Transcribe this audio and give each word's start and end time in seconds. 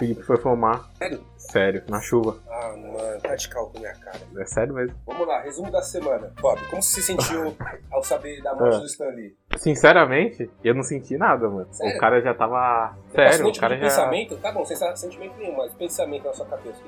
Felipe 0.00 0.22
foi 0.22 0.36
fumar. 0.38 0.88
Sério? 0.96 1.20
Sério, 1.36 1.82
na 1.88 2.00
chuva. 2.00 2.38
Ah, 2.48 2.74
mano, 2.76 3.20
tá 3.20 3.34
de 3.34 3.48
cal 3.48 3.66
com 3.68 3.78
minha 3.78 3.94
cara. 3.96 4.18
É 4.38 4.44
sério 4.46 4.72
mesmo. 4.74 4.96
Vamos 5.06 5.28
lá, 5.28 5.40
resumo 5.42 5.70
da 5.70 5.82
semana. 5.82 6.32
Bob, 6.40 6.58
como 6.70 6.82
você 6.82 7.00
se 7.00 7.02
sentiu 7.02 7.54
ao 7.92 8.02
saber 8.02 8.40
da 8.42 8.54
morte 8.54 8.76
É. 8.76 8.78
do 8.80 8.86
Stanley? 8.86 9.36
Sinceramente, 9.58 10.50
eu 10.64 10.74
não 10.74 10.82
senti 10.82 11.16
nada, 11.18 11.48
mano. 11.50 11.68
Sério? 11.70 11.96
O 11.96 12.00
cara 12.00 12.20
já 12.22 12.32
tava. 12.34 12.96
Sério, 13.14 13.48
o 13.48 13.58
cara 13.58 13.76
já. 13.76 13.82
pensamento? 13.84 14.36
Tá 14.38 14.50
bom, 14.52 14.64
sem 14.64 14.76
sentimento 14.96 15.34
nenhum, 15.36 15.56
mas 15.56 15.72
pensamento 15.74 16.24
na 16.24 16.32
sua 16.32 16.46
cabeça. 16.46 16.78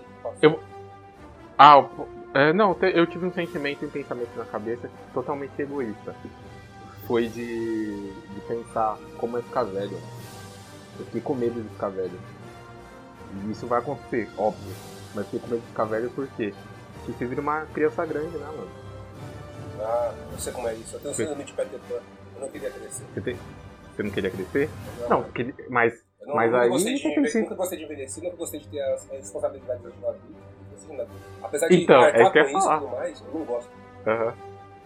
Eu- 0.40 0.58
Ah, 1.58 1.79
o- 1.80 2.08
é, 2.34 2.52
não, 2.52 2.74
eu 2.80 3.06
tive 3.06 3.26
um 3.26 3.32
sentimento 3.32 3.84
e 3.84 3.86
um 3.86 3.90
pensamento 3.90 4.30
na 4.36 4.44
cabeça 4.46 4.88
totalmente 5.12 5.52
egoísta. 5.60 6.14
Foi 7.06 7.29
de, 7.29 8.10
de 8.10 8.40
pensar 8.48 8.96
como 9.18 9.36
é 9.36 9.42
ficar 9.42 9.64
velho. 9.64 9.98
Eu 10.98 11.04
fiquei 11.06 11.20
com 11.20 11.34
medo 11.34 11.60
de 11.62 11.68
ficar 11.68 11.88
velho. 11.90 12.18
E 13.34 13.50
isso 13.50 13.66
vai 13.66 13.78
acontecer, 13.80 14.28
óbvio. 14.36 14.72
Mas 15.14 15.25
fiquei 15.26 15.40
com 15.40 15.46
medo 15.48 15.61
de 15.61 15.66
ficar 15.68 15.84
velho 15.84 16.11
por 16.11 16.26
quê? 16.36 16.54
Porque 17.04 17.12
você 17.12 17.25
vira 17.26 17.40
uma 17.40 17.66
criança 17.66 18.04
grande, 18.07 18.36
né, 18.36 18.46
mano? 18.46 18.68
Ah, 19.80 20.14
não 20.30 20.38
sei 20.38 20.52
como 20.52 20.68
é 20.68 20.74
isso. 20.74 20.96
Eu 20.96 21.00
tenho 21.00 21.14
síndrome 21.14 21.44
de 21.44 21.52
Peter 21.52 21.80
Pan. 21.88 22.00
Eu 22.36 22.40
não 22.40 22.48
queria 22.48 22.71
crescer. 22.71 23.04
Você, 23.14 23.21
tem- 23.21 23.36
você 23.96 24.02
não 24.02 24.10
queria 24.10 24.30
crescer? 24.30 24.71
Eu 25.00 25.08
Não, 25.08 25.22
porque- 25.22 25.54
mas 25.68 25.94
eu 26.21 26.29
não, 26.29 26.34
mas 26.36 26.54
aí 26.54 26.68
gostei 26.68 26.94
de 26.94 27.02
você 27.21 27.40
nunca 27.40 27.54
gostei 27.54 27.79
de 27.79 27.84
envelhecer, 27.84 28.22
nunca 28.24 28.36
gostei 28.36 28.60
de 28.60 28.68
ter 28.68 28.80
as 28.80 29.08
responsabilidades 29.10 29.82
da 29.82 29.90
vida 30.12 30.35
assim, 30.74 30.96
né? 30.96 31.07
Apesar 31.43 31.68
de 31.68 31.82
Então, 31.82 32.05
é 32.05 32.30
que 32.30 32.42
com 32.44 32.48
isso 32.48 32.58
e 32.58 32.62
falar. 32.62 32.78
tudo 32.80 32.91
mais, 32.92 33.20
eu 33.20 33.38
não 33.38 33.44
gosto. 33.44 33.70
Aham. 34.06 34.34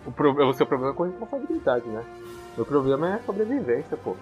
O, 0.07 0.13
pro, 0.13 0.49
o 0.49 0.55
seu 0.55 0.66
problema 0.66 0.93
é 0.93 0.97
com 0.97 1.02
responsabilidade, 1.05 1.87
né? 1.88 2.05
Meu 2.57 2.65
problema 2.65 3.16
é 3.16 3.19
sobrevivência, 3.27 3.97
pô. 3.97 4.16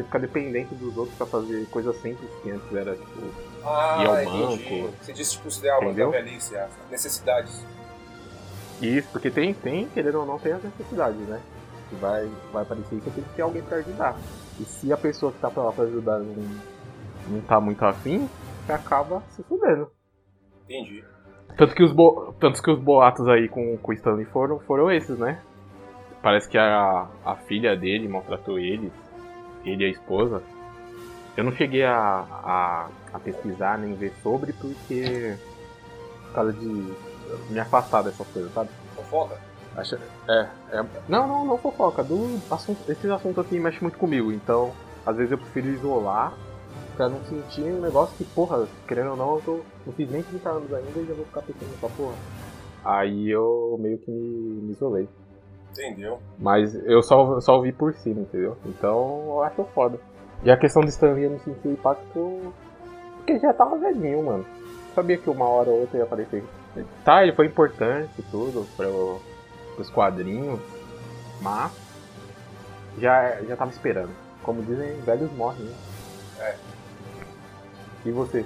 Você 0.00 0.04
ficar 0.04 0.18
dependente 0.18 0.74
dos 0.74 0.96
outros 0.96 1.14
pra 1.18 1.26
fazer 1.26 1.66
coisas 1.68 1.94
simples 1.96 2.30
que 2.42 2.50
antes 2.50 2.74
era, 2.74 2.94
tipo. 2.96 3.20
Ah, 3.62 3.98
E 4.02 4.06
ao 4.06 4.22
entendi. 4.22 4.80
banco. 4.80 4.94
Você 5.02 5.12
disse 5.12 5.32
tipo 5.36 5.48
ideal 5.48 5.80
da 5.80 5.86
Entendeu? 5.86 6.10
velhice, 6.10 6.56
as 6.56 6.70
necessidades. 6.90 7.66
Isso, 8.80 9.08
porque 9.12 9.30
tem, 9.30 9.52
tem, 9.52 9.86
querendo 9.88 10.20
ou 10.20 10.26
não, 10.26 10.38
tem 10.38 10.52
as 10.52 10.62
necessidades, 10.62 11.20
né? 11.28 11.38
Que 11.90 11.96
vai, 11.96 12.30
vai 12.50 12.64
parecer 12.64 12.98
que 13.00 13.10
tem 13.10 13.22
que 13.22 13.34
ter 13.34 13.42
alguém 13.42 13.62
pra 13.62 13.76
ajudar. 13.78 14.16
E 14.58 14.64
se 14.64 14.90
a 14.90 14.96
pessoa 14.96 15.32
que 15.32 15.38
tá 15.38 15.50
pra 15.50 15.64
lá 15.64 15.72
pra 15.72 15.84
ajudar 15.84 16.18
não, 16.18 16.34
não 17.28 17.40
tá 17.42 17.60
muito 17.60 17.84
afim, 17.84 18.26
você 18.64 18.72
acaba 18.72 19.22
se 19.32 19.42
fudendo. 19.42 19.90
Entendi. 20.64 21.04
Tanto 21.58 21.74
que 21.74 21.82
os, 21.82 21.92
bo... 21.92 22.34
Tanto 22.40 22.62
que 22.62 22.70
os 22.70 22.78
boatos 22.78 23.28
aí 23.28 23.48
com, 23.48 23.76
com 23.76 23.90
o 23.90 23.94
Stanley 23.94 24.24
foram, 24.26 24.58
foram 24.60 24.90
esses, 24.90 25.18
né? 25.18 25.42
Parece 26.22 26.48
que 26.48 26.56
a, 26.56 27.06
a 27.24 27.36
filha 27.36 27.76
dele 27.76 28.08
maltratou 28.08 28.58
ele, 28.58 28.90
ele 29.64 29.84
e 29.84 29.86
a 29.86 29.90
esposa. 29.90 30.42
Eu 31.36 31.44
não 31.44 31.52
cheguei 31.52 31.84
a, 31.84 31.94
a, 31.96 32.88
a 33.12 33.18
pesquisar 33.18 33.78
nem 33.78 33.94
ver 33.94 34.12
sobre 34.22 34.52
porque. 34.54 35.36
Por 36.26 36.34
causa 36.34 36.52
de 36.52 36.66
me 37.48 37.58
afastar 37.60 38.02
dessas 38.02 38.26
coisas, 38.28 38.52
sabe? 38.52 38.70
Fofoca? 38.94 39.36
Acha- 39.76 39.98
É, 40.28 40.48
é. 40.72 40.84
Não, 41.08 41.26
não, 41.26 41.44
não 41.44 41.58
fofoca. 41.58 42.02
Do 42.04 42.38
assunto, 42.50 42.78
esses 42.90 43.10
assuntos 43.10 43.38
aqui 43.44 43.58
mexem 43.58 43.82
muito 43.82 43.98
comigo, 43.98 44.32
então 44.32 44.72
às 45.06 45.16
vezes 45.16 45.32
eu 45.32 45.38
prefiro 45.38 45.68
isolar 45.68 46.32
pra 46.96 47.08
não 47.08 47.20
sentir 47.24 47.62
um 47.62 47.80
negócio 47.80 48.14
que, 48.16 48.24
porra, 48.24 48.66
querendo 48.86 49.10
ou 49.12 49.16
não, 49.16 49.34
eu 49.36 49.42
tô, 49.42 49.60
não 49.86 49.92
fiz 49.94 50.10
nem 50.10 50.22
30 50.22 50.50
anos 50.50 50.72
ainda 50.72 51.00
e 51.00 51.06
já 51.06 51.14
vou 51.14 51.24
ficar 51.24 51.40
pensando 51.42 51.70
nessa 51.70 51.88
porra. 51.96 52.14
Aí 52.84 53.28
eu 53.30 53.76
meio 53.80 53.98
que 53.98 54.10
me, 54.10 54.60
me 54.62 54.72
isolei. 54.72 55.08
Entendeu? 55.72 56.18
Mas 56.38 56.74
eu 56.86 57.02
só, 57.02 57.40
só 57.40 57.56
ouvi 57.56 57.72
por 57.72 57.94
cima, 57.94 58.22
entendeu? 58.22 58.56
Então 58.66 59.24
eu 59.26 59.42
acho 59.42 59.64
foda. 59.74 60.00
E 60.42 60.50
a 60.50 60.56
questão 60.56 60.82
do 60.82 60.88
Stanley 60.88 61.24
eu 61.24 61.30
não 61.30 61.38
senti 61.40 61.68
o 61.68 61.72
impacto 61.72 62.52
porque 63.16 63.38
já 63.38 63.52
tava 63.52 63.78
velhinho, 63.78 64.24
mano. 64.24 64.46
Sabia 64.94 65.16
que 65.16 65.30
uma 65.30 65.46
hora 65.46 65.70
ou 65.70 65.82
outra 65.82 65.98
ia 65.98 66.04
aparecer. 66.04 66.44
Tá, 67.04 67.22
ele 67.22 67.32
foi 67.32 67.46
importante 67.46 68.10
e 68.18 68.22
tudo 68.22 68.66
pro, 68.76 69.20
pros 69.74 69.90
quadrinhos, 69.90 70.60
mas 71.40 71.72
já, 72.98 73.42
já 73.42 73.56
tava 73.56 73.70
esperando. 73.70 74.10
Como 74.42 74.62
dizem, 74.62 75.00
velhos 75.00 75.30
morrem, 75.32 75.64
né? 75.64 75.74
É. 76.40 76.56
E 78.06 78.10
você? 78.10 78.44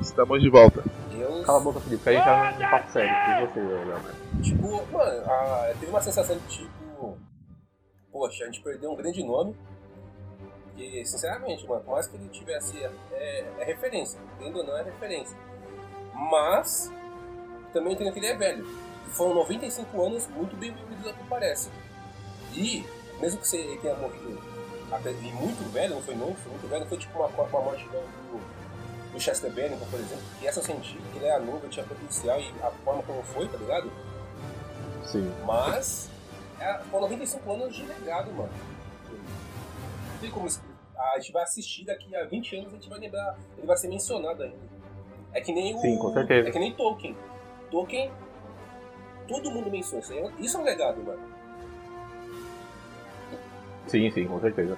Estamos 0.00 0.40
de 0.42 0.50
volta. 0.50 0.82
Eu 1.20 1.42
Cala 1.42 1.58
a 1.58 1.60
boca, 1.62 1.80
Felipe, 1.80 2.02
que 2.02 2.08
a 2.08 2.12
gente 2.12 2.24
tá 2.24 2.52
num 2.52 2.70
papo 2.70 2.92
sério. 2.92 3.10
E 3.10 3.46
você, 3.46 3.60
Leonardo? 3.60 4.42
tipo, 4.42 4.92
mano, 4.92 5.24
ah, 5.26 5.74
teve 5.78 5.90
uma 5.90 6.00
sensação 6.00 6.36
de 6.38 6.46
tipo, 6.48 7.18
poxa, 8.12 8.44
a 8.44 8.46
gente 8.46 8.62
perdeu 8.62 8.90
um 8.90 8.96
grande 8.96 9.22
nome. 9.22 9.56
E, 10.76 11.04
sinceramente, 11.04 11.66
mano, 11.66 11.82
por 11.82 11.92
mais 11.92 12.06
que 12.06 12.16
ele 12.16 12.28
tivesse. 12.28 12.78
É, 13.12 13.44
é 13.58 13.64
referência, 13.64 14.18
entendendo 14.34 14.58
ou 14.58 14.64
não, 14.64 14.76
é 14.76 14.82
referência. 14.82 15.36
Mas, 16.14 16.92
também 17.72 17.94
entendo 17.94 18.12
que 18.12 18.18
ele 18.18 18.28
é 18.28 18.36
velho. 18.36 18.66
Foram 19.12 19.34
95 19.34 20.02
anos 20.02 20.28
muito 20.28 20.56
bem 20.56 20.72
vividos, 20.72 21.06
ao 21.06 21.14
que 21.14 21.24
parece. 21.24 21.70
E, 22.54 22.84
mesmo 23.20 23.40
que 23.40 23.48
você 23.48 23.78
tenha 23.82 23.94
morrido 23.94 24.38
até, 24.90 25.10
e 25.10 25.32
muito 25.32 25.70
velho, 25.72 25.96
não 25.96 26.02
foi 26.02 26.14
novo, 26.14 26.34
foi 26.34 26.52
muito 26.52 26.68
velho, 26.68 26.80
não 26.82 26.88
foi 26.88 26.98
tipo 26.98 27.18
uma, 27.18 27.26
uma 27.26 27.60
morte 27.60 27.84
igual 27.84 28.02
do, 28.02 28.57
do 29.12 29.20
Chester 29.20 29.50
Bennington, 29.50 29.86
por 29.90 29.98
exemplo, 29.98 30.24
que 30.38 30.46
essa 30.46 30.60
eu 30.60 30.64
senti, 30.64 30.96
que 31.12 31.18
ele 31.18 31.26
era 31.26 31.38
novo, 31.40 31.58
ele 31.62 31.68
tinha 31.68 31.84
potencial 31.86 32.38
e 32.40 32.52
a 32.62 32.70
forma 32.84 33.02
como 33.02 33.22
foi, 33.22 33.48
tá 33.48 33.56
ligado? 33.56 33.90
Sim. 35.04 35.32
Mas, 35.46 36.10
é, 36.60 36.78
foram 36.90 37.02
95 37.04 37.52
anos 37.52 37.74
de 37.74 37.82
legado, 37.84 38.30
mano. 38.32 38.50
Não 39.10 40.18
tem 40.20 40.30
como. 40.30 40.46
A 41.14 41.18
gente 41.20 41.32
vai 41.32 41.42
assistir 41.44 41.84
daqui 41.84 42.14
a 42.14 42.24
20 42.24 42.56
anos, 42.56 42.72
a 42.72 42.76
gente 42.76 42.88
vai 42.88 42.98
lembrar, 42.98 43.36
ele 43.56 43.66
vai 43.66 43.76
ser 43.76 43.88
mencionado 43.88 44.42
ainda. 44.42 44.56
É 45.32 45.40
que 45.40 45.52
nem 45.52 45.74
o. 45.74 45.78
Sim, 45.80 45.98
com 45.98 46.12
certeza. 46.12 46.48
É 46.48 46.52
que 46.52 46.58
nem 46.58 46.72
Tolkien. 46.74 47.16
Tolkien, 47.70 48.10
todo 49.26 49.50
mundo 49.50 49.70
menciona. 49.70 50.02
Isso, 50.02 50.12
é- 50.12 50.32
isso 50.40 50.56
é 50.56 50.60
um 50.60 50.64
legado, 50.64 51.02
mano. 51.02 51.20
Sim, 53.86 54.10
sim, 54.10 54.26
com 54.26 54.40
certeza. 54.40 54.76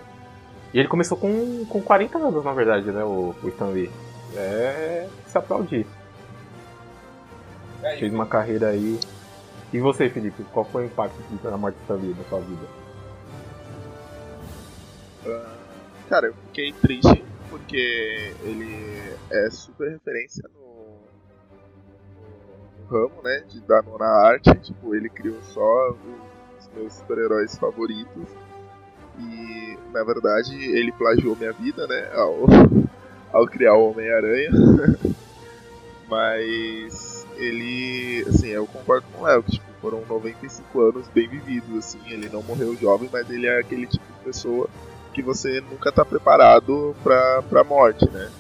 E 0.73 0.79
ele 0.79 0.89
começou 0.89 1.17
com, 1.17 1.65
com 1.67 1.83
40 1.83 2.19
anos, 2.19 2.45
na 2.45 2.53
verdade, 2.53 2.93
né, 2.93 3.03
o, 3.03 3.35
o 3.43 3.49
Stan 3.49 3.67
Lee. 3.67 3.91
É 4.37 5.09
se 5.27 5.39
aplaudir. 5.39 5.87
É, 7.83 7.97
Fez 7.97 8.13
uma 8.13 8.27
carreira 8.27 8.69
aí. 8.69 8.99
E 9.73 9.79
você, 9.79 10.09
Felipe, 10.11 10.45
qual 10.53 10.65
foi 10.65 10.85
o 10.85 10.87
impacto 10.87 11.17
da 11.43 11.57
morte 11.57 11.79
Stan 11.83 11.95
Lee 11.95 12.15
na 12.17 12.25
sua 12.25 12.41
vida? 12.41 12.67
Ah, 15.27 15.57
Cara, 16.09 16.27
eu 16.27 16.35
fiquei 16.49 16.73
triste 16.73 17.25
porque 17.49 18.35
ele 18.43 19.17
é 19.31 19.49
super 19.51 19.93
referência 19.93 20.43
no, 20.53 20.99
no 22.81 22.87
ramo, 22.91 23.23
né, 23.23 23.45
de 23.49 23.61
dar 23.61 23.83
nona 23.85 24.07
arte. 24.07 24.53
Tipo, 24.57 24.95
ele 24.95 25.09
criou 25.09 25.41
só 25.43 25.91
os 26.59 26.69
meus 26.75 26.95
super-heróis 26.95 27.57
favoritos. 27.57 28.29
E, 29.21 29.79
na 29.93 30.03
verdade, 30.03 30.57
ele 30.57 30.91
plagiou 30.93 31.37
minha 31.37 31.53
vida, 31.53 31.87
né, 31.87 32.11
ao, 32.13 32.45
ao 33.33 33.47
criar 33.47 33.75
o 33.75 33.91
Homem-Aranha. 33.91 34.51
Mas 36.09 37.27
ele, 37.37 38.25
assim, 38.29 38.49
eu 38.49 38.67
concordo 38.67 39.07
com 39.13 39.23
o 39.23 39.27
Léo, 39.27 39.43
que 39.43 39.53
tipo, 39.53 39.67
foram 39.81 40.05
95 40.07 40.81
anos 40.81 41.09
bem 41.09 41.29
vividos, 41.29 41.79
assim, 41.79 42.01
ele 42.09 42.29
não 42.29 42.43
morreu 42.43 42.77
jovem, 42.77 43.09
mas 43.11 43.31
ele 43.31 43.47
é 43.47 43.61
aquele 43.61 43.87
tipo 43.87 44.05
de 44.05 44.25
pessoa 44.25 44.69
que 45.15 45.23
você 45.23 45.61
nunca 45.61 45.91
tá 45.91 46.05
preparado 46.05 46.95
pra, 47.03 47.43
pra 47.43 47.65
morte, 47.65 48.09
né? 48.11 48.31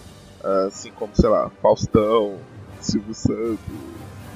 Assim 0.66 0.90
como, 0.90 1.14
sei 1.14 1.28
lá, 1.28 1.50
Faustão, 1.62 2.38
Silvio 2.80 3.14
Santos, 3.14 3.58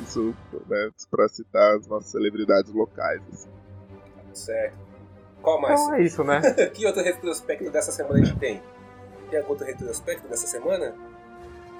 isso, 0.02 0.34
né, 0.68 0.90
pra 1.10 1.28
citar 1.28 1.76
as 1.76 1.86
nossas 1.86 2.10
celebridades 2.10 2.72
locais, 2.72 3.20
assim. 3.32 3.50
Certo. 4.32 4.78
Qual 5.42 5.60
mais? 5.60 5.80
Então 5.80 5.94
é 5.94 6.02
isso, 6.02 6.24
né? 6.24 6.40
que 6.72 6.86
outro 6.86 7.02
retrospecto 7.02 7.70
dessa 7.70 7.92
semana 7.92 8.20
a 8.20 8.24
gente 8.24 8.38
tem? 8.38 8.62
Tem 9.34 9.40
algum 9.40 9.50
outro 9.50 9.66
retrospecto 9.66 10.28
dessa 10.28 10.46
semana? 10.46 10.94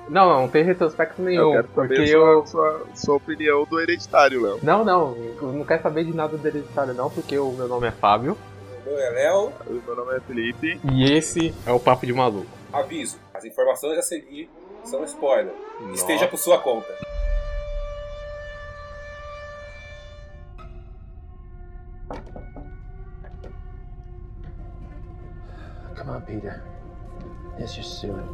Não, 0.08 0.40
não 0.40 0.49
tem 0.49 0.64
retrospecto 0.64 1.23
Eu 1.23 1.25
nenhum. 1.25 1.52
quero 1.52 1.69
porque 1.69 1.94
saber 1.94 2.08
eu. 2.08 2.44
sua, 2.44 2.46
sua, 2.46 2.87
sua 2.96 3.14
opinião 3.14 3.64
do 3.64 3.81
hereditário, 3.81 4.43
Léo. 4.43 4.58
Não, 4.61 4.84
não, 4.84 5.17
eu 5.17 5.52
não 5.52 5.64
quero 5.64 5.81
saber 5.84 6.05
de 6.05 6.12
nada 6.12 6.37
do 6.37 6.49
hereditário, 6.49 6.93
não, 6.94 7.08
porque 7.08 7.38
o 7.38 7.52
meu 7.52 7.69
nome 7.69 7.87
é 7.87 7.93
Fábio. 7.93 8.37
O 8.84 8.90
meu 8.90 8.99
é 8.99 9.11
Léo. 9.11 9.52
O 9.69 9.73
Meu 9.73 9.94
nome 9.94 10.17
é 10.17 10.20
Felipe. 10.20 10.81
E 10.93 11.12
esse 11.12 11.55
é 11.64 11.70
o 11.70 11.78
Papo 11.78 12.05
de 12.05 12.12
Maluco. 12.12 12.49
Aviso: 12.73 13.20
as 13.32 13.44
informações 13.44 13.99
a 13.99 14.02
seguir 14.02 14.50
são 14.82 15.05
spoiler. 15.05 15.55
Nossa. 15.81 15.94
Esteja 15.94 16.26
por 16.26 16.38
sua 16.38 16.58
conta. 16.58 16.93
Come 25.96 26.11
on, 26.11 26.20
Peter. 26.23 26.61
It's 27.58 27.76
your 27.76 27.84
suit. 27.84 28.24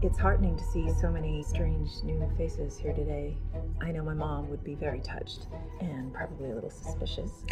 It's 0.00 0.16
heartening 0.16 0.56
to 0.56 0.64
see 0.64 0.92
so 1.00 1.10
many 1.10 1.42
strange 1.42 1.90
new 2.04 2.22
faces 2.38 2.78
here 2.78 2.92
today. 2.92 3.36
I 3.80 3.90
know 3.90 4.02
my 4.02 4.14
mom 4.14 4.48
would 4.48 4.62
be 4.62 4.76
very 4.76 5.00
touched 5.00 5.48
and 5.80 6.14
probably 6.14 6.50
a 6.50 6.54
little 6.54 6.70
suspicious. 6.70 7.44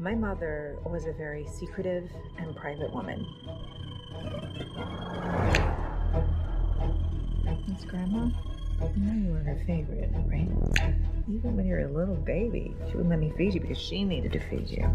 My 0.00 0.14
mother 0.14 0.78
was 0.84 1.06
a 1.06 1.12
very 1.12 1.46
secretive 1.46 2.10
and 2.38 2.56
private 2.56 2.92
woman. 2.92 3.24
Miss 7.68 7.84
Grandma, 7.84 8.30
you 8.80 9.02
know 9.02 9.12
you 9.12 9.32
were 9.32 9.38
her 9.40 9.58
favorite, 9.66 10.10
right? 10.26 10.48
Even 11.28 11.56
when 11.56 11.66
you 11.66 11.74
were 11.74 11.80
a 11.80 11.92
little 11.92 12.14
baby, 12.14 12.74
she 12.86 12.96
wouldn't 12.96 13.10
let 13.10 13.18
me 13.18 13.32
feed 13.36 13.54
you 13.54 13.60
because 13.60 13.78
she 13.78 14.04
needed 14.04 14.32
to 14.32 14.40
feed 14.40 14.68
you. 14.68 14.88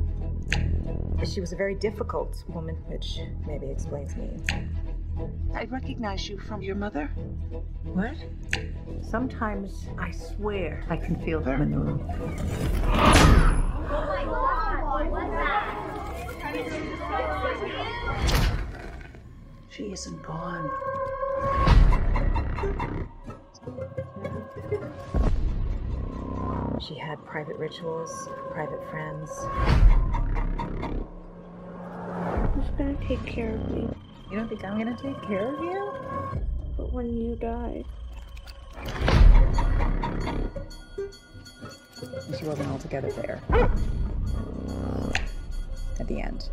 She 1.26 1.42
was 1.42 1.54
a 1.54 1.56
very 1.56 1.76
difficult 1.76 2.44
woman, 2.48 2.76
which 2.88 3.20
maybe 3.46 3.68
explains 3.68 4.16
me. 4.16 4.38
I 5.54 5.66
recognize 5.66 6.28
you 6.28 6.40
from 6.40 6.62
your 6.62 6.76
mother. 6.76 7.08
What? 7.84 8.16
Sometimes 9.02 9.88
I 9.98 10.12
swear 10.12 10.84
I 10.90 10.98
can 10.98 11.16
feel 11.18 11.40
them 11.40 11.62
in 11.62 11.72
the 11.72 11.78
room. 11.78 12.00
She 19.70 19.92
isn't 19.92 20.24
gone. 20.24 20.70
She 26.86 26.95
had 26.95 27.24
private 27.25 27.57
rituals, 27.57 28.30
private 28.51 28.83
friends. 28.89 29.30
Who's 32.54 32.69
gonna 32.77 32.98
take 33.07 33.24
care 33.25 33.56
of 33.56 33.71
me? 33.71 33.89
You 34.30 34.38
don't 34.38 34.48
think 34.50 34.63
I'm 34.63 34.77
gonna 34.77 34.98
take 35.01 35.21
care 35.24 35.54
of 35.54 35.60
you? 35.63 35.92
But 36.77 36.92
when 36.92 37.15
you 37.15 37.36
die, 37.36 37.86
She 42.38 42.45
wasn't 42.45 42.69
altogether 42.69 43.12
there. 43.12 43.42
At 46.00 46.07
the 46.07 46.21
end. 46.21 46.50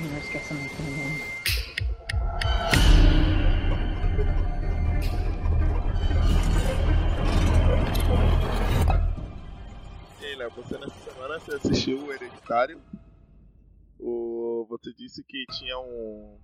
Family. 0.00 0.66
E 10.20 10.26
aí, 10.26 10.34
Léo, 10.36 10.50
você 10.50 10.78
nessa 10.78 11.10
semana 11.10 11.38
você 11.38 11.54
assistiu 11.54 11.98
o 12.04 12.12
Hereditário? 12.12 12.80
O... 13.98 14.66
Você 14.68 14.92
disse 14.92 15.22
que 15.22 15.46
tinha 15.46 15.78
um. 15.78 16.36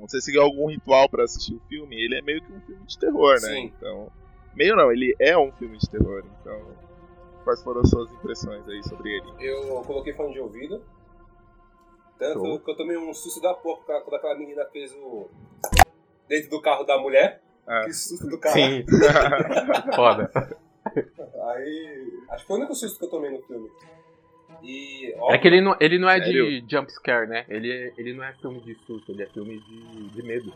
Você 0.00 0.20
seguiu 0.20 0.42
algum 0.42 0.68
ritual 0.68 1.08
pra 1.08 1.24
assistir 1.24 1.54
o 1.54 1.60
filme? 1.68 1.96
Ele 1.96 2.16
é 2.16 2.22
meio 2.22 2.42
que 2.42 2.52
um 2.52 2.60
filme 2.62 2.84
de 2.86 2.98
terror, 2.98 3.34
né? 3.34 3.48
Sim. 3.48 3.72
Então. 3.76 4.10
Meio 4.54 4.76
não, 4.76 4.90
ele 4.90 5.14
é 5.18 5.36
um 5.36 5.52
filme 5.52 5.76
de 5.78 5.88
terror, 5.88 6.24
então. 6.40 6.76
Quais 7.44 7.62
foram 7.62 7.82
as 7.82 7.90
suas 7.90 8.10
impressões 8.12 8.66
aí 8.68 8.82
sobre 8.84 9.10
ele? 9.10 9.26
Eu 9.38 9.82
coloquei 9.82 10.14
fone 10.14 10.32
de 10.32 10.40
ouvido. 10.40 10.82
Tanto 12.18 12.44
Show. 12.44 12.60
que 12.60 12.70
eu 12.70 12.76
tomei 12.76 12.96
um 12.96 13.12
susto 13.12 13.40
da 13.40 13.54
porra 13.54 13.82
quando- 14.00 14.14
aquela 14.16 14.36
menina 14.36 14.64
fez 14.66 14.92
o. 14.94 15.28
dentro 16.28 16.50
do 16.50 16.60
carro 16.62 16.84
da 16.84 16.98
mulher. 16.98 17.42
Ah. 17.66 17.82
Que 17.84 17.92
susto 17.92 18.26
do 18.28 18.38
carro. 18.38 18.54
Sim. 18.54 18.84
Foda. 19.94 20.30
Aí. 21.54 22.12
Acho 22.30 22.42
que 22.42 22.46
foi 22.48 22.56
o 22.56 22.58
único 22.60 22.74
susto 22.74 22.98
que 22.98 23.04
eu 23.06 23.10
tomei 23.10 23.30
no 23.30 23.42
filme. 23.42 23.70
E. 24.62 25.12
É 25.30 25.38
que 25.38 25.48
ele 25.48 25.60
não, 25.60 25.76
ele 25.80 25.98
não 25.98 26.08
é 26.08 26.18
Sério? 26.18 26.46
de 26.62 26.64
jump 26.70 26.90
scare, 26.92 27.26
né? 27.28 27.44
Ele, 27.48 27.92
ele 27.98 28.12
não 28.14 28.24
é 28.24 28.32
filme 28.34 28.60
de 28.60 28.74
susto, 28.86 29.10
ele 29.12 29.22
é 29.22 29.26
filme 29.26 29.58
de, 29.60 30.08
de 30.10 30.22
medo. 30.22 30.52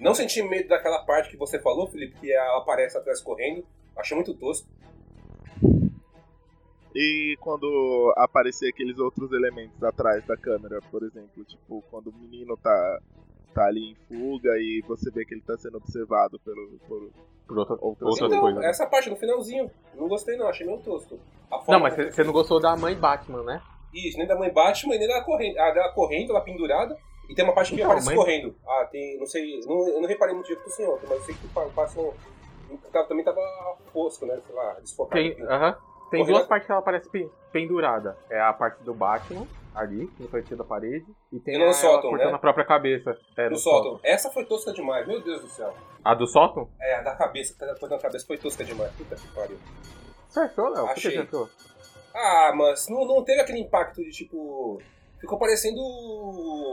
Não 0.00 0.14
senti 0.14 0.42
medo 0.42 0.68
daquela 0.68 1.04
parte 1.04 1.30
que 1.30 1.36
você 1.36 1.60
falou, 1.60 1.86
Felipe, 1.88 2.18
que 2.18 2.32
ela 2.32 2.58
aparece 2.58 2.96
atrás 2.96 3.20
correndo. 3.20 3.64
Achei 3.96 4.16
muito 4.16 4.34
tosco. 4.34 4.66
E 6.94 7.36
quando 7.40 8.12
aparecer 8.16 8.68
aqueles 8.68 8.98
outros 8.98 9.32
elementos 9.32 9.82
atrás 9.82 10.24
da 10.26 10.36
câmera, 10.36 10.78
por 10.90 11.02
exemplo, 11.02 11.44
tipo, 11.44 11.82
quando 11.90 12.08
o 12.08 12.12
menino 12.12 12.56
tá, 12.56 12.98
tá 13.54 13.64
ali 13.66 13.92
em 13.92 13.94
fuga 14.08 14.50
e 14.58 14.82
você 14.86 15.10
vê 15.10 15.24
que 15.24 15.34
ele 15.34 15.42
tá 15.42 15.56
sendo 15.56 15.78
observado 15.78 16.38
pelo, 16.40 16.78
por 16.86 17.10
Por 17.46 17.58
outra, 17.58 17.74
Outras 17.80 18.08
outras 18.10 18.30
então, 18.30 18.40
coisas. 18.42 18.64
essa 18.64 18.86
parte 18.86 19.08
no 19.10 19.16
finalzinho, 19.16 19.70
não 19.94 20.06
gostei 20.08 20.36
não, 20.36 20.48
achei 20.48 20.66
meio 20.66 20.78
tosco. 20.80 21.18
Não, 21.68 21.80
mas 21.80 21.94
você 21.94 22.10
você 22.12 22.24
não 22.24 22.32
gostou 22.32 22.60
da 22.60 22.76
mãe 22.76 22.94
Batman, 22.94 23.42
né? 23.42 23.62
Isso, 23.92 24.16
nem 24.16 24.26
da 24.26 24.36
mãe 24.36 24.50
Batman, 24.50 24.96
nem 24.96 25.06
dela 25.06 25.22
correndo. 25.22 25.58
A 25.58 25.70
dela 25.70 25.92
correndo, 25.92 26.30
ela 26.30 26.40
pendurada. 26.40 26.96
E 27.28 27.34
tem 27.34 27.44
uma 27.44 27.52
parte 27.54 27.68
que 27.70 27.74
Então, 27.76 27.86
aparece 27.90 28.06
mãe- 28.06 28.16
correndo. 28.16 28.54
Ah, 28.66 28.88
tem. 28.90 29.18
Não 29.18 29.26
sei. 29.26 29.60
Não, 29.66 29.86
eu 29.88 30.00
não 30.00 30.08
reparei 30.08 30.34
muito 30.34 30.46
direito 30.46 30.70
sem 30.70 30.86
outra, 30.86 31.06
mas 31.08 31.18
eu 31.18 31.24
sei 31.24 31.34
que 31.34 31.46
pa- 31.48 31.68
passa 31.74 32.00
um. 32.00 32.12
tava- 32.90 33.06
Também 33.06 33.22
tava 33.24 33.40
fosco, 33.92 34.24
né? 34.24 34.40
Sei 34.46 34.54
lá, 34.54 34.72
desfocado. 34.80 35.22
Tem, 35.22 35.40
aham. 35.42 35.76
Tem 36.12 36.20
Correndo- 36.20 36.36
duas 36.36 36.46
partes 36.46 36.66
que 36.66 36.72
ela 36.72 36.80
aparece 36.80 37.08
pe- 37.10 37.30
pendurada. 37.50 38.16
É 38.30 38.40
a 38.40 38.52
parte 38.52 38.82
do 38.84 38.94
Batman, 38.94 39.46
ali, 39.74 40.08
no 40.20 40.28
cantinho 40.28 40.58
da 40.58 40.64
parede. 40.64 41.04
E 41.32 41.40
tem 41.40 41.54
E 41.56 41.58
no 41.58 41.68
a, 41.68 41.72
sótão, 41.72 41.90
ela 41.92 42.02
cortando 42.10 42.28
né? 42.30 42.34
a 42.34 42.38
própria 42.38 42.64
cabeça. 42.64 43.16
É, 43.36 43.48
no 43.48 43.56
sótão. 43.56 43.98
Essa 44.04 44.30
foi 44.30 44.44
tosca 44.44 44.72
demais, 44.72 45.06
meu 45.06 45.20
Deus 45.20 45.40
do 45.40 45.48
céu. 45.48 45.74
A 46.04 46.14
do 46.14 46.26
sótão? 46.26 46.68
É, 46.80 46.96
a 46.96 47.02
da 47.02 47.16
cabeça, 47.16 47.52
que 47.54 47.58
tá 47.58 47.66
cortando 47.78 47.94
a 47.94 48.02
cabeça 48.02 48.26
foi 48.26 48.36
tosca 48.38 48.62
demais. 48.64 48.92
Puta 48.92 49.16
que 49.16 49.26
pariu. 49.28 49.58
Você 50.28 50.40
achou, 50.40 50.68
Léo? 50.68 50.84
Por 50.86 50.94
que 50.94 50.98
Achei. 51.08 51.10
você 51.12 51.18
achou? 51.20 51.48
Ah, 52.14 52.52
mas 52.54 52.88
não, 52.88 53.04
não 53.06 53.24
teve 53.24 53.40
aquele 53.40 53.58
impacto 53.60 54.02
de 54.02 54.10
tipo. 54.10 54.78
Ficou 55.20 55.38
parecendo 55.38 55.80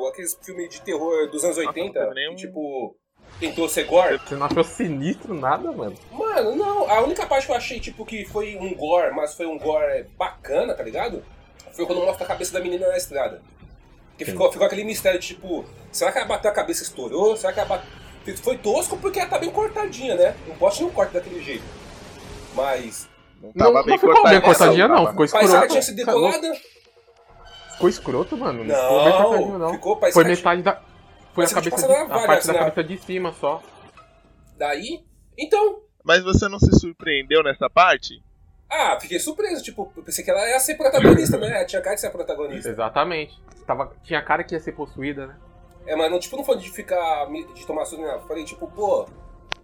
aqueles 0.10 0.34
filmes 0.44 0.70
de 0.70 0.82
terror 0.82 1.30
dos 1.30 1.44
anos 1.44 1.58
80, 1.58 1.94
teve 2.00 2.14
nenhum- 2.16 2.36
que, 2.36 2.48
tipo. 2.48 2.96
Tentou 3.40 3.70
ser 3.70 3.86
gore. 3.86 4.18
Você 4.20 4.36
não 4.36 4.48
achou 4.48 4.64
sinistro 4.64 5.34
nada, 5.34 5.72
mano? 5.72 5.96
Mano, 6.12 6.56
não. 6.56 6.90
A 6.90 7.02
única 7.02 7.26
parte 7.26 7.46
que 7.46 7.52
eu 7.52 7.56
achei, 7.56 7.80
tipo, 7.80 8.06
que 8.06 8.26
foi 8.26 8.58
um 8.58 8.74
gore, 8.76 9.14
mas 9.16 9.34
foi 9.36 9.46
um 9.46 9.58
gore 9.58 10.06
bacana, 10.18 10.74
tá 10.74 10.84
ligado? 10.84 11.24
Foi 11.74 11.86
quando 11.86 12.02
mostra 12.04 12.26
a 12.26 12.28
cabeça 12.28 12.52
da 12.52 12.60
menina 12.60 12.88
na 12.88 12.98
estrada. 12.98 13.42
Que 14.18 14.26
Sim. 14.26 14.32
ficou, 14.32 14.52
ficou 14.52 14.68
aquele 14.68 14.84
mistério 14.84 15.18
de, 15.20 15.28
tipo, 15.28 15.64
será 15.92 16.12
que 16.12 16.18
ela 16.18 16.28
bateu 16.28 16.52
a 16.52 16.54
cabeça 16.54 16.84
e 16.84 16.86
estourou? 16.88 17.38
Será 17.38 17.54
que 17.54 17.60
ela 17.60 17.70
bateu... 17.70 17.90
Foi 18.44 18.58
tosco 18.58 18.98
porque 18.98 19.20
ela 19.20 19.30
tá 19.30 19.40
bem 19.40 19.50
cortadinha, 19.50 20.16
né? 20.16 20.36
Não 20.46 20.56
poste 20.58 20.84
não 20.84 20.90
corta 20.92 21.14
daquele 21.20 21.42
jeito. 21.42 21.64
Mas... 22.54 23.08
não 23.42 23.52
Não, 23.56 23.66
tava 23.68 23.80
não 23.80 23.86
bem 23.86 23.98
ficou 23.98 24.24
bem 24.24 24.42
cortadinha, 24.42 24.88
não. 24.90 24.96
Tava- 25.06 25.10
Ficou 25.12 25.28
Parecia 25.30 25.50
que 25.50 25.56
ela 25.56 25.68
tinha 25.68 25.82
sido 25.82 26.06
louco. 26.12 26.32
decolada. 26.38 26.60
Ficou 27.72 27.90
escroto, 27.90 28.38
mano. 28.38 28.64
Não, 28.66 28.76
ficou 28.76 29.04
bem 29.06 29.14
cortadinho, 29.14 29.52
Não, 29.54 29.60
não. 29.60 29.70
ficou, 29.74 30.00
Foi 30.12 30.24
metade 30.26 30.62
da. 30.62 30.82
Foi 31.34 31.46
a 31.46 31.48
que 31.48 31.54
cabeça 31.54 31.76
tipo, 31.76 31.88
de, 31.88 31.94
a 31.94 32.06
parte 32.08 32.48
valha, 32.48 32.60
da 32.60 32.66
cabeça 32.66 32.84
de 32.84 32.98
cima 32.98 33.34
só. 33.34 33.62
Daí... 34.58 35.04
Então... 35.38 35.82
Mas 36.04 36.24
você 36.24 36.48
não 36.48 36.60
se 36.60 36.72
surpreendeu 36.80 37.44
nessa 37.44 37.70
parte? 37.70 38.22
Ah, 38.70 38.98
fiquei 39.00 39.20
surpreso. 39.20 39.64
Tipo, 39.64 39.92
eu 39.96 40.04
pensei 40.04 40.24
que 40.24 40.30
ela 40.30 40.48
ia 40.48 40.60
ser 40.60 40.76
protagonista, 40.76 41.38
né? 41.40 41.48
Ela 41.58 41.66
tinha 41.66 41.82
cara 41.82 41.96
de 41.96 42.02
ser 42.02 42.08
a 42.08 42.12
protagonista. 42.12 42.70
Exatamente. 42.70 43.42
Tava, 43.66 43.92
tinha 44.04 44.22
cara 44.22 44.44
que 44.44 44.54
ia 44.54 44.60
ser 44.60 44.74
possuída, 44.74 45.28
né? 45.28 45.38
É, 45.86 45.96
mas 45.96 46.12
não, 46.12 46.20
tipo, 46.20 46.36
não 46.38 46.44
foi 46.44 46.58
de 46.58 46.70
ficar, 46.72 47.26
de 47.56 47.66
tomar 47.66 47.86
susto, 47.86 48.04
né? 48.04 48.14
Eu 48.16 48.22
Falei, 48.22 48.44
tipo, 48.44 48.68
pô, 48.68 49.08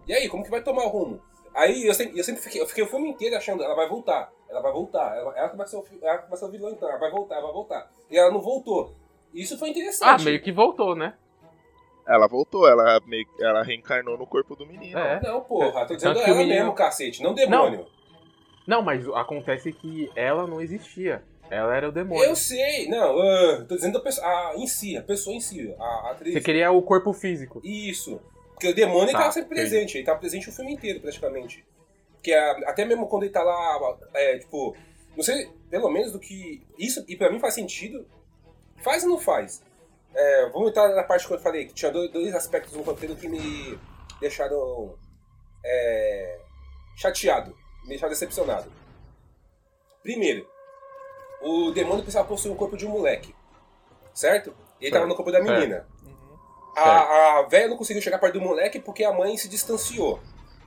e 0.08 0.14
aí, 0.14 0.30
como 0.30 0.44
que 0.44 0.50
vai 0.50 0.62
tomar 0.62 0.86
o 0.86 0.90
rumo? 0.90 1.22
Aí 1.54 1.86
eu 1.86 1.94
sempre, 1.94 2.18
eu 2.20 2.24
sempre 2.24 2.42
fiquei, 2.42 2.62
eu 2.62 2.68
fiquei 2.68 2.84
o 2.84 2.88
filme 2.88 3.10
inteiro 3.10 3.36
achando, 3.36 3.64
ela 3.64 3.76
vai 3.76 3.88
voltar, 3.88 4.30
ela 4.50 4.62
vai 4.62 4.72
voltar, 4.74 5.16
ela, 5.16 5.34
ela 5.38 5.50
que 5.50 5.56
vai 5.58 5.68
ser 5.68 5.78
o, 5.78 5.86
ela 6.02 6.18
que 6.18 6.30
vai 6.30 6.38
ser 6.38 6.46
o 6.46 6.52
vilão 6.52 6.72
então, 6.72 6.90
ela 6.90 7.00
vai 7.00 7.10
voltar, 7.12 7.36
ela 7.36 7.46
vai 7.46 7.54
voltar. 7.54 7.92
E 8.10 8.18
ela 8.18 8.32
não 8.32 8.42
voltou. 8.42 8.96
Isso 9.34 9.58
foi 9.58 9.70
Ah, 9.70 9.72
interessante. 9.72 10.26
meio 10.26 10.42
que 10.42 10.52
voltou, 10.52 10.96
né? 10.96 11.14
Ela 12.08 12.28
voltou, 12.28 12.68
ela, 12.68 13.00
meio, 13.06 13.26
ela 13.40 13.64
reencarnou 13.64 14.18
no 14.18 14.28
corpo 14.28 14.56
do 14.56 14.66
menino. 14.66 14.98
É. 14.98 15.20
Não, 15.22 15.42
porra, 15.42 15.86
tô 15.86 15.96
dizendo 15.96 16.14
Tanto 16.14 16.24
que 16.24 16.30
ela 16.30 16.40
o 16.40 16.42
menino- 16.42 16.60
mesmo, 16.60 16.74
cacete, 16.74 17.24
não 17.24 17.34
demônio. 17.34 17.88
Não, 18.68 18.82
mas 18.82 19.08
acontece 19.10 19.72
que 19.74 20.12
ela 20.16 20.46
não 20.48 20.62
existia. 20.62 21.24
Ela 21.50 21.76
era 21.76 21.90
o 21.90 21.92
demônio. 21.92 22.24
Eu 22.24 22.36
sei, 22.36 22.88
não, 22.88 23.20
ah, 23.22 23.66
tô 23.68 23.76
dizendo 23.76 23.98
a 24.00 24.02
pessoa, 24.02 24.26
a, 24.26 24.54
em 24.56 24.66
si, 24.68 24.98
a 24.98 25.02
pessoa 25.04 25.36
em 25.36 25.40
si, 25.40 25.74
a, 25.80 25.84
a 25.84 26.12
atriz. 26.12 26.34
Você 26.34 26.42
queria 26.42 26.72
o 26.72 26.82
corpo 26.82 27.14
físico. 27.14 27.62
Isso. 27.64 28.20
Porque 28.54 28.70
o 28.70 28.74
demônio 28.74 29.08
Tá, 29.08 29.12
ele 29.12 29.18
tava 29.20 29.32
sempre 29.32 29.50
presente, 29.56 29.98
ele 29.98 30.06
tava 30.06 30.20
presente 30.20 30.50
o 30.50 30.52
filme 30.52 30.74
inteiro, 30.74 31.00
praticamente. 31.02 31.64
Que 32.24 32.32
é, 32.32 32.70
até 32.70 32.86
mesmo 32.86 33.08
quando 33.08 33.24
ele 33.24 33.32
tá 33.32 33.44
lá, 33.44 33.98
é, 34.16 34.40
tipo, 34.40 34.76
não 35.16 35.24
sei, 35.24 35.50
pelo 35.70 35.90
menos 35.90 36.12
do 36.12 36.20
que. 36.20 36.64
Isso, 36.80 37.04
e 37.08 37.16
pra 37.16 37.32
mim 37.32 37.40
faz 37.40 37.54
sentido. 37.54 38.08
Faz 38.78 39.04
ou 39.04 39.10
não 39.12 39.18
faz? 39.20 39.64
É, 40.16 40.50
vamos 40.50 40.70
entrar 40.70 40.88
na 40.96 41.04
parte 41.04 41.28
que 41.28 41.34
eu 41.34 41.40
falei, 41.40 41.66
que 41.66 41.74
tinha 41.74 41.92
dois, 41.92 42.10
dois 42.12 42.34
aspectos 42.34 42.74
no 42.74 42.82
roteiro 42.84 43.16
que 43.16 43.28
me 43.28 43.78
deixaram 44.22 44.98
é, 45.64 46.40
chateado, 46.96 47.56
me 47.84 47.90
deixaram 47.90 48.12
decepcionado. 48.14 48.72
Primeiro, 50.02 50.48
o 51.42 51.72
demônio 51.72 52.04
precisava 52.04 52.28
possuir 52.28 52.54
o 52.54 52.56
corpo 52.58 52.78
de 52.78 52.86
um 52.86 52.92
moleque, 52.92 53.36
certo? 54.14 54.56
E 54.80 54.86
ele 54.86 54.92
tava 54.92 55.04
Certo. 55.04 55.10
no 55.10 55.16
corpo 55.16 55.32
da 55.32 55.44
Certo. 55.44 55.52
menina. 55.60 55.88
A, 56.78 57.40
a 57.40 57.42
velha 57.44 57.70
não 57.70 57.78
conseguiu 57.78 58.02
chegar 58.02 58.20
perto 58.20 58.34
do 58.34 58.42
moleque 58.42 58.80
porque 58.80 59.04
a 59.04 59.14
mãe 59.14 59.38
se 59.38 59.48
distanciou. 59.48 60.20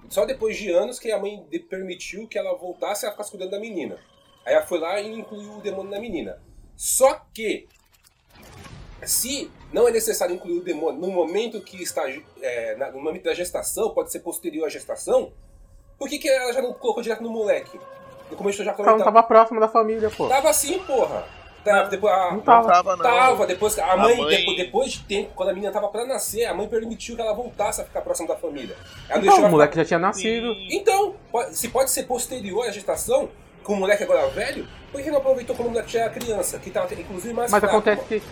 Só 0.08 0.24
depois 0.24 0.56
de 0.56 0.70
anos 0.70 0.98
que 0.98 1.12
a 1.12 1.18
mãe 1.18 1.46
permitiu 1.68 2.26
que 2.26 2.38
ela 2.38 2.56
voltasse 2.56 3.06
a 3.06 3.10
ficar 3.10 3.24
cuidando 3.24 3.50
da 3.50 3.60
menina. 3.60 3.98
Aí 4.44 4.54
ela 4.54 4.64
foi 4.64 4.78
lá 4.78 4.98
e 5.00 5.12
incluiu 5.12 5.58
o 5.58 5.60
demônio 5.60 5.90
na 5.90 6.00
menina. 6.00 6.42
Só 6.74 7.14
que, 7.34 7.68
se 9.06 9.50
não 9.72 9.86
é 9.86 9.90
necessário 9.90 10.34
incluir 10.34 10.58
o 10.58 10.62
demônio 10.62 11.00
no 11.00 11.08
momento 11.08 11.60
que 11.60 11.82
está 11.82 12.02
é, 12.42 12.76
na- 12.76 12.90
no 12.90 13.00
momento 13.02 13.24
da 13.24 13.34
gestação, 13.34 13.90
pode 13.90 14.10
ser 14.10 14.20
posterior 14.20 14.66
à 14.66 14.68
gestação, 14.68 15.32
por 15.98 16.08
que, 16.08 16.18
que 16.18 16.28
ela 16.28 16.52
já 16.52 16.62
não 16.62 16.72
colocou 16.72 17.02
direto 17.02 17.22
no 17.22 17.30
moleque? 17.30 17.78
No 18.30 18.36
começo 18.36 18.60
eu 18.60 18.64
já 18.66 18.72
Ela 18.72 18.78
não 18.78 18.84
comentava. 18.84 19.12
tava 19.12 19.26
próximo 19.26 19.58
da 19.60 19.68
família, 19.68 20.10
pô. 20.10 20.28
Tava 20.28 20.50
assim, 20.50 20.78
porra. 20.80 21.24
Tava, 21.64 21.88
depois, 21.90 22.12
a, 22.12 22.30
Não 22.32 22.40
tava. 22.40 22.68
tava, 22.68 22.96
não. 22.96 23.02
Tava, 23.02 23.46
depois 23.46 23.74
que 23.74 23.80
a 23.80 23.96
mãe, 23.96 24.16
mãe- 24.16 24.36
Depois, 24.36 24.56
depois 24.56 24.92
de 24.92 25.00
tempo, 25.04 25.32
quando 25.34 25.48
a 25.50 25.52
menina 25.52 25.72
tava 25.72 25.88
pra 25.88 26.06
nascer, 26.06 26.44
a 26.44 26.54
mãe 26.54 26.68
permitiu 26.68 27.16
que 27.16 27.20
ela 27.20 27.34
voltasse 27.34 27.80
a 27.80 27.84
ficar 27.84 28.00
próxima 28.00 28.28
da 28.28 28.36
família. 28.36 28.76
Ela 29.08 29.20
Então, 29.22 29.44
o 29.44 29.50
moleque 29.50 29.72
ficar- 29.72 29.82
já 29.82 29.88
tinha 29.88 29.98
nascido. 29.98 30.54
Sim. 30.54 30.68
Então, 30.70 31.16
pode- 31.32 31.56
se 31.58 31.68
pode 31.68 31.90
ser 31.90 32.04
posterior 32.04 32.66
à 32.66 32.70
gestação, 32.70 33.28
com 33.64 33.72
o 33.74 33.76
moleque 33.76 34.02
agora 34.04 34.28
velho, 34.28 34.66
por 34.92 35.02
que 35.02 35.10
não 35.10 35.18
aproveitou 35.18 35.54
quando 35.56 35.68
o 35.68 35.70
moleque 35.72 35.90
já 35.92 36.02
era 36.02 36.10
criança? 36.10 36.58
Que 36.58 36.70
tava, 36.70 36.94
inclusive, 36.94 37.34
mais 37.34 37.50
Mas 37.50 37.60
fraco, 37.60 37.76
acontece 37.76 38.04
que. 38.06 38.22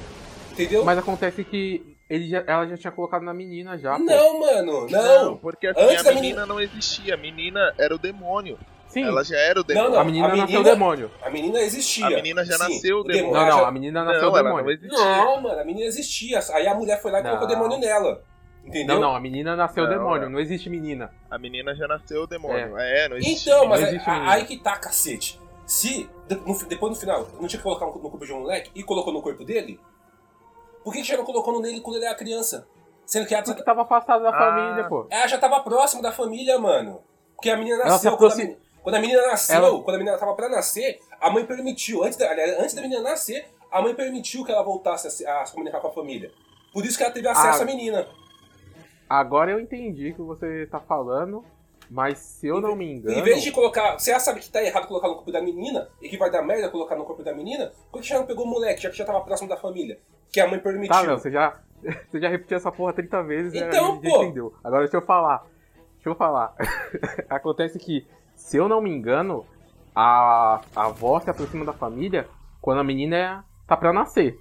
Entendeu? 0.64 0.84
Mas 0.84 0.98
acontece 0.98 1.44
que 1.44 1.96
ele 2.08 2.28
já- 2.28 2.42
ela 2.46 2.66
já 2.66 2.76
tinha 2.76 2.90
colocado 2.90 3.22
na 3.22 3.34
menina 3.34 3.76
já. 3.78 3.96
pô. 3.96 4.04
Não, 4.04 4.40
mano, 4.40 4.86
Não, 4.88 5.24
não. 5.24 5.36
porque 5.36 5.66
assim, 5.66 5.80
Antes 5.80 6.00
a 6.06 6.10
menina, 6.10 6.20
menina- 6.22 6.46
não 6.46 6.60
existia. 6.60 7.14
A 7.14 7.16
menina 7.16 7.74
era 7.78 7.94
o 7.94 7.98
demônio. 7.98 8.58
Sim. 8.88 9.02
Ela 9.04 9.22
já 9.24 9.36
era 9.36 9.60
o 9.60 9.62
Não, 9.62 9.66
demônio. 9.66 9.90
não. 9.92 10.00
a 10.00 10.04
menina 10.04 10.26
a 10.26 10.28
nasceu 10.30 10.46
menina- 10.46 10.70
demônio. 10.70 11.10
A 11.22 11.28
menina 11.30 11.60
existia. 11.60 12.06
A 12.06 12.10
menina 12.10 12.44
já 12.44 12.54
Sim, 12.56 12.62
nasceu 12.62 12.98
o 13.00 13.04
demônio. 13.04 13.32
Não, 13.34 13.46
não, 13.58 13.64
a 13.66 13.70
menina 13.70 14.04
nasceu 14.04 14.22
Não, 14.22 14.30
não 14.32 14.42
demônio. 14.44 14.70
existia. 14.70 14.98
Não, 14.98 15.40
mano, 15.42 15.60
a 15.60 15.64
menina 15.64 15.86
existia. 15.86 16.40
Aí 16.54 16.66
a 16.66 16.74
mulher 16.74 17.02
foi 17.02 17.10
lá 17.10 17.20
e 17.20 17.22
colocou 17.22 17.46
o 17.46 17.50
Não. 17.50 17.54
demônio 17.58 17.78
nela. 17.78 18.22
Entendeu? 18.64 18.94
Não, 18.96 19.02
não, 19.10 19.14
a 19.16 19.20
menina 19.20 19.54
nasceu 19.54 19.84
Não, 19.84 19.90
demônio, 19.90 20.26
é. 20.26 20.28
não 20.28 20.40
existe 20.40 20.68
menina. 20.70 21.12
A 21.30 21.38
menina 21.38 21.74
já 21.74 21.86
nasceu 21.86 22.22
o 22.22 22.26
demônio. 22.26 22.76
É, 22.78 23.08
não 23.08 23.16
existia. 23.16 23.52
Então, 23.52 23.66
mas 23.68 23.80
Não 23.80 23.86
é- 23.86 23.90
existe 23.90 24.10
a- 24.10 24.30
aí 24.30 24.44
que 24.44 24.56
tá, 24.56 24.76
cacete. 24.76 25.40
Se 25.66 26.08
depois 26.68 26.92
no 26.94 26.98
final 26.98 27.28
não 27.40 27.46
tinha 27.46 27.58
que 27.58 27.62
colocar 27.62 27.86
no 27.86 27.92
corpo 27.92 28.24
de 28.24 28.32
um 28.32 28.40
moleque 28.40 28.70
e 28.74 28.82
colocou 28.82 29.12
no 29.12 29.20
corpo 29.20 29.44
dele, 29.44 29.78
por 30.86 30.92
que, 30.92 31.00
que 31.00 31.08
já 31.08 31.16
não 31.16 31.24
colocou 31.24 31.52
no 31.52 31.60
nele 31.60 31.80
quando 31.80 31.96
ele 31.96 32.04
era 32.04 32.14
criança? 32.14 32.64
Sendo 33.04 33.26
que 33.26 33.34
ela, 33.34 33.42
Porque 33.42 33.64
tava 33.64 33.82
afastado 33.82 34.22
da 34.22 34.28
Ah. 34.30 34.38
família, 34.38 34.88
pô. 34.88 35.04
ela 35.10 35.26
já 35.26 35.36
tava 35.36 35.58
próximo 35.58 36.00
da 36.00 36.12
família, 36.12 36.60
mano. 36.60 37.02
Porque 37.34 37.50
a 37.50 37.56
menina 37.56 37.76
Ela 37.82 37.86
nasceu. 37.90 38.16
Quando, 38.16 38.32
a 38.32 38.36
menina, 38.36 38.56
quando 38.84 38.94
a 38.94 39.00
menina 39.00 39.26
nasceu, 39.26 39.56
Ela- 39.56 39.82
quando 39.82 39.96
a 39.96 39.98
menina 39.98 40.16
tava 40.16 40.34
pra 40.34 40.48
nascer, 40.48 41.00
a 41.20 41.28
mãe 41.28 41.44
permitiu. 41.44 42.04
Antes 42.04 42.16
da, 42.16 42.30
aliás, 42.30 42.56
antes 42.60 42.72
da 42.74 42.82
menina 42.82 43.00
nascer, 43.02 43.48
a 43.68 43.82
mãe 43.82 43.94
permitiu 43.96 44.44
que 44.44 44.52
ela 44.52 44.62
voltasse 44.62 45.08
a 45.08 45.10
se, 45.10 45.26
a 45.26 45.44
se 45.44 45.52
comunicar 45.52 45.80
com 45.80 45.88
a 45.88 45.92
família. 45.92 46.30
Por 46.72 46.84
isso 46.86 46.96
que 46.96 47.02
ela 47.02 47.12
teve 47.12 47.26
acesso 47.26 47.58
Ah. 47.58 47.62
à 47.62 47.66
menina. 47.66 48.06
Agora 49.08 49.50
eu 49.50 49.58
entendi 49.60 50.10
o 50.10 50.14
que 50.14 50.22
você 50.22 50.66
tá 50.66 50.78
falando, 50.80 51.44
mas 51.90 52.18
se 52.18 52.46
eu 52.46 52.60
não 52.60 52.74
me 52.76 52.90
engano. 52.92 53.18
Em 53.18 53.22
vez 53.22 53.42
de 53.42 53.50
colocar. 53.52 53.98
Se 53.98 54.10
ela 54.10 54.20
sabe 54.20 54.40
que 54.40 54.50
tá 54.50 54.62
errado 54.62 54.86
colocar 54.88 55.08
no 55.08 55.14
corpo 55.14 55.30
da 55.32 55.40
menina 55.40 55.88
e 56.00 56.08
que 56.08 56.16
vai 56.16 56.30
dar 56.30 56.42
merda 56.42 56.68
colocar 56.68 56.96
no 56.96 57.04
corpo 57.04 57.22
da 57.22 57.32
menina, 57.34 57.72
por 57.92 58.00
que 58.00 58.08
já 58.08 58.18
não 58.18 58.26
pegou 58.26 58.44
o 58.44 58.48
moleque, 58.48 58.82
já 58.82 58.90
que 58.90 58.96
já 58.96 59.04
tava 59.04 59.20
próximo 59.20 59.48
da 59.48 59.56
família? 59.56 59.98
Que 60.32 60.40
a 60.40 60.48
mãe 60.48 60.58
permitiu. 60.58 60.94
Tá, 60.94 61.02
não, 61.04 61.18
você 61.18 61.30
já, 61.30 61.60
você 62.10 62.20
já 62.20 62.28
repetiu 62.28 62.56
essa 62.56 62.70
porra 62.72 62.92
30 62.92 63.22
vezes 63.22 63.54
e 63.54 63.58
Então, 63.58 64.00
já 64.02 64.10
pô. 64.10 64.22
entendeu. 64.22 64.54
Agora 64.62 64.82
deixa 64.82 64.96
eu 64.96 65.02
falar. 65.02 65.44
Deixa 65.94 66.08
eu 66.08 66.14
falar. 66.14 66.54
Acontece 67.30 67.78
que, 67.78 68.06
se 68.34 68.56
eu 68.56 68.68
não 68.68 68.80
me 68.80 68.90
engano, 68.90 69.46
a, 69.94 70.60
a 70.74 70.86
avó 70.86 71.18
se 71.20 71.30
aproxima 71.30 71.64
da 71.64 71.72
família 71.72 72.28
quando 72.60 72.80
a 72.80 72.84
menina 72.84 73.16
é- 73.16 73.40
tá 73.66 73.76
pra 73.76 73.92
nascer. 73.92 74.38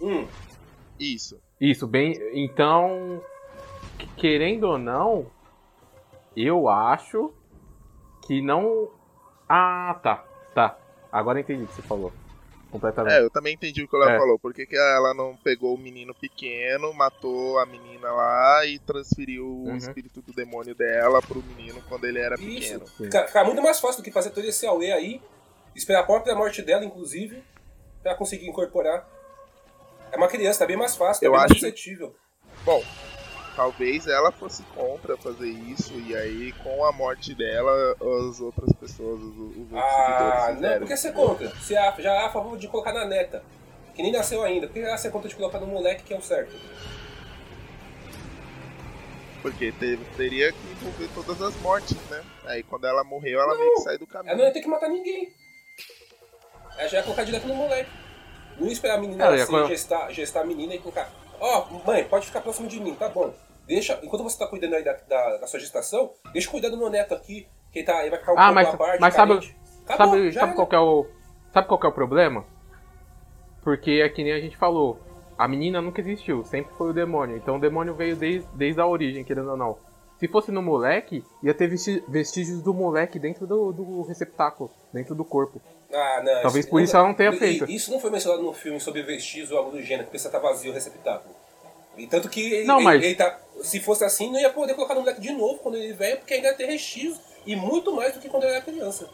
Hum, 0.00 0.26
Isso. 0.98 1.40
Isso, 1.60 1.86
bem. 1.86 2.14
Então, 2.34 3.20
que- 3.98 4.06
querendo 4.16 4.64
ou 4.64 4.78
não, 4.78 5.26
eu 6.46 6.68
acho 6.68 7.32
que 8.26 8.40
não. 8.42 8.90
Ah, 9.48 9.98
tá. 10.02 10.24
Tá. 10.54 10.76
Agora 11.10 11.40
entendi 11.40 11.64
o 11.64 11.66
que 11.66 11.74
você 11.74 11.82
falou. 11.82 12.12
Completamente. 12.70 13.14
É, 13.14 13.22
eu 13.22 13.30
também 13.30 13.54
entendi 13.54 13.82
o 13.82 13.88
que 13.88 13.96
ela 13.96 14.12
É. 14.12 14.18
falou. 14.18 14.38
Por 14.38 14.52
que, 14.52 14.66
que 14.66 14.76
ela 14.76 15.14
não 15.14 15.34
pegou 15.36 15.74
o 15.74 15.78
menino 15.78 16.14
pequeno, 16.14 16.92
matou 16.92 17.58
a 17.58 17.64
menina 17.64 18.10
lá 18.12 18.66
e 18.66 18.78
transferiu 18.78 19.46
Uhum. 19.46 19.72
o 19.72 19.76
espírito 19.76 20.20
do 20.20 20.34
demônio 20.34 20.74
dela 20.74 21.22
pro 21.22 21.42
menino 21.42 21.80
quando 21.88 22.04
ele 22.04 22.18
era 22.18 22.34
isso. 22.38 22.78
pequeno? 22.80 22.86
Fica, 22.86 23.26
fica 23.26 23.44
muito 23.44 23.62
mais 23.62 23.80
fácil 23.80 24.02
do 24.02 24.04
que 24.04 24.10
fazer 24.12 24.30
todo 24.30 24.44
esse 24.44 24.66
auê 24.66 24.92
aí. 24.92 25.22
Esperar 25.74 26.00
a 26.00 26.04
própria 26.04 26.34
morte 26.34 26.60
dela, 26.60 26.84
inclusive, 26.84 27.42
pra 28.02 28.14
conseguir 28.14 28.46
incorporar. 28.46 29.08
É 30.12 30.16
uma 30.18 30.28
criança, 30.28 30.58
tá 30.58 30.66
bem 30.66 30.76
mais 30.76 30.94
fácil, 30.94 31.20
tá 31.20 31.26
Eu 31.26 31.30
bem 31.30 31.40
mais 31.40 31.50
acho- 31.50 31.60
suscetível. 31.60 32.14
Bom, 32.66 32.82
talvez 33.58 34.06
ela 34.06 34.30
fosse 34.30 34.62
contra 34.74 35.16
fazer 35.16 35.48
isso 35.48 35.92
e 35.98 36.14
aí 36.16 36.52
com 36.62 36.84
a 36.84 36.92
morte 36.92 37.34
dela 37.34 37.96
as 38.28 38.40
outras 38.40 38.72
pessoas, 38.74 39.20
os, 39.20 39.36
os 39.36 39.56
outros 39.56 39.72
Ah, 39.74 40.56
não, 40.60 40.78
por 40.78 40.86
que 40.86 40.96
você 40.96 41.08
é 41.08 41.12
contra? 41.12 41.48
Você 41.48 41.74
é- 41.74 41.94
já 41.98 42.12
é 42.14 42.24
a 42.26 42.30
favor 42.30 42.56
de 42.56 42.68
colocar 42.68 42.92
na 42.92 43.04
neta, 43.04 43.42
que 43.96 44.00
nem 44.02 44.12
nasceu 44.12 44.44
ainda. 44.44 44.68
Por 44.68 44.74
que 44.74 44.88
você 44.96 45.08
é 45.08 45.10
contra 45.10 45.28
de 45.28 45.34
colocar 45.34 45.58
no 45.58 45.66
moleque 45.66 46.04
que 46.04 46.14
é 46.14 46.16
o 46.16 46.22
certo? 46.22 46.54
Porque 49.42 49.72
teve- 49.72 50.04
teria 50.16 50.52
que 50.52 50.58
envolver 50.70 51.08
todas 51.12 51.42
as 51.42 51.56
mortes, 51.60 51.96
né? 52.10 52.22
Aí 52.46 52.62
quando 52.62 52.86
ela 52.86 53.02
morreu, 53.02 53.40
ela 53.40 53.56
meio 53.58 53.74
que 53.74 53.80
sai 53.80 53.98
do 53.98 54.06
caminho. 54.06 54.30
Ela 54.30 54.38
não 54.38 54.46
ia 54.46 54.52
ter 54.52 54.60
que 54.60 54.68
matar 54.68 54.88
ninguém. 54.88 55.32
Ela 56.76 56.88
já 56.88 56.98
ia 56.98 57.02
colocar 57.02 57.24
direto 57.24 57.48
no 57.48 57.54
moleque. 57.56 57.90
Não 58.56 58.66
ia 58.68 58.72
esperar 58.72 58.98
a 58.98 59.00
menina 59.00 59.24
Ela 59.24 59.36
ia 59.36 59.46
colo- 59.46 59.66
gestar, 59.66 60.12
gestar 60.12 60.42
a 60.42 60.44
menina 60.44 60.74
e 60.74 60.78
colocar. 60.78 61.10
Ó, 61.40 61.66
mãe, 61.84 62.04
pode 62.04 62.26
ficar 62.26 62.40
próximo 62.40 62.68
de 62.68 62.78
mim, 62.80 62.94
tá 62.94 63.08
bom. 63.08 63.32
Deixa, 63.68 64.00
enquanto 64.02 64.22
você 64.22 64.38
tá 64.38 64.46
cuidando 64.46 64.74
aí 64.74 64.82
da, 64.82 64.94
da, 64.94 65.36
da 65.36 65.46
sua 65.46 65.60
gestação, 65.60 66.10
deixa 66.32 66.50
cuidar 66.50 66.70
do 66.70 66.78
meu 66.78 66.88
neto 66.88 67.14
aqui, 67.14 67.46
que 67.70 67.80
ele, 67.80 67.86
tá, 67.86 68.00
ele 68.00 68.10
vai 68.10 68.18
ficar 68.18 68.32
um 68.32 68.38
Ah, 68.38 68.50
mas, 68.50 68.74
parte, 68.74 68.98
mas 68.98 69.14
sabe, 69.14 69.34
carente. 69.34 69.56
Acabou, 69.86 70.14
sabe, 70.14 70.32
sabe 70.32 70.54
qual 70.54 70.66
que 70.66 70.74
é 70.74 70.80
o. 70.80 71.06
Sabe 71.52 71.68
qual 71.68 71.80
é 71.84 71.86
o 71.86 71.92
problema? 71.92 72.46
Porque 73.62 74.00
é 74.02 74.08
que 74.08 74.24
nem 74.24 74.32
a 74.32 74.40
gente 74.40 74.56
falou. 74.56 74.98
A 75.36 75.46
menina 75.46 75.82
nunca 75.82 76.00
existiu, 76.00 76.44
sempre 76.44 76.74
foi 76.76 76.90
o 76.90 76.92
demônio. 76.94 77.36
Então 77.36 77.56
o 77.56 77.60
demônio 77.60 77.94
veio 77.94 78.16
desde, 78.16 78.48
desde 78.54 78.80
a 78.80 78.86
origem, 78.86 79.22
querendo 79.22 79.50
ou 79.50 79.56
não. 79.56 79.78
Se 80.18 80.26
fosse 80.26 80.50
no 80.50 80.60
moleque, 80.60 81.22
ia 81.42 81.54
ter 81.54 81.68
vestígios 81.68 82.60
do 82.62 82.74
moleque 82.74 83.20
dentro 83.20 83.46
do, 83.46 83.70
do 83.70 84.02
receptáculo, 84.02 84.70
dentro 84.92 85.14
do 85.14 85.24
corpo. 85.24 85.60
Ah, 85.92 86.22
não, 86.24 86.42
Talvez 86.42 86.66
por 86.66 86.80
isso 86.80 86.96
ela 86.96 87.06
não 87.06 87.14
tenha 87.14 87.32
feito. 87.32 87.70
Isso 87.70 87.92
não 87.92 88.00
foi 88.00 88.10
mencionado 88.10 88.42
no 88.42 88.52
filme 88.52 88.80
sobre 88.80 89.02
vestígios 89.02 89.52
ou 89.52 89.58
algo 89.58 89.70
do 89.70 89.82
gênero, 89.82 90.04
porque 90.04 90.18
você 90.18 90.28
tá 90.28 90.38
vazio 90.38 90.72
o 90.72 90.74
receptáculo. 90.74 91.34
E 91.98 92.06
tanto 92.06 92.28
que 92.28 92.40
ele, 92.52 92.64
Não, 92.64 92.76
ele- 92.76 92.84
mas- 92.84 93.04
ele 93.04 93.14
tá. 93.14 93.38
Se 93.62 93.80
fosse 93.80 94.04
assim, 94.04 94.30
não 94.30 94.38
ia 94.38 94.50
poder 94.50 94.74
colocar 94.74 94.94
no 94.94 95.00
moleque 95.00 95.20
de 95.20 95.32
novo 95.32 95.58
quando 95.58 95.74
ele 95.76 95.92
velho, 95.92 96.18
porque 96.18 96.34
ainda 96.34 96.54
ter 96.54 96.66
vestígios 96.68 97.18
e 97.44 97.56
muito 97.56 97.92
mais 97.94 98.14
do 98.14 98.20
que 98.20 98.28
quando 98.28 98.44
ele 98.44 98.52
era 98.52 98.62
criança. 98.62 99.08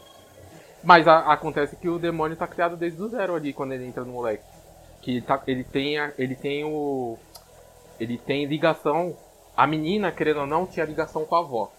Mas 0.83 1.09
a- 1.09 1.33
acontece 1.33 1.77
que 1.77 1.89
o 1.89 1.99
demônio 1.99 2.37
tá 2.37 2.47
criado 2.47 2.77
desde 2.77 3.01
o 3.01 3.09
zero 3.09 3.35
ali 3.35 3.55
quando 3.55 3.73
ele 3.73 3.87
entra 3.87 4.05
no 4.05 4.13
moleque. 4.13 4.45
Que 5.01 5.21
tá, 5.23 5.43
ele 5.47 5.65
tem 5.65 5.99
a- 5.99 6.13
ele 6.19 6.35
tem 6.35 6.65
o 6.65 7.19
ele 7.99 8.19
tem 8.19 8.45
ligação. 8.45 9.17
A 9.57 9.67
menina, 9.67 10.11
querendo 10.13 10.41
ou 10.41 10.47
não, 10.47 10.67
tinha 10.67 10.85
ligação 10.85 11.25
com 11.25 11.37
a 11.37 11.39
avó. 11.39 11.73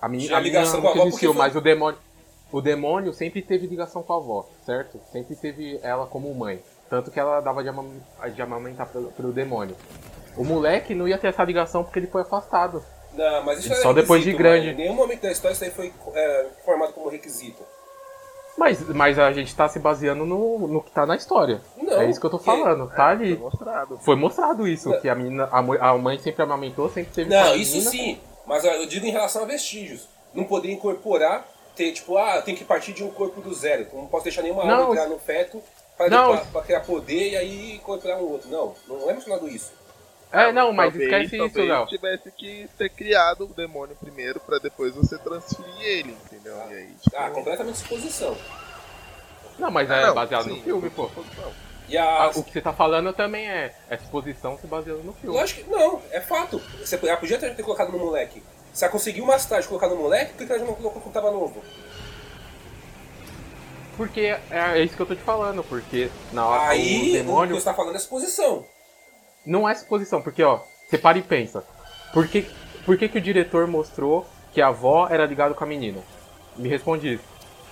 A 0.00 0.08
menina, 0.08 0.36
a 0.36 0.40
menina 0.40 0.60
ligação 0.60 0.80
com 0.80 0.86
a 0.86 0.90
nunca 0.90 1.00
avó 1.00 1.08
existiu, 1.08 1.32
foi- 1.32 1.42
mas 1.42 1.56
o 1.56 1.60
demônio 1.60 1.98
o 2.52 2.60
demônio 2.60 3.12
sempre 3.12 3.42
teve 3.42 3.66
ligação 3.66 4.02
com 4.04 4.12
a 4.12 4.16
avó, 4.16 4.46
certo? 4.64 5.00
Sempre 5.10 5.34
teve 5.34 5.80
ela 5.82 6.06
como 6.06 6.32
mãe. 6.34 6.62
Tanto 6.88 7.10
que 7.10 7.18
ela 7.18 7.40
dava 7.40 7.62
de, 7.62 7.68
amam- 7.68 8.00
de 8.34 8.42
amamentar 8.42 8.86
pro, 8.88 9.04
pro 9.12 9.32
demônio. 9.32 9.76
O 10.36 10.44
moleque 10.44 10.94
não 10.94 11.06
ia 11.08 11.18
ter 11.18 11.28
essa 11.28 11.42
ligação 11.44 11.82
porque 11.84 11.98
ele 11.98 12.06
foi 12.08 12.22
afastado. 12.22 12.84
Não, 13.12 13.44
mas 13.44 13.60
isso 13.60 13.68
Só 13.68 13.74
era 13.74 13.80
requisito, 13.82 14.02
depois 14.02 14.22
de 14.24 14.32
grande. 14.32 14.68
Em 14.70 14.74
nenhum 14.74 14.94
momento 14.94 15.22
da 15.22 15.30
história 15.32 15.54
isso 15.54 15.64
aí 15.64 15.70
foi 15.70 15.92
é, 16.14 16.46
formado 16.64 16.92
como 16.92 17.08
requisito. 17.08 17.62
Mas, 18.56 18.88
mas 18.88 19.18
a 19.18 19.32
gente 19.32 19.54
tá 19.54 19.68
se 19.68 19.78
baseando 19.80 20.24
no, 20.24 20.68
no 20.68 20.80
que 20.82 20.90
tá 20.90 21.04
na 21.04 21.16
história. 21.16 21.60
Não, 21.76 22.00
é 22.00 22.08
isso 22.08 22.20
que 22.20 22.26
eu 22.26 22.30
tô 22.30 22.38
falando, 22.38 22.88
tá 22.90 23.08
ali. 23.08 23.34
Foi 23.36 23.42
mostrado. 23.44 23.98
Foi 23.98 24.16
mostrado 24.16 24.68
isso, 24.68 24.90
Não. 24.90 25.00
que 25.00 25.08
a 25.08 25.14
menina, 25.14 25.48
a, 25.50 25.58
a 25.90 25.98
mãe 25.98 26.18
sempre 26.18 26.42
amamentou, 26.42 26.88
sempre 26.88 27.12
teve 27.12 27.30
Não, 27.30 27.54
isso 27.56 27.72
menina. 27.76 27.90
sim. 27.90 28.20
Mas 28.46 28.64
eu 28.64 28.86
digo 28.86 29.06
em 29.06 29.10
relação 29.10 29.42
a 29.42 29.46
vestígios. 29.46 30.08
Não 30.32 30.44
poder 30.44 30.70
incorporar, 30.70 31.46
ter 31.74 31.92
tipo, 31.92 32.16
ah, 32.16 32.40
tem 32.42 32.54
que 32.54 32.64
partir 32.64 32.92
de 32.92 33.02
um 33.02 33.10
corpo 33.10 33.40
do 33.40 33.52
zero. 33.54 33.86
Não 33.92 34.06
posso 34.06 34.24
deixar 34.24 34.42
nenhuma 34.42 34.64
Não, 34.64 34.82
alma 34.82 34.94
entrar 34.94 35.08
no 35.08 35.18
feto 35.18 35.60
pra, 35.96 36.08
Não. 36.08 36.36
pra, 36.36 36.44
pra 36.46 36.62
criar 36.62 36.80
poder 36.80 37.30
e 37.30 37.36
aí 37.36 37.74
incorporar 37.76 38.18
um 38.18 38.30
outro. 38.30 38.48
Não, 38.50 38.74
não 38.88 39.10
é 39.10 39.14
mencionado 39.14 39.48
isso. 39.48 39.72
É, 40.32 40.50
não, 40.50 40.72
mas 40.72 40.90
talvez, 40.92 41.12
esquece 41.30 41.46
isso, 41.46 41.62
Léo. 41.62 41.86
tivesse 41.86 42.30
que 42.32 42.68
ter 42.76 42.88
criado 42.88 43.44
o 43.44 43.54
demônio 43.54 43.94
primeiro 43.94 44.40
pra 44.40 44.58
depois 44.58 44.92
você 44.94 45.16
transferir 45.18 45.80
ele, 45.80 46.10
entendeu? 46.24 46.56
E 46.70 46.74
aí, 46.74 46.86
tipo, 47.00 47.16
Ah, 47.16 47.30
completamente 47.30 47.78
suposição. 47.78 48.36
Não, 49.58 49.70
mas 49.70 49.88
Ah, 49.88 49.96
é 49.96 50.06
não, 50.06 50.14
baseado 50.14 50.44
sim, 50.44 50.56
no 50.56 50.62
filme, 50.62 50.90
pô. 50.90 51.08
E 51.88 51.96
Ah, 51.96 52.24
a. 52.24 52.28
o 52.30 52.42
que 52.42 52.50
você 52.50 52.60
tá 52.60 52.72
falando 52.72 53.12
também 53.12 53.48
é, 53.48 53.72
é 53.88 53.94
exposição 53.94 54.58
se 54.58 54.66
baseando 54.66 55.04
no 55.04 55.12
filme. 55.12 55.36
Lógico 55.36 55.62
que 55.62 55.70
não, 55.70 56.02
é 56.10 56.20
fato. 56.20 56.58
Você 56.84 56.96
podia 56.98 57.38
ter, 57.38 57.54
ter 57.54 57.62
colocado 57.62 57.92
no 57.92 57.98
moleque. 57.98 58.42
Se 58.72 58.82
ela 58.84 58.90
conseguiu 58.90 59.24
mais 59.24 59.46
tarde 59.46 59.68
colocar 59.68 59.86
no 59.86 59.94
moleque, 59.94 60.32
por 60.32 60.38
que 60.44 60.52
ela 60.52 60.58
já 60.58 60.64
não 60.66 60.74
colocou 60.74 61.00
quando 61.00 61.14
tava 61.14 61.30
novo? 61.30 61.62
Porque 63.96 64.20
é, 64.20 64.40
é 64.50 64.80
isso 64.82 64.96
que 64.96 65.02
eu 65.02 65.06
tô 65.06 65.14
te 65.14 65.22
falando, 65.22 65.62
porque 65.64 66.10
na 66.32 66.46
hora 66.46 66.68
Aí, 66.70 66.96
o 66.96 67.00
o 67.00 67.04
que 67.04 67.12
demônio. 67.12 67.54
você 67.54 67.64
tá 67.64 67.74
falando 67.74 67.96
é 67.96 67.98
suposição. 67.98 68.64
Não 69.46 69.68
é 69.68 69.74
suposição, 69.74 70.20
porque, 70.22 70.42
ó, 70.42 70.60
você 70.88 70.98
para 70.98 71.18
e 71.18 71.22
pensa. 71.22 71.64
Por 72.12 72.26
que, 72.28 72.46
por 72.84 72.96
que, 72.96 73.08
que 73.08 73.18
o 73.18 73.20
diretor 73.20 73.66
mostrou 73.66 74.26
que 74.52 74.60
a 74.60 74.68
avó 74.68 75.06
era 75.08 75.26
ligada 75.26 75.54
com 75.54 75.62
a 75.64 75.66
menina? 75.66 76.00
Me 76.56 76.68
responde 76.68 77.14
isso. 77.14 77.24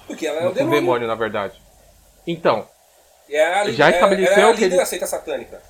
Porque 0.07 0.26
ela 0.26 0.41
é 0.41 0.47
o 0.47 0.50
o 0.50 0.52
demônio. 0.52 0.81
demônio, 0.81 1.09
na 1.09 1.14
verdade. 1.14 1.61
Então, 2.26 2.67
É 3.31 3.71
Já 3.73 3.88
é- 3.88 3.95
estabeleceu 3.95 4.35
ela 4.35 4.43
é 4.43 4.50
a 4.50 4.55
que 4.55 4.61
líder 4.61 4.67
ele- 4.75 4.76
da 4.76 4.87
seita 4.87 5.07
satânica. 5.07 5.62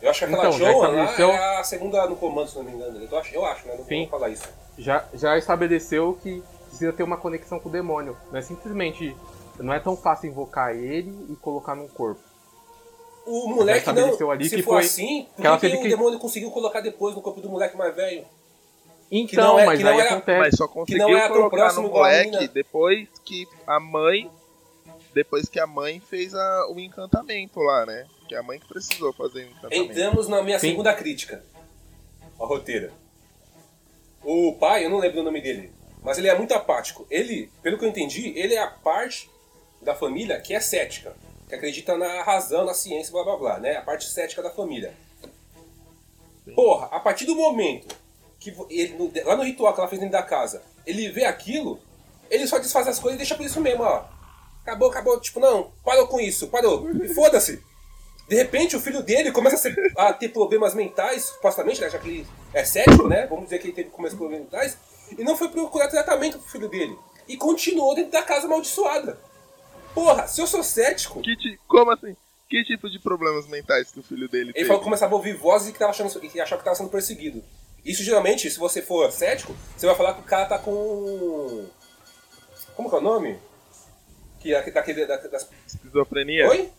Eu 0.00 0.08
acho 0.10 0.18
que 0.20 0.24
aquela 0.24 0.48
Então, 0.48 0.58
Joan 0.58 0.72
estabeleceu- 0.72 1.30
é 1.30 1.58
a 1.58 1.64
segunda 1.64 2.06
no 2.06 2.16
comando, 2.16 2.48
se 2.48 2.56
não 2.56 2.64
me 2.64 2.72
engano. 2.72 3.06
Eu 3.08 3.18
acho, 3.18 3.34
eu 3.34 3.44
acho 3.44 3.66
né? 3.68 3.74
Não 3.78 3.84
Sim. 3.84 4.00
vou 4.02 4.08
falar 4.18 4.30
isso. 4.30 4.48
já, 4.78 5.04
já 5.14 5.36
estabeleceu 5.36 6.18
que 6.22 6.42
precisa 6.68 6.92
ter 6.92 7.02
uma 7.02 7.16
conexão 7.18 7.60
com 7.60 7.68
o 7.68 7.72
demônio. 7.72 8.16
Não 8.32 8.38
é 8.38 8.42
simplesmente. 8.42 9.14
Não 9.58 9.72
é 9.72 9.78
tão 9.80 9.96
fácil 9.96 10.28
invocar 10.30 10.74
ele 10.74 11.14
e 11.30 11.36
colocar 11.36 11.74
num 11.74 11.88
corpo. 11.88 12.20
O 13.24 13.48
moleque 13.48 13.90
não. 13.92 14.30
ali 14.30 14.48
se 14.48 14.56
que 14.56 14.62
for 14.62 14.74
foi- 14.74 14.84
assim, 14.84 15.28
por 15.36 15.40
que 15.42 15.46
ela 15.46 15.58
que, 15.58 15.70
que 15.70 15.76
o 15.76 15.82
que- 15.82 15.88
demônio 15.88 16.18
conseguiu 16.18 16.50
colocar 16.50 16.80
depois 16.80 17.14
no 17.14 17.22
corpo 17.22 17.40
do 17.40 17.48
moleque 17.48 17.76
mais 17.76 17.94
velho? 17.94 18.24
Então, 19.10 19.44
não 19.52 19.58
é- 19.60 19.66
mas 19.66 19.78
que 19.78 19.84
não 19.84 19.92
aí 19.92 20.00
era- 20.00 20.10
acontece. 20.14 20.38
Mas 20.40 20.56
só 20.56 20.66
que 20.66 20.74
conseguiu 20.74 21.08
não 21.08 21.16
é 21.16 21.28
tão 21.28 21.36
colocar 21.36 21.56
próximo 21.56 21.82
no 21.88 21.94
moleque 21.94 22.48
depois 22.48 23.08
que 23.24 23.46
a 23.66 23.78
mãe. 23.78 24.30
Depois 25.14 25.46
que 25.48 25.60
a 25.60 25.66
mãe 25.66 26.00
fez 26.00 26.34
a- 26.34 26.68
o 26.70 26.80
encantamento 26.80 27.60
lá, 27.60 27.84
né? 27.84 28.06
Que 28.26 28.34
a 28.34 28.42
mãe 28.42 28.58
que 28.58 28.66
precisou 28.66 29.12
fazer 29.12 29.40
o 29.44 29.48
encantamento. 29.50 29.92
Entramos 29.92 30.26
na 30.26 30.42
minha 30.42 30.58
Sim. 30.58 30.70
segunda 30.70 30.94
crítica. 30.94 31.44
A 32.40 32.46
roteira. 32.46 32.90
O 34.24 34.54
pai, 34.58 34.84
eu 34.86 34.90
não 34.90 34.98
lembro 34.98 35.20
o 35.20 35.22
nome 35.22 35.40
dele, 35.42 35.70
mas 36.02 36.16
ele 36.16 36.28
é 36.28 36.36
muito 36.36 36.54
apático. 36.54 37.06
Ele, 37.10 37.50
pelo 37.62 37.76
que 37.78 37.84
eu 37.84 37.88
entendi, 37.90 38.32
ele 38.38 38.54
é 38.54 38.62
a 38.62 38.68
parte 38.68 39.30
da 39.82 39.94
família 39.94 40.40
que 40.40 40.54
é 40.54 40.60
cética, 40.60 41.14
que 41.48 41.54
acredita 41.54 41.96
na 41.96 42.22
razão, 42.22 42.64
na 42.64 42.74
ciência, 42.74 43.12
blá 43.12 43.24
blá 43.24 43.36
blá, 43.36 43.58
né? 43.58 43.76
A 43.76 43.82
parte 43.82 44.04
cética 44.06 44.42
da 44.42 44.50
família. 44.50 44.94
Porra, 46.54 46.86
a 46.90 47.00
partir 47.00 47.24
do 47.24 47.36
momento 47.36 47.94
que 48.40 48.54
ele, 48.70 48.96
lá 49.24 49.36
no 49.36 49.44
ritual 49.44 49.72
que 49.72 49.80
ela 49.80 49.88
fez 49.88 50.00
dentro 50.00 50.12
da 50.12 50.22
casa, 50.22 50.62
ele 50.84 51.08
vê 51.08 51.24
aquilo, 51.24 51.78
ele 52.28 52.46
só 52.46 52.58
desfaz 52.58 52.88
as 52.88 52.98
coisas 52.98 53.14
e 53.16 53.18
deixa 53.18 53.34
por 53.36 53.46
isso 53.46 53.60
mesmo, 53.60 53.84
ó. 53.84 54.04
Acabou, 54.62 54.90
acabou, 54.90 55.20
tipo, 55.20 55.38
não, 55.40 55.72
parou 55.84 56.06
com 56.08 56.20
isso, 56.20 56.48
parou, 56.48 56.88
e 56.90 57.08
foda-se. 57.14 57.62
De 58.28 58.36
repente, 58.36 58.74
o 58.76 58.80
filho 58.80 59.02
dele 59.02 59.30
começa 59.30 59.56
a, 59.56 59.58
ser- 59.58 59.92
a 59.96 60.12
ter 60.12 60.28
problemas 60.30 60.74
mentais, 60.74 61.24
supostamente, 61.26 61.80
né, 61.80 61.90
já 61.90 61.98
que 61.98 62.08
ele 62.08 62.26
é 62.54 62.64
cético, 62.64 63.06
né? 63.08 63.26
Vamos 63.26 63.44
dizer 63.44 63.58
que 63.58 63.66
ele 63.66 63.74
teve 63.74 63.90
começo 63.90 64.16
problemas 64.16 64.44
mentais, 64.44 64.76
e 65.16 65.22
não 65.22 65.36
foi 65.36 65.48
procurar 65.48 65.88
tratamento 65.88 66.38
pro 66.38 66.48
filho 66.48 66.68
dele. 66.68 66.96
E 67.28 67.36
continuou 67.36 67.94
dentro 67.94 68.10
da 68.12 68.22
casa 68.22 68.46
amaldiçoada. 68.46 69.18
Porra, 69.94 70.26
se 70.26 70.40
eu 70.40 70.46
sou 70.46 70.62
cético, 70.62 71.20
Que 71.22 71.36
ti- 71.36 71.60
Como 71.68 71.90
assim? 71.90 72.16
Que 72.48 72.64
tipo 72.64 72.88
de 72.90 72.98
problemas 72.98 73.46
mentais 73.46 73.90
que 73.90 74.00
o 74.00 74.02
filho 74.02 74.28
dele 74.28 74.44
ele 74.46 74.52
teve? 74.52 74.66
falou 74.66 74.80
que 74.80 74.84
começava 74.84 75.14
a 75.14 75.16
ouvir 75.16 75.34
vozes 75.36 75.68
e 75.68 75.72
que, 75.72 75.78
tava 75.78 75.90
achando, 75.90 76.18
que 76.20 76.40
achava 76.40 76.56
que 76.58 76.68
estava 76.68 76.76
sendo 76.76 76.90
perseguido. 76.90 77.42
Isso 77.84 78.02
geralmente, 78.02 78.50
se 78.50 78.58
você 78.58 78.80
for 78.82 79.10
cético, 79.10 79.56
você 79.76 79.86
vai 79.86 79.94
falar 79.96 80.14
que 80.14 80.20
o 80.20 80.24
cara 80.24 80.46
tá 80.46 80.58
com. 80.58 81.66
Como 82.76 82.88
que 82.88 82.94
é 82.94 82.98
o 82.98 83.02
nome? 83.02 83.38
Que 84.40 84.54
é 84.54 84.70
daquele. 84.70 85.04
Da, 85.06 85.16
das... 85.16 85.48
Esquizofrenia? 85.66 86.48
Oi? 86.48 86.70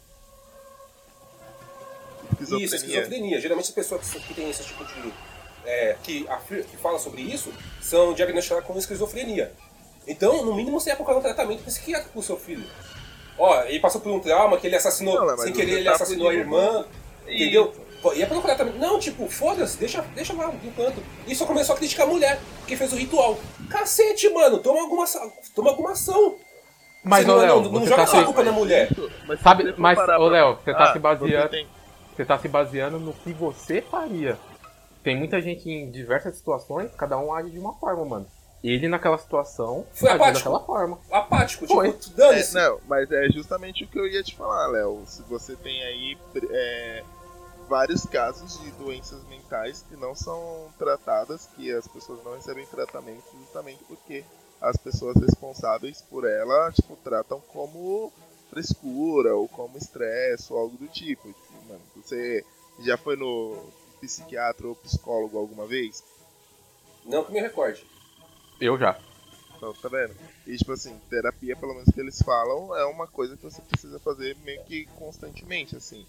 Esquizofrenia. 2.32 2.66
Isso, 2.66 2.76
esquizofrenia. 2.76 3.42
Geralmente 3.42 3.66
as 3.66 3.72
pessoas 3.76 4.02
que, 4.10 4.34
têm 4.34 4.50
esse 4.50 4.64
tipo 4.64 4.84
de. 4.86 5.14
é, 5.66 5.98
que, 6.04 6.28
afir- 6.28 6.66
que 6.66 6.78
fala 6.78 7.00
sobre 7.00 7.22
isso 7.22 7.52
são 7.82 8.14
diagnosticadas 8.14 8.66
com 8.66 8.78
esquizofrenia. 8.78 9.52
Então, 10.08 10.46
no 10.46 10.54
mínimo, 10.56 10.80
você 10.80 10.90
ia 10.90 10.96
procurar 10.96 11.18
um 11.18 11.22
tratamento 11.22 11.64
psiquiátrico 11.64 12.12
pro 12.14 12.22
seu 12.22 12.38
filho. 12.38 12.66
Ó, 13.38 13.62
ele 13.64 13.80
passou 13.80 14.00
por 14.02 14.12
um 14.12 14.20
trauma 14.20 14.58
que 14.58 14.68
ele 14.68 14.76
assassinou, 14.76 15.26
Não, 15.26 15.38
sem 15.38 15.54
querer, 15.54 15.80
ele 15.80 15.90
assassinou 15.90 16.30
a 16.30 16.34
irmã, 16.34 16.86
do- 17.26 17.32
entendeu? 17.32 17.74
Pô, 18.02 18.14
Ia 18.14 18.28
procurar 18.28 18.56
também. 18.56 18.78
Não, 18.78 19.00
tipo, 19.00 19.28
foda-se, 19.30 19.78
deixa, 19.78 20.02
deixa 20.14 20.34
lá 20.34 20.48
no 20.48 20.72
canto. 20.74 21.02
E 21.26 21.34
só 21.34 21.46
começou 21.46 21.74
a 21.74 21.78
criticar 21.78 22.06
a 22.06 22.10
mulher, 22.10 22.40
que 22.68 22.76
fez 22.76 22.92
o 22.92 22.96
ritual. 22.98 23.38
Cacete, 23.70 24.30
mano, 24.30 24.58
toma 24.60 24.82
alguma, 24.82 25.06
ação- 25.06 25.32
toma 25.56 25.70
alguma 25.70 25.92
ação. 25.94 26.36
Mas, 27.04 27.26
ô 27.26 27.30
não, 27.30 27.38
Léo, 27.38 27.62
não, 27.62 27.72
não 27.72 27.86
joga 27.88 28.04
tá 28.04 28.08
só 28.08 28.20
a 28.20 28.24
culpa 28.26 28.44
na 28.44 28.52
mulher. 28.52 28.90
Mas 29.28 29.40
Sabe, 29.42 29.74
mas, 29.78 29.98
ô 29.98 30.28
Léo, 30.28 30.56
você 30.64 30.74
tá 30.74 30.90
Ah, 30.90 30.94
se 30.94 31.00
baseando. 31.00 31.50
você 31.50 31.66
Você 32.16 32.26
tá 32.26 32.38
se 32.38 32.48
baseando 32.48 33.00
no 33.00 33.12
que 33.14 33.34
você 33.34 33.82
faria. 33.82 34.38
Tem 35.02 35.18
muita 35.18 35.42
gente 35.42 35.70
em 35.70 35.90
diversas 35.90 36.36
situações, 36.38 36.92
cada 36.96 37.18
um 37.18 37.34
age 37.34 37.50
de 37.50 37.60
uma 37.60 37.74
forma, 37.74 38.06
mano. 38.06 38.28
Ele 38.64 38.88
naquela 38.88 39.18
situação 39.18 39.86
Foi 39.94 40.10
apático. 40.10 40.38
daquela 40.38 40.60
forma. 40.62 41.00
Apático, 41.12 41.68
Foi. 41.68 41.92
tipo, 41.92 42.16
dane-se. 42.16 42.58
É, 42.58 42.62
não, 42.62 42.80
mas 42.88 43.12
é 43.12 43.30
justamente 43.30 43.84
o 43.84 43.88
que 43.88 44.00
eu 44.00 44.08
ia 44.08 44.24
te 44.24 44.36
falar, 44.36 44.68
Léo. 44.68 45.04
Se 45.06 45.22
você 45.24 45.56
tem 45.56 45.84
aí 45.84 46.18
é, 46.50 47.04
vários 47.68 48.06
casos 48.06 48.60
de 48.62 48.72
doenças 48.72 49.22
mentais 49.26 49.84
que 49.90 49.98
não 49.98 50.16
são 50.16 50.70
tratadas, 50.80 51.50
que 51.56 51.72
as 51.74 51.88
pessoas 51.88 52.24
não 52.24 52.36
recebem 52.36 52.66
tratamento 52.68 53.26
justamente 53.38 53.84
porque 53.84 54.24
as 54.62 54.78
pessoas 54.78 55.18
responsáveis 55.18 56.02
por 56.02 56.26
ela, 56.26 56.72
tipo, 56.72 56.96
tratam 56.96 57.42
como 57.50 58.14
frescura 58.50 59.36
ou 59.36 59.50
como 59.50 59.78
estresse 59.78 60.54
ou 60.54 60.60
algo 60.60 60.78
do 60.78 60.88
tipo. 60.88 61.28
Tipo, 61.28 61.68
mano, 61.68 61.82
você 61.98 62.46
já 62.80 62.96
foi 62.98 63.18
no 63.18 63.58
psiquiatra 64.00 64.68
ou 64.68 64.76
psicólogo 64.76 65.38
alguma 65.38 65.66
vez? 65.66 66.02
Não 67.04 67.26
que 67.26 67.34
me 67.34 67.42
recorde. 67.42 67.86
Eu 68.64 68.78
já. 68.78 68.98
Então, 69.58 69.74
tá 69.74 69.90
vendo? 69.90 70.16
E 70.48 70.56
tipo 70.56 70.72
assim, 70.72 70.98
terapia, 71.10 71.54
pelo 71.54 71.74
menos 71.74 71.90
que 71.94 72.00
eles 72.00 72.22
falam, 72.22 72.74
é 72.78 72.86
uma 72.86 73.06
coisa 73.06 73.36
que 73.36 73.44
você 73.44 73.62
precisa 73.62 74.00
fazer 74.00 74.38
meio 74.38 74.64
que 74.64 74.86
constantemente, 74.98 75.76
assim. 75.76 76.08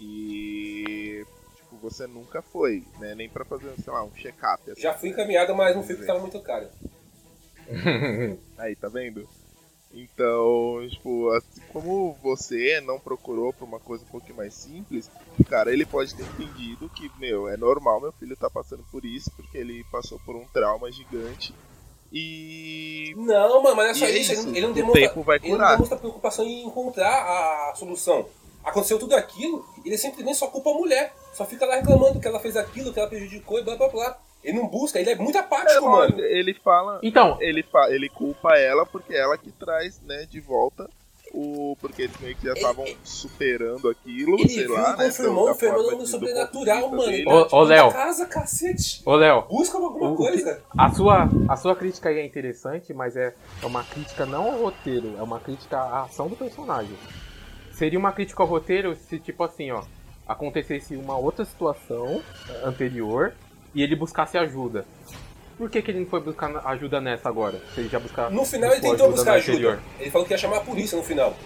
E 0.00 1.24
tipo, 1.56 1.76
você 1.76 2.08
nunca 2.08 2.42
foi, 2.42 2.84
né? 2.98 3.14
Nem 3.14 3.28
pra 3.28 3.44
fazer, 3.44 3.72
sei 3.80 3.92
lá, 3.92 4.02
um 4.02 4.12
check-up. 4.16 4.68
Assim. 4.68 4.80
Já 4.80 4.94
fui 4.94 5.10
encaminhado, 5.10 5.54
mas 5.54 5.76
não 5.76 5.84
fui 5.84 5.94
porque 5.94 6.08
tava 6.08 6.18
muito 6.18 6.40
caro. 6.40 6.68
Aí, 8.58 8.74
tá 8.74 8.88
vendo? 8.88 9.24
Então, 9.94 10.84
tipo, 10.88 11.30
assim 11.30 11.60
como 11.72 12.14
você 12.22 12.80
não 12.80 12.98
procurou 12.98 13.52
por 13.52 13.64
uma 13.64 13.78
coisa 13.78 14.02
um 14.04 14.08
pouquinho 14.08 14.38
mais 14.38 14.54
simples, 14.54 15.08
cara, 15.48 15.72
ele 15.72 15.86
pode 15.86 16.16
ter 16.16 16.24
entendido 16.24 16.88
que, 16.90 17.10
meu, 17.18 17.48
é 17.48 17.56
normal 17.56 18.00
meu 18.00 18.10
filho 18.12 18.36
tá 18.36 18.50
passando 18.50 18.82
por 18.90 19.04
isso, 19.04 19.30
porque 19.36 19.56
ele 19.56 19.84
passou 19.84 20.18
por 20.24 20.34
um 20.34 20.46
trauma 20.48 20.90
gigante. 20.90 21.54
E 22.12 23.14
Não, 23.16 23.62
mano, 23.62 23.76
mas 23.76 23.90
é 23.90 23.94
só 23.94 24.06
E 24.06 24.10
é 24.10 24.18
isso. 24.18 24.32
isso, 24.32 24.48
Ele, 24.48 24.58
ele 24.58 24.66
não 24.66 24.70
o 24.70 24.74
demonstra, 24.74 25.00
tempo 25.08 25.22
vai 25.22 25.36
ele 25.38 25.48
não 25.48 25.56
curar. 25.56 25.70
demonstra 25.72 25.98
preocupação 25.98 26.44
em 26.44 26.64
encontrar 26.64 27.08
a 27.70 27.74
solução. 27.74 28.26
Aconteceu 28.62 28.98
tudo 28.98 29.14
aquilo, 29.16 29.66
ele 29.84 29.98
simplesmente 29.98 30.36
só 30.38 30.46
culpa 30.46 30.70
a 30.70 30.74
mulher. 30.74 31.12
Só 31.32 31.44
fica 31.46 31.64
lá 31.66 31.76
reclamando 31.76 32.20
que 32.20 32.28
ela 32.28 32.38
fez 32.38 32.56
aquilo, 32.56 32.92
que 32.92 33.00
ela 33.00 33.08
prejudicou 33.08 33.58
e 33.58 33.62
blá 33.64 33.76
blá 33.76 33.88
blá. 33.88 34.18
Ele 34.44 34.58
não 34.58 34.66
busca, 34.66 34.98
ele 35.00 35.10
é 35.10 35.14
muito 35.14 35.36
é, 35.36 35.40
apático, 35.40 35.84
lógico, 35.84 36.18
mano. 36.18 36.26
ele 36.28 36.52
fala, 36.54 37.00
Então, 37.02 37.38
ele, 37.40 37.62
fa 37.62 37.88
ele 37.90 38.08
culpa 38.08 38.56
ela 38.58 38.84
porque 38.84 39.14
ela 39.14 39.38
que 39.38 39.52
traz, 39.52 40.00
né, 40.02 40.26
de 40.28 40.40
volta 40.40 40.90
o. 41.32 41.76
Porque 41.80 42.02
eles 42.02 42.16
meio 42.20 42.36
que 42.36 42.46
já 42.46 42.52
estavam 42.52 42.84
superando 43.02 43.88
aquilo, 43.88 44.38
Ele 44.38 44.48
sei 44.48 44.64
viu 44.66 44.74
lá, 44.74 44.96
né? 44.96 45.06
confirmou 45.06 45.50
um 45.50 45.54
fenômeno 45.54 46.06
sobrenatural, 46.06 46.90
mano. 46.90 47.02
dele. 47.06 47.24
Ô, 47.50 47.62
Léo. 47.62 47.90
casa, 47.92 48.26
cacete. 48.26 49.02
ô 49.04 49.14
Léo, 49.16 49.42
Busca 49.48 49.78
alguma 49.78 50.10
O- 50.10 50.12
o 50.12 50.16
coisa. 50.16 50.62
a 50.76 50.90
sua, 50.90 51.28
a 51.48 51.56
sua 51.56 51.74
crítica 51.76 52.08
aí 52.08 52.18
é 52.18 52.26
interessante, 52.26 52.92
mas 52.92 53.16
é, 53.16 53.34
é 53.62 53.66
uma 53.66 53.82
crítica 53.84 54.24
não 54.26 54.52
ao 54.52 54.58
roteiro, 54.62 55.14
é 55.18 55.22
uma 55.22 55.40
crítica 55.40 55.78
à 55.78 56.02
ação 56.02 56.28
do 56.28 56.36
personagem. 56.36 56.96
Seria 57.72 57.98
uma 57.98 58.12
crítica 58.12 58.42
ao 58.42 58.48
roteiro 58.48 58.94
se, 58.94 59.18
tipo 59.18 59.42
assim, 59.42 59.70
ó, 59.70 59.82
acontecesse 60.28 60.94
uma 60.96 61.16
outra 61.16 61.44
situação 61.44 62.22
anterior 62.64 63.32
e 63.74 63.82
ele 63.82 63.96
buscasse 63.96 64.36
ajuda. 64.38 64.84
Por 65.62 65.70
que, 65.70 65.80
que 65.80 65.92
ele 65.92 66.00
não 66.00 66.06
foi 66.08 66.20
buscar 66.20 66.50
ajuda 66.66 67.00
nessa 67.00 67.28
agora? 67.28 67.56
Se 67.72 67.82
ele 67.82 67.88
já 67.88 68.00
buscar, 68.00 68.28
No 68.32 68.44
final 68.44 68.72
ele 68.72 68.80
tentou 68.80 69.06
ajuda 69.06 69.12
buscar 69.12 69.34
ajuda. 69.34 69.52
anterior? 69.52 69.82
Ele 70.00 70.10
falou 70.10 70.26
que 70.26 70.34
ia 70.34 70.38
chamar 70.38 70.56
a 70.56 70.60
polícia 70.62 70.98
no 70.98 71.04
final. 71.04 71.36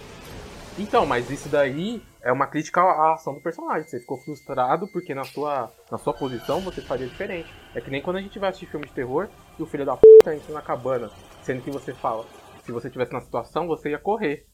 Então, 0.78 1.04
mas 1.04 1.30
isso 1.30 1.50
daí 1.50 2.02
é 2.22 2.32
uma 2.32 2.46
crítica 2.46 2.80
à 2.80 3.12
ação 3.12 3.34
do 3.34 3.42
personagem. 3.42 3.86
Você 3.86 4.00
ficou 4.00 4.16
frustrado 4.16 4.88
porque 4.88 5.14
na 5.14 5.22
sua, 5.22 5.70
na 5.90 5.98
sua 5.98 6.14
posição 6.14 6.62
você 6.62 6.80
faria 6.80 7.06
diferente. 7.06 7.52
É 7.74 7.80
que 7.82 7.90
nem 7.90 8.00
quando 8.00 8.16
a 8.16 8.22
gente 8.22 8.38
vai 8.38 8.48
assistir 8.48 8.70
filme 8.70 8.86
de 8.86 8.94
terror 8.94 9.28
e 9.58 9.62
o 9.62 9.66
filho 9.66 9.84
da 9.84 9.98
p 9.98 10.06
entra 10.34 10.54
na 10.54 10.62
cabana, 10.62 11.10
sendo 11.42 11.60
que 11.60 11.70
você 11.70 11.92
fala, 11.92 12.24
se 12.64 12.72
você 12.72 12.88
tivesse 12.88 13.12
na 13.12 13.20
situação, 13.20 13.66
você 13.66 13.90
ia 13.90 13.98
correr. 13.98 14.46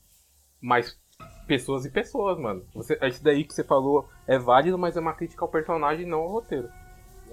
Mas 0.60 0.98
pessoas 1.46 1.84
e 1.84 1.90
pessoas, 1.92 2.36
mano. 2.36 2.66
Você, 2.74 2.98
isso 3.06 3.22
daí 3.22 3.44
que 3.44 3.54
você 3.54 3.62
falou 3.62 4.08
é 4.26 4.36
válido, 4.40 4.76
mas 4.76 4.96
é 4.96 5.00
uma 5.00 5.14
crítica 5.14 5.44
ao 5.44 5.50
personagem, 5.52 6.04
não 6.04 6.18
ao 6.18 6.32
roteiro. 6.32 6.68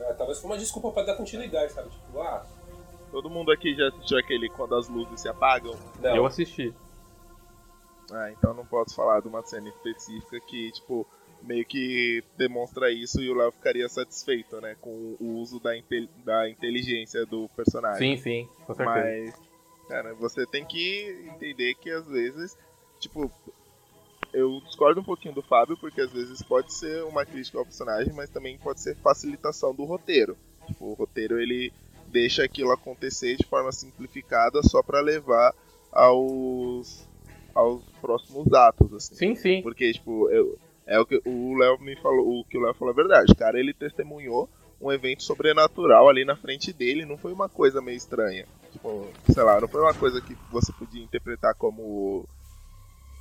Ah, 0.07 0.13
talvez 0.13 0.39
foi 0.39 0.49
uma 0.51 0.57
desculpa 0.57 0.91
pra 0.91 1.03
dar 1.03 1.15
continuidade, 1.15 1.71
sabe? 1.73 1.89
Tipo, 1.89 2.21
ah, 2.21 2.45
Todo 3.11 3.29
mundo 3.29 3.51
aqui 3.51 3.73
já 3.75 3.87
assistiu 3.87 4.17
aquele 4.19 4.49
quando 4.49 4.75
as 4.75 4.87
luzes 4.87 5.21
se 5.21 5.27
apagam? 5.27 5.75
não. 5.99 6.15
Eu 6.15 6.25
assisti. 6.25 6.73
Ah, 8.11 8.31
então 8.31 8.53
não 8.53 8.65
posso 8.65 8.95
falar 8.95 9.19
de 9.21 9.27
uma 9.27 9.41
cena 9.43 9.69
específica 9.69 10.39
que, 10.41 10.71
tipo, 10.71 11.05
meio 11.43 11.65
que 11.65 12.23
demonstra 12.37 12.91
isso 12.91 13.21
e 13.21 13.29
o 13.29 13.35
Léo 13.35 13.51
ficaria 13.51 13.87
satisfeito, 13.87 14.59
né? 14.61 14.75
Com 14.81 15.15
o 15.19 15.37
uso 15.39 15.59
da, 15.59 15.75
inte- 15.77 16.09
da 16.23 16.49
inteligência 16.49 17.25
do 17.25 17.47
personagem. 17.55 18.17
Sim, 18.17 18.21
sim, 18.21 18.49
com 18.65 18.73
certeza. 18.73 18.99
Mas, 19.05 19.35
cara, 19.87 20.13
você 20.15 20.45
tem 20.47 20.65
que 20.65 21.29
entender 21.35 21.75
que 21.75 21.89
às 21.91 22.05
vezes, 22.07 22.57
tipo, 22.99 23.31
eu 24.33 24.61
discordo 24.65 25.01
um 25.01 25.03
pouquinho 25.03 25.33
do 25.33 25.41
Fábio, 25.41 25.77
porque 25.77 26.01
às 26.01 26.11
vezes 26.11 26.41
pode 26.41 26.73
ser 26.73 27.03
uma 27.03 27.25
crítica 27.25 27.57
ao 27.57 27.65
personagem, 27.65 28.13
mas 28.13 28.29
também 28.29 28.57
pode 28.57 28.81
ser 28.81 28.95
facilitação 28.97 29.73
do 29.73 29.85
roteiro. 29.85 30.37
Tipo, 30.67 30.85
o 30.85 30.93
roteiro 30.93 31.39
ele 31.39 31.71
deixa 32.07 32.43
aquilo 32.43 32.71
acontecer 32.71 33.35
de 33.35 33.45
forma 33.45 33.71
simplificada 33.71 34.61
só 34.63 34.81
para 34.81 35.01
levar 35.01 35.53
aos 35.91 37.07
aos 37.53 37.83
próximos 37.99 38.53
atos, 38.53 38.93
assim. 38.93 39.15
Sim, 39.15 39.35
sim. 39.35 39.61
Porque, 39.61 39.91
tipo, 39.91 40.29
eu, 40.29 40.57
é 40.85 40.99
o 40.99 41.05
que 41.05 41.21
o 41.25 41.57
Léo 41.57 41.79
me 41.79 41.95
falou, 41.97 42.39
o 42.39 42.45
que 42.45 42.57
o 42.57 42.61
Léo 42.61 42.73
falou 42.73 42.93
é 42.93 42.95
verdade. 42.95 43.35
Cara, 43.35 43.59
ele 43.59 43.73
testemunhou 43.73 44.49
um 44.81 44.91
evento 44.91 45.23
sobrenatural 45.23 46.07
ali 46.07 46.23
na 46.23 46.35
frente 46.35 46.71
dele, 46.71 47.05
não 47.05 47.17
foi 47.17 47.33
uma 47.33 47.49
coisa 47.49 47.81
meio 47.81 47.97
estranha. 47.97 48.45
Tipo, 48.71 49.07
sei 49.31 49.43
lá, 49.43 49.59
não 49.59 49.67
foi 49.67 49.81
uma 49.81 49.93
coisa 49.93 50.21
que 50.21 50.35
você 50.51 50.71
podia 50.71 51.03
interpretar 51.03 51.53
como 51.55 52.25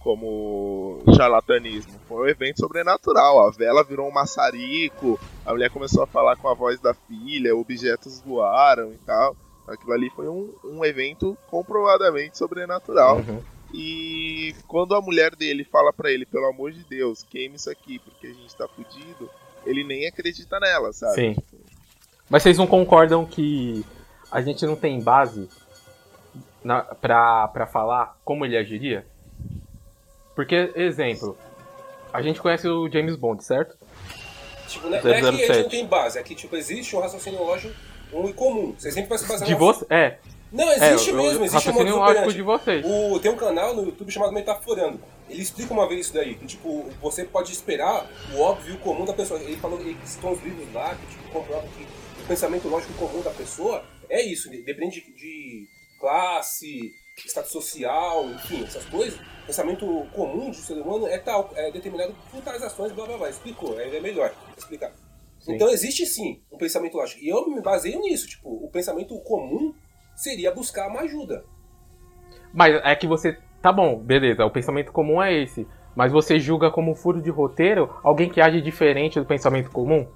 como 0.09 1.03
charlatanismo. 1.14 1.92
Foi 2.09 2.25
um 2.25 2.29
evento 2.31 2.61
sobrenatural. 2.61 3.47
A 3.47 3.51
vela 3.51 3.85
virou 3.85 4.09
um 4.09 4.11
maçarico, 4.11 5.21
a 5.44 5.53
mulher 5.53 5.68
começou 5.68 6.03
a 6.03 6.07
falar 6.07 6.35
com 6.37 6.49
a 6.49 6.55
voz 6.55 6.81
da 6.81 6.94
filha, 6.94 7.55
objetos 7.55 8.23
voaram 8.23 8.90
e 8.90 8.97
tal. 9.05 9.37
Aquilo 9.66 9.92
ali 9.92 10.09
foi 10.09 10.27
um, 10.27 10.51
um 10.64 10.83
evento 10.83 11.37
comprovadamente 11.51 12.38
sobrenatural. 12.38 13.18
Uhum. 13.18 13.42
E 13.75 14.55
quando 14.66 14.94
a 14.94 15.03
mulher 15.03 15.37
dele 15.37 15.62
fala 15.62 15.92
para 15.92 16.11
ele, 16.11 16.25
pelo 16.25 16.47
amor 16.47 16.73
de 16.73 16.83
Deus, 16.85 17.23
queime 17.23 17.57
isso 17.57 17.68
aqui 17.68 17.99
porque 17.99 18.29
a 18.29 18.33
gente 18.33 18.57
tá 18.57 18.66
fudido, 18.66 19.29
ele 19.66 19.85
nem 19.85 20.09
acredita 20.09 20.59
nela, 20.59 20.90
sabe? 20.90 21.16
Sim. 21.16 21.37
Mas 22.31 22.42
vocês 22.42 22.57
não 22.57 22.66
concordam 22.66 23.27
que 23.27 23.85
a 24.33 24.40
gente 24.40 24.64
não 24.64 24.75
tem 24.75 25.03
base 25.03 25.51
na, 26.64 26.81
pra, 26.81 27.49
pra 27.49 27.66
falar 27.66 28.16
como 28.25 28.47
ele 28.47 28.57
agiria? 28.57 29.05
Porque, 30.38 30.70
exemplo, 30.77 31.37
a 32.12 32.22
gente 32.22 32.40
conhece 32.40 32.68
o 32.68 32.88
James 32.88 33.16
Bond, 33.16 33.42
certo? 33.42 33.77
Tipo, 34.68 34.88
não 34.88 34.96
é, 34.96 35.03
não 35.03 35.11
é 35.11 35.20
que 35.20 35.27
a 35.27 35.33
gente 35.33 35.62
não 35.64 35.68
tem 35.68 35.85
base, 35.85 36.16
é 36.16 36.22
que 36.22 36.33
tipo, 36.33 36.55
existe 36.55 36.94
um 36.94 37.01
raciocínio 37.01 37.42
lógico 37.42 37.74
um 38.12 38.33
comum. 38.33 38.72
Você 38.79 38.92
sempre 38.92 39.09
vai 39.09 39.18
se 39.18 39.27
basear 39.27 39.48
De 39.48 39.57
você? 39.57 39.85
É. 39.90 40.18
Não, 40.53 40.70
existe 40.70 41.11
É, 41.11 41.12
mesmo, 41.12 41.44
existe 41.44 41.68
um 41.68 41.72
raciocínio 41.72 41.74
modus 41.74 41.96
lógico 41.96 42.11
operandi. 42.11 42.37
de 42.37 42.42
vocês. 42.42 42.87
O, 42.87 43.18
tem 43.18 43.33
um 43.33 43.37
canal 43.37 43.74
no 43.74 43.83
YouTube 43.87 44.12
chamado 44.12 44.33
Metaforando. 44.33 45.01
Ele 45.29 45.42
explica 45.42 45.74
uma 45.74 45.88
vez 45.88 46.03
isso 46.03 46.14
daí. 46.14 46.37
Que, 46.37 46.46
tipo, 46.46 46.88
você 47.03 47.24
pode 47.24 47.51
esperar 47.51 48.09
o 48.33 48.40
óbvio 48.40 48.74
e 48.74 48.77
o 48.77 48.79
comum 48.79 49.05
da 49.05 49.12
pessoa. 49.12 49.40
Ele 49.40 49.57
falou, 49.57 49.81
ele 49.81 49.96
citou 50.05 50.31
uns 50.31 50.42
livros 50.44 50.72
lá 50.72 50.94
que 50.94 51.05
tipo, 51.16 51.33
comprovam 51.33 51.68
que 51.77 51.83
o 52.22 52.27
pensamento 52.29 52.68
lógico 52.68 52.92
comum 52.92 53.22
da 53.22 53.33
pessoa 53.33 53.85
é 54.09 54.22
isso. 54.22 54.48
Depende 54.48 55.01
de, 55.01 55.12
de 55.12 55.68
classe, 55.98 56.94
status 57.26 57.50
social, 57.50 58.24
enfim, 58.31 58.64
essas 58.64 58.85
coisas. 58.87 59.18
O 59.18 59.46
pensamento 59.46 60.07
comum 60.12 60.50
do 60.50 60.57
ser 60.57 60.74
humano 60.74 61.07
é 61.07 61.18
tal, 61.18 61.50
é 61.54 61.70
determinado 61.70 62.14
por 62.31 62.42
tais 62.42 62.62
ações, 62.62 62.92
blá 62.92 63.07
blá 63.07 63.16
blá. 63.16 63.31
Explicou, 63.31 63.81
é 63.81 63.98
melhor 64.00 64.33
explicar. 64.57 64.92
Sim. 65.40 65.54
Então 65.54 65.68
existe 65.70 66.04
sim 66.04 66.42
um 66.52 66.59
pensamento 66.59 66.96
lógico. 66.96 67.22
E 67.22 67.28
eu 67.28 67.48
me 67.48 67.61
baseio 67.62 68.00
nisso, 68.00 68.26
tipo, 68.26 68.48
o 68.48 68.68
pensamento 68.70 69.18
comum 69.20 69.72
seria 70.14 70.52
buscar 70.52 70.88
uma 70.88 71.00
ajuda. 71.00 71.44
Mas 72.52 72.74
é 72.85 72.94
que 72.94 73.07
você. 73.07 73.38
Tá 73.62 73.72
bom, 73.72 73.98
beleza, 73.98 74.44
o 74.44 74.50
pensamento 74.50 74.92
comum 74.92 75.22
é 75.22 75.33
esse. 75.42 75.66
Mas 75.96 76.12
você 76.12 76.38
julga 76.38 76.70
como 76.70 76.94
furo 76.94 77.20
de 77.20 77.31
roteiro 77.31 77.92
alguém 78.04 78.28
que 78.31 78.40
age 78.40 78.61
diferente 78.61 79.18
do 79.18 79.26
pensamento 79.26 79.70
comum? 79.70 80.07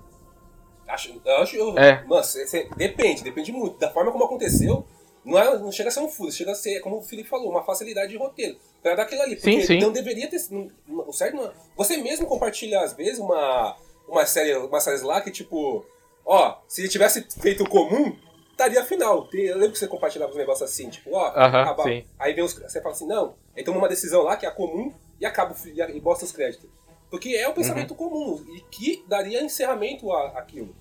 Acho, 0.87 1.21
eu 1.25 1.37
acho, 1.39 1.57
eu, 1.57 1.79
É. 1.79 2.05
Mano, 2.05 2.23
cê- 2.23 2.47
cê- 2.47 2.69
depende, 2.77 3.25
depende 3.25 3.51
muito. 3.51 3.79
Da 3.79 3.91
forma 3.91 4.13
como 4.13 4.25
aconteceu, 4.25 4.87
não, 5.25 5.39
é, 5.39 5.59
não 5.59 5.71
chega 5.73 5.89
a 5.89 5.93
ser 5.93 6.01
um 6.01 6.09
furo, 6.09 6.33
chega 6.33 6.53
a 6.53 6.55
ser, 6.55 6.81
como 6.81 6.99
o 6.99 7.03
Felipe 7.03 7.29
falou, 7.29 7.51
uma 7.51 7.63
facilidade 7.63 8.11
de 8.11 8.17
roteiro. 8.19 8.57
Pra 8.83 8.95
dar 8.95 9.03
aquilo 9.05 9.23
ali. 9.23 9.37
Porque 9.37 9.61
Sim, 9.61 9.67
sim. 9.67 9.79
não 9.81 9.93
deveria 9.93 10.29
ter. 10.29 10.41
O 10.89 11.13
certo 11.13 11.37
não 11.37 11.47
é- 11.47 11.53
Você 11.77 11.97
mesmo 11.99 12.27
compartilha, 12.27 12.81
às 12.81 12.93
vezes, 12.95 13.19
uma, 13.19 13.77
uma 14.09 14.27
série, 14.27 14.57
uma 14.57 14.81
série 14.81 15.01
lá 15.03 15.21
que, 15.21 15.31
tipo, 15.31 15.87
ó, 16.25 16.57
se 16.67 16.81
ele 16.83 16.89
tivesse 16.89 17.25
feito 17.41 17.63
o 17.63 17.69
comum, 17.69 18.17
estaria 18.51 18.85
final. 18.85 19.29
Eu 19.33 19.57
lembro 19.57 19.73
que 19.73 19.79
você 19.79 19.87
compartilhava 19.87 20.33
uns 20.33 20.37
negócios 20.37 20.69
assim, 20.69 20.89
tipo, 20.91 21.11
ó, 21.15 21.27
acaba- 21.27 21.85
sim. 21.85 22.05
aí 22.19 22.33
vem 22.35 22.45
os, 22.45 22.55
você 22.55 22.81
fala 22.81 22.95
assim, 22.95 23.07
não, 23.07 23.35
aí 23.57 23.63
toma 23.63 23.79
uma 23.79 23.89
decisão 23.89 24.23
lá 24.23 24.37
que 24.37 24.45
é 24.45 24.49
a 24.49 24.53
comum 24.53 24.93
e 25.21 25.25
acaba 25.27 25.55
e, 25.65 25.81
e 25.97 26.01
bosta 26.01 26.25
os 26.25 26.33
créditos. 26.33 26.69
Porque 27.11 27.37
é 27.37 27.47
o 27.47 27.53
pensamento 27.53 27.91
Uhum. 27.93 27.97
comum 27.97 28.45
e 28.57 28.61
que 28.71 29.05
daria 29.07 29.43
encerramento 29.43 30.11
àquilo. 30.13 30.75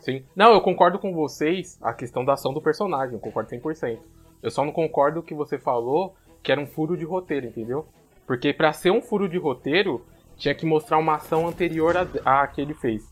Sim. 0.00 0.24
Não, 0.34 0.52
eu 0.52 0.60
concordo 0.60 0.98
com 0.98 1.12
vocês 1.14 1.78
a 1.82 1.92
questão 1.92 2.24
da 2.24 2.32
ação 2.32 2.52
do 2.52 2.60
personagem, 2.60 3.14
eu 3.14 3.20
concordo 3.20 3.50
100%. 3.50 3.98
Eu 4.42 4.50
só 4.50 4.64
não 4.64 4.72
concordo 4.72 5.22
que 5.22 5.34
você 5.34 5.58
falou 5.58 6.14
que 6.42 6.50
era 6.50 6.60
um 6.60 6.66
furo 6.66 6.96
de 6.96 7.04
roteiro, 7.04 7.46
entendeu? 7.46 7.86
Porque 8.26 8.52
pra 8.52 8.72
ser 8.72 8.90
um 8.90 9.02
furo 9.02 9.28
de 9.28 9.36
roteiro, 9.36 10.04
tinha 10.36 10.54
que 10.54 10.64
mostrar 10.64 10.98
uma 10.98 11.16
ação 11.16 11.46
anterior 11.46 11.94
à, 11.96 12.42
à 12.42 12.46
que 12.46 12.60
ele 12.60 12.74
fez. 12.74 13.02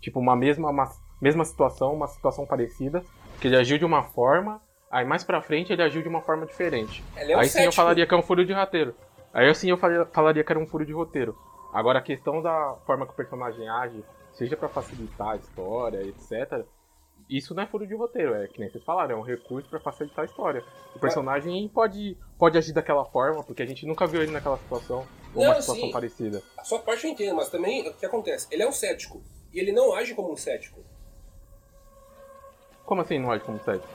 Tipo, 0.00 0.20
uma 0.20 0.36
mesma, 0.36 0.70
uma 0.70 0.88
mesma 1.20 1.44
situação, 1.44 1.92
uma 1.92 2.06
situação 2.06 2.46
parecida, 2.46 3.02
que 3.40 3.48
ele 3.48 3.56
agiu 3.56 3.78
de 3.78 3.84
uma 3.84 4.04
forma, 4.04 4.60
aí 4.90 5.04
mais 5.04 5.24
pra 5.24 5.42
frente 5.42 5.72
ele 5.72 5.82
agiu 5.82 6.02
de 6.02 6.08
uma 6.08 6.20
forma 6.20 6.46
diferente. 6.46 7.02
É 7.16 7.34
aí 7.34 7.48
sim 7.48 7.62
eu 7.62 7.72
falaria 7.72 8.06
que 8.06 8.14
é 8.14 8.16
um 8.16 8.22
furo 8.22 8.44
de 8.44 8.52
roteiro. 8.52 8.94
Aí 9.34 9.52
sim 9.54 9.70
eu 9.70 9.78
falaria 10.12 10.44
que 10.44 10.52
era 10.52 10.60
um 10.60 10.66
furo 10.66 10.86
de 10.86 10.92
roteiro. 10.92 11.36
Agora 11.72 11.98
a 11.98 12.02
questão 12.02 12.40
da 12.40 12.76
forma 12.86 13.04
que 13.04 13.12
o 13.12 13.16
personagem 13.16 13.68
age, 13.68 14.04
seja 14.36 14.56
pra 14.56 14.68
facilitar 14.68 15.30
a 15.30 15.36
história, 15.36 16.02
etc. 16.02 16.64
Isso 17.28 17.54
não 17.54 17.62
é 17.62 17.66
furo 17.66 17.86
de 17.86 17.94
roteiro, 17.94 18.34
é 18.34 18.46
que 18.46 18.60
nem 18.60 18.68
vocês 18.70 18.84
falaram, 18.84 19.16
é 19.16 19.18
um 19.18 19.22
recurso 19.22 19.68
pra 19.68 19.80
facilitar 19.80 20.22
a 20.22 20.26
história. 20.26 20.62
O 20.94 20.98
personagem 20.98 21.66
pode, 21.68 22.16
pode 22.38 22.56
agir 22.56 22.72
daquela 22.72 23.04
forma, 23.04 23.42
porque 23.42 23.62
a 23.62 23.66
gente 23.66 23.84
nunca 23.86 24.06
viu 24.06 24.22
ele 24.22 24.30
naquela 24.30 24.58
situação, 24.58 25.04
ou 25.34 25.42
uma 25.42 25.54
Não, 25.54 25.60
situação 25.60 25.86
sim. 25.86 25.90
parecida. 25.90 26.42
A 26.56 26.62
sua 26.62 26.78
parte 26.78 27.04
eu 27.04 27.10
entendo, 27.10 27.34
mas 27.34 27.48
também 27.48 27.88
o 27.88 27.94
que 27.94 28.06
acontece? 28.06 28.46
Ele 28.50 28.62
é 28.62 28.68
um 28.68 28.72
cético. 28.72 29.20
E 29.52 29.58
ele 29.58 29.72
não 29.72 29.92
age 29.94 30.14
como 30.14 30.30
um 30.32 30.36
cético. 30.36 30.80
Como 32.84 33.00
assim 33.00 33.18
não 33.18 33.32
age 33.32 33.42
como 33.44 33.58
cético? 33.64 33.88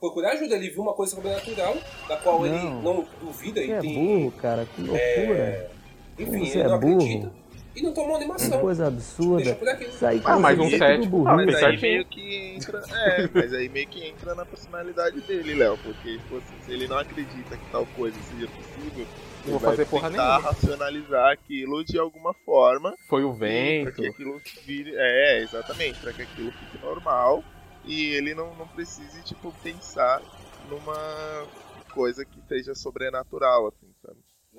Procurar 0.00 0.30
ajuda, 0.32 0.54
ele 0.54 0.70
viu 0.70 0.80
uma 0.82 0.94
coisa 0.94 1.14
sobrenatural, 1.14 1.74
da 2.08 2.16
qual 2.18 2.46
ele 2.46 2.54
Não. 2.56 2.80
não 2.82 3.06
duvida 3.20 3.60
e 3.60 3.66
Você 3.66 3.72
é 3.72 3.80
tem. 3.80 3.94
burro, 4.20 4.32
cara, 4.38 4.64
que 4.64 4.80
loucura. 4.80 5.70
Enfim, 6.18 6.46
Você 6.46 6.58
ele 6.58 6.62
é 6.62 6.68
não 6.68 6.78
burro. 6.78 6.94
acredita 6.94 7.32
e 7.78 7.82
não 7.82 7.92
tomou 7.92 8.16
Que 8.16 8.24
animação. 8.24 8.60
coisa 8.60 8.86
absurda. 8.88 9.58
Isso 9.88 10.06
aí 10.06 10.20
Ah, 10.24 10.38
mas 10.38 10.58
um 10.58 10.64
é 10.68 10.98
tudo 10.98 11.28
ah, 11.28 11.34
mas 11.36 11.48
aí 11.54 11.60
certinho. 11.60 11.80
meio 11.92 12.04
que 12.06 12.34
entra. 12.56 12.82
É, 12.92 13.28
mas 13.32 13.54
aí 13.54 13.68
meio 13.68 13.86
que 13.88 14.04
entra 14.06 14.34
na 14.34 14.44
personalidade 14.44 15.20
dele, 15.22 15.54
Léo. 15.54 15.78
Porque 15.78 16.18
tipo 16.18 16.36
assim, 16.38 16.54
se 16.64 16.72
ele 16.72 16.86
não 16.88 16.98
acredita 16.98 17.56
que 17.56 17.70
tal 17.70 17.86
coisa 17.96 18.16
seja 18.22 18.46
possível, 18.48 19.06
ele 19.44 19.50
vou 19.52 19.58
vai 19.58 19.70
fazer 19.70 19.86
porra 19.86 20.10
tentar 20.10 20.22
nenhuma. 20.28 20.48
racionalizar 20.50 21.32
aquilo 21.32 21.84
de 21.84 21.98
alguma 21.98 22.34
forma. 22.44 22.94
Foi 23.08 23.24
o 23.24 23.30
Pra 23.30 23.46
vento. 23.46 23.92
que 23.92 24.06
aquilo 24.08 24.40
vire. 24.66 24.92
É, 24.96 25.40
exatamente, 25.42 25.98
pra 26.00 26.12
que 26.12 26.22
aquilo 26.22 26.50
fique 26.52 26.84
normal 26.84 27.42
e 27.84 28.10
ele 28.14 28.34
não, 28.34 28.54
não 28.56 28.66
precise, 28.68 29.22
tipo, 29.22 29.52
pensar 29.62 30.20
numa 30.68 31.46
coisa 31.94 32.24
que 32.24 32.38
seja 32.48 32.74
sobrenatural, 32.74 33.68
assim? 33.68 33.87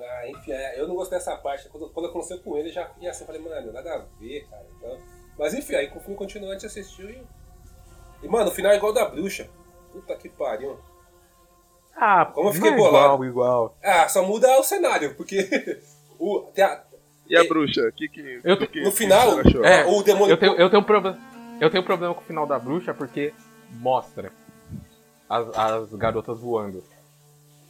Ah, 0.01 0.29
enfim, 0.29 0.51
é, 0.51 0.79
eu 0.79 0.88
não 0.88 0.95
gostei 0.95 1.17
dessa 1.17 1.35
parte. 1.35 1.67
Quando, 1.69 1.89
quando 1.89 2.07
aconteceu 2.07 2.39
com 2.39 2.57
ele, 2.57 2.69
eu 2.69 2.73
já 2.73 2.85
fiquei 2.88 3.09
assim, 3.09 3.25
falei, 3.25 3.41
mano, 3.41 3.71
nada 3.73 3.95
a 3.95 3.97
ver, 4.19 4.47
cara. 4.49 4.65
Então, 4.77 4.97
mas 5.38 5.53
enfim, 5.53 5.75
aí 5.75 5.91
o 5.93 5.99
filme 5.99 6.15
continuou, 6.15 6.51
a 6.51 6.53
gente 6.53 6.65
assistiu 6.65 7.09
e. 7.09 7.21
E, 8.23 8.27
mano, 8.27 8.49
o 8.49 8.53
final 8.53 8.71
é 8.71 8.75
igual 8.77 8.93
da 8.93 9.05
bruxa. 9.05 9.49
Puta 9.91 10.15
que 10.15 10.29
pariu. 10.29 10.77
Ah, 11.95 12.25
Como 12.27 12.49
eu 12.49 12.53
fiquei 12.53 12.69
não 12.71 12.77
é 12.77 12.79
bolado. 12.81 13.25
igual, 13.25 13.25
igual. 13.25 13.77
Ah, 13.83 14.07
só 14.07 14.23
muda 14.23 14.57
o 14.59 14.63
cenário, 14.63 15.15
porque. 15.15 15.47
o, 16.19 16.41
tem 16.53 16.63
a- 16.63 16.83
E 17.27 17.35
a 17.38 17.41
E- 17.43 17.47
bruxa? 17.47 17.81
O 17.88 17.91
que 17.91 18.07
que, 18.07 18.41
Eu- 18.43 18.57
que, 18.57 18.67
que 18.67 18.81
no 18.81 18.91
final, 18.91 19.39
achou? 19.39 19.63
É, 19.65 19.85
o 19.85 20.01
demônio. 20.03 20.33
Eu 20.33 20.38
tenho, 20.38 20.55
eu 20.55 20.69
tenho 20.69 20.81
um 20.81 20.85
problema. 20.85 21.19
Eu 21.59 21.69
tenho 21.69 21.83
um 21.83 21.85
problema 21.85 22.13
com 22.13 22.21
o 22.21 22.23
final 22.23 22.45
da 22.47 22.57
bruxa 22.57 22.93
porque 22.93 23.33
mostra 23.71 24.31
as, 25.29 25.47
as 25.57 25.93
garotas 25.95 26.39
voando. 26.39 26.81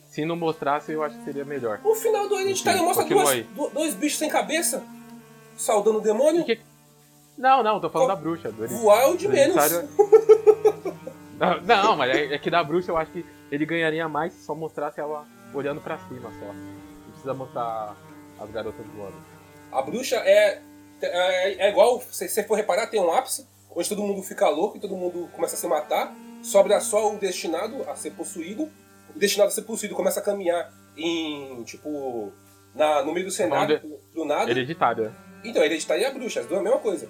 Se 0.10 0.26
não 0.26 0.36
mostrasse, 0.36 0.92
eu 0.92 1.04
acho 1.04 1.18
que 1.20 1.24
seria 1.24 1.46
melhor. 1.46 1.80
O 1.84 1.94
final 1.96 2.28
do 2.28 2.36
Hereditário 2.40 2.78
Enfim, 2.80 2.86
mostra 2.88 3.04
continua 3.04 3.24
duas, 3.24 3.36
aí. 3.36 3.44
do- 3.44 3.70
dois 3.70 3.94
bichos 3.94 4.18
sem 4.20 4.28
cabeça 4.30 4.84
saudando 5.56 6.00
o 6.00 6.02
demônio. 6.02 6.44
Que- 6.44 6.60
Não, 7.38 7.62
não, 7.64 7.80
tô 7.80 7.90
falando 7.90 8.08
da 8.10 8.16
bruxa. 8.16 8.52
Do 8.52 8.68
Voar 8.68 9.04
é 9.04 9.08
o 9.08 9.16
de 9.16 9.28
menos. 9.28 9.56
Hereditário- 9.56 9.90
Não, 11.40 11.62
Não, 11.62 11.96
mas 11.96 12.16
é, 12.16 12.34
é 12.34 12.38
que 12.40 12.50
da 12.50 12.64
bruxa 12.64 12.92
eu 12.92 12.98
acho 12.98 13.12
que 13.12 13.26
ele 13.52 13.66
ganharia 13.66 14.10
mais 14.10 14.34
se 14.34 14.44
só 14.46 14.54
mostrasse 14.56 15.00
ela 15.00 15.26
olhando 15.54 15.80
pra 15.80 15.98
cima 16.00 16.30
só. 16.40 16.46
Não 16.54 17.12
precisa 17.12 17.34
mostrar 17.34 17.96
as 18.40 18.50
garotas 18.52 18.86
voando. 18.96 19.16
A 19.72 19.82
bruxa 19.82 20.18
é, 20.18 20.62
é, 21.02 21.68
é 21.68 21.70
igual, 21.70 22.02
se 22.02 22.28
você 22.28 22.44
for 22.44 22.56
reparar, 22.56 22.88
tem 22.88 23.00
um 23.00 23.12
ápice, 23.14 23.48
onde 23.74 23.88
todo 23.88 24.02
mundo 24.04 24.22
fica 24.24 24.50
louco 24.50 24.78
e 24.78 24.80
todo 24.80 24.96
mundo 24.98 25.30
começa 25.34 25.56
a 25.56 25.58
se 25.58 25.68
matar. 25.68 26.14
Sobra 26.42 26.80
só 26.82 27.14
o 27.14 27.18
destinado 27.18 27.88
a 27.90 27.96
ser 27.96 28.12
possuído. 28.12 28.70
O 29.16 29.20
destinado 29.20 29.50
a 29.50 29.52
ser 29.52 29.64
possuído 29.64 29.96
começa 29.96 30.20
a 30.20 30.24
caminhar 30.24 30.72
em, 30.98 31.64
tipo, 31.64 32.32
na, 32.76 33.04
no 33.04 33.14
meio 33.14 33.26
do 33.26 33.32
cenário, 33.32 33.82
do 34.14 34.26
nada. 34.26 34.50
Hereditária. 34.50 35.14
Então, 35.44 35.64
hereditário 35.64 36.04
e 36.04 36.06
a 36.06 36.12
bruxa, 36.12 36.42
as 36.42 36.46
duas 36.46 36.58
é 36.58 36.62
a 36.62 36.64
mesma 36.64 36.80
coisa. 36.80 37.10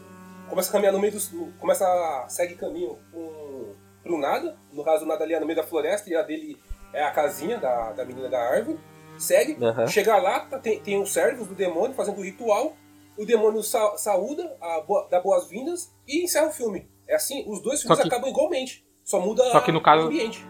Começa 0.49 0.69
a 0.69 0.71
caminhar 0.71 0.93
no 0.93 0.99
meio 0.99 1.13
do. 1.13 1.53
Começa 1.59 1.85
a 1.85 2.27
segue 2.29 2.55
caminho 2.55 2.97
pro, 3.11 3.75
pro 4.03 4.17
nada. 4.17 4.57
No 4.73 4.83
caso, 4.83 5.05
o 5.05 5.07
nada 5.07 5.23
ali 5.23 5.33
é 5.33 5.39
no 5.39 5.45
meio 5.45 5.57
da 5.57 5.63
floresta 5.63 6.09
e 6.09 6.15
a 6.15 6.21
dele 6.23 6.57
é 6.93 7.03
a 7.03 7.11
casinha 7.11 7.57
da, 7.57 7.91
da 7.91 8.05
menina 8.05 8.29
da 8.29 8.39
árvore. 8.39 8.79
segue, 9.17 9.57
Aham. 9.63 9.85
chega 9.87 10.15
lá, 10.17 10.39
tá- 10.41 10.59
tem, 10.59 10.79
tem 10.79 11.01
os 11.01 11.11
servos 11.11 11.45
do 11.47 11.53
demônio 11.53 11.93
fazendo 11.95 12.17
o 12.19 12.23
ritual, 12.23 12.73
o 13.17 13.25
demônio 13.25 13.61
sa- 13.61 13.97
saúda, 13.97 14.55
a 14.61 14.79
boa- 14.81 15.07
dá 15.11 15.19
boas-vindas 15.19 15.91
e 16.07 16.23
encerra 16.23 16.47
o 16.47 16.51
filme. 16.53 16.87
É 17.07 17.15
assim, 17.15 17.43
os 17.47 17.61
dois 17.61 17.81
filmes 17.81 17.99
que- 17.99 18.07
acabam 18.07 18.29
igualmente. 18.29 18.85
Só 19.03 19.19
muda 19.19 19.43
Só 19.51 19.59
que 19.59 19.71
no 19.73 19.81
caso- 19.81 20.05
o 20.05 20.07
ambiente. 20.07 20.45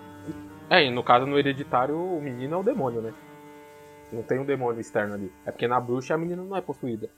É, 0.69 0.83
e 0.83 0.91
no 0.91 1.03
caso, 1.03 1.25
no 1.25 1.37
hereditário, 1.37 1.95
o 1.95 2.21
menino 2.21 2.55
é 2.55 2.57
o 2.57 2.63
demônio, 2.63 3.01
né? 3.01 3.13
Não 4.11 4.23
tem 4.23 4.39
um 4.39 4.45
demônio 4.45 4.79
externo 4.79 5.15
ali. 5.15 5.31
É 5.45 5.51
porque 5.51 5.67
na 5.67 5.79
bruxa 5.79 6.13
a 6.13 6.17
menina 6.17 6.43
não 6.43 6.55
é 6.55 6.61
possuída. 6.61 7.09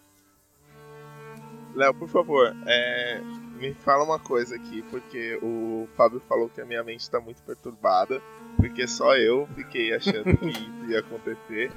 Léo, 1.75 1.93
por 1.93 2.09
favor, 2.09 2.53
é, 2.67 3.21
me 3.55 3.73
fala 3.73 4.03
uma 4.03 4.19
coisa 4.19 4.55
aqui, 4.55 4.81
porque 4.89 5.39
o 5.41 5.87
Fábio 5.95 6.19
falou 6.27 6.49
que 6.49 6.59
a 6.59 6.65
minha 6.65 6.83
mente 6.83 7.09
tá 7.09 7.19
muito 7.19 7.41
perturbada, 7.43 8.21
porque 8.57 8.87
só 8.87 9.15
eu 9.15 9.47
fiquei 9.55 9.93
achando 9.93 10.35
que 10.37 10.49
isso 10.49 10.85
ia 10.89 10.99
acontecer. 10.99 11.71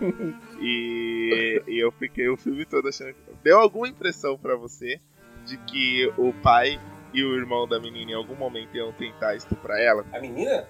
E, 0.61 1.63
e 1.69 1.79
eu 1.79 1.93
fiquei 1.93 2.29
o 2.29 2.37
filme 2.37 2.65
todo 2.65 2.89
achando. 2.89 3.15
Deu 3.43 3.59
alguma 3.61 3.87
impressão 3.89 4.37
pra 4.39 4.57
você 4.57 5.01
de 5.45 5.59
que 5.59 6.13
o 6.17 6.33
pai 6.33 6.81
e 7.13 7.23
o 7.23 7.37
irmão 7.37 7.69
da 7.69 7.79
menina 7.79 8.13
em 8.13 8.15
algum 8.15 8.35
momento 8.35 8.77
iam 8.77 8.93
tentar 8.93 9.37
estuprar 9.37 9.79
ela? 9.79 10.05
A 10.13 10.21
menina? 10.21 10.67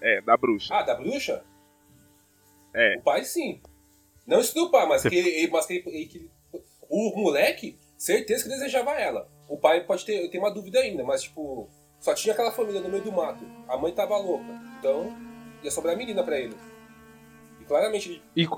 É, 0.00 0.20
da 0.20 0.36
bruxa. 0.36 0.74
Ah, 0.74 0.82
da 0.82 0.94
bruxa? 0.94 1.42
É. 2.74 2.96
O 2.98 3.02
pai 3.02 3.24
sim. 3.24 3.60
Não 4.26 4.40
estupar, 4.40 4.86
mas 4.88 5.02
Você- 5.02 5.10
que, 5.10 5.16
ele- 5.16 5.50
mas 5.50 5.66
que, 5.66 5.74
ele- 5.86 6.06
que- 6.06 6.30
o 6.88 7.16
moleque, 7.16 7.78
certeza 7.96 8.42
que 8.44 8.48
desejava 8.50 8.92
ela. 8.92 9.28
O 9.48 9.56
pai 9.56 9.84
pode 9.84 10.04
ter, 10.04 10.28
tem 10.28 10.40
uma 10.40 10.50
dúvida 10.52 10.80
ainda, 10.80 11.02
mas 11.04 11.22
tipo, 11.22 11.68
só 12.00 12.12
tinha 12.14 12.32
aquela 12.34 12.50
família 12.52 12.80
no 12.80 12.88
meio 12.88 13.02
do 13.02 13.12
mato. 13.12 13.44
A 13.68 13.76
mãe 13.76 13.92
tava 13.92 14.16
louca. 14.18 14.44
Então, 14.78 15.16
ia 15.62 15.70
sobrar 15.70 15.94
a 15.94 15.96
menina 15.98 16.22
pra 16.22 16.38
ele. 16.38 16.56
E 17.60 17.64
claramente 17.64 18.10
ele 18.10 18.22
E, 18.36 18.48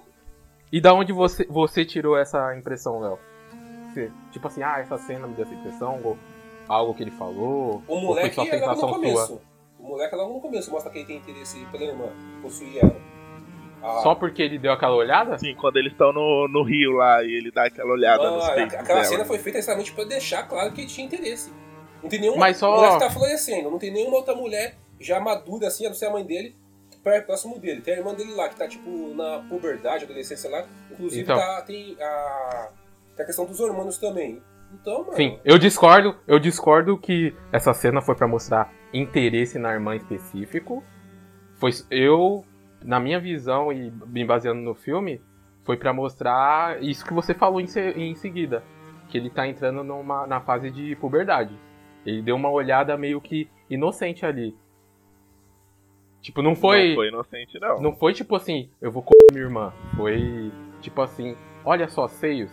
e 0.72 0.81
da 0.81 0.92
onde 0.94 1.12
você, 1.12 1.44
você 1.46 1.85
tirou 1.85 2.16
essa 2.18 2.57
impressão, 2.57 2.98
Léo? 3.01 3.18
Tipo 4.33 4.46
assim, 4.48 4.62
ah, 4.62 4.79
essa 4.79 4.96
cena 4.98 5.27
me 5.27 5.35
deu 5.35 5.44
essa 5.44 5.55
impressão, 5.55 6.01
ou 6.05 6.16
algo 6.68 6.94
que 6.94 7.03
ele 7.03 7.11
falou, 7.11 7.83
O 7.87 7.92
ou 7.92 7.98
foi 7.98 8.01
moleque 8.01 8.35
só 8.35 8.44
sensação 8.44 8.92
começo. 8.92 9.40
O 9.79 9.87
moleque 9.88 10.14
logo 10.17 10.35
no 10.35 10.41
começo 10.41 10.71
mostra 10.71 10.91
que 10.91 10.99
ele 10.99 11.07
tem 11.07 11.17
interesse 11.19 11.64
pela 11.73 11.85
irmã, 11.85 12.07
possuir 12.43 12.79
ela. 12.79 12.97
Ah, 13.83 14.01
Só 14.03 14.14
porque 14.14 14.43
ele 14.43 14.59
deu 14.59 14.73
aquela 14.73 14.97
olhada? 14.97 15.38
Sim, 15.38 15.55
quando 15.55 15.77
eles 15.77 15.93
estão 15.93 16.12
no, 16.12 16.49
no 16.49 16.62
rio 16.64 16.93
lá 16.93 17.23
e 17.23 17.31
ele 17.33 17.51
dá 17.53 17.67
aquela 17.67 17.93
olhada 17.93 18.29
nos 18.31 18.45
ah, 18.45 18.53
peitos 18.55 18.75
aquela 18.75 19.01
dela. 19.01 19.05
cena 19.05 19.25
foi 19.25 19.38
feita 19.38 19.59
exatamente 19.59 19.93
pra 19.93 20.03
deixar 20.05 20.43
claro 20.49 20.73
que 20.73 20.81
ele 20.81 20.88
tinha 20.88 21.07
interesse. 21.07 21.53
Não 22.03 22.09
tem 22.09 22.21
nenhuma. 22.21 22.41
Mas 22.41 22.57
só- 22.57 22.73
O 22.73 22.77
moleque 22.77 22.99
tá 22.99 23.11
florescendo, 23.11 23.71
não 23.71 23.79
tem 23.79 23.93
nenhuma 23.93 24.17
outra 24.17 24.35
mulher 24.35 24.77
já 25.01 25.21
madura 25.21 25.69
assim, 25.69 25.87
a 25.87 25.91
não 25.91 25.95
ser 25.97 26.07
a 26.07 26.11
mãe 26.11 26.25
dele, 26.25 26.57
perto, 27.05 27.27
próximo 27.27 27.57
dele. 27.61 27.81
Tem 27.81 27.95
a 27.95 27.99
irmã 27.99 28.12
dele 28.14 28.35
lá, 28.35 28.49
que 28.49 28.57
tá 28.57 28.67
tipo 28.67 28.91
na 29.14 29.47
puberdade, 29.49 30.05
adolescência 30.05 30.51
lá. 30.51 30.67
Inclusive 30.91 31.23
Então. 31.23 31.37
tá, 31.38 31.62
tem, 31.62 31.97
a, 32.01 32.71
tem 33.14 33.23
a 33.23 33.27
questão 33.27 33.45
dos 33.47 33.61
hormônios 33.61 33.97
também. 33.97 34.43
Então, 34.75 35.01
mano. 35.01 35.13
Sim, 35.15 35.39
eu 35.45 35.59
discordo, 35.59 36.17
eu 36.27 36.39
discordo 36.39 36.97
que 36.99 37.35
essa 37.53 37.73
cena 37.73 38.01
foi 38.01 38.15
pra 38.15 38.29
mostrar 38.29 38.73
interesse 38.93 39.59
na 39.59 39.73
irmã 39.73 39.95
em 39.95 39.99
específico. 39.99 40.83
Foi 41.57 41.71
eu, 41.91 42.45
na 42.83 43.01
minha 43.01 43.19
visão 43.19 43.73
e 43.73 43.91
me 44.07 44.25
baseando 44.25 44.61
no 44.61 44.75
filme, 44.75 45.21
foi 45.65 45.77
pra 45.77 45.93
mostrar 45.93 46.83
isso 46.83 47.05
que 47.05 47.13
você 47.13 47.35
falou 47.35 47.61
em, 47.61 47.67
se- 47.67 47.91
em 47.93 48.15
seguida, 48.15 48.63
que 49.09 49.19
ele 49.19 49.29
tá 49.31 49.47
entrando 49.47 49.83
numa, 49.83 50.27
na 50.27 50.41
fase 50.41 50.71
de 50.71 50.95
puberdade. 50.97 51.55
Ele 52.07 52.23
deu 52.23 52.37
uma 52.37 52.51
olhada 52.51 52.97
meio 52.97 53.21
que 53.21 53.49
inocente 53.69 54.25
ali. 54.25 54.57
Tipo, 56.21 56.43
não 56.43 56.55
foi 56.55 56.89
Não 56.91 56.95
foi 56.95 57.09
inocente, 57.09 57.59
não. 57.61 57.81
não 57.81 57.93
foi 57.97 58.13
tipo 58.13 58.35
assim, 58.37 58.71
eu 58.81 58.91
vou 58.91 59.03
comer 59.03 59.19
minha 59.33 59.45
irmã. 59.45 59.73
Foi 59.97 60.53
tipo 60.81 61.01
assim, 61.01 61.37
olha 61.65 61.89
só, 61.89 62.07
seios. 62.09 62.51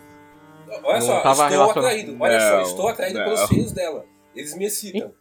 Olha 0.67 0.99
Não 0.99 1.01
só, 1.01 1.17
estou 1.17 1.33
relacionado. 1.33 1.69
atraído. 1.71 2.17
Olha 2.19 2.39
só, 2.39 2.55
Não, 2.57 2.61
estou 2.63 2.87
atraído 2.87 3.19
não. 3.19 3.25
pelos 3.25 3.39
seios 3.41 3.71
dela. 3.71 4.05
Eles 4.35 4.55
me 4.57 4.65
excitam. 4.65 5.11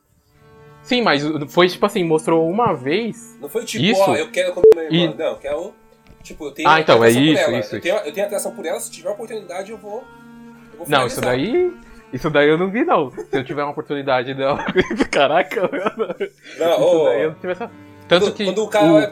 Sim, 0.83 1.03
mas 1.03 1.23
foi 1.49 1.69
tipo 1.69 1.87
assim, 1.87 2.05
mostrou 2.05 2.49
uma 2.49 2.75
vez. 2.75 3.37
Não 3.41 3.49
foi 3.49 3.65
tipo, 3.65 3.85
Isso. 3.85 4.01
ó, 4.03 4.15
eu 4.17 4.31
quero 4.31 4.53
comer 4.53 4.91
minha 4.91 5.05
irmã. 5.05 5.15
E- 5.15 5.19
Não, 5.19 5.27
eu 5.31 5.37
quero. 5.39 5.75
Tipo, 6.23 6.47
eu 6.47 6.53
tenho 6.53 6.69
Ah, 6.69 6.81
então, 6.81 7.03
é 7.05 7.11
isso, 7.11 7.43
ela. 7.43 7.59
isso, 7.59 7.77
Eu 7.77 7.81
tenho, 7.81 7.97
eu 7.97 8.13
tenho 8.13 8.27
atração 8.27 8.55
por 8.55 8.65
ela, 8.65 8.81
se 8.81 8.91
tiver 8.91 9.11
oportunidade 9.11 9.71
eu 9.71 9.79
vou. 9.79 10.03
Eu 10.73 10.79
vou 10.79 10.89
Não, 10.89 11.07
isso 11.07 11.21
daí. 11.21 11.73
Isso 12.13 12.31
daí 12.31 12.49
eu 12.49 12.57
não 12.57 12.71
vi, 12.71 12.85
não. 12.85 13.11
Se 13.11 13.27
eu 13.33 13.45
tiver 13.45 13.63
uma 13.63 13.73
oportunidade 13.73 14.33
dela. 14.35 14.65
Caraca, 15.11 15.63
Não, 16.59 16.71
isso 16.75 16.83
ô, 16.85 17.05
daí 17.05 17.23
eu 17.23 17.31
não 17.31 17.39
tive 17.39 17.53
essa. 17.53 17.71
Tanto 18.09 18.27
quando, 18.27 18.35
que. 18.35 18.45
quando 18.45 18.65
o 18.65 18.69
cara 18.69 18.87
o- 18.93 18.99
é 18.99 19.07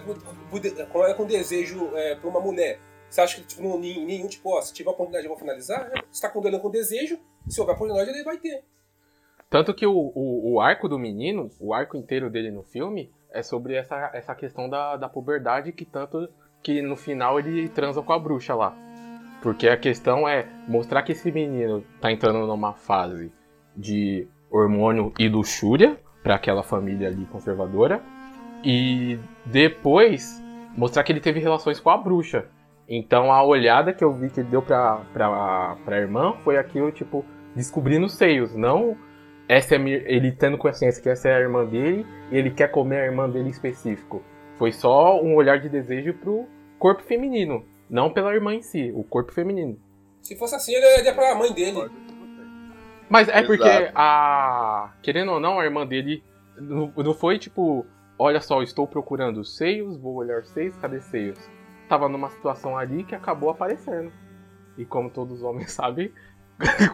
quando 0.91 1.07
é 1.09 1.15
com 1.15 1.25
desejo 1.27 1.91
é, 1.95 2.15
pra 2.15 2.29
uma 2.29 2.41
mulher, 2.41 2.79
você 3.13 3.21
acha 3.21 3.37
que 3.37 3.47
tipo, 3.47 3.63
não, 3.63 3.79
nenhum, 3.79 4.27
tipo, 4.27 4.57
ó, 4.57 4.63
se 4.63 4.73
tiver 4.73 4.89
oportunidade 4.89 5.27
eu 5.27 5.29
vou 5.29 5.39
finalizar? 5.39 5.91
É, 5.95 6.03
Você 6.11 6.23
tá 6.23 6.31
condenando 6.31 6.63
com 6.63 6.71
desejo, 6.71 7.19
se 7.47 7.61
houver 7.61 7.75
oportunidade 7.75 8.11
ele 8.11 8.25
vai 8.25 8.39
ter. 8.39 8.65
Tanto 9.51 9.75
que 9.75 9.87
o, 9.87 9.93
o, 10.15 10.55
o 10.55 10.61
arco 10.61 10.89
do 10.89 10.99
menino, 10.99 11.51
o 11.61 11.75
arco 11.75 11.95
inteiro 11.95 12.31
dele 12.31 12.51
no 12.51 12.63
filme, 12.63 13.13
é 13.31 13.43
sobre 13.43 13.75
essa, 13.75 14.11
essa 14.15 14.35
questão 14.35 14.67
da, 14.67 14.97
da 14.97 15.11
puberdade 15.11 15.73
que 15.73 15.85
tanto 15.85 16.27
que 16.63 16.81
no 16.81 16.97
final 16.97 17.39
ele 17.39 17.69
transa 17.69 18.01
com 18.01 18.15
a 18.15 18.19
bruxa 18.19 18.55
lá. 18.55 18.75
Porque 19.43 19.69
a 19.69 19.77
questão 19.77 20.27
é 20.27 20.49
mostrar 20.67 21.03
que 21.03 21.13
esse 21.13 21.31
menino 21.31 21.85
tá 22.01 22.11
entrando 22.11 22.47
numa 22.47 22.73
fase 22.73 23.31
de 23.77 24.27
hormônio 24.51 25.13
e 25.19 25.29
luxúria 25.29 26.01
para 26.23 26.37
aquela 26.37 26.63
família 26.63 27.09
ali 27.09 27.27
conservadora. 27.27 28.03
E 28.65 29.19
depois 29.45 30.43
mostrar 30.75 31.03
que 31.05 31.13
ele 31.13 31.21
teve 31.21 31.41
relações 31.41 31.79
com 31.79 31.91
a 31.91 31.99
bruxa. 31.99 32.49
Então 32.89 33.33
a 33.33 33.43
olhada 33.43 33.93
que 33.93 34.03
eu 34.03 34.13
vi 34.13 34.29
que 34.31 34.41
ele 34.41 34.49
deu 34.49 34.63
pra, 34.63 35.03
pra, 35.13 35.77
pra 35.85 35.99
irmã 35.99 36.35
foi 36.43 36.57
aquilo, 36.57 36.91
tipo, 36.91 37.25
descobrindo 37.55 38.07
os 38.07 38.15
seios, 38.15 38.55
não 38.55 38.97
essa 39.49 39.75
é 39.75 39.79
ele 39.79 40.33
tendo 40.33 40.57
consciência 40.57 41.03
que 41.03 41.09
essa 41.09 41.29
é 41.29 41.35
a 41.35 41.41
irmã 41.41 41.65
dele 41.65 42.07
e 42.31 42.37
ele 42.37 42.51
quer 42.51 42.69
comer 42.69 43.01
a 43.01 43.05
irmã 43.05 43.29
dele 43.29 43.49
em 43.49 43.51
específico. 43.51 44.23
Foi 44.57 44.73
só 44.73 45.21
um 45.21 45.35
olhar 45.35 45.61
de 45.61 45.69
desejo 45.69 46.15
pro 46.15 46.47
corpo 46.79 47.03
feminino, 47.03 47.65
não 47.89 48.11
pela 48.11 48.33
irmã 48.33 48.55
em 48.55 48.63
si, 48.63 48.91
o 48.95 49.05
corpo 49.05 49.33
feminino. 49.33 49.79
Se 50.23 50.37
fosse 50.37 50.55
assim, 50.55 50.75
ele 50.75 51.05
ia 51.05 51.15
pra 51.15 51.35
mãe 51.35 51.53
dele. 51.53 51.91
Mas 53.09 53.29
é 53.29 53.43
porque 53.43 53.69
Exato. 53.69 53.93
a. 53.95 54.95
Querendo 55.03 55.33
ou 55.33 55.41
não, 55.41 55.61
a 55.61 55.65
irmã 55.65 55.87
dele 55.87 56.23
não, 56.57 56.93
não 56.97 57.13
foi 57.13 57.39
tipo, 57.39 57.85
olha 58.19 58.41
só, 58.41 58.63
estou 58.63 58.87
procurando 58.87 59.45
seios, 59.45 59.99
vou 59.99 60.15
olhar 60.15 60.41
os 60.41 60.49
seios, 60.49 60.77
cadê 60.77 61.01
seios? 61.01 61.39
Tava 61.93 62.09
numa 62.09 62.31
situação 62.31 62.75
ali 62.79 63.05
que 63.05 63.15
acabou 63.15 63.51
aparecendo. 63.51 64.11
E 64.79 64.85
como 64.87 65.11
todos 65.11 65.35
os 65.35 65.43
homens 65.43 65.73
sabem, 65.77 66.11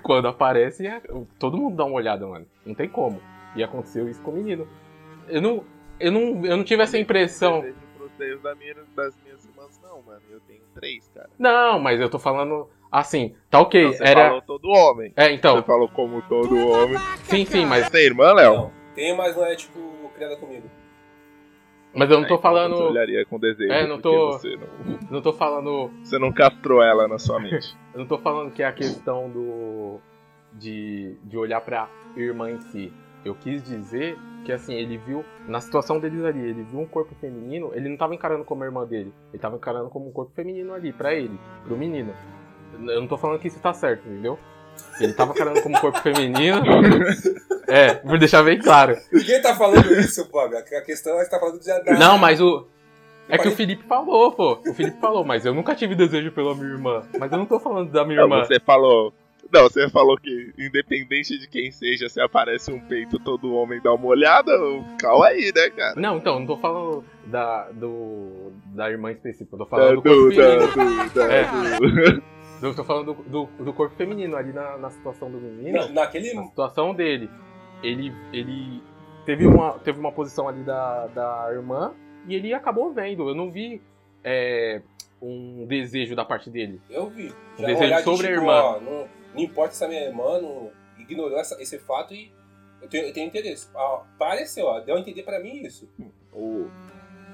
quando 0.02 0.26
aparece, 0.26 0.88
é- 0.88 1.00
todo 1.38 1.56
mundo 1.56 1.76
dá 1.76 1.84
uma 1.84 1.94
olhada, 1.94 2.26
mano. 2.26 2.44
Não 2.66 2.74
tem 2.74 2.88
como. 2.88 3.20
E 3.54 3.62
aconteceu 3.62 4.08
isso 4.08 4.20
com 4.22 4.32
o 4.32 4.34
menino. 4.34 4.66
Eu 5.28 5.40
não. 5.40 5.64
Eu 6.00 6.10
não, 6.10 6.44
eu 6.44 6.56
não 6.56 6.64
tive 6.64 6.82
essa 6.82 6.98
impressão. 6.98 7.60
Da 8.42 8.56
minha- 8.56 8.74
das 8.96 9.16
minhas 9.22 9.44
irmãs, 9.44 9.80
não, 9.80 10.02
mano. 10.02 10.20
Eu 10.32 10.40
tenho 10.40 10.62
três, 10.74 11.08
cara. 11.14 11.30
Não, 11.38 11.78
mas 11.78 12.00
eu 12.00 12.10
tô 12.10 12.18
falando 12.18 12.68
assim, 12.90 13.36
tá 13.48 13.60
ok. 13.60 13.92
Você 13.92 14.02
Era. 14.02 14.26
falou 14.26 14.42
todo 14.42 14.68
homem. 14.68 15.12
É, 15.16 15.30
então. 15.30 15.58
Você 15.58 15.62
falou 15.62 15.88
como 15.90 16.20
todo 16.22 16.56
homem. 16.58 16.98
Sim, 17.22 17.44
sim, 17.44 17.64
mas, 17.64 17.84
Você 17.84 17.90
tem 17.92 18.04
irmã, 18.06 18.32
Léo? 18.32 18.72
Tem, 18.96 19.16
mas 19.16 19.36
não 19.36 19.44
é 19.44 19.54
tipo 19.54 19.78
criada 20.16 20.36
comigo. 20.38 20.68
Mas 21.94 22.10
eu 22.10 22.20
não 22.20 22.26
tô 22.28 22.34
Aí, 22.34 22.40
falando. 22.42 22.74
Olharia 22.76 23.24
com 23.26 23.38
desejo. 23.38 23.72
É, 23.72 23.86
não 23.86 24.00
tô- 24.00 24.32
Você 24.32 24.56
não, 24.56 24.98
Não 25.10 25.22
tô 25.22 25.32
falando. 25.32 25.90
você 26.02 26.18
não 26.18 26.32
castrou 26.32 26.82
ela 26.82 27.08
na 27.08 27.18
sua 27.18 27.40
mente. 27.40 27.76
Eu 27.94 28.00
não 28.00 28.06
tô 28.06 28.18
falando 28.18 28.52
que 28.52 28.62
é 28.62 28.66
a 28.66 28.72
questão 28.72 29.28
do. 29.30 29.98
de, 30.52 31.16
de 31.24 31.36
olhar 31.36 31.60
pra 31.60 31.88
irmã 32.16 32.50
em 32.50 32.60
si. 32.60 32.92
Eu 33.24 33.34
quis 33.34 33.62
dizer 33.62 34.16
que 34.44 34.52
assim, 34.52 34.74
ele 34.74 34.96
viu. 34.98 35.24
Na 35.48 35.60
situação 35.60 35.98
deles 35.98 36.22
ali, 36.24 36.40
ele 36.40 36.62
viu 36.62 36.78
um 36.80 36.86
corpo 36.86 37.14
feminino, 37.16 37.72
ele 37.74 37.88
não 37.88 37.96
tava 37.96 38.14
encarando 38.14 38.44
como 38.44 38.62
a 38.62 38.66
irmã 38.66 38.84
dele. 38.86 39.12
Ele 39.32 39.40
tava 39.40 39.56
encarando 39.56 39.88
como 39.90 40.08
um 40.08 40.12
corpo 40.12 40.32
feminino 40.34 40.72
ali, 40.74 40.92
pra 40.92 41.12
ele, 41.14 41.36
pro 41.64 41.76
menino. 41.76 42.12
Eu 42.74 43.00
não 43.00 43.08
tô 43.08 43.16
falando 43.18 43.40
que 43.40 43.48
isso 43.48 43.60
tá 43.60 43.72
certo, 43.72 44.06
entendeu? 44.08 44.38
Ele 45.00 45.12
tava 45.12 45.32
encarando 45.32 45.62
como 45.62 45.80
corpo 45.80 45.98
feminino. 46.00 46.60
É, 47.66 47.94
por 47.94 48.18
deixar 48.18 48.42
bem 48.42 48.58
claro. 48.58 48.96
Ninguém 49.12 49.40
tá 49.42 49.54
falando 49.54 49.92
isso, 49.94 50.26
pô. 50.30 50.40
A 50.40 50.62
questão 50.82 51.20
é 51.20 51.24
que 51.24 51.30
tá 51.30 51.38
falando 51.38 51.60
de 51.60 51.66
da- 51.66 51.98
Não, 51.98 52.18
mas 52.18 52.40
o. 52.40 52.66
É 53.28 53.36
que 53.36 53.46
o 53.48 53.52
Felipe 53.52 53.84
falou, 53.86 54.32
pô. 54.32 54.58
O 54.66 54.72
Felipe 54.74 54.98
falou, 55.00 55.22
mas 55.24 55.44
eu 55.44 55.52
nunca 55.52 55.74
tive 55.74 55.94
desejo 55.94 56.32
pela 56.32 56.54
minha 56.54 56.68
irmã. 56.70 57.02
Mas 57.18 57.30
eu 57.30 57.36
não 57.38 57.44
tô 57.46 57.60
falando 57.60 57.90
da 57.90 58.04
minha 58.04 58.16
Não, 58.20 58.24
irmã. 58.24 58.44
você 58.44 58.58
falou. 58.58 59.12
Não, 59.52 59.62
você 59.62 59.88
falou 59.88 60.16
que 60.18 60.52
independente 60.58 61.38
de 61.38 61.46
quem 61.48 61.70
seja, 61.70 62.08
se 62.08 62.20
aparece 62.20 62.70
um 62.70 62.78
peito, 62.80 63.18
todo 63.18 63.54
homem 63.54 63.80
dá 63.82 63.92
uma 63.94 64.06
olhada. 64.06 64.50
Calma 64.98 65.26
aí, 65.28 65.50
né, 65.54 65.70
cara? 65.70 65.94
Não, 65.98 66.16
então, 66.18 66.40
não 66.40 66.46
tô 66.46 66.56
falando 66.58 67.02
da, 67.26 67.68
do, 67.70 68.52
da 68.74 68.90
irmã 68.90 69.10
específica, 69.10 69.54
eu 69.54 69.58
tô 69.60 69.66
falando 69.66 69.88
Da- 69.88 69.94
do 69.94 70.02
corpo 70.02 70.30
do- 70.30 70.36
da- 70.36 71.04
do- 71.04 71.14
da- 71.14 71.32
É. 71.32 71.44
do- 71.78 72.22
Eu 72.62 72.74
tô 72.74 72.82
falando 72.84 73.14
do, 73.14 73.22
do, 73.22 73.46
do 73.64 73.72
corpo 73.72 73.94
feminino 73.96 74.36
ali 74.36 74.52
na, 74.52 74.76
na 74.78 74.90
situação 74.90 75.30
do 75.30 75.38
menino. 75.38 75.78
Na- 75.78 75.88
naquele. 75.88 76.34
Na 76.34 76.44
situação 76.44 76.94
dele. 76.94 77.30
Ele, 77.82 78.12
ele 78.32 78.82
teve, 79.24 79.46
uma, 79.46 79.78
teve 79.78 80.00
uma 80.00 80.10
posição 80.12 80.48
ali 80.48 80.62
da, 80.64 81.06
da 81.08 81.48
irmã 81.52 81.94
e 82.26 82.34
ele 82.34 82.52
acabou 82.52 82.92
vendo. 82.92 83.28
Eu 83.28 83.34
não 83.34 83.50
vi 83.50 83.80
é, 84.24 84.82
um 85.22 85.64
desejo 85.66 86.16
da 86.16 86.24
parte 86.24 86.50
dele. 86.50 86.80
Eu 86.90 87.08
vi. 87.08 87.32
Um 87.56 87.60
Já 87.60 87.66
desejo 87.66 87.84
olhar 87.84 87.98
de 87.98 88.02
sobre 88.04 88.26
a 88.26 88.30
tipo, 88.30 88.40
irmã. 88.42 88.52
ó, 88.60 88.80
não, 88.80 89.08
não 89.34 89.40
importa 89.42 89.74
se 89.74 89.84
a 89.84 89.88
minha 89.88 90.02
irmã 90.02 90.40
não 90.40 90.70
ignorou 90.98 91.38
essa- 91.38 91.60
esse 91.62 91.78
fato 91.78 92.12
e 92.14 92.32
eu 92.82 92.88
tenho, 92.88 93.06
eu 93.06 93.12
tenho 93.12 93.26
interesse. 93.28 93.68
Ah, 93.76 94.02
pareceu, 94.18 94.66
ó, 94.66 94.80
deu 94.80 94.96
a 94.96 95.00
entender 95.00 95.22
pra 95.22 95.38
mim 95.38 95.62
isso. 95.62 95.88
O, 96.32 96.66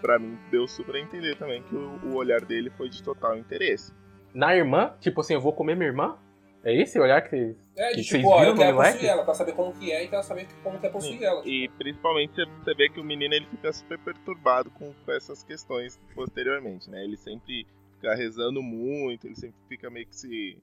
pra 0.02 0.18
mim, 0.18 0.38
deu 0.50 0.68
super 0.68 0.96
a 0.96 1.00
entender 1.00 1.36
também 1.36 1.62
que 1.62 1.74
o, 1.74 1.98
o 2.12 2.14
olhar 2.16 2.42
dele 2.42 2.68
foi 2.76 2.90
de 2.90 3.02
total 3.02 3.36
interesse. 3.38 3.92
Na 4.34 4.54
irmã, 4.56 4.94
tipo 5.00 5.20
assim, 5.20 5.34
eu 5.34 5.40
vou 5.40 5.52
comer 5.52 5.76
minha 5.76 5.88
irmã? 5.88 6.18
É 6.64 6.74
esse 6.74 6.98
olhar 6.98 7.20
que 7.22 7.28
vocês, 7.30 7.56
É, 7.76 7.90
que 7.90 7.96
de 7.96 8.04
vocês 8.08 8.22
tipo, 8.22 8.28
ó, 8.32 8.38
viram 8.38 8.48
eu 8.50 8.54
no 8.54 8.60
quero 8.62 8.76
possuir 8.78 9.04
ela, 9.10 9.24
pra 9.24 9.34
saber 9.34 9.52
como 9.52 9.72
que 9.74 9.92
é 9.92 10.04
e 10.04 10.08
quero 10.08 10.22
saber 10.22 10.48
como 10.62 10.80
que 10.80 10.86
é 10.86 10.90
possuir 10.90 11.22
ela. 11.22 11.42
E 11.46 11.68
principalmente 11.78 12.34
você- 12.34 12.46
você 12.64 12.74
vê 12.74 12.88
que 12.88 12.98
o 13.00 13.04
menino 13.04 13.34
ele 13.34 13.46
fica 13.46 13.70
super 13.72 13.98
perturbado 13.98 14.70
com, 14.70 14.92
com 15.04 15.12
essas 15.12 15.42
questões 15.44 16.00
posteriormente, 16.14 16.88
né? 16.90 17.04
Ele 17.04 17.16
sempre 17.18 17.66
fica 17.96 18.14
rezando 18.14 18.62
muito, 18.62 19.26
ele 19.26 19.36
sempre 19.36 19.56
fica 19.68 19.90
meio 19.90 20.06
que 20.06 20.16
se, 20.16 20.56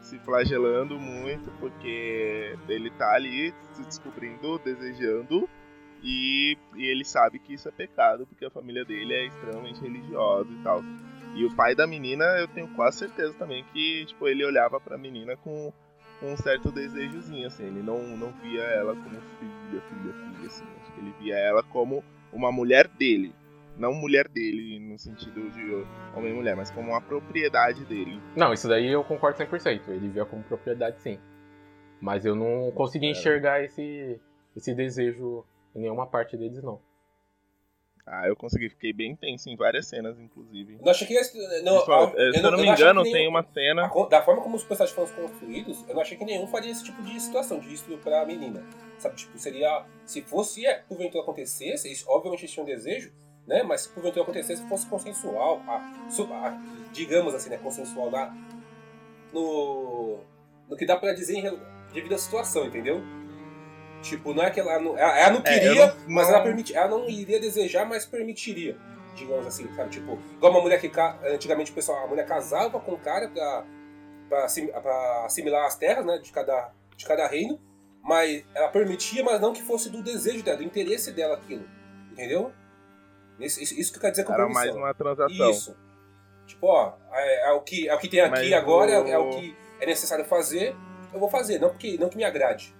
se 0.00 0.18
flagelando 0.20 0.98
muito, 0.98 1.50
porque 1.60 2.56
ele 2.66 2.90
tá 2.92 3.12
ali 3.14 3.52
se 3.74 3.84
descobrindo, 3.84 4.58
desejando, 4.58 5.46
e, 6.02 6.56
e 6.76 6.86
ele 6.86 7.04
sabe 7.04 7.38
que 7.38 7.52
isso 7.54 7.68
é 7.68 7.72
pecado, 7.72 8.26
porque 8.26 8.46
a 8.46 8.50
família 8.50 8.84
dele 8.86 9.12
é 9.12 9.26
extremamente 9.26 9.80
religiosa 9.82 10.48
e 10.50 10.62
tal. 10.64 10.80
E 11.34 11.44
o 11.44 11.54
pai 11.54 11.74
da 11.74 11.86
menina, 11.86 12.24
eu 12.38 12.48
tenho 12.48 12.68
quase 12.74 12.98
certeza 12.98 13.32
também 13.34 13.64
que, 13.72 14.04
tipo, 14.06 14.28
ele 14.28 14.44
olhava 14.44 14.78
pra 14.78 14.98
menina 14.98 15.36
com, 15.36 15.72
um 16.22 16.36
certo 16.36 16.70
desejozinho, 16.70 17.46
assim. 17.46 17.64
Ele 17.64 17.82
não, 17.82 17.98
não 18.16 18.32
via 18.40 18.62
ela 18.62 18.94
como 18.94 19.20
filha, 19.38 19.82
filha, 19.82 20.12
filha, 20.12 20.46
assim. 20.46 20.64
Acho 20.80 20.92
que 20.92 21.00
ele 21.00 21.14
via 21.20 21.36
ela 21.36 21.62
como 21.62 22.04
uma 22.32 22.52
mulher 22.52 22.86
dele. 22.88 23.34
Não 23.76 23.94
mulher 23.94 24.28
dele 24.28 24.78
no 24.78 24.98
sentido 24.98 25.50
de 25.50 25.86
homem 26.14 26.32
e 26.32 26.34
mulher, 26.34 26.54
mas 26.54 26.70
como 26.70 26.90
uma 26.90 27.00
propriedade 27.00 27.84
dele. 27.86 28.20
Não, 28.36 28.52
isso 28.52 28.68
daí 28.68 28.86
eu 28.86 29.02
concordo 29.02 29.38
100%. 29.38 29.88
Ele 29.88 30.08
via 30.08 30.24
como 30.24 30.42
propriedade, 30.44 31.00
sim. 31.00 31.18
Mas 32.00 32.24
eu 32.24 32.34
não 32.34 32.70
consegui 32.72 33.06
enxergar 33.06 33.64
esse, 33.64 34.20
esse 34.56 34.74
desejo 34.74 35.44
em 35.74 35.80
nenhuma 35.80 36.06
parte 36.06 36.36
deles, 36.36 36.62
não. 36.62 36.80
Ah, 38.04 38.26
eu 38.26 38.34
consegui, 38.34 38.68
fiquei 38.68 38.92
bem 38.92 39.14
tenso 39.14 39.48
em 39.48 39.54
várias 39.56 39.86
cenas, 39.86 40.18
inclusive. 40.18 40.76
Não 40.82 40.90
achei 40.90 41.06
que 41.06 41.14
não, 41.62 41.74
Principalmente, 41.74 42.18
eu 42.18 42.32
se 42.32 42.38
eu 42.38 42.50
não- 42.50 42.58
me 42.58 42.66
engano, 42.68 43.02
que 43.04 43.10
tem 43.10 43.12
nenhum- 43.20 43.30
uma 43.30 43.44
cena. 43.44 43.90
Da 44.10 44.20
forma 44.22 44.42
como 44.42 44.56
os 44.56 44.64
personagens 44.64 44.94
foram 45.14 45.28
construídos, 45.28 45.84
eu 45.88 45.94
não 45.94 46.02
achei 46.02 46.16
que 46.18 46.24
nenhum 46.24 46.46
faria 46.48 46.72
esse 46.72 46.82
tipo 46.82 47.00
de 47.02 47.20
situação, 47.20 47.60
de 47.60 47.72
estupro 47.72 47.98
pra 47.98 48.26
menina. 48.26 48.60
Sabe, 48.98 49.14
tipo, 49.16 49.38
seria. 49.38 49.84
Se 50.04 50.20
fosse, 50.22 50.66
é, 50.66 50.82
porventura 50.88 51.22
acontecesse, 51.22 51.86
eles, 51.86 52.04
obviamente 52.08 52.40
eles 52.40 52.50
tinham 52.52 52.66
desejo, 52.66 53.12
né? 53.46 53.62
Mas 53.62 53.82
se 53.82 53.88
porventura 53.90 54.22
acontecesse, 54.24 54.68
fosse 54.68 54.86
consensual, 54.86 55.62
a, 55.68 55.76
a- 55.76 56.62
digamos 56.92 57.34
assim, 57.34 57.50
né? 57.50 57.56
Consensual 57.58 58.10
na, 58.10 58.34
no. 59.32 60.18
No 60.68 60.76
que 60.76 60.86
dá 60.86 60.96
pra 60.96 61.12
dizer 61.12 61.36
em, 61.36 61.58
devido 61.92 62.14
à 62.14 62.18
situação, 62.18 62.64
entendeu? 62.66 63.00
Tipo, 64.02 64.34
não 64.34 64.42
é 64.42 64.50
que 64.50 64.58
ela 64.60 64.78
não. 64.80 64.98
Ela, 64.98 65.18
ela 65.18 65.30
não 65.30 65.42
É, 65.44 65.54
eu 65.56 65.60
queria, 65.60 65.86
não- 65.86 65.96
mas 66.08 66.28
ela, 66.28 66.42
permiti, 66.42 66.74
ela 66.74 66.88
não 66.88 67.08
iria 67.08 67.38
desejar, 67.40 67.86
mas 67.86 68.04
permitiria. 68.04 68.76
Digamos 69.14 69.46
assim, 69.46 69.72
sabe? 69.74 69.90
Tipo, 69.90 70.18
igual 70.34 70.52
uma 70.52 70.60
mulher 70.60 70.80
que 70.80 70.90
antigamente 71.32 71.70
o 71.70 71.74
pessoal, 71.74 72.04
a 72.04 72.08
mulher 72.08 72.26
casava 72.26 72.80
com 72.80 72.92
o 72.92 72.98
cara 72.98 73.28
pra, 73.28 73.64
pra, 74.28 74.44
assim- 74.44 74.66
pra 74.68 75.24
assimilar 75.26 75.66
as 75.66 75.76
terras, 75.76 76.04
né? 76.04 76.18
De 76.18 76.32
cada, 76.32 76.70
de 76.96 77.04
cada 77.06 77.26
reino. 77.28 77.60
Mas 78.02 78.44
ela 78.54 78.68
permitia, 78.68 79.22
mas 79.22 79.40
não 79.40 79.52
que 79.52 79.62
fosse 79.62 79.88
do 79.88 80.02
desejo 80.02 80.42
dela, 80.42 80.56
do 80.58 80.64
interesse 80.64 81.12
dela 81.12 81.34
aquilo. 81.36 81.64
Entendeu? 82.10 82.52
Isso, 83.38 83.62
isso, 83.62 83.78
isso 83.78 83.92
que 83.92 84.00
quer 84.00 84.10
dizer 84.10 84.24
com 84.24 84.32
Era 84.32 84.48
mais 84.48 84.74
uma 84.74 84.92
transação. 84.94 85.50
Isso. 85.50 85.76
Tipo, 86.46 86.66
ó, 86.66 86.94
é, 87.12 87.48
é 87.50 87.52
o, 87.52 87.60
que, 87.60 87.88
é 87.88 87.94
o 87.94 87.98
que 87.98 88.08
tem 88.08 88.20
aqui 88.20 88.30
Mas 88.30 88.52
agora, 88.52 88.90
é, 88.90 88.98
o- 89.00 89.06
é 89.08 89.18
o 89.18 89.30
que 89.30 89.56
é 89.80 89.86
necessário 89.86 90.24
fazer, 90.24 90.74
eu 91.14 91.20
vou 91.20 91.28
fazer, 91.30 91.58
não 91.60 91.68
porque 91.70 91.96
não 91.98 92.08
que 92.08 92.16
me 92.16 92.24
agrade. 92.24 92.74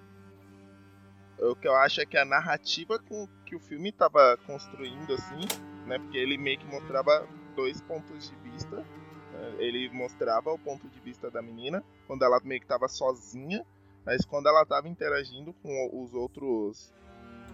O 1.51 1.57
que 1.57 1.67
eu 1.67 1.75
acho 1.75 2.01
é 2.01 2.07
que 2.07 2.17
a 2.17 2.25
narrativa 2.25 2.99
com 2.99 3.29
que 3.45 3.57
o 3.57 3.61
filme 3.61 3.91
estava 3.91 4.39
construindo, 4.47 5.15
assim, 5.15 5.41
né? 5.87 5.99
Porque 5.99 6.17
ele 6.17 6.39
meio 6.39 6.59
que 6.59 6.67
mostrava 6.67 7.27
dois 7.55 7.81
pontos 7.83 8.31
de 8.31 8.51
vista. 8.51 8.77
né, 8.77 9.55
Ele 9.59 9.91
mostrava 9.91 10.53
o 10.53 10.59
ponto 10.59 10.89
de 10.89 11.01
vista 11.01 11.31
da 11.31 11.43
menina 11.43 11.83
quando 12.07 12.25
ela 12.25 12.41
meio 12.45 12.61
que 12.61 12.65
estava 12.65 12.89
sozinha, 12.89 13.65
mas 14.05 14.25
quando 14.25 14.49
ela 14.49 14.63
estava 14.63 14.89
interagindo 14.89 15.53
com 15.55 16.03
os 16.03 16.15
outros, 16.15 16.93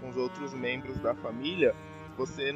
com 0.00 0.08
os 0.08 0.16
outros 0.16 0.52
membros 0.54 0.98
da 0.98 1.14
família, 1.14 1.74
você 2.16 2.52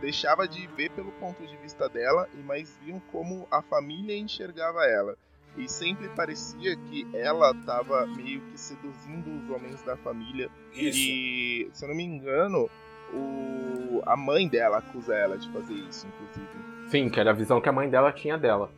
deixava 0.00 0.48
de 0.48 0.66
ver 0.68 0.90
pelo 0.90 1.12
ponto 1.12 1.46
de 1.46 1.56
vista 1.58 1.88
dela 1.88 2.28
e 2.34 2.38
mais 2.38 2.76
viam 2.78 3.00
como 3.12 3.46
a 3.50 3.60
família 3.62 4.16
enxergava 4.16 4.84
ela. 4.86 5.16
E 5.56 5.68
sempre 5.68 6.08
parecia 6.10 6.74
que 6.76 7.06
ela 7.14 7.50
estava 7.50 8.06
meio 8.06 8.40
que 8.42 8.58
seduzindo 8.58 9.30
os 9.30 9.50
homens 9.50 9.82
da 9.82 9.96
família. 9.96 10.50
Isso. 10.72 10.98
E, 10.98 11.70
se 11.72 11.84
eu 11.84 11.88
não 11.88 11.94
me 11.94 12.04
engano, 12.04 12.70
o... 13.12 14.02
a 14.06 14.16
mãe 14.16 14.48
dela 14.48 14.78
acusa 14.78 15.14
ela 15.14 15.36
de 15.36 15.50
fazer 15.52 15.74
isso, 15.74 16.06
inclusive. 16.06 16.88
Sim, 16.88 17.10
que 17.10 17.20
era 17.20 17.30
a 17.30 17.34
visão 17.34 17.60
que 17.60 17.68
a 17.68 17.72
mãe 17.72 17.88
dela 17.88 18.12
tinha 18.12 18.38
dela. 18.38 18.72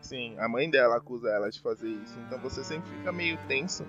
Sim, 0.00 0.38
a 0.38 0.48
mãe 0.48 0.70
dela 0.70 0.96
acusa 0.96 1.28
ela 1.28 1.50
de 1.50 1.60
fazer 1.60 1.88
isso. 1.88 2.18
Então 2.26 2.38
você 2.38 2.62
sempre 2.62 2.88
fica 2.90 3.12
meio 3.12 3.36
tenso, 3.48 3.84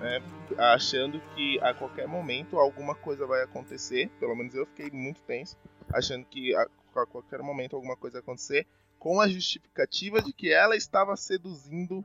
né? 0.00 0.20
Achando 0.58 1.20
que 1.34 1.60
a 1.60 1.72
qualquer 1.72 2.06
momento 2.08 2.58
alguma 2.58 2.94
coisa 2.94 3.26
vai 3.26 3.42
acontecer. 3.42 4.10
Pelo 4.18 4.34
menos 4.34 4.54
eu 4.54 4.66
fiquei 4.66 4.90
muito 4.90 5.22
tenso, 5.22 5.56
achando 5.92 6.26
que 6.26 6.54
a, 6.54 6.66
a 6.96 7.06
qualquer 7.06 7.40
momento 7.40 7.76
alguma 7.76 7.96
coisa 7.96 8.14
vai 8.14 8.22
acontecer, 8.22 8.66
com 9.02 9.20
a 9.20 9.26
justificativa 9.28 10.22
de 10.22 10.32
que 10.32 10.52
ela 10.52 10.76
estava 10.76 11.16
seduzindo 11.16 12.00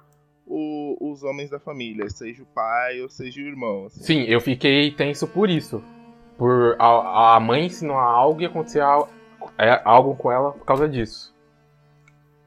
o- 0.48 0.98
os 1.12 1.22
homens 1.22 1.48
da 1.52 1.60
família, 1.60 2.10
seja 2.10 2.42
o 2.42 2.46
pai 2.48 3.00
ou 3.02 3.08
seja 3.08 3.40
o 3.40 3.46
irmão. 3.46 3.86
assim. 3.86 4.02
Sim, 4.04 4.24
eu 4.24 4.42
fiquei 4.42 4.90
tenso 4.90 5.28
por 5.28 5.48
isso. 5.48 5.84
Por 6.40 6.76
a, 6.80 7.36
a 7.36 7.40
mãe 7.40 7.68
ensinar 7.68 8.02
algo 8.02 8.42
e 8.42 8.46
acontecer 8.48 8.80
é, 9.60 9.80
algo 9.86 10.16
com 10.16 10.32
ela 10.32 10.54
por 10.54 10.66
causa 10.66 10.90
disso. 10.90 11.36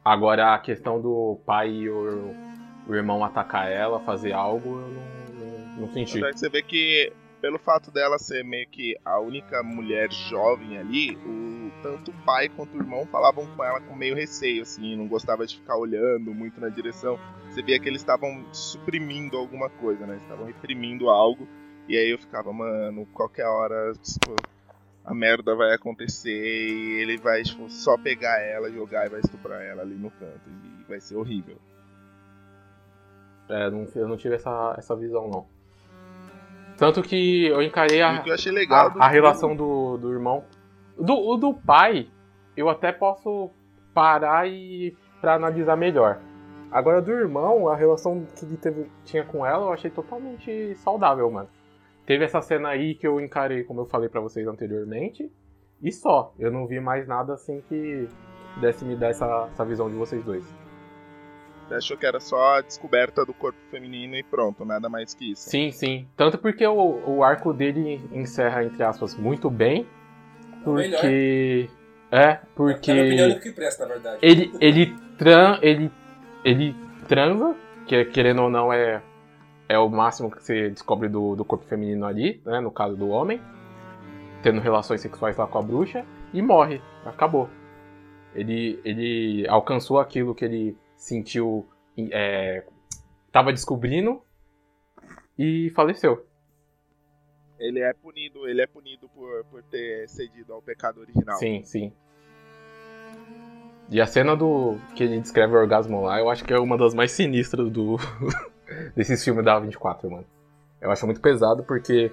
Agora 0.05 0.53
a 0.53 0.59
questão 0.59 1.01
do 1.01 1.39
pai 1.47 1.71
e 1.71 1.89
o, 1.89 2.35
o 2.89 2.95
irmão 2.95 3.25
atacar 3.25 3.71
ela, 3.71 4.01
fazer 4.01 4.33
algo, 4.33 4.81
eu 4.81 4.89
não, 4.89 5.35
não, 5.39 5.77
não 5.83 5.93
senti. 5.93 6.19
Você 6.21 6.49
vê 6.49 6.61
que, 6.63 7.13
pelo 7.41 7.59
fato 7.59 7.93
dela 7.93 8.19
ser 8.19 8.43
meio 8.43 8.67
que 8.69 8.97
a 9.05 9.21
única 9.21 9.63
mulher 9.63 10.11
jovem 10.11 10.77
ali, 10.79 11.17
o, 11.19 11.60
tanto 11.83 12.11
o 12.11 12.25
pai 12.25 12.49
quanto 12.49 12.77
o 12.77 12.81
irmão 12.81 13.07
falavam 13.07 13.47
com 13.47 13.65
ela 13.65 13.81
com 13.81 13.95
meio 13.95 14.15
receio, 14.15 14.63
assim, 14.63 14.97
não 14.97 15.07
gostava 15.07 15.47
de 15.47 15.57
ficar 15.57 15.77
olhando 15.77 16.33
muito 16.35 16.61
na 16.61 16.69
direção. 16.69 17.19
Você 17.49 17.63
via 17.63 17.79
que 17.79 17.89
eles 17.89 18.01
estavam 18.01 18.45
suprimindo 18.53 19.37
alguma 19.37 19.69
coisa, 19.69 20.07
né? 20.07 20.17
Estavam 20.17 20.47
reprimindo 20.47 21.09
algo. 21.09 21.49
E 21.89 21.97
aí 21.97 22.11
eu 22.11 22.19
ficava, 22.19 22.53
mano, 22.53 23.07
qualquer 23.07 23.47
hora, 23.47 23.93
tipo, 23.95 24.37
a 25.05 25.13
merda 25.13 25.57
vai 25.57 25.75
acontecer 25.75 26.31
e 26.31 27.01
ele 27.01 27.17
vai, 27.17 27.43
tipo, 27.43 27.69
só 27.69 27.99
pegar 27.99 28.41
ela, 28.41 28.71
jogar 28.71 29.07
e 29.07 29.09
vai 29.09 29.21
estuprar 29.21 29.61
ela 29.61 29.83
ali 29.83 29.95
no 29.95 30.11
canto. 30.11 30.49
E 30.49 30.89
vai 30.89 31.01
ser 31.01 31.17
horrível. 31.17 31.57
É, 33.49 33.67
eu 33.97 34.07
não 34.07 34.17
tive 34.17 34.37
essa, 34.37 34.77
essa 34.79 34.95
visão, 34.95 35.29
não. 35.29 35.61
Tanto 36.77 37.03
que 37.03 37.47
eu 37.47 37.61
encarei 37.61 38.01
a, 38.01 38.23
eu 38.25 38.75
a, 38.75 39.05
a 39.05 39.09
relação 39.09 39.55
do, 39.55 39.99
do 39.99 40.13
irmão. 40.13 40.45
Do, 41.01 41.15
o 41.15 41.37
do 41.37 41.55
pai, 41.55 42.09
eu 42.57 42.69
até 42.69 42.93
posso 42.93 43.51
parar 43.95 44.49
e 44.49 44.97
pra 45.21 45.35
analisar 45.35 45.77
melhor. 45.77 46.21
Agora, 46.71 47.03
do 47.03 47.11
irmão, 47.11 47.69
a 47.69 47.75
relação 47.75 48.25
que 48.37 48.45
ele 48.45 48.57
teve, 48.57 48.87
tinha 49.05 49.25
com 49.25 49.45
ela, 49.45 49.67
eu 49.67 49.73
achei 49.73 49.91
totalmente 49.91 50.75
saudável, 50.77 51.29
mano. 51.31 51.49
Teve 52.07 52.25
essa 52.25 52.41
cena 52.41 52.69
aí 52.69 52.95
que 52.95 53.07
eu 53.07 53.21
encarei, 53.21 53.65
como 53.65 53.81
eu 53.81 53.87
falei 53.87 54.09
pra 54.09 54.21
vocês 54.21 54.47
anteriormente, 54.47 55.31
e 55.83 55.91
só. 55.91 56.33
Eu 56.39 56.51
não 56.51 56.67
vi 56.67 56.79
mais 56.81 57.09
nada 57.09 57.35
assim 57.35 57.63
que 57.69 58.09
pudesse 58.55 58.85
me 58.85 58.95
dar 58.95 59.09
essa, 59.09 59.49
essa 59.53 59.65
visão 59.65 59.89
de 59.89 59.97
vocês 59.97 60.23
dois. 60.25 60.45
Você 61.67 61.75
achou 61.75 61.97
que 61.97 62.07
era 62.07 62.19
só 62.19 62.57
a 62.57 62.61
descoberta 62.61 63.25
do 63.25 63.33
corpo 63.33 63.59
feminino 63.71 64.17
e 64.17 64.25
pronto, 64.25 64.65
nada 64.65 64.89
mais 64.89 65.15
que 65.15 65.33
isso. 65.33 65.49
Sim, 65.49 65.71
sim. 65.71 66.09
Tanto 66.17 66.37
porque 66.37 66.67
o, 66.67 67.01
o 67.07 67.23
arco 67.23 67.53
dele 67.53 68.01
encerra, 68.13 68.65
entre 68.65 68.83
aspas, 68.83 69.15
muito 69.15 69.49
bem. 69.49 69.87
Porque. 70.65 71.69
É, 72.11 72.39
porque. 72.55 72.93
Opinião, 72.93 73.19
é 73.19 73.23
o 73.23 73.25
único 73.27 73.41
que 73.41 73.53
presta, 73.53 73.87
na 73.87 73.95
verdade. 73.95 74.19
Ele, 74.23 74.53
ele, 74.61 74.97
tran, 75.17 75.59
ele, 75.63 75.91
ele 76.45 76.75
transa, 77.09 77.55
que 77.87 78.05
querendo 78.07 78.43
ou 78.43 78.51
não 78.51 78.73
é, 78.73 79.03
é 79.69 79.79
o 79.79 79.89
máximo 79.89 80.31
que 80.31 80.43
você 80.43 80.71
descobre 80.71 81.09
do, 81.09 81.37
do 81.37 81.45
corpo 81.45 81.65
feminino 81.67 82.07
ali, 82.07 82.43
né? 82.45 82.61
No 82.61 82.71
caso 82.71 82.97
do 82.97 83.09
homem, 83.09 83.41
tendo 84.43 84.61
relações 84.61 85.01
sexuais 85.01 85.37
lá 85.37 85.47
com 85.47 85.59
a 85.59 85.63
bruxa, 85.63 86.05
e 86.33 86.43
morre. 86.43 86.81
Acabou. 87.05 87.49
Ele, 88.35 88.81
ele 88.85 89.47
alcançou 89.49 89.99
aquilo 89.99 90.35
que 90.35 90.45
ele 90.45 90.77
sentiu, 90.97 91.67
é, 91.99 92.65
tava 93.33 93.53
descobrindo 93.53 94.23
e 95.39 95.71
faleceu. 95.75 96.27
Ele 97.61 97.81
é 97.81 97.93
punido, 97.93 98.49
ele 98.49 98.63
é 98.63 98.67
punido 98.67 99.07
por, 99.11 99.45
por 99.45 99.63
ter 99.63 100.09
cedido 100.09 100.55
ao 100.55 100.63
pecado 100.63 100.99
original. 101.01 101.37
Sim, 101.37 101.63
sim. 101.63 101.93
E 103.91 104.01
a 104.01 104.07
cena 104.07 104.35
do 104.35 104.79
que 104.97 105.05
ele 105.05 105.21
descreve 105.21 105.55
o 105.55 105.59
orgasmo 105.59 106.01
lá, 106.01 106.19
eu 106.19 106.31
acho 106.31 106.43
que 106.43 106.55
é 106.55 106.59
uma 106.59 106.79
das 106.79 106.95
mais 106.95 107.13
sinistras 107.13 107.71
do 107.71 107.97
desses 108.97 109.23
filmes 109.23 109.45
da 109.45 109.59
24, 109.59 110.11
mano. 110.11 110.27
Eu 110.81 110.91
acho 110.91 111.05
muito 111.05 111.21
pesado 111.21 111.63
porque 111.63 112.11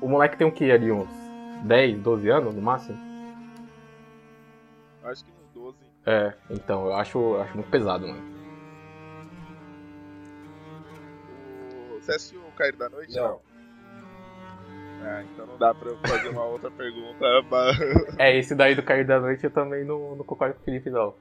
o 0.00 0.08
moleque 0.08 0.38
tem 0.38 0.46
o 0.46 0.52
que 0.52 0.70
ali 0.70 0.90
uns 0.90 1.10
10, 1.64 2.00
12 2.00 2.30
anos 2.30 2.54
no 2.54 2.62
máximo? 2.62 2.98
Acho 5.02 5.24
que 5.24 5.30
uns 5.30 5.52
12. 5.52 5.76
É, 6.06 6.32
então, 6.48 6.86
eu 6.86 6.94
acho, 6.94 7.18
eu 7.18 7.42
acho 7.42 7.54
muito 7.54 7.70
pesado, 7.70 8.08
mano. 8.08 8.22
O... 11.90 12.00
Você 12.00 12.12
assistiu 12.12 12.40
o 12.40 12.52
Cair 12.52 12.74
da 12.76 12.88
Noite? 12.88 13.14
Não. 13.14 13.49
Ah, 15.02 15.22
então 15.22 15.46
não 15.46 15.56
dá 15.56 15.74
pra 15.74 15.88
eu 15.90 15.96
fazer 15.98 16.28
uma 16.28 16.44
outra 16.44 16.70
pergunta. 16.70 17.24
É, 18.18 18.36
esse 18.38 18.54
daí 18.54 18.74
do 18.74 18.82
Cair 18.82 19.06
da 19.06 19.18
Noite 19.20 19.44
eu 19.44 19.50
também 19.50 19.84
não, 19.84 20.14
não 20.16 20.24
concordo 20.24 20.54
com 20.56 20.60
o 20.60 20.64
Felipe, 20.64 20.90
não. 20.90 21.14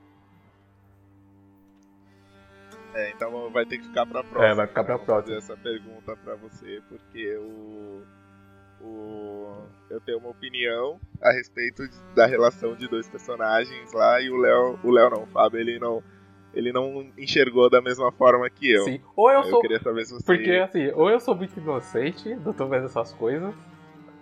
É, 2.93 3.11
então 3.11 3.49
vai 3.51 3.65
ter 3.65 3.77
que 3.77 3.85
ficar 3.87 4.05
pra 4.05 4.23
próxima. 4.23 4.45
É, 4.51 4.55
vai 4.55 4.67
ficar 4.67 4.83
pra 4.83 4.97
vou 4.97 5.05
próxima. 5.05 5.35
fazer 5.39 5.53
essa 5.53 5.57
pergunta 5.61 6.15
pra 6.17 6.35
você, 6.35 6.81
porque 6.89 7.35
o, 7.37 8.01
o. 8.81 9.63
Eu 9.89 10.01
tenho 10.01 10.17
uma 10.17 10.29
opinião 10.29 10.99
a 11.21 11.31
respeito 11.31 11.87
de- 11.87 11.95
da 12.15 12.25
relação 12.25 12.75
de 12.75 12.87
dois 12.87 13.07
personagens 13.07 13.93
lá 13.93 14.19
e 14.21 14.29
o 14.29 14.37
Léo. 14.37 14.79
O 14.83 14.91
Léo 14.91 15.09
não, 15.11 15.23
o 15.23 15.27
Fábio, 15.27 15.59
ele 15.59 15.79
não. 15.79 16.03
Ele 16.51 16.73
não 16.73 17.11
enxergou 17.15 17.69
da 17.69 17.79
mesma 17.79 18.11
forma 18.11 18.49
que 18.49 18.71
eu. 18.71 18.83
Sim. 18.83 18.99
Ou 19.15 19.29
eu 19.29 19.41
Eu 19.41 19.43
sou. 19.45 19.61
Porque 20.25 20.51
assim, 20.53 20.91
ou 20.95 21.07
eu 21.07 21.19
sou 21.19 21.35
muito 21.35 21.57
inocente, 21.59 22.35
não 22.43 22.51
tô 22.53 22.67
vendo 22.67 22.85
essas 22.85 23.13
coisas, 23.13 23.53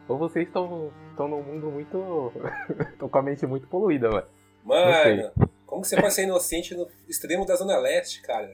ou 0.08 0.18
vocês 0.18 0.48
estão 0.48 0.92
estão 1.12 1.28
num 1.28 1.42
mundo 1.42 1.70
muito. 1.72 2.32
estão 2.92 3.10
com 3.10 3.18
a 3.18 3.22
mente 3.22 3.46
muito 3.46 3.68
poluída, 3.68 4.10
velho. 4.10 4.26
Mano, 4.64 5.32
como 5.66 5.82
que 5.82 5.88
você 5.88 5.96
pode 6.00 6.14
ser 6.14 6.24
inocente 6.24 6.76
no 6.76 6.88
extremo 7.08 7.46
da 7.46 7.56
Zona 7.56 7.78
Leste, 7.78 8.22
cara? 8.22 8.54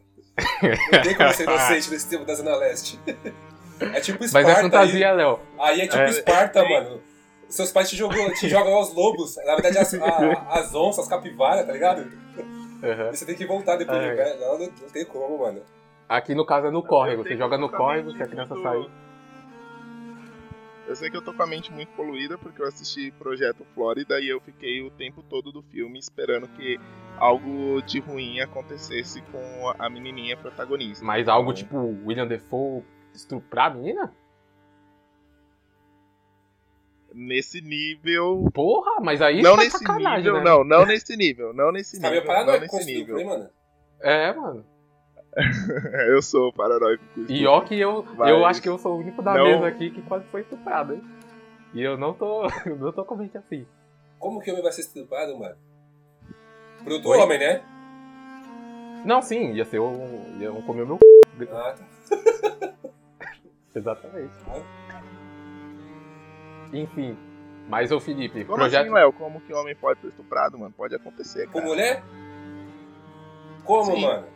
Não 0.92 1.02
tem 1.02 1.16
como 1.16 1.34
ser 1.34 1.44
inocente 1.44 1.90
no 1.90 1.96
extremo 1.96 2.26
da 2.26 2.36
Zona 2.36 2.56
Leste. 2.56 3.00
É 3.80 4.00
tipo 4.00 4.24
Esparta. 4.24 4.48
Mas 4.48 4.58
é 4.58 4.62
fantasia, 4.62 5.12
Léo. 5.12 5.40
Aí, 5.60 5.74
aí 5.76 5.82
é 5.82 5.88
tipo 5.88 6.02
É. 6.02 6.10
Esparta, 6.10 6.64
mano. 6.64 7.02
Seus 7.50 7.72
pais 7.72 7.90
te, 7.90 7.96
jogou, 7.96 8.32
te 8.34 8.48
jogam 8.48 8.74
aos 8.74 8.94
lobos. 8.94 9.36
Na 9.38 9.54
verdade, 9.56 9.78
as, 9.78 9.94
a- 9.94 10.48
as 10.50 10.74
onças, 10.74 11.04
as 11.04 11.10
capivaras, 11.10 11.66
tá 11.66 11.72
ligado? 11.74 12.00
Uhum. 12.02 13.10
E 13.12 13.16
você 13.18 13.26
tem 13.26 13.36
que 13.36 13.46
voltar 13.46 13.76
depois 13.76 13.98
É. 13.98 14.38
Não, 14.40 14.58
não, 14.60 14.66
não 14.66 14.90
tem 14.92 15.06
como, 15.06 15.40
mano. 15.40 15.62
Aqui 16.10 16.34
no 16.36 16.46
caso 16.46 16.68
é 16.68 16.72
no 16.72 16.84
córrego. 16.84 17.24
Você 17.24 17.36
joga 17.38 17.58
no 17.58 17.70
córrego, 17.70 18.12
se 18.12 18.22
a 18.22 18.28
criança 18.28 18.56
sair. 18.62 18.90
Eu 20.86 20.96
sei 20.96 21.10
que 21.10 21.16
eu 21.16 21.22
tô 21.22 21.34
com 21.34 21.42
a 21.42 21.48
mente 21.48 21.72
muito 21.72 21.90
poluída 21.94 22.38
porque 22.38 22.62
eu 22.62 22.68
assisti 22.68 23.10
Projeto 23.12 23.66
Flórida 23.74 24.20
e 24.20 24.28
eu 24.28 24.40
fiquei 24.42 24.82
o 24.82 24.92
tempo 24.92 25.24
todo 25.24 25.52
do 25.52 25.64
filme 25.64 25.98
esperando 25.98 26.48
que 26.50 26.78
algo 27.18 27.82
de 27.84 28.00
ruim 28.00 28.42
acontecesse 28.42 29.22
com 29.24 29.74
a 29.80 29.90
menininha 29.90 30.36
protagonista. 30.36 31.04
Mas 31.06 31.28
algo 31.28 31.52
Então, 31.52 31.64
tipo 31.64 31.78
William 32.06 32.28
Defoe 32.28 32.84
estuprar 33.14 33.72
a 33.72 33.74
menina? 33.76 34.14
Nesse 37.14 37.62
nível. 37.62 38.50
Porra, 38.54 39.00
mas 39.00 39.22
aí 39.22 39.42
não 39.42 39.56
tá 39.56 39.64
nesse 39.64 39.78
sacanagem, 39.78 40.18
nível, 40.18 40.38
né? 40.40 40.44
não, 40.44 40.64
não 40.64 40.86
nesse 40.86 41.16
nível, 41.16 41.54
não 41.54 41.72
nesse 41.72 42.02
Tá 42.02 42.10
meio 42.10 42.22
nível, 42.22 42.46
não 42.46 42.54
com 42.54 42.60
nesse 42.60 42.76
esse 42.78 42.86
nível. 42.86 43.18
nível, 43.18 43.20
hein, 43.20 43.26
mano? 43.40 43.50
É, 44.02 44.34
mano. 44.34 44.66
eu 46.10 46.22
sou 46.22 46.54
paranoico 46.54 47.04
com 47.16 47.22
isso. 47.22 47.32
E 47.32 47.46
ó 47.48 47.62
que 47.62 47.80
eu, 47.80 48.06
Mas 48.16 48.30
eu 48.30 48.46
acho 48.46 48.62
que 48.62 48.70
eu 48.70 48.78
sou 48.78 48.96
o 48.96 49.00
único 49.00 49.22
da 49.22 49.34
não- 49.34 49.46
mesa 49.46 49.68
aqui 49.68 49.90
que 49.90 50.02
quase 50.04 50.26
foi 50.26 50.42
estuprado, 50.42 50.94
hein? 50.94 51.04
E 51.74 51.82
eu 51.82 51.98
não 51.98 52.14
tô. 52.14 52.44
Eu 52.68 52.76
não 52.78 52.92
tô 52.92 53.04
com 53.04 53.16
mente 53.16 53.36
assim. 53.38 53.66
Como 54.20 54.40
que 54.40 54.50
o 54.50 54.54
homem 54.54 54.64
vai 54.64 54.72
ser 54.72 54.82
estuprado, 54.82 55.36
mano? 55.38 55.56
Pro 56.84 56.94
outro 56.94 57.10
Oi? 57.10 57.18
homem, 57.18 57.40
né? 57.40 57.62
Não, 59.04 59.22
sim, 59.22 59.54
ia 59.54 59.66
ser 59.66 59.80
um. 59.80 60.38
Ia 60.40 60.52
comer 60.68 60.84
o 60.84 60.88
meu. 60.88 61.00
Ah, 61.52 61.74
tá. 61.76 62.74
Exatamente. 63.76 64.32
Enfim. 66.72 67.18
Mas 67.68 67.92
ô 67.92 68.00
Felipe, 68.00 68.44
Como 68.46 68.58
projeto. 68.58 68.82
assim, 68.84 68.94
Léo? 68.94 69.14
Como 69.14 69.42
que 69.42 69.54
homem 69.54 69.76
pode 69.76 70.00
ser 70.02 70.08
estuprado, 70.08 70.58
mano? 70.60 70.74
Pode 70.76 70.94
acontecer, 70.96 71.48
Com 71.48 71.54
cara. 71.54 71.66
mulher? 71.66 72.04
Como, 73.64 73.86
Sim. 73.96 74.02
mano? 74.02 74.28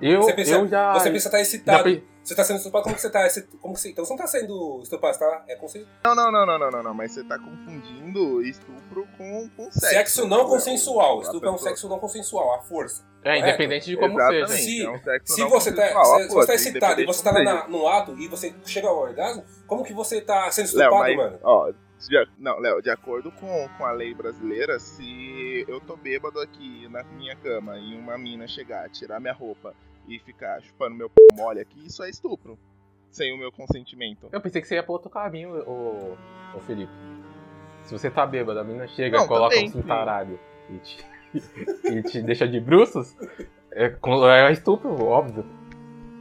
Eu, 0.00 0.22
você 0.22 0.32
pensa, 0.32 0.50
eu 0.52 0.68
já. 0.68 0.92
você 0.94 1.10
pensa 1.10 1.28
que 1.28 1.36
tá 1.36 1.40
excitado. 1.40 1.84
pe- 1.84 2.04
Você 2.22 2.34
tá 2.34 2.44
sendo 2.44 2.56
estuprado, 2.58 2.84
como 2.84 2.94
que 2.94 3.00
você 3.00 3.10
tá? 3.10 3.26
Como 3.60 3.74
que 3.74 3.80
você... 3.80 3.90
Então 3.90 4.04
você 4.04 4.12
não 4.12 4.18
tá 4.18 4.26
sendo 4.26 4.80
estuprado, 4.82 5.14
você 5.16 5.24
tá? 5.24 5.44
É 5.48 5.56
consen... 5.56 5.86
Não, 6.04 6.14
não, 6.14 6.30
não, 6.30 6.46
não, 6.46 6.58
não, 6.58 6.70
não, 6.70 6.82
não, 6.82 6.94
mas 6.94 7.12
você 7.12 7.24
tá 7.24 7.38
confundindo 7.38 8.42
estupro 8.42 9.06
com, 9.16 9.48
com 9.56 9.64
sexo. 9.70 9.80
sexo 9.88 10.26
não 10.28 10.44
consensual. 10.46 11.18
A 11.20 11.22
Estupro 11.22 11.48
é 11.48 11.52
um 11.52 11.58
sexo 11.58 11.88
não 11.88 11.98
consensual, 11.98 12.54
a 12.54 12.62
força. 12.62 13.02
É, 13.24 13.30
Correto? 13.36 13.48
independente 13.48 13.86
de 13.86 13.96
como 13.96 14.18
Exatamente, 14.20 14.48
seja. 14.52 14.62
Se- 14.62 14.82
é 14.84 14.90
um 14.90 14.98
sexo 15.02 15.34
Se 15.34 15.40
não 15.40 15.48
você 15.48 15.72
tá, 15.72 15.82
consensual, 15.82 16.04
se, 16.04 16.10
a 16.12 16.16
se 16.16 16.22
você 16.22 16.28
tá 16.28 16.34
força, 16.34 16.54
excitado 16.54 17.00
e 17.00 17.06
você 17.06 17.24
tá 17.24 17.32
na- 17.32 17.68
no 17.68 17.88
ato 17.88 18.18
e 18.18 18.28
você 18.28 18.54
chega 18.64 18.88
ao 18.88 18.96
orgasmo, 18.98 19.44
como 19.66 19.82
que 19.84 19.92
você 19.92 20.20
tá 20.20 20.50
sendo 20.50 20.66
Léo, 20.76 20.88
estuprado, 20.88 20.98
mas, 20.98 21.16
mano? 21.16 21.38
ó, 21.42 21.72
de, 22.08 22.28
não, 22.38 22.58
Léo, 22.58 22.80
de 22.80 22.88
acordo 22.90 23.30
com, 23.32 23.68
com 23.76 23.84
a 23.84 23.92
lei 23.92 24.14
brasileira, 24.14 24.78
se 24.78 25.64
eu 25.68 25.80
tô 25.80 25.96
bêbado 25.96 26.40
aqui 26.40 26.88
na 26.88 27.02
minha 27.02 27.36
cama 27.36 27.76
e 27.78 27.94
uma 27.94 28.16
mina 28.16 28.46
chegar, 28.48 28.88
tirar 28.90 29.20
minha 29.20 29.34
roupa 29.34 29.74
e 30.10 30.18
ficar 30.18 30.60
chupando 30.62 30.96
meu 30.96 31.08
p 31.08 31.20
mole 31.34 31.60
aqui, 31.60 31.86
isso 31.86 32.02
é 32.02 32.10
estupro. 32.10 32.58
Sem 33.10 33.32
o 33.34 33.38
meu 33.38 33.50
consentimento. 33.50 34.28
Eu 34.30 34.40
pensei 34.40 34.60
que 34.62 34.68
você 34.68 34.76
ia 34.76 34.82
pro 34.82 34.92
outro 34.92 35.10
caminho, 35.10 35.50
ô, 35.68 36.16
ô 36.54 36.60
Felipe. 36.60 36.92
Se 37.82 37.92
você 37.92 38.08
tá 38.10 38.24
bêbado, 38.24 38.58
a 38.60 38.64
menina 38.64 38.86
chega, 38.86 39.18
Não, 39.18 39.26
coloca 39.26 39.54
também, 39.54 39.68
um 39.68 39.72
cintaralho 39.72 40.38
e 40.68 40.78
te, 40.78 41.06
e 41.90 42.02
te 42.02 42.22
deixa 42.22 42.46
de 42.46 42.60
bruços, 42.60 43.16
é, 43.72 43.92
é 44.46 44.52
estupro, 44.52 45.02
óbvio. 45.04 45.44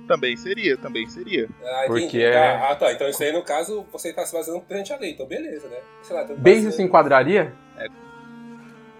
Também 0.07 0.35
seria, 0.35 0.75
também 0.77 1.07
seria. 1.07 1.47
Ah, 1.63 1.83
porque 1.85 2.05
entendi. 2.05 2.23
é- 2.23 2.55
Ah, 2.55 2.75
tá. 2.75 2.91
Então 2.91 3.07
isso 3.07 3.21
aí, 3.21 3.31
no 3.31 3.43
caso, 3.43 3.85
você 3.91 4.11
tá 4.11 4.25
se 4.25 4.33
baseando 4.33 4.61
perante 4.61 4.91
a 4.91 4.97
lei. 4.97 5.11
Então 5.11 5.27
beleza, 5.27 5.67
né? 5.69 5.77
Sei 6.01 6.15
lá, 6.15 6.25
tá 6.25 6.33
Beijo 6.33 6.71
se 6.71 6.81
enquadraria? 6.81 7.53
É. 7.77 7.85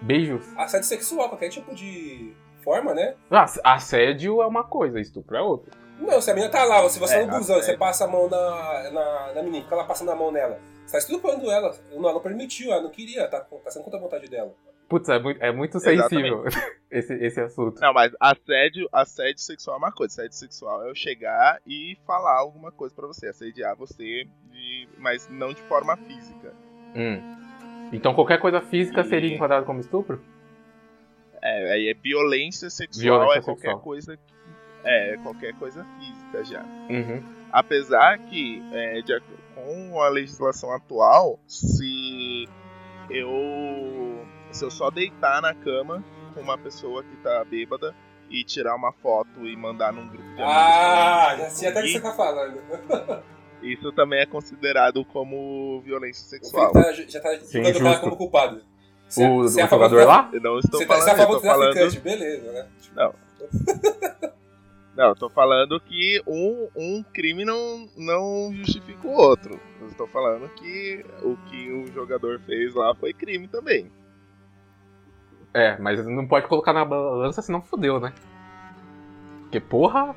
Beijos? 0.00 0.46
Assédio 0.56 0.86
sexual, 0.86 1.28
qualquer 1.28 1.48
tipo 1.48 1.74
de 1.74 2.32
forma, 2.62 2.94
né? 2.94 3.14
Ah, 3.30 3.46
assédio 3.64 4.40
é 4.42 4.46
uma 4.46 4.64
coisa, 4.64 5.00
estupro 5.00 5.36
é 5.36 5.40
outra. 5.42 5.72
Não, 5.98 6.20
se 6.20 6.30
a 6.30 6.34
menina 6.34 6.50
tá 6.50 6.64
lá, 6.64 6.88
se 6.88 6.98
você 6.98 7.16
É, 7.16 7.26
no 7.26 7.32
busão, 7.38 7.56
assédio. 7.56 7.64
você 7.72 7.76
passa 7.76 8.04
a 8.04 8.08
mão 8.08 8.28
na, 8.28 8.90
na, 8.90 9.32
na 9.34 9.42
menina, 9.42 9.64
fica 9.64 9.76
lá 9.76 9.84
passando 9.84 10.10
a 10.10 10.16
mão 10.16 10.30
nela. 10.32 10.58
Você 10.86 10.92
tá 10.92 10.98
estuprando 10.98 11.50
ela. 11.50 11.76
Não, 11.90 11.98
ela 12.00 12.14
não 12.14 12.20
permitiu, 12.20 12.72
ela 12.72 12.82
não 12.82 12.90
queria, 12.90 13.28
tá, 13.28 13.40
tá 13.40 13.70
sendo 13.70 13.82
contra 13.84 13.98
a 13.98 14.02
vontade 14.02 14.26
dela. 14.28 14.52
Putz, 14.88 15.08
é 15.08 15.18
muito, 15.20 15.40
é 15.42 15.52
muito 15.52 15.78
sensível 15.78 16.42
esse, 16.90 17.14
esse 17.14 17.40
assunto. 17.40 17.80
Não, 17.80 17.92
mas 17.92 18.12
assédio, 18.18 18.88
assédio 18.90 19.40
sexual 19.40 19.76
é 19.76 19.78
uma 19.78 19.92
coisa. 19.92 20.14
Assédio 20.14 20.36
sexual 20.36 20.84
é 20.84 20.90
eu 20.90 20.94
chegar 20.96 21.60
e 21.66 21.96
falar 22.06 22.36
alguma 22.38 22.72
coisa 22.72 22.92
pra 22.94 23.06
você, 23.06 23.28
assediar 23.28 23.76
você, 23.76 24.24
de- 24.50 24.88
mas 24.98 25.28
não 25.28 25.52
de 25.52 25.62
forma 25.62 25.96
física. 25.96 26.52
Hum. 26.96 27.36
Então 27.92 28.14
qualquer 28.14 28.40
coisa 28.40 28.60
física 28.60 29.02
E- 29.02 29.04
seria 29.04 29.32
enquadrada 29.34 29.64
como 29.64 29.78
estupro? 29.80 30.20
É, 31.42 31.72
aí 31.72 31.88
é 31.88 31.94
violência 31.94 32.68
sexual, 32.70 33.20
Violência 33.20 33.38
é 33.38 33.42
qualquer 33.42 33.60
sexual. 33.62 33.80
coisa 33.80 34.16
que, 34.16 34.34
é 34.84 35.16
qualquer 35.22 35.54
coisa 35.54 35.86
física 35.98 36.44
já. 36.44 36.62
Uhum. 36.88 37.22
Apesar 37.52 38.18
que 38.18 38.62
é, 38.72 39.00
de 39.02 39.20
com 39.54 40.00
a 40.00 40.08
legislação 40.08 40.72
atual, 40.72 41.38
se 41.46 42.48
eu 43.10 44.26
se 44.50 44.64
eu 44.64 44.70
só 44.70 44.90
deitar 44.90 45.40
na 45.42 45.54
cama 45.54 46.04
com 46.34 46.40
uma 46.40 46.58
pessoa 46.58 47.02
que 47.02 47.16
tá 47.16 47.44
bêbada 47.44 47.94
e 48.28 48.44
tirar 48.44 48.74
uma 48.76 48.92
foto 48.92 49.46
e 49.46 49.56
mandar 49.56 49.92
num 49.92 50.06
grupo 50.08 50.22
de 50.22 50.42
amigos 50.42 50.46
Ah, 50.46 51.36
já 51.38 51.50
sei 51.50 51.68
até 51.68 51.80
o 51.80 51.82
que 51.82 51.92
você 51.92 52.00
tá 52.00 52.12
falando. 52.12 52.60
isso 53.62 53.92
também 53.92 54.20
é 54.20 54.26
considerado 54.26 55.04
como 55.04 55.80
violência 55.82 56.24
sexual. 56.26 56.72
Tá, 56.72 56.92
já 56.92 57.20
tá 57.20 57.36
Sim, 57.40 57.64
julgando 57.64 57.78
o 57.78 57.82
cara 57.82 57.98
como 57.98 58.16
culpado. 58.16 58.62
Você, 59.10 59.26
O, 59.26 59.38
o 59.38 59.42
você 59.42 59.60
é 59.60 59.64
do 59.64 59.70
jogador 59.70 60.06
lá? 60.06 60.30
Não 60.40 60.58
estou 60.60 60.80
Você 60.80 60.86
tá, 60.86 60.94
falando, 60.94 61.04
você 61.04 61.10
é 61.10 61.12
a 61.12 61.16
favor 61.16 61.32
eu 61.32 61.38
do 61.38 61.42
tô 61.42 61.48
falando 61.48 61.72
traficante, 61.72 62.00
beleza, 62.00 62.52
né? 62.52 62.66
Não. 62.94 63.14
Não, 64.96 65.08
eu 65.08 65.16
tô 65.16 65.30
falando 65.30 65.80
que 65.80 66.22
um, 66.26 66.68
um 66.76 67.02
crime 67.02 67.42
não, 67.42 67.88
não 67.96 68.52
justifica 68.52 69.06
o 69.06 69.12
outro. 69.12 69.58
Eu 69.80 69.86
estou 69.86 70.06
falando 70.06 70.46
que 70.50 71.02
o 71.22 71.36
que 71.48 71.72
o 71.72 71.86
jogador 71.86 72.38
fez 72.40 72.74
lá 72.74 72.94
foi 72.94 73.14
crime 73.14 73.48
também. 73.48 73.90
É, 75.54 75.78
mas 75.78 76.04
não 76.04 76.26
pode 76.26 76.46
colocar 76.48 76.74
na 76.74 76.84
balança, 76.84 77.40
senão 77.40 77.62
fodeu, 77.62 77.98
né? 77.98 78.12
Porque, 79.42 79.58
porra. 79.58 80.14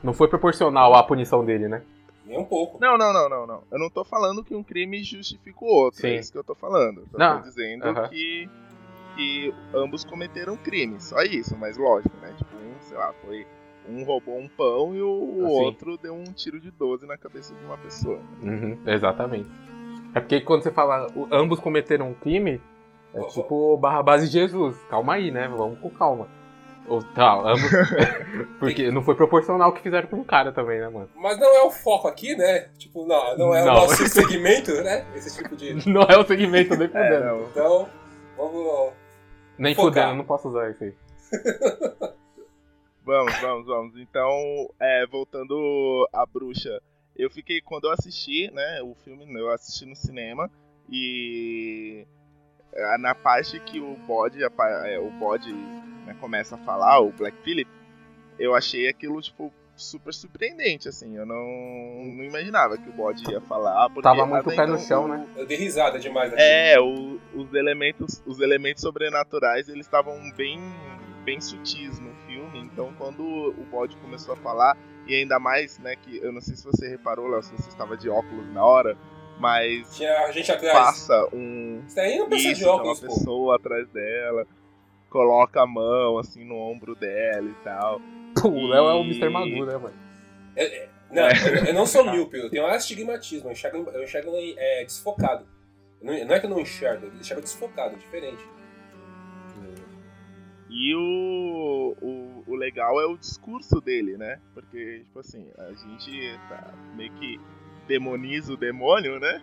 Não 0.00 0.12
foi 0.12 0.28
proporcional 0.28 0.94
à 0.94 1.02
punição 1.02 1.44
dele, 1.44 1.66
né? 1.66 1.82
Nem 2.26 2.38
um 2.38 2.44
pouco. 2.44 2.78
Não, 2.80 2.98
não, 2.98 3.12
não, 3.12 3.28
não, 3.28 3.46
não. 3.46 3.62
Eu 3.70 3.78
não 3.78 3.88
tô 3.88 4.04
falando 4.04 4.42
que 4.42 4.54
um 4.54 4.62
crime 4.62 5.02
justifica 5.02 5.64
o 5.64 5.68
outro. 5.68 6.00
Sim. 6.00 6.08
É 6.08 6.14
isso 6.16 6.32
que 6.32 6.38
eu 6.38 6.44
tô 6.44 6.54
falando. 6.54 7.06
Eu 7.12 7.18
Não, 7.18 7.38
tô 7.38 7.48
dizendo 7.48 8.08
que, 8.08 8.48
que 9.14 9.54
ambos 9.72 10.04
cometeram 10.04 10.56
crime. 10.56 11.00
Só 11.00 11.22
isso, 11.22 11.56
mas 11.56 11.76
lógico, 11.76 12.16
né? 12.20 12.34
Tipo, 12.36 12.56
um, 12.56 12.80
sei 12.80 12.96
lá, 12.98 13.12
foi. 13.24 13.46
Um 13.88 14.02
roubou 14.04 14.36
um 14.36 14.48
pão 14.48 14.96
e 14.96 15.00
o, 15.00 15.44
Assim. 15.46 15.64
outro 15.64 15.96
deu 15.96 16.12
um 16.12 16.24
tiro 16.24 16.58
de 16.58 16.72
12 16.72 17.06
na 17.06 17.16
cabeça 17.16 17.54
de 17.54 17.64
uma 17.64 17.78
pessoa. 17.78 18.18
Uhum, 18.42 18.76
exatamente. 18.84 19.48
É 20.12 20.18
porque 20.18 20.40
quando 20.40 20.64
você 20.64 20.72
fala 20.72 21.06
ambos 21.30 21.60
cometeram 21.60 22.08
um 22.08 22.14
crime, 22.14 22.60
É 23.14 23.20
tipo 23.28 23.76
Barrabás 23.76 24.24
e 24.24 24.26
Jesus. 24.26 24.76
Calma 24.90 25.14
aí, 25.14 25.30
né? 25.30 25.46
Vamos 25.46 25.78
com 25.78 25.88
calma. 25.90 26.26
Ou 26.88 27.02
tá, 27.02 27.34
ambos. 27.34 27.70
Porque 28.60 28.90
não 28.90 29.02
foi 29.02 29.14
proporcional 29.14 29.70
o 29.70 29.72
que 29.72 29.82
fizeram 29.82 30.06
com 30.08 30.20
o 30.20 30.24
cara 30.24 30.52
também, 30.52 30.78
né, 30.80 30.88
mano? 30.88 31.08
Mas 31.16 31.38
não 31.38 31.54
é 31.54 31.62
o 31.64 31.70
foco 31.70 32.06
aqui, 32.06 32.36
né? 32.36 32.68
Tipo, 32.78 33.04
não, 33.06 33.36
não 33.36 33.54
é 33.54 33.64
Não. 33.64 33.72
o 33.72 33.76
nosso 33.80 34.06
segmento, 34.08 34.72
né? 34.82 35.04
Esse 35.14 35.36
tipo 35.42 35.56
de. 35.56 35.74
Não 35.88 36.02
é 36.02 36.16
o 36.16 36.26
segmento 36.26 36.76
nem 36.76 36.88
fudendo. 36.88 37.24
não. 37.24 37.42
Então, 37.48 37.88
vamos. 38.36 38.92
nem 39.58 39.74
focar. 39.74 40.04
fudendo, 40.04 40.16
não 40.18 40.24
posso 40.24 40.48
usar 40.48 40.70
isso 40.70 40.84
aí. 40.84 40.94
Vamos, 43.04 43.36
vamos, 43.40 43.66
vamos. 43.68 43.96
Então, 43.98 44.68
é, 44.80 45.06
voltando 45.06 46.08
à 46.12 46.26
bruxa, 46.26 46.82
eu 47.14 47.30
fiquei 47.30 47.60
quando 47.60 47.84
eu 47.84 47.92
assisti, 47.92 48.50
né, 48.52 48.80
o 48.82 48.96
filme, 48.96 49.32
eu 49.38 49.48
assisti 49.52 49.86
no 49.86 49.94
cinema 49.94 50.50
e 50.90 52.04
é, 52.72 52.98
na 52.98 53.14
parte 53.14 53.60
que 53.60 53.78
o 53.78 53.94
bode, 54.08 54.42
é, 54.42 54.98
o 54.98 55.08
bode 55.20 55.54
né, 56.06 56.16
começa 56.20 56.54
a 56.54 56.58
falar, 56.58 57.00
o 57.00 57.10
Black 57.12 57.36
Phillip, 57.42 57.68
eu 58.38 58.54
achei 58.54 58.88
aquilo 58.88 59.20
tipo 59.20 59.52
super 59.76 60.14
surpreendente, 60.14 60.88
assim. 60.88 61.14
Eu 61.16 61.26
não, 61.26 61.36
não 61.36 62.24
imaginava 62.24 62.78
que 62.78 62.88
o 62.88 62.92
bode 62.92 63.30
ia 63.30 63.40
falar. 63.42 63.88
Porque 63.90 64.02
Tava 64.02 64.24
muito 64.24 64.48
pé 64.50 64.64
no 64.66 64.78
chão, 64.78 65.06
né? 65.08 65.26
Eu 65.36 65.46
dei 65.46 65.56
risada 65.58 65.98
demais 65.98 66.32
aqui. 66.32 66.40
é, 66.42 66.80
o- 66.80 67.20
os 67.34 67.52
elementos, 67.52 68.22
os 68.26 68.40
elementos 68.40 68.80
sobrenaturais, 68.82 69.68
eles 69.68 69.84
estavam 69.84 70.18
bem, 70.34 70.58
bem 71.24 71.40
sutis 71.42 71.98
no 71.98 72.14
filme. 72.26 72.58
Então, 72.60 72.94
quando 72.96 73.22
o 73.22 73.66
bode 73.70 73.96
começou 73.98 74.32
a 74.32 74.36
falar, 74.38 74.76
e 75.06 75.14
ainda 75.14 75.38
mais, 75.38 75.78
né, 75.78 75.94
que 75.96 76.16
eu 76.18 76.32
não 76.32 76.40
sei 76.40 76.56
se 76.56 76.64
você 76.64 76.88
reparou, 76.88 77.28
Léo, 77.28 77.42
se 77.42 77.52
você 77.52 77.68
estava 77.68 77.96
de 77.98 78.08
óculos 78.08 78.50
na 78.54 78.64
hora, 78.64 78.96
mas 79.38 79.94
Tinha 79.94 80.32
gente 80.32 80.50
atrás. 80.50 80.72
passa 80.72 81.28
um 81.34 81.82
Isso 81.86 81.96
não 82.18 82.28
precisa 82.30 82.52
isso, 82.52 82.58
de 82.60 82.64
tem 82.64 82.72
óculos, 82.72 82.98
uma 83.02 83.08
pô. 83.08 83.14
pessoa 83.14 83.56
atrás 83.56 83.86
dela, 83.90 84.46
coloca 85.10 85.62
a 85.62 85.66
mão 85.66 86.18
assim 86.18 86.44
no 86.44 86.56
ombro 86.56 86.94
dela 86.94 87.48
e 87.48 87.64
tal. 87.64 88.00
Pô, 88.40 88.48
o 88.48 88.66
Léo 88.68 88.88
é 88.88 88.94
o 88.94 89.04
Mr. 89.04 89.28
Magoo, 89.28 89.66
né, 89.66 89.76
mano? 89.76 89.94
Não, 91.10 91.22
eu, 91.28 91.66
eu 91.66 91.74
não 91.74 91.86
sou 91.86 92.10
míope, 92.10 92.36
eu 92.36 92.50
tenho 92.50 92.64
um 92.64 92.66
astigmatismo, 92.66 93.48
eu 93.48 93.52
enxergo, 93.52 93.90
eu 93.90 94.02
enxergo 94.02 94.32
é, 94.34 94.84
desfocado. 94.84 95.46
Não, 96.02 96.12
não 96.24 96.34
é 96.34 96.40
que 96.40 96.46
eu 96.46 96.50
não 96.50 96.60
enxergo, 96.60 97.06
eu 97.06 97.14
enxergo 97.14 97.42
desfocado, 97.42 97.94
é 97.94 97.98
diferente. 97.98 98.44
E 100.68 100.94
o, 100.94 101.96
o, 102.02 102.44
o 102.46 102.54
legal 102.54 103.00
é 103.00 103.06
o 103.06 103.16
discurso 103.16 103.80
dele, 103.80 104.16
né? 104.18 104.40
Porque, 104.52 105.00
tipo 105.04 105.20
assim, 105.20 105.48
a 105.56 105.72
gente 105.72 106.38
tá 106.48 106.74
meio 106.94 107.12
que 107.14 107.40
demoniza 107.86 108.52
o 108.52 108.56
demônio, 108.56 109.18
né? 109.18 109.42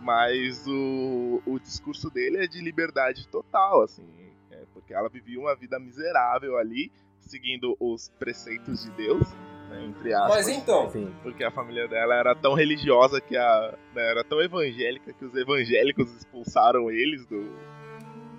Mas 0.00 0.66
o, 0.66 1.42
o 1.46 1.58
discurso 1.60 2.10
dele 2.10 2.38
é 2.38 2.46
de 2.46 2.60
liberdade 2.60 3.28
total, 3.28 3.82
assim. 3.82 4.04
Porque 4.84 4.92
ela 4.94 5.08
vivia 5.08 5.40
uma 5.40 5.56
vida 5.56 5.78
miserável 5.80 6.58
ali, 6.58 6.92
seguindo 7.20 7.74
os 7.80 8.10
preceitos 8.18 8.84
de 8.84 8.90
Deus, 8.90 9.26
né, 9.70 9.82
entre 9.86 10.12
aspas. 10.12 10.36
Mas 10.36 10.48
então. 10.48 10.92
Porque 11.22 11.42
a 11.42 11.50
família 11.50 11.88
dela 11.88 12.14
era 12.14 12.34
tão 12.34 12.52
religiosa 12.52 13.18
que 13.20 13.34
a. 13.34 13.74
né, 13.94 14.10
era 14.10 14.22
tão 14.22 14.42
evangélica 14.42 15.10
que 15.14 15.24
os 15.24 15.34
evangélicos 15.34 16.14
expulsaram 16.14 16.90
eles 16.90 17.24
do, 17.26 17.50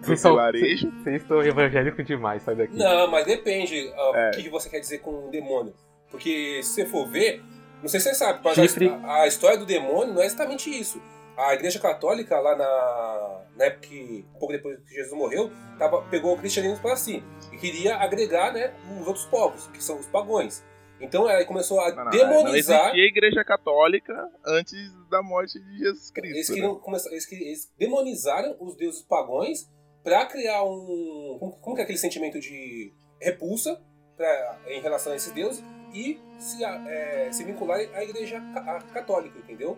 Vocês 0.02 0.20
são- 0.22 0.34
vilarejo. 0.34 0.92
Vocês 1.02 1.22
estão 1.24 1.42
evangélicos 1.42 2.06
demais, 2.06 2.44
sai 2.44 2.56
daqui. 2.56 2.78
não, 2.78 3.10
mas 3.10 3.26
depende 3.26 3.92
ó, 3.98 4.16
É. 4.16 4.30
o 4.30 4.32
que 4.34 4.50
você 4.50 4.70
quer 4.70 4.80
dizer 4.80 5.00
com 5.00 5.28
um 5.28 5.32
demônio. 5.32 5.74
Porque 6.12 6.62
se 6.62 6.76
você 6.76 6.86
for 6.86 7.08
ver, 7.08 7.42
não 7.82 7.90
sei 7.90 8.00
se 8.00 8.10
você 8.10 8.16
sabe, 8.16 8.40
mas 8.44 8.54
Chifre. 8.54 8.88
a, 9.04 9.24
a 9.24 9.28
história 9.28 9.58
do 9.58 9.66
demônio 9.66 10.14
não 10.14 10.22
é 10.22 10.26
exatamente 10.28 10.70
isso. 10.70 11.02
A 11.38 11.54
igreja 11.54 11.80
católica, 11.80 12.40
lá 12.40 12.56
na, 12.56 13.42
na 13.58 13.66
época 13.66 13.88
que, 13.88 14.26
um 14.36 14.40
pouco 14.40 14.54
depois 14.54 14.78
que 14.80 14.96
Jesus 14.96 15.14
morreu, 15.14 15.52
tava, 15.78 16.02
pegou 16.04 16.34
o 16.34 16.38
cristianismo 16.38 16.80
para 16.82 16.96
si 16.96 17.22
e 17.52 17.58
queria 17.58 17.98
agregar 17.98 18.54
né, 18.54 18.74
os 19.02 19.06
outros 19.08 19.26
povos, 19.26 19.68
que 19.68 19.84
são 19.84 20.00
os 20.00 20.08
pagões. 20.08 20.64
Então 21.00 21.30
ela 21.30 21.44
começou 21.44 21.82
a 21.82 21.92
Não, 21.94 22.10
demonizar. 22.10 22.44
Não 22.44 22.86
existia 22.88 23.06
igreja 23.06 23.44
católica 23.44 24.14
antes 24.46 24.80
da 25.10 25.22
morte 25.22 25.60
de 25.60 25.78
Jesus 25.80 26.10
Cristo. 26.10 26.36
Eles, 26.38 26.50
né? 26.50 26.56
queriam 26.56 26.76
começar, 26.80 27.12
eles, 27.12 27.30
eles 27.32 27.74
demonizaram 27.78 28.56
os 28.62 28.76
deuses 28.78 29.02
pagões 29.02 29.70
pra 30.04 30.26
criar 30.26 30.64
um. 30.64 31.38
Como, 31.62 31.76
que 31.76 31.82
é 31.82 31.84
aquele 31.84 31.98
sentimento 31.98 32.40
de 32.40 32.94
repulsa 33.20 33.78
pra, 34.16 34.58
em 34.68 34.80
relação 34.80 35.12
a 35.12 35.16
esses 35.18 35.34
deuses 35.34 35.62
e 35.94 36.18
se, 36.40 36.64
a- 36.64 36.84
é, 36.90 37.30
se 37.32 37.44
vincularem 37.44 37.90
à 37.94 38.02
igreja 38.04 38.40
ca- 38.54 38.78
a- 38.78 38.82
católica, 38.94 39.38
entendeu? 39.40 39.78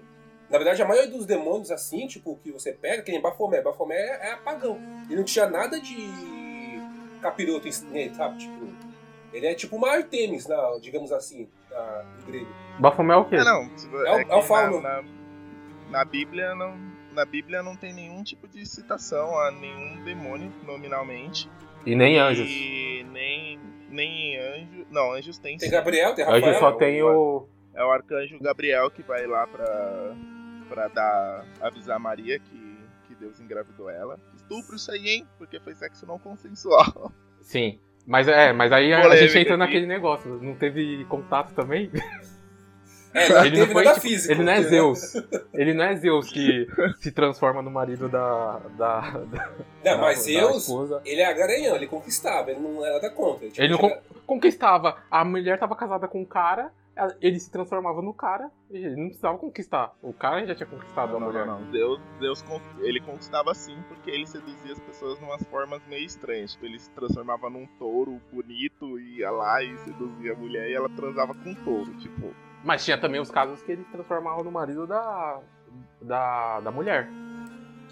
Na 0.49 0.57
verdade, 0.57 0.81
a 0.81 0.87
maioria 0.87 1.11
dos 1.11 1.25
demônios, 1.25 1.71
assim, 1.71 2.07
tipo, 2.07 2.37
que 2.43 2.51
você 2.51 2.71
pega, 2.71 3.03
que 3.03 3.11
nem 3.11 3.19
Bafomé. 3.21 3.61
Bafomé 3.61 3.95
é, 3.95 4.31
é 4.31 4.35
pagão. 4.37 4.79
Ele 5.07 5.17
não 5.17 5.23
tinha 5.25 5.45
nada 5.49 5.79
de 5.79 6.09
capiroto 7.21 7.67
nele, 7.91 8.13
sabe? 8.15 8.37
Tipo, 8.37 8.67
ele 9.33 9.45
é 9.47 9.53
tipo 9.53 9.75
uma 9.75 9.89
Artemis, 9.91 10.47
na, 10.47 10.77
digamos 10.81 11.11
assim, 11.11 11.49
na, 11.69 12.03
no 12.19 12.25
grego. 12.25 12.47
Bafomé 12.79 13.13
é 13.13 13.17
o 13.17 13.25
quê? 13.25 13.35
É, 13.35 13.43
não. 13.43 13.77
se- 13.77 13.87
É 13.87 14.11
o- 14.11 14.19
é 14.19 14.25
é 14.29 14.35
o 14.35 14.41
fauno. 14.41 14.81
Na, 14.81 15.01
na, 15.01 15.07
na 15.91 16.05
Bíblia 16.05 16.55
não. 16.55 16.77
Na 17.11 17.25
Bíblia 17.25 17.63
não 17.63 17.75
tem 17.75 17.93
nenhum 17.93 18.21
tipo 18.23 18.47
de 18.47 18.63
citação 18.65 19.37
a 19.39 19.49
nenhum 19.51 20.03
demônio, 20.03 20.51
nominalmente. 20.63 21.49
E 21.85 21.95
nem 21.95 22.19
anjos. 22.19 22.47
E 22.47 23.03
nem, 23.11 23.59
nem 23.89 24.37
anjo. 24.37 24.85
Não, 24.91 25.11
anjos 25.13 25.37
tem 25.39 25.57
Tem 25.57 25.67
sim. 25.67 25.73
Gabriel, 25.75 26.13
tem 26.13 26.23
Rafael. 26.23 26.45
Anjo 26.45 26.59
só 26.59 26.71
tem 26.73 27.01
o. 27.01 27.47
É 27.73 27.83
o 27.83 27.91
arcanjo 27.91 28.39
Gabriel 28.39 28.89
que 28.91 29.01
vai 29.03 29.25
lá 29.27 29.45
pra, 29.47 29.65
pra 30.69 30.87
dar, 30.87 31.45
avisar 31.61 31.99
Maria 31.99 32.39
que, 32.39 32.77
que 33.07 33.15
Deus 33.15 33.39
engravidou 33.39 33.89
ela. 33.89 34.19
Estupro 34.35 34.75
isso 34.75 34.91
aí, 34.91 35.07
hein? 35.09 35.27
Porque 35.37 35.59
foi 35.59 35.73
sexo 35.75 36.05
não 36.05 36.19
consensual. 36.19 37.11
Sim. 37.41 37.79
Mas 38.05 38.27
é, 38.27 38.53
mas 38.53 38.71
aí 38.71 38.93
a, 38.93 38.99
a 38.99 39.01
Polêmica 39.01 39.27
gente 39.27 39.37
entra 39.39 39.53
aqui. 39.55 39.59
naquele 39.59 39.85
negócio. 39.85 40.39
Não 40.41 40.55
teve 40.55 41.03
contato 41.05 41.53
também? 41.53 41.91
É, 43.13 43.25
Ele 43.47 43.51
teve 43.51 43.59
não 43.65 43.67
foi, 43.67 43.83
nada 43.83 43.95
tipo, 43.95 44.07
físico. 44.07 44.33
ele 44.33 44.43
não 44.43 44.51
é 44.51 44.57
né? 44.59 44.63
Zeus. 44.63 45.13
Ele 45.53 45.73
não 45.73 45.83
é 45.85 45.95
Zeus 45.95 46.29
que 46.29 46.67
se 46.99 47.11
transforma 47.11 47.61
no 47.61 47.71
marido 47.71 48.07
da. 48.07 48.59
da, 48.77 48.99
da 49.11 49.49
Não, 49.83 49.97
mas 50.01 50.17
da 50.19 50.23
Zeus, 50.23 50.63
esposa. 50.63 51.01
ele 51.03 51.21
é 51.21 51.33
garanhão, 51.33 51.75
ele 51.75 51.87
conquistava, 51.87 52.51
ele 52.51 52.59
não 52.59 52.83
era 52.85 52.95
nada 52.95 53.09
contra. 53.09 53.47
Tipo, 53.49 53.61
Ele 53.61 53.73
não 53.73 53.97
conquistava. 54.25 54.97
A 55.09 55.25
mulher 55.25 55.57
tava 55.57 55.75
casada 55.75 56.07
com 56.07 56.21
o 56.21 56.25
cara, 56.27 56.71
ele 57.21 57.39
se 57.39 57.51
transformava 57.51 58.01
no 58.01 58.13
cara, 58.13 58.49
ele 58.69 58.95
não 58.95 59.07
precisava 59.07 59.37
conquistar. 59.37 59.93
O 60.01 60.13
cara 60.13 60.45
já 60.45 60.55
tinha 60.55 60.67
conquistado 60.67 61.15
a 61.15 61.19
Não, 61.19 61.27
mulher. 61.27 61.45
não, 61.45 61.61
não. 61.61 61.71
Deus, 61.71 61.99
Deus 62.19 62.43
ele 62.79 62.99
conquistava 63.01 63.53
sim 63.53 63.77
porque 63.87 64.09
ele 64.09 64.25
seduzia 64.25 64.73
as 64.73 64.79
pessoas 64.79 65.17
de 65.19 65.25
umas 65.25 65.43
formas 65.47 65.81
meio 65.87 66.05
estranhas. 66.05 66.53
Tipo, 66.53 66.65
ele 66.65 66.79
se 66.79 66.89
transformava 66.91 67.49
num 67.49 67.65
touro 67.79 68.21
bonito 68.31 68.99
e 68.99 69.19
ia 69.19 69.29
lá 69.31 69.61
e 69.63 69.77
seduzia 69.79 70.33
a 70.33 70.35
mulher 70.35 70.69
e 70.69 70.73
ela 70.73 70.89
transava 70.89 71.33
com 71.33 71.49
um 71.49 71.55
touro. 71.55 71.93
Tipo, 71.97 72.33
Mas 72.63 72.83
tinha 72.83 72.97
também 72.97 73.19
os 73.21 73.29
casos 73.31 73.61
que 73.63 73.71
ele 73.71 73.83
se 73.83 73.91
transformava 73.91 74.43
no 74.43 74.51
marido 74.51 74.85
da. 74.87 75.39
da, 76.01 76.59
da 76.61 76.71
mulher. 76.71 77.07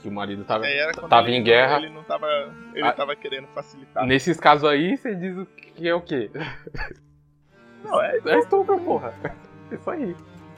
Que 0.02 0.10
o 0.10 0.12
marido 0.12 0.44
tava, 0.44 0.66
quando 0.94 1.10
tava 1.10 1.28
ele, 1.30 1.38
em 1.38 1.44
guerra. 1.44 1.78
Ele 1.78 1.90
não 1.90 2.04
tava. 2.04 2.28
Ele 2.74 2.84
Ah. 2.88 2.92
tava 2.94 3.16
querendo 3.16 3.48
facilitar. 3.48 4.06
Nesses 4.06 4.40
casos 4.40 4.68
aí, 4.70 4.98
você 4.98 5.16
diz 5.16 5.36
o 5.38 5.46
que 5.46 5.88
é 5.88 5.96
o 5.96 6.02
quê? 6.02 6.30
Não, 7.86 8.02
é. 8.02 8.20
É 8.26 8.40
estupro, 8.40 8.80
porra. 8.80 9.14
Isso 9.72 9.90
aí. 9.90 10.16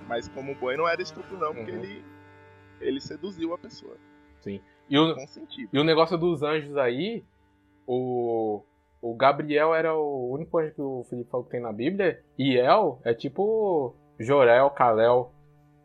Mas 0.07 0.27
como 0.29 0.55
boi 0.55 0.77
não 0.77 0.87
era 0.87 1.01
estupro, 1.01 1.37
não, 1.37 1.53
porque 1.53 1.71
Uhum. 1.71 1.83
ele. 1.83 2.05
Ele 2.79 3.01
seduziu 3.01 3.53
a 3.53 3.57
pessoa. 3.57 3.95
Sim. 4.39 4.61
E 4.89 4.97
o, 4.97 5.15
e 5.73 5.79
o 5.79 5.83
negócio 5.83 6.17
dos 6.17 6.43
anjos 6.43 6.77
aí, 6.77 7.23
o. 7.85 8.61
O 8.99 9.13
Gabriel 9.15 9.75
era 9.75 9.93
o 9.95 10.31
único 10.31 10.57
anjo 10.57 10.73
que 10.73 10.81
o 10.81 11.05
Felipe 11.07 11.29
falou 11.29 11.45
que 11.45 11.51
tem 11.51 11.61
na 11.61 11.71
Bíblia. 11.71 12.19
E 12.37 12.57
El 12.57 12.99
é 13.05 13.13
tipo 13.13 13.95
Jorel, 14.19 14.69
Kalel. 14.71 15.31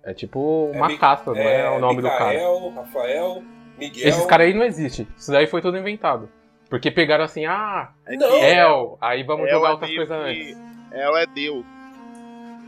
É 0.03 0.15
tipo 0.15 0.71
uma 0.75 0.89
Mi- 0.89 0.99
caspa, 0.99 1.33
não 1.33 1.41
é, 1.41 1.71
o 1.71 1.79
nome 1.79 2.01
do 2.01 2.09
cara. 2.09 2.31
Micael, 2.33 2.71
Rafael, 2.71 3.43
Miguel. 3.79 4.09
Esses 4.09 4.25
caras 4.27 4.47
aí 4.47 4.55
não 4.55 4.65
existem. 4.65 5.07
Isso 5.17 5.31
daí 5.31 5.47
foi 5.47 5.61
tudo 5.61 5.77
inventado. 5.79 6.29
Porque 6.71 6.91
pegaram 6.91 7.23
assim, 7.25 7.45
ah, 7.45 7.93
É 8.07 8.17
Não. 8.17 8.27
El, 8.35 8.99
aí 9.01 9.23
vamos 9.23 9.47
El 9.47 9.53
jogar 9.57 9.69
é 9.69 9.73
outras 9.73 9.95
coisas 9.95 10.11
antes. 10.11 10.57
Ela 10.93 11.23
é 11.23 11.27
Deus. 11.27 11.65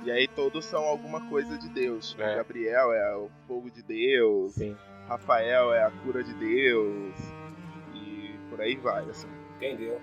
E 0.05 0.11
aí 0.11 0.29
todos 0.29 0.65
são 0.67 0.83
alguma 0.85 1.29
coisa 1.29 1.57
de 1.57 1.69
Deus. 1.69 2.15
É. 2.19 2.37
Gabriel 2.37 2.93
é 2.93 3.17
o 3.17 3.31
fogo 3.47 3.71
de 3.71 3.83
Deus. 3.83 4.53
Sim. 4.53 4.77
Rafael 5.09 5.73
é 5.73 5.83
a 5.83 5.91
cura 5.91 6.23
de 6.23 6.35
Deus. 6.35 7.15
E 7.95 8.39
por 8.51 8.61
aí 8.61 8.77
vai, 8.77 9.09
assim. 9.09 9.29
Entendeu? 9.57 10.01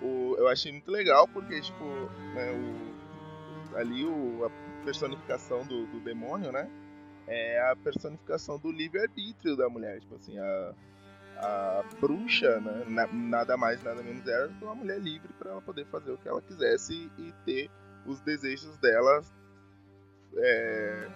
O, 0.00 0.34
eu 0.38 0.48
achei 0.48 0.72
muito 0.72 0.90
legal 0.90 1.28
porque, 1.28 1.60
tipo, 1.60 1.84
né, 1.84 2.52
o, 2.52 3.76
ali 3.76 4.04
o, 4.04 4.44
a 4.46 4.84
personificação 4.84 5.66
do, 5.66 5.86
do 5.86 6.00
demônio, 6.00 6.52
né? 6.52 6.70
É 7.26 7.60
a 7.70 7.76
personificação 7.76 8.58
do 8.58 8.70
livre-arbítrio 8.70 9.56
da 9.56 9.68
mulher. 9.68 10.00
Tipo 10.00 10.14
assim, 10.14 10.38
a, 10.38 10.74
a 11.38 11.84
bruxa, 12.00 12.60
né? 12.60 12.84
na- 12.88 13.06
nada 13.06 13.56
mais, 13.56 13.82
nada 13.82 14.02
menos 14.02 14.26
era 14.26 14.48
do 14.48 14.54
que 14.54 14.64
uma 14.64 14.74
mulher 14.74 14.98
livre 15.00 15.32
para 15.38 15.50
ela 15.52 15.62
poder 15.62 15.86
fazer 15.86 16.10
o 16.12 16.18
que 16.18 16.28
ela 16.28 16.42
quisesse 16.42 17.10
e 17.18 17.32
ter 17.44 17.70
os 18.06 18.20
desejos 18.20 18.76
dela 18.78 19.22
é, 20.36 21.08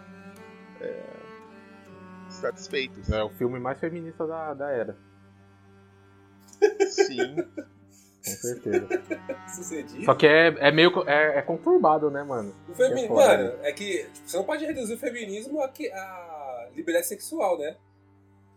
é, 0.81 1.03
satisfeitos. 2.29 3.11
É 3.11 3.23
o 3.23 3.31
filme 3.31 3.59
mais 3.59 3.79
feminista 3.79 4.27
da, 4.27 4.55
da 4.55 4.71
era. 4.71 4.97
Sim. 6.89 7.37
Com 8.25 8.31
certeza. 8.31 8.87
Sucedido. 9.49 10.05
Só 10.05 10.15
que 10.15 10.27
é, 10.27 10.47
é 10.61 10.71
meio. 10.71 10.93
É, 11.09 11.39
é 11.39 11.43
conturbado, 11.43 12.09
né, 12.11 12.23
mano? 12.23 12.55
O 12.69 12.75
femi... 12.75 13.05
É 13.05 13.09
foda, 13.09 13.27
Mano, 13.37 13.53
é 13.63 13.73
que 13.73 14.05
tipo, 14.13 14.29
você 14.29 14.37
não 14.37 14.45
pode 14.45 14.65
reduzir 14.65 14.95
o 14.95 14.99
feminismo 14.99 15.61
a, 15.61 15.69
que- 15.69 15.91
a 15.91 16.69
liberdade 16.77 17.07
sexual, 17.09 17.59
né? 17.59 17.77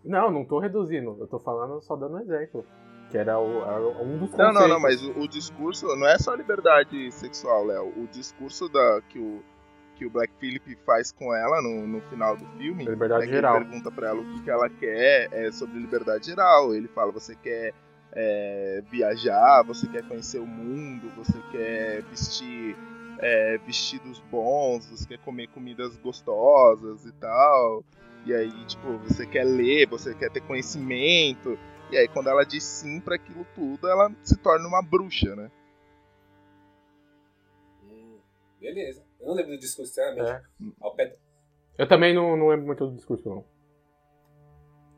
Não, 0.05 0.31
não 0.31 0.45
tô 0.45 0.59
reduzindo. 0.59 1.17
Eu 1.19 1.27
tô 1.27 1.39
falando 1.39 1.81
só 1.81 1.95
dando 1.95 2.15
um 2.15 2.19
exemplo. 2.19 2.65
Que 3.09 3.17
era, 3.17 3.39
o, 3.39 3.61
era 3.63 4.03
um 4.03 4.17
dos 4.17 4.31
Não, 4.31 4.53
não, 4.53 4.67
não, 4.67 4.81
conceitos. 4.81 5.07
mas 5.07 5.17
o, 5.17 5.21
o 5.21 5.27
discurso 5.27 5.87
não 5.95 6.07
é 6.07 6.17
só 6.17 6.33
liberdade 6.33 7.11
sexual, 7.11 7.65
Léo. 7.65 7.93
O 7.97 8.07
discurso 8.07 8.67
da, 8.67 9.01
que, 9.09 9.19
o, 9.19 9.43
que 9.95 10.05
o 10.05 10.09
Black 10.09 10.33
Phillip 10.39 10.75
faz 10.85 11.11
com 11.11 11.33
ela 11.33 11.61
no, 11.61 11.87
no 11.87 12.01
final 12.09 12.35
do 12.35 12.45
filme. 12.57 12.85
Liberdade 12.85 13.21
né, 13.21 13.27
que 13.27 13.33
geral. 13.33 13.57
Ele 13.57 13.65
pergunta 13.65 13.91
pra 13.91 14.09
ela 14.09 14.21
o 14.21 14.25
que, 14.25 14.43
que 14.43 14.49
ela 14.49 14.69
quer, 14.69 15.29
é 15.31 15.51
sobre 15.51 15.79
liberdade 15.79 16.25
geral. 16.27 16.73
Ele 16.73 16.87
fala: 16.87 17.11
você 17.11 17.35
quer 17.35 17.73
é, 18.11 18.81
viajar, 18.89 19.63
você 19.63 19.87
quer 19.87 20.07
conhecer 20.07 20.39
o 20.39 20.47
mundo, 20.47 21.11
você 21.15 21.37
quer 21.51 22.01
vestir 22.03 22.75
é, 23.19 23.57
vestidos 23.59 24.19
bons, 24.31 24.85
você 24.89 25.07
quer 25.07 25.19
comer 25.19 25.47
comidas 25.47 25.95
gostosas 25.97 27.05
e 27.05 27.11
tal. 27.13 27.83
E 28.25 28.33
aí, 28.33 28.51
tipo, 28.65 28.97
você 28.99 29.25
quer 29.25 29.43
ler, 29.43 29.87
você 29.87 30.13
quer 30.15 30.31
ter 30.31 30.41
conhecimento. 30.41 31.57
E 31.91 31.97
aí, 31.97 32.07
quando 32.07 32.27
ela 32.29 32.43
diz 32.43 32.63
sim 32.63 32.99
pra 32.99 33.15
aquilo 33.15 33.45
tudo, 33.53 33.87
ela 33.87 34.11
se 34.23 34.35
torna 34.37 34.67
uma 34.67 34.81
bruxa, 34.81 35.35
né? 35.35 35.51
Hum, 37.83 38.17
beleza. 38.59 39.03
Eu 39.19 39.27
não 39.27 39.35
lembro 39.35 39.51
do 39.51 39.59
discurso, 39.59 39.89
sinceramente. 39.93 40.29
É. 40.31 41.15
Eu 41.77 41.87
também 41.87 42.13
não, 42.13 42.35
não 42.37 42.47
lembro 42.47 42.65
muito 42.65 42.87
do 42.87 42.95
discurso, 42.95 43.27
não. 43.29 43.43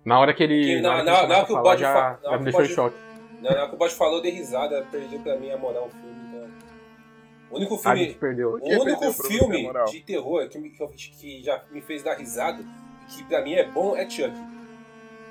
Na 0.05 0.19
hora 0.19 0.33
que 0.33 0.43
ele. 0.43 0.75
Que 0.77 0.81
na, 0.81 1.03
na- 1.03 1.11
hora 1.13 1.21
que, 1.21 1.27
na 1.27 1.37
hora 1.37 1.45
que 1.45 1.53
o 1.53 1.61
bode 1.61 1.81
já, 1.81 1.93
fa- 1.93 2.09
na 2.11 2.21
já 2.21 2.29
hora 2.29 2.39
me 2.39 2.43
que 2.51 2.55
o 2.57 2.57
deixou 2.57 2.63
em 2.63 2.75
choque. 2.75 2.97
Na 3.41 3.49
hora 3.49 3.67
que 3.69 3.75
o 3.75 3.77
bode 3.77 3.95
falou, 3.95 4.21
dei 4.21 4.31
risada, 4.31 4.85
perdeu 4.89 5.19
pra 5.19 5.37
mim 5.37 5.51
a 5.51 5.57
moral 5.57 5.87
o 5.87 5.89
filme. 5.89 6.26
O 7.49 7.55
único 7.57 7.75
A 7.75 7.77
filme, 7.77 7.97
gente 8.05 8.17
perdeu. 8.17 8.51
O 8.51 8.55
único 8.55 8.99
você 8.99 9.05
a 9.05 9.27
filme 9.29 9.63
moral? 9.63 9.85
de 9.85 10.01
terror 10.01 10.47
que, 10.49 10.59
me- 10.59 10.69
que 10.69 10.81
eu- 10.83 10.87
que 10.89 11.43
já 11.43 11.63
me 11.71 11.81
fez 11.81 12.03
dar 12.03 12.15
risada, 12.15 12.63
que 13.09 13.23
pra 13.23 13.41
mim 13.41 13.53
é 13.53 13.63
bom, 13.69 13.95
é 13.95 14.09
Chuck. 14.09 14.33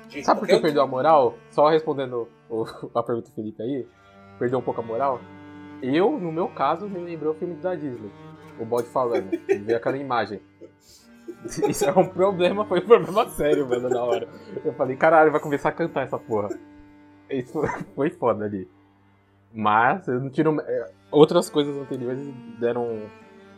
De 0.09 0.23
Sabe 0.23 0.39
por 0.39 0.47
que 0.47 0.57
perdeu 0.59 0.81
a 0.81 0.87
moral? 0.87 1.35
Só 1.51 1.67
respondendo 1.69 2.27
o- 2.49 2.65
a 2.95 3.03
pergunta 3.03 3.29
do 3.29 3.35
Felipe 3.35 3.61
aí, 3.61 3.85
perdeu 4.39 4.59
um 4.59 4.61
pouco 4.63 4.81
a 4.81 4.83
moral. 4.83 5.19
Eu, 5.81 6.17
no 6.19 6.31
meu 6.31 6.47
caso, 6.47 6.89
me 6.89 6.99
lembrou 6.99 7.33
o 7.33 7.37
filme 7.37 7.53
da 7.55 7.75
Disney. 7.75 8.09
O 8.59 8.65
bode 8.65 8.87
falando. 8.87 9.29
e 9.47 9.55
ver 9.59 9.75
aquela 9.75 9.97
imagem. 9.97 10.39
Isso 11.69 11.85
é 11.85 11.91
um 11.91 12.07
problema, 12.07 12.65
foi 12.65 12.79
um 12.79 12.85
problema 12.87 13.29
sério, 13.29 13.67
mano, 13.69 13.89
na 13.89 14.03
hora. 14.03 14.27
Eu 14.65 14.73
falei, 14.73 14.95
caralho, 14.97 15.31
vai 15.31 15.39
começar 15.39 15.69
a 15.69 15.73
cantar 15.73 16.03
essa 16.03 16.17
porra. 16.17 16.49
Isso 17.29 17.61
foi 17.93 18.09
foda 18.09 18.45
ali. 18.45 18.67
Mas 19.53 20.07
eu 20.07 20.19
não 20.19 20.29
tiro. 20.29 20.59
é, 20.61 20.91
Outras 21.11 21.49
coisas 21.49 21.75
anteriores 21.77 22.19
deram. 22.59 23.09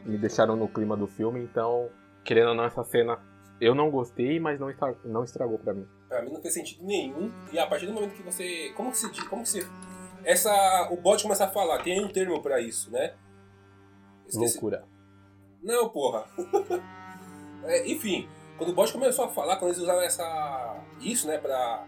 me 0.05 0.17
deixaram 0.17 0.55
no 0.55 0.67
clima 0.67 0.95
do 0.95 1.07
filme, 1.07 1.41
então, 1.41 1.89
querendo 2.23 2.49
ou 2.49 2.55
não, 2.55 2.63
essa 2.65 2.83
cena 2.83 3.19
eu 3.59 3.75
não 3.75 3.89
gostei, 3.91 4.39
mas 4.39 4.59
não, 4.59 4.69
estra- 4.69 4.95
não 5.03 5.23
estragou 5.23 5.59
pra 5.59 5.73
mim. 5.73 5.85
Pra 6.07 6.21
mim 6.21 6.31
não 6.31 6.41
fez 6.41 6.53
sentido 6.53 6.85
nenhum. 6.85 7.31
E 7.51 7.59
a 7.59 7.67
partir 7.67 7.85
do 7.87 7.93
momento 7.93 8.13
que 8.13 8.23
você. 8.23 8.71
Como 8.75 8.91
que 8.91 8.97
se 8.97 9.11
diz? 9.11 9.23
Como 9.27 9.43
que 9.43 9.49
se. 9.49 9.67
Essa. 10.23 10.89
O 10.91 10.97
bot 10.97 11.21
começa 11.21 11.45
a 11.45 11.49
falar, 11.49 11.81
tem 11.83 12.03
um 12.03 12.07
termo 12.09 12.41
pra 12.41 12.59
isso, 12.61 12.91
né? 12.91 13.13
Esqueci. 14.27 14.53
Loucura. 14.55 14.83
Não, 15.63 15.89
porra. 15.89 16.25
É, 17.65 17.85
enfim, 17.91 18.27
quando 18.57 18.69
o 18.69 18.73
bot 18.73 18.91
começou 18.93 19.25
a 19.25 19.27
falar, 19.27 19.57
quando 19.57 19.71
eles 19.71 19.81
usaram 19.83 20.01
essa. 20.01 20.77
Isso, 21.01 21.27
né, 21.27 21.37
pra. 21.37 21.85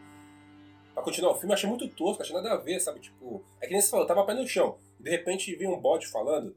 Pra 0.93 1.01
continuar 1.03 1.31
o 1.31 1.35
filme, 1.35 1.51
eu 1.51 1.53
achei 1.53 1.69
muito 1.69 1.87
tosco, 1.89 2.21
achei 2.21 2.35
nada 2.35 2.53
a 2.53 2.57
ver, 2.57 2.79
sabe? 2.79 2.99
Tipo, 2.99 3.43
é 3.61 3.65
que 3.65 3.71
nem 3.71 3.81
você 3.81 3.89
falou, 3.89 4.05
tava 4.05 4.25
pé 4.25 4.33
no 4.33 4.45
chão. 4.47 4.77
De 4.99 5.09
repente 5.09 5.55
veio 5.55 5.71
um 5.71 5.79
bot 5.79 6.05
falando, 6.07 6.55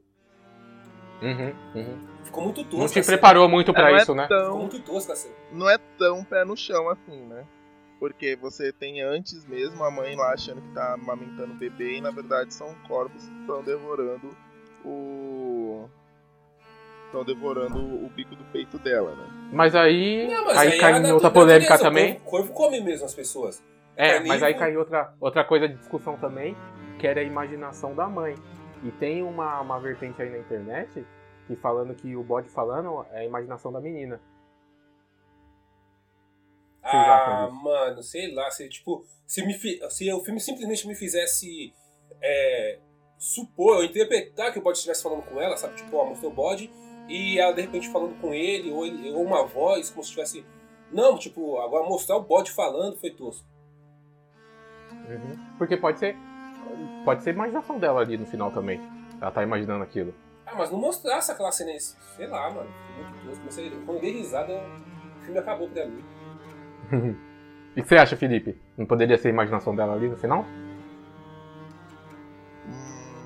Uhum, 1.21 1.53
uhum. 1.73 2.07
ficou 2.25 2.43
muito 2.43 2.61
tosco. 2.63 2.77
Não 2.77 2.87
te 2.87 2.99
a 2.99 3.03
cena. 3.03 3.17
preparou 3.17 3.47
muito 3.47 3.73
pra 3.73 3.89
não 3.89 3.97
isso, 3.97 4.11
é 4.11 4.15
né? 4.15 4.27
Ficou 4.27 4.59
muito 4.59 4.79
tosco 4.81 5.11
a 5.11 5.15
cena. 5.15 5.33
não 5.51 5.69
é 5.69 5.77
tão 5.97 6.23
pé 6.25 6.43
no 6.43 6.57
chão 6.57 6.89
assim, 6.89 7.21
né? 7.25 7.45
Porque 7.99 8.35
você 8.35 8.73
tem 8.73 9.01
antes 9.01 9.45
mesmo 9.45 9.81
a 9.83 9.89
mãe 9.89 10.15
lá 10.17 10.33
achando 10.33 10.61
que 10.61 10.73
tá 10.73 10.93
amamentando 10.93 11.53
o 11.53 11.57
bebê 11.57 11.97
e 11.97 12.01
na 12.01 12.11
verdade 12.11 12.53
são 12.53 12.75
corvos 12.87 13.23
que 13.25 13.39
estão 13.39 13.63
devorando 13.63 14.35
o. 14.83 15.87
estão 17.05 17.23
devorando 17.23 17.77
o 17.77 18.09
bico 18.09 18.35
do 18.35 18.43
peito 18.51 18.77
dela, 18.77 19.15
né? 19.15 19.49
Mas 19.53 19.73
aí. 19.73 20.27
Não, 20.27 20.43
mas 20.45 20.57
aí, 20.57 20.73
aí 20.73 20.79
cai 20.79 21.01
em 21.01 21.11
outra 21.13 21.31
polêmica 21.31 21.75
o 21.75 21.79
também. 21.79 22.15
Corvo, 22.15 22.51
corvo 22.51 22.53
come 22.53 22.81
mesmo 22.81 23.05
as 23.05 23.13
pessoas. 23.15 23.63
É, 23.95 24.09
carnívoro. 24.09 24.27
mas 24.27 24.43
aí 24.43 24.53
cai 24.53 24.73
em 24.73 24.77
outra, 24.77 25.13
outra 25.19 25.43
coisa 25.43 25.67
de 25.67 25.75
discussão 25.75 26.17
também, 26.17 26.55
que 26.99 27.07
era 27.07 27.21
a 27.21 27.23
imaginação 27.23 27.95
da 27.95 28.07
mãe. 28.07 28.35
E 28.83 28.91
tem 28.91 29.23
uma, 29.23 29.61
uma 29.61 29.79
vertente 29.79 30.21
aí 30.21 30.29
na 30.29 30.37
internet 30.37 31.05
que 31.47 31.55
falando 31.55 31.95
que 31.95 32.15
o 32.15 32.23
bode 32.23 32.49
falando 32.49 33.05
é 33.11 33.19
a 33.19 33.25
imaginação 33.25 33.71
da 33.71 33.79
menina. 33.79 34.19
Ah, 36.83 37.49
mano, 37.51 38.03
sei 38.03 38.31
lá, 38.33 38.49
se 38.51 38.69
tipo, 38.69 39.03
se, 39.25 39.43
me, 39.43 39.53
se 39.89 40.13
o 40.13 40.23
filme 40.23 40.39
simplesmente 40.39 40.87
me 40.87 40.93
fizesse 40.93 41.73
é, 42.21 42.79
supor 43.17 43.77
ou 43.77 43.83
interpretar 43.83 44.53
que 44.53 44.59
o 44.59 44.61
bode 44.61 44.77
estivesse 44.77 45.01
falando 45.01 45.23
com 45.23 45.41
ela, 45.41 45.57
sabe? 45.57 45.75
Tipo, 45.75 45.97
ó, 45.97 46.05
mostrou 46.05 46.31
o 46.31 46.35
bode 46.35 46.69
e 47.07 47.39
ela 47.39 47.53
de 47.53 47.61
repente 47.61 47.89
falando 47.89 48.19
com 48.21 48.33
ele, 48.33 48.71
ou, 48.71 48.85
ele, 48.85 49.11
ou 49.11 49.23
uma 49.23 49.43
voz, 49.45 49.89
como 49.89 50.03
se 50.03 50.11
tivesse. 50.11 50.45
Não, 50.91 51.17
tipo, 51.17 51.59
agora 51.59 51.87
mostrar 51.87 52.17
o 52.17 52.23
bode 52.23 52.51
falando 52.51 52.97
foi 52.97 53.09
tosco. 53.09 53.47
Uhum. 55.09 55.37
Porque 55.57 55.77
pode 55.77 55.99
ser. 55.99 56.15
Pode 57.03 57.23
ser 57.23 57.31
imaginação 57.31 57.77
dela 57.79 58.01
ali 58.01 58.17
no 58.17 58.25
final 58.25 58.51
também. 58.51 58.81
Ela 59.21 59.31
tá 59.31 59.43
imaginando 59.43 59.83
aquilo. 59.83 60.13
Ah, 60.45 60.53
mas 60.57 60.71
não 60.71 60.79
mostrasse 60.79 61.31
aquela 61.31 61.51
cena, 61.51 61.71
sei 61.79 62.27
lá, 62.27 62.49
mano, 62.51 62.69
muito. 63.23 63.39
Comecei, 63.39 63.69
quando 63.85 63.97
eu 63.97 64.01
dei 64.01 64.11
risada, 64.13 64.53
o 64.53 65.23
filme 65.23 65.39
acabou 65.39 65.67
pra 65.69 65.85
mim. 65.85 66.03
E 67.75 67.81
o 67.81 67.83
que 67.83 67.89
você 67.89 67.97
acha, 67.97 68.15
Felipe? 68.15 68.57
Não 68.77 68.85
poderia 68.85 69.17
ser 69.17 69.27
a 69.27 69.31
imaginação 69.31 69.75
dela 69.75 69.95
ali 69.95 70.07
no 70.07 70.15
final? 70.15 70.45
Hum, 72.67 73.25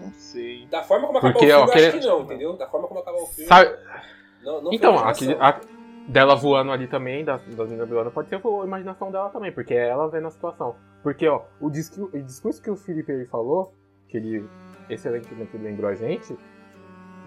não 0.00 0.12
sei. 0.12 0.66
Da 0.66 0.82
forma 0.82 1.06
como 1.08 1.18
acabou 1.18 1.32
Porque, 1.40 1.46
o 1.46 1.48
filme, 1.56 1.62
ó, 1.62 1.66
eu 1.66 1.72
querer- 1.72 1.88
acho 1.88 1.98
que 1.98 2.06
não, 2.06 2.20
entendeu? 2.22 2.56
Da 2.56 2.68
forma 2.68 2.86
como 2.86 3.00
acabou 3.00 3.22
o 3.24 3.26
filme. 3.26 3.48
Sabe- 3.48 3.76
Não, 4.44 4.54
não 4.54 4.62
foi 4.66 4.74
Então, 4.76 4.98
aquele, 4.98 5.34
a- 5.40 5.60
dela 6.08 6.34
voando 6.34 6.72
ali 6.72 6.86
também, 6.88 7.24
das, 7.24 7.42
das 7.44 7.68
meninas 7.68 7.88
voando, 7.88 8.10
pode 8.10 8.28
ser 8.28 8.36
a 8.36 8.64
imaginação 8.64 9.10
dela 9.10 9.30
também, 9.30 9.52
porque 9.52 9.74
é 9.74 9.88
ela 9.88 10.08
vendo 10.08 10.26
a 10.26 10.30
situação. 10.30 10.76
Porque, 11.02 11.26
ó, 11.28 11.42
o, 11.60 11.70
discu- 11.70 12.10
o 12.12 12.22
discurso 12.22 12.62
que 12.62 12.70
o 12.70 12.76
Felipe 12.76 13.12
aí 13.12 13.24
falou, 13.26 13.72
que 14.08 14.16
ele 14.16 14.48
excelentemente 14.88 15.56
lembrou 15.56 15.88
a 15.90 15.94
gente, 15.94 16.36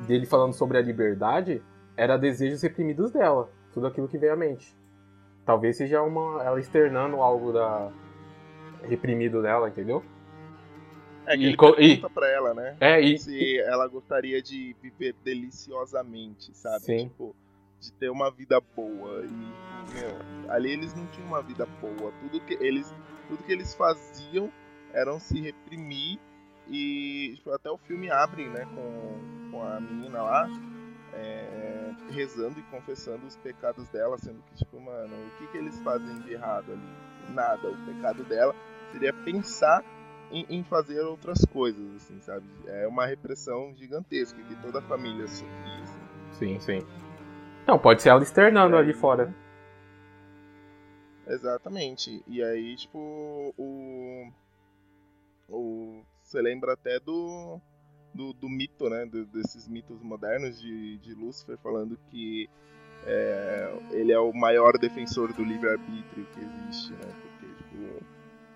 dele 0.07 0.25
falando 0.25 0.53
sobre 0.53 0.77
a 0.77 0.81
liberdade, 0.81 1.61
era 1.97 2.17
desejos 2.17 2.61
reprimidos 2.61 3.11
dela, 3.11 3.49
tudo 3.73 3.87
aquilo 3.87 4.07
que 4.07 4.17
veio 4.17 4.33
à 4.33 4.35
mente. 4.35 4.75
Talvez 5.45 5.77
seja 5.77 6.01
uma 6.01 6.43
ela 6.43 6.59
externando 6.59 7.17
algo 7.17 7.51
da 7.53 7.91
reprimido 8.83 9.41
dela, 9.41 9.69
entendeu? 9.69 10.03
É 11.25 11.35
que 11.35 11.43
E 11.43 11.45
ele 11.47 11.55
co- 11.57 11.69
e- 11.79 11.95
pergunta 11.97 12.09
pra 12.09 12.27
ela, 12.29 12.53
né? 12.53 12.75
É, 12.79 13.01
e, 13.01 13.17
Se 13.17 13.59
ela 13.61 13.87
gostaria 13.87 14.41
de 14.41 14.75
viver 14.81 15.15
deliciosamente, 15.23 16.55
sabe? 16.55 16.83
Sim. 16.83 17.07
Tipo, 17.09 17.35
de 17.79 17.91
ter 17.93 18.09
uma 18.09 18.31
vida 18.31 18.59
boa. 18.75 19.23
E, 19.25 19.93
meu, 19.93 20.51
ali 20.51 20.71
eles 20.71 20.93
não 20.93 21.05
tinham 21.07 21.27
uma 21.27 21.41
vida 21.41 21.65
boa. 21.81 22.11
Tudo 22.21 22.39
que 22.41 22.53
eles, 22.55 22.93
tudo 23.27 23.43
que 23.43 23.51
eles 23.51 23.73
faziam 23.75 24.51
eram 24.93 25.19
se 25.19 25.39
reprimir. 25.39 26.19
E 26.67 27.33
tipo, 27.35 27.51
até 27.51 27.69
o 27.69 27.77
filme 27.77 28.09
abre, 28.09 28.49
né, 28.49 28.65
com, 28.73 29.51
com 29.51 29.63
a 29.63 29.79
menina 29.79 30.21
lá. 30.21 30.49
é, 31.13 31.93
rezando 32.09 32.59
e 32.59 32.63
confessando 32.63 33.25
os 33.25 33.35
pecados 33.37 33.87
dela, 33.89 34.17
sendo 34.17 34.41
que, 34.49 34.55
tipo, 34.55 34.79
mano, 34.79 35.15
o 35.15 35.37
que, 35.37 35.47
que 35.51 35.57
eles 35.57 35.79
fazem 35.81 36.19
de 36.21 36.33
errado 36.33 36.71
ali? 36.71 37.33
Nada. 37.33 37.69
O 37.69 37.85
pecado 37.85 38.23
dela 38.23 38.53
seria 38.91 39.13
pensar 39.13 39.83
em, 40.31 40.45
em 40.49 40.63
fazer 40.63 41.01
outras 41.01 41.43
coisas, 41.45 41.95
assim, 41.95 42.19
sabe? 42.21 42.45
É 42.67 42.87
uma 42.87 43.05
repressão 43.05 43.73
gigantesca 43.75 44.41
que 44.43 44.55
toda 44.57 44.79
a 44.79 44.81
família 44.81 45.27
sofria, 45.27 45.83
assim. 45.83 45.99
sim, 46.33 46.59
sim. 46.59 46.85
Não, 47.67 47.79
pode 47.79 48.01
ser 48.01 48.09
ela 48.09 48.21
externando 48.21 48.75
ali 48.77 48.93
fora. 48.93 49.33
Exatamente. 51.27 52.23
E 52.27 52.43
aí, 52.43 52.75
tipo, 52.75 53.53
o. 53.57 54.31
o 55.49 56.03
você 56.23 56.41
lembra 56.41 56.73
até 56.73 56.99
do. 56.99 57.59
Do, 58.13 58.31
do 58.31 58.47
mito, 58.47 58.89
né? 58.89 59.05
do- 59.05 59.25
desses 59.25 59.67
mitos 59.67 60.01
modernos 60.01 60.57
de, 60.61 60.97
de 60.99 61.13
Lúcifer 61.13 61.57
falando 61.57 61.99
que 62.09 62.49
é, 63.05 63.73
ele 63.91 64.13
é 64.13 64.19
o 64.19 64.31
maior 64.31 64.77
defensor 64.77 65.33
do 65.33 65.43
livre-arbítrio 65.43 66.25
que 66.33 66.39
existe, 66.39 66.93
né? 66.93 67.13
Porque, 67.21 67.53
tipo, 67.57 68.05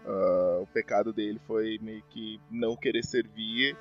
ah, 0.05 0.59
o 0.61 0.67
pecado 0.67 1.11
dele 1.11 1.41
foi 1.45 1.77
meio 1.81 2.01
que 2.09 2.39
não 2.49 2.77
querer 2.77 3.03
servir 3.03 3.75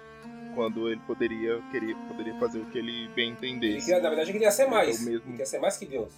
quando 0.58 0.88
ele 0.88 1.00
poderia, 1.06 1.62
queria, 1.70 1.94
poderia 2.08 2.34
fazer 2.40 2.58
o 2.58 2.66
que 2.66 2.78
ele 2.78 3.06
bem 3.14 3.30
entendesse. 3.30 3.86
queria- 3.86 4.02
na 4.02 4.08
verdade, 4.08 4.30
ele 4.30 4.38
queria 4.38 4.50
ser 4.50 4.66
mais. 4.66 5.00
Então, 5.00 5.12
mesmo- 5.12 5.24
Ele 5.26 5.30
queria 5.30 5.46
ser 5.46 5.60
mais 5.60 5.76
que 5.76 5.86
Deus. 5.86 6.12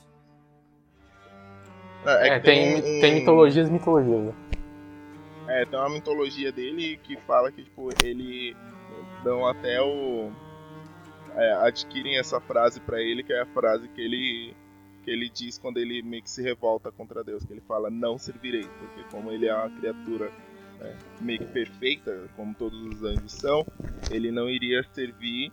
É, 2.07 2.11
é 2.11 2.28
É, 2.28 2.38
que 2.41 2.45
tem, 2.47 2.74
um- 2.76 3.01
tem 3.03 3.14
mitologias 3.16 3.68
e 3.68 3.72
mitologias. 3.72 4.18
né? 4.22 4.34
É, 5.47 5.66
tem 5.66 5.78
uma 5.78 5.91
mitologia 5.91 6.51
dele 6.51 6.99
que 7.03 7.16
fala 7.18 7.53
que, 7.53 7.62
tipo, 7.64 7.91
ele 8.03 8.57
dão 9.22 9.47
até 9.47 9.78
o. 9.82 10.30
É, 11.36 11.53
adquirem 11.66 12.18
essa 12.18 12.41
frase 12.41 12.80
pra 12.80 12.99
ele, 13.01 13.22
que 13.22 13.32
é 13.34 13.43
a 13.43 13.47
frase 13.47 13.88
que 13.88 14.01
ele 14.01 14.57
que 15.05 15.11
ele 15.11 15.28
diz 15.30 15.59
quando 15.59 15.78
ele 15.78 16.03
meio 16.03 16.22
que 16.22 16.30
se 16.30 16.43
revolta 16.43 16.91
contra 16.93 17.22
Deus, 17.24 17.45
que 17.45 17.53
ele 17.53 17.62
fala 17.68 17.88
não 17.91 18.16
servirei, 18.18 18.64
porque 18.78 19.03
como 19.11 19.30
ele 19.30 19.47
é 19.47 19.55
uma 19.55 19.70
criatura 19.70 20.30
né, 20.81 20.97
meio 21.20 21.39
que 21.41 21.47
perfeita, 21.47 22.28
como 22.35 22.55
todos 22.55 22.81
os 22.87 23.05
anjos 23.05 23.33
são, 23.33 23.64
ele 24.11 24.31
não 24.31 24.49
iria 24.49 24.83
servir 24.93 25.53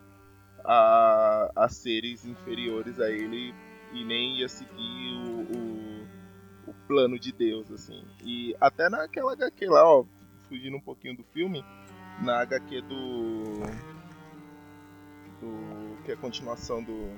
a, 0.63 1.51
a 1.55 1.69
seres 1.69 2.25
inferiores 2.25 2.99
a 2.99 3.09
ele 3.09 3.53
e 3.93 4.03
nem 4.03 4.39
ia 4.39 4.49
seguir 4.49 5.13
o, 5.27 5.57
o, 6.67 6.71
o 6.71 6.73
plano 6.87 7.19
de 7.19 7.31
Deus, 7.31 7.71
assim. 7.71 8.03
E 8.23 8.55
até 8.59 8.89
naquela 8.89 9.33
HQ 9.33 9.65
lá, 9.67 9.85
ó, 9.85 10.05
fugindo 10.47 10.77
um 10.77 10.81
pouquinho 10.81 11.15
do 11.15 11.23
filme, 11.23 11.63
na 12.21 12.41
HQ 12.41 12.81
do. 12.81 13.53
do. 15.39 16.03
que 16.03 16.11
é 16.11 16.13
a 16.13 16.17
continuação 16.17 16.83
do. 16.83 17.11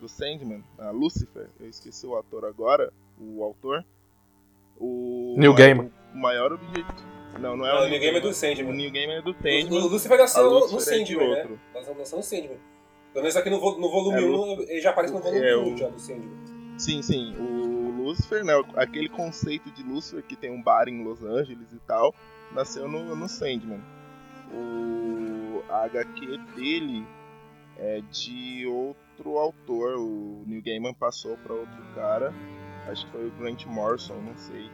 do 0.00 0.08
Sandman, 0.08 0.62
a 0.78 0.90
Lucifer, 0.90 1.48
eu 1.60 1.68
esqueci 1.68 2.06
o 2.06 2.16
ator 2.16 2.44
agora, 2.44 2.92
o 3.18 3.42
autor. 3.42 3.84
O. 4.78 5.36
Neil 5.38 5.54
Gaiman. 5.54 5.90
O 6.14 6.18
maior 6.18 6.52
objetivo. 6.52 7.14
Não, 7.40 7.56
não 7.56 7.66
é 7.66 7.72
Não, 7.74 7.82
o 7.86 7.88
New 7.88 7.98
Game 8.00 8.16
é 8.16 8.20
do 8.20 8.32
Sandman. 8.32 8.70
O 8.70 8.72
New 8.72 8.90
Game 8.92 9.12
é 9.12 9.20
do 9.22 9.32
Sandman. 9.32 9.72
o 9.82 9.88
Lucifer 9.88 10.18
nasceu 10.18 10.44
no, 10.44 10.60
no 10.68 10.76
é 10.76 10.80
Sandman, 10.80 11.30
né? 11.30 11.58
nasceu 11.74 12.18
no 12.18 12.22
Sandman. 12.22 12.58
Pelo 13.12 13.22
menos 13.22 13.36
aqui 13.36 13.50
no, 13.50 13.56
no 13.58 13.88
volume 13.90 14.18
É, 14.18 14.26
1, 14.26 14.62
ele 14.70 14.80
já 14.80 14.90
aparece 14.90 15.12
no 15.12 15.20
volume 15.20 15.44
é, 15.44 15.56
1 15.56 15.74
o- 15.74 15.76
já 15.76 15.88
do 15.88 15.98
Sandman. 15.98 16.30
Sim, 16.78 17.02
sim. 17.02 17.36
O 17.38 17.90
Lucifer, 18.04 18.44
né? 18.44 18.52
Aquele 18.76 19.08
conceito 19.08 19.70
de 19.72 19.82
Lucifer 19.82 20.22
que 20.22 20.36
tem 20.36 20.50
um 20.50 20.62
bar 20.62 20.88
em 20.88 21.02
Los 21.04 21.22
Angeles 21.24 21.72
e 21.72 21.78
tal, 21.86 22.14
nasceu 22.52 22.88
no, 22.88 23.14
no 23.16 23.28
Sandman. 23.28 23.80
O 24.52 25.62
a 25.68 25.84
HQ 25.84 26.38
dele 26.54 27.04
é 27.78 28.00
de 28.12 28.66
outro 28.66 29.38
autor. 29.38 29.96
O 29.98 30.44
Neil 30.46 30.62
Gaiman 30.62 30.94
passou 30.94 31.36
para 31.38 31.52
outro 31.54 31.84
cara. 31.94 32.32
Acho 32.88 33.06
que 33.06 33.12
foi 33.12 33.26
o 33.26 33.30
Grant 33.32 33.64
Morrison, 33.66 34.14
não 34.20 34.36
sei. 34.36 34.70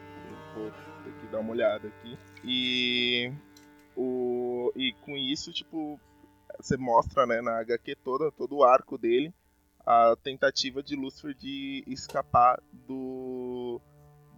Ter 0.55 0.73
que 0.73 0.90
dar 1.31 1.41
uma 1.41 1.53
olhada 1.53 1.89
aqui. 1.89 2.19
E 2.45 3.33
o 3.97 4.73
e 4.77 4.93
com 5.05 5.17
isso, 5.17 5.53
tipo, 5.53 5.99
você 6.59 6.77
mostra, 6.77 7.27
né, 7.27 7.41
na 7.41 7.61
HQ 7.61 7.97
toda, 8.05 8.31
todo 8.33 8.57
o 8.57 8.65
arco 8.65 8.99
dele, 8.99 9.33
a 9.87 10.17
tentativa 10.23 10.83
de 10.83 10.97
Lúcifer 10.97 11.35
de 11.35 11.85
escapar 11.87 12.61
do 12.87 13.81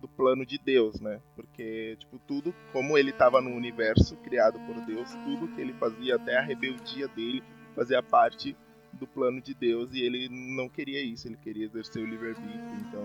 do 0.01 0.09
plano 0.09 0.45
de 0.45 0.59
Deus, 0.59 1.01
né? 1.01 1.21
Porque 1.37 1.97
tipo 1.99 2.19
tudo, 2.27 2.53
como 2.73 2.99
ele 2.99 3.11
estava 3.11 3.41
no 3.41 3.51
universo 3.51 4.17
criado 4.17 4.59
por 4.67 4.85
Deus, 4.85 5.09
tudo 5.25 5.47
que 5.55 5.61
ele 5.61 5.73
fazia, 5.75 6.17
até 6.17 6.37
a 6.37 6.43
rebeldia 6.43 7.07
dele, 7.07 7.43
fazia 7.77 8.03
parte 8.03 8.57
do 8.93 9.07
plano 9.07 9.41
de 9.41 9.55
Deus 9.55 9.95
e 9.95 10.01
ele 10.01 10.29
não 10.29 10.69
queria 10.69 11.01
isso, 11.01 11.29
ele 11.29 11.37
queria 11.37 11.67
exercer 11.67 12.03
o 12.03 12.07
livre-arbítrio. 12.07 12.75
Então, 12.89 13.03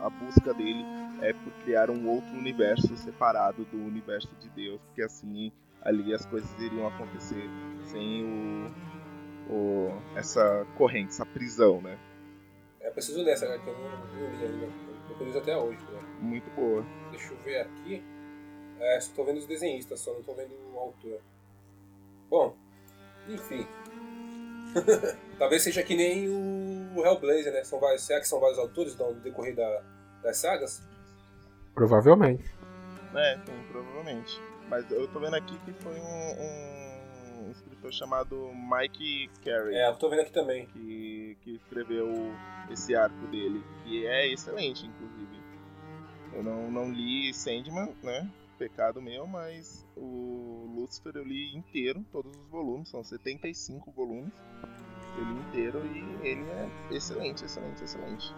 a 0.00 0.10
busca 0.10 0.52
dele 0.54 0.84
é 1.20 1.32
por 1.32 1.52
criar 1.64 1.90
um 1.90 2.08
outro 2.08 2.36
universo 2.36 2.96
separado 2.96 3.64
do 3.66 3.76
universo 3.76 4.34
de 4.40 4.48
Deus, 4.50 4.80
porque 4.86 5.02
assim 5.02 5.52
ali 5.82 6.12
as 6.12 6.26
coisas 6.26 6.50
iriam 6.60 6.86
acontecer 6.88 7.48
sem 7.84 8.24
o, 9.48 9.52
o 9.52 10.02
essa 10.16 10.66
corrente, 10.76 11.08
essa 11.10 11.24
prisão, 11.24 11.80
né? 11.80 11.98
É 12.80 12.90
preciso 12.90 13.22
ler 13.22 13.32
essa 13.32 13.46
que 13.58 13.68
eu 13.68 13.78
não, 13.78 14.30
li 14.32 14.44
ainda. 14.44 14.66
Eu 15.08 15.16
preciso 15.16 15.38
até 15.38 15.56
hoje, 15.56 15.78
né? 15.78 16.00
Muito 16.20 16.50
boa. 16.54 16.84
Deixa 17.10 17.32
eu 17.32 17.38
ver 17.38 17.60
aqui. 17.60 18.02
É, 18.78 19.00
só 19.00 19.14
tô 19.14 19.24
vendo 19.24 19.38
os 19.38 19.46
desenhistas, 19.46 20.00
só 20.00 20.12
não 20.12 20.22
tô 20.22 20.34
vendo 20.34 20.52
o 20.74 20.78
autor. 20.78 21.20
Bom, 22.28 22.54
enfim. 23.28 23.66
Talvez 25.38 25.62
seja 25.62 25.82
que 25.82 25.94
nem 25.94 26.28
o 26.28 27.04
Hellblazer, 27.04 27.52
né? 27.52 27.62
São 27.64 27.78
vários, 27.78 28.02
será 28.02 28.20
que 28.20 28.28
são 28.28 28.40
vários 28.40 28.58
autores 28.58 28.96
no 28.96 29.14
decorrer 29.14 29.54
da, 29.54 29.82
das 30.22 30.38
sagas? 30.38 30.82
Provavelmente. 31.74 32.44
É, 33.14 33.38
sim, 33.44 33.64
provavelmente. 33.70 34.40
Mas 34.68 34.90
eu 34.90 35.06
tô 35.08 35.20
vendo 35.20 35.36
aqui 35.36 35.58
que 35.58 35.72
foi 35.74 35.94
um, 36.00 37.46
um 37.46 37.50
escritor 37.50 37.92
chamado 37.92 38.50
Mike 38.54 39.30
Carey. 39.44 39.76
É, 39.76 39.88
eu 39.88 39.96
tô 39.96 40.08
vendo 40.08 40.20
aqui 40.22 40.32
também. 40.32 40.66
Que, 40.66 41.36
que 41.42 41.56
escreveu 41.56 42.08
esse 42.70 42.94
arco 42.94 43.26
dele, 43.28 43.62
que 43.84 44.06
é 44.06 44.32
excelente, 44.32 44.86
inclusive. 44.86 45.36
Eu 46.32 46.42
não, 46.42 46.70
não 46.70 46.90
li 46.90 47.32
Sandman, 47.32 47.94
né? 48.02 48.28
Pecado 48.58 49.02
meu, 49.02 49.26
mas 49.26 49.86
o 49.94 50.66
Lucifer 50.74 51.12
eu 51.14 51.24
li 51.24 51.54
inteiro, 51.54 52.04
todos 52.10 52.34
os 52.34 52.48
volumes, 52.48 52.88
são 52.88 53.04
75 53.04 53.90
volumes. 53.92 54.32
Eu 55.18 55.24
li 55.24 55.40
inteiro 55.40 55.82
e 55.86 56.28
ele 56.28 56.44
é 56.50 56.94
excelente, 56.94 57.44
excelente, 57.44 57.82
excelente. 57.82 58.34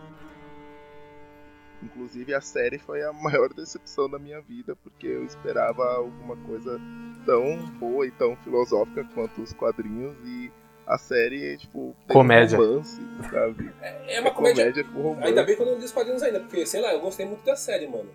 Inclusive 1.82 2.34
a 2.34 2.40
série 2.40 2.78
foi 2.78 3.02
a 3.02 3.12
maior 3.14 3.52
decepção 3.52 4.08
da 4.08 4.18
minha 4.18 4.40
vida, 4.40 4.76
porque 4.76 5.06
eu 5.06 5.24
esperava 5.24 5.82
alguma 5.96 6.36
coisa 6.36 6.80
tão 7.24 7.56
boa 7.78 8.06
e 8.06 8.10
tão 8.12 8.36
filosófica 8.36 9.04
quanto 9.14 9.42
os 9.42 9.52
quadrinhos 9.52 10.16
e 10.24 10.50
a 10.86 10.96
série, 10.96 11.58
tipo, 11.58 11.94
tem 12.06 12.14
Comédia. 12.14 12.58
um 12.58 12.66
romance, 12.66 13.00
sabe? 13.30 13.70
É 14.08 14.20
uma 14.20 14.30
comédia. 14.30 14.84
com 14.84 15.02
romance. 15.02 15.28
Ainda 15.28 15.44
bem 15.44 15.54
que 15.54 15.60
eu 15.60 15.66
não 15.66 15.78
li 15.78 15.84
os 15.84 15.92
quadrinhos 15.92 16.22
ainda, 16.22 16.40
porque, 16.40 16.64
sei 16.64 16.80
lá, 16.80 16.94
eu 16.94 17.00
gostei 17.00 17.26
muito 17.26 17.44
da 17.44 17.54
série, 17.54 17.86
mano. 17.86 18.08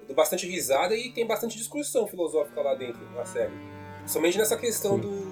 Eu 0.00 0.06
dou 0.06 0.14
bastante 0.14 0.46
risada 0.46 0.94
e 0.94 1.10
tem 1.10 1.26
bastante 1.26 1.56
discussão 1.56 2.06
filosófica 2.06 2.60
lá 2.62 2.74
dentro 2.74 3.00
na 3.16 3.24
série. 3.24 3.52
Somente 4.06 4.38
nessa 4.38 4.56
questão 4.56 4.94
Sim. 4.94 5.00
do. 5.00 5.27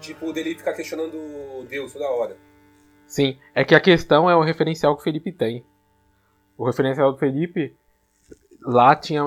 Tipo, 0.00 0.32
dele 0.32 0.54
ficar 0.54 0.72
questionando 0.72 1.66
Deus 1.68 1.92
toda 1.92 2.10
hora. 2.10 2.36
Sim, 3.06 3.38
é 3.54 3.64
que 3.64 3.74
a 3.74 3.80
questão 3.80 4.30
é 4.30 4.36
o 4.36 4.42
referencial 4.42 4.94
que 4.94 5.00
o 5.00 5.04
Felipe 5.04 5.32
tem. 5.32 5.64
O 6.56 6.64
referencial 6.64 7.12
do 7.12 7.18
Felipe 7.18 7.76
lá 8.62 8.94
tinha 8.94 9.22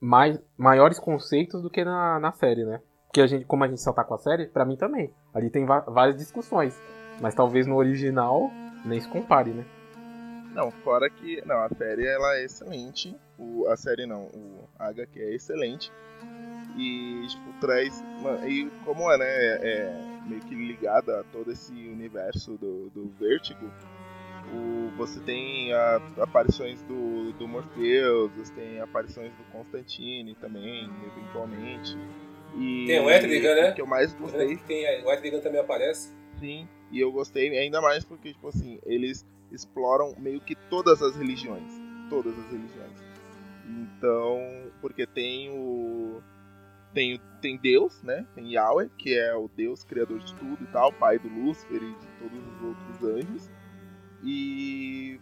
mais, 0.00 0.40
maiores 0.56 0.98
conceitos 0.98 1.62
do 1.62 1.70
que 1.70 1.84
na, 1.84 2.20
na 2.20 2.32
série, 2.32 2.64
né? 2.64 2.80
Porque 3.06 3.20
a 3.20 3.26
gente, 3.26 3.44
como 3.44 3.64
a 3.64 3.68
gente 3.68 3.80
só 3.80 3.92
tá 3.92 4.04
com 4.04 4.14
a 4.14 4.18
série, 4.18 4.46
pra 4.46 4.64
mim 4.64 4.76
também. 4.76 5.12
Ali 5.32 5.50
tem 5.50 5.64
várias 5.64 6.16
discussões. 6.16 6.78
Mas 7.20 7.34
talvez 7.34 7.66
no 7.66 7.76
original 7.76 8.50
nem 8.84 9.00
se 9.00 9.08
compare, 9.08 9.50
né? 9.50 9.64
Não, 10.54 10.70
fora 10.70 11.08
que. 11.08 11.42
Não, 11.46 11.56
a 11.58 11.68
série 11.68 12.06
ela 12.06 12.36
é 12.36 12.44
excelente. 12.44 13.16
O, 13.38 13.66
a 13.68 13.76
série 13.76 14.06
não, 14.06 14.24
o 14.26 14.68
HQ 14.78 15.20
é 15.20 15.34
excelente. 15.34 15.90
E, 16.78 17.26
tipo, 17.26 17.52
traz. 17.60 18.02
E 18.46 18.70
como 18.84 19.10
é, 19.10 19.18
né? 19.18 19.26
É 19.26 20.08
meio 20.26 20.40
que 20.42 20.54
ligada 20.54 21.20
a 21.20 21.24
todo 21.24 21.50
esse 21.50 21.72
universo 21.72 22.52
do, 22.58 22.88
do 22.90 23.08
Vertigo. 23.18 23.70
O, 24.54 24.90
você 24.96 25.20
tem 25.20 25.72
a- 25.72 26.00
aparições 26.20 26.80
do, 26.82 27.32
do 27.32 27.46
Morpheus, 27.48 28.30
você 28.34 28.52
tem 28.54 28.80
aparições 28.80 29.30
do 29.32 29.44
Constantine 29.52 30.34
também, 30.36 30.88
eventualmente. 31.06 31.96
E 32.56 32.86
Tem 32.86 33.00
o 33.00 33.10
Etrigan, 33.10 33.54
né? 33.54 33.72
Que 33.72 33.82
eu 33.82 33.86
mais 33.86 34.14
gostei 34.14 34.56
Tem, 34.58 35.04
o 35.04 35.12
Etrigan 35.12 35.40
também 35.40 35.60
aparece. 35.60 36.14
Sim, 36.40 36.66
e 36.90 36.98
eu 37.00 37.10
gostei 37.12 37.58
ainda 37.58 37.80
mais 37.82 38.04
porque, 38.04 38.32
tipo 38.32 38.48
assim, 38.48 38.78
eles 38.86 39.26
exploram 39.52 40.14
meio 40.18 40.40
que 40.40 40.54
todas 40.54 41.02
as 41.02 41.14
religiões. 41.16 41.70
Todas 42.08 42.32
as 42.38 42.50
religiões. 42.50 42.92
Então, 43.66 44.40
porque 44.80 45.06
tem 45.06 45.50
o. 45.50 46.22
Tem, 46.94 47.20
tem 47.40 47.56
Deus, 47.56 48.02
né? 48.02 48.26
Tem 48.34 48.52
Yahweh, 48.52 48.88
que 48.96 49.16
é 49.16 49.34
o 49.34 49.48
Deus 49.48 49.84
criador 49.84 50.18
de 50.18 50.34
tudo 50.34 50.64
e 50.64 50.66
tal, 50.68 50.92
pai 50.92 51.18
do 51.18 51.28
Lúcifer 51.28 51.82
e 51.82 51.94
de 51.94 52.06
todos 52.18 52.38
os 52.38 52.62
outros 52.62 53.04
anjos. 53.04 53.50
E. 54.24 55.20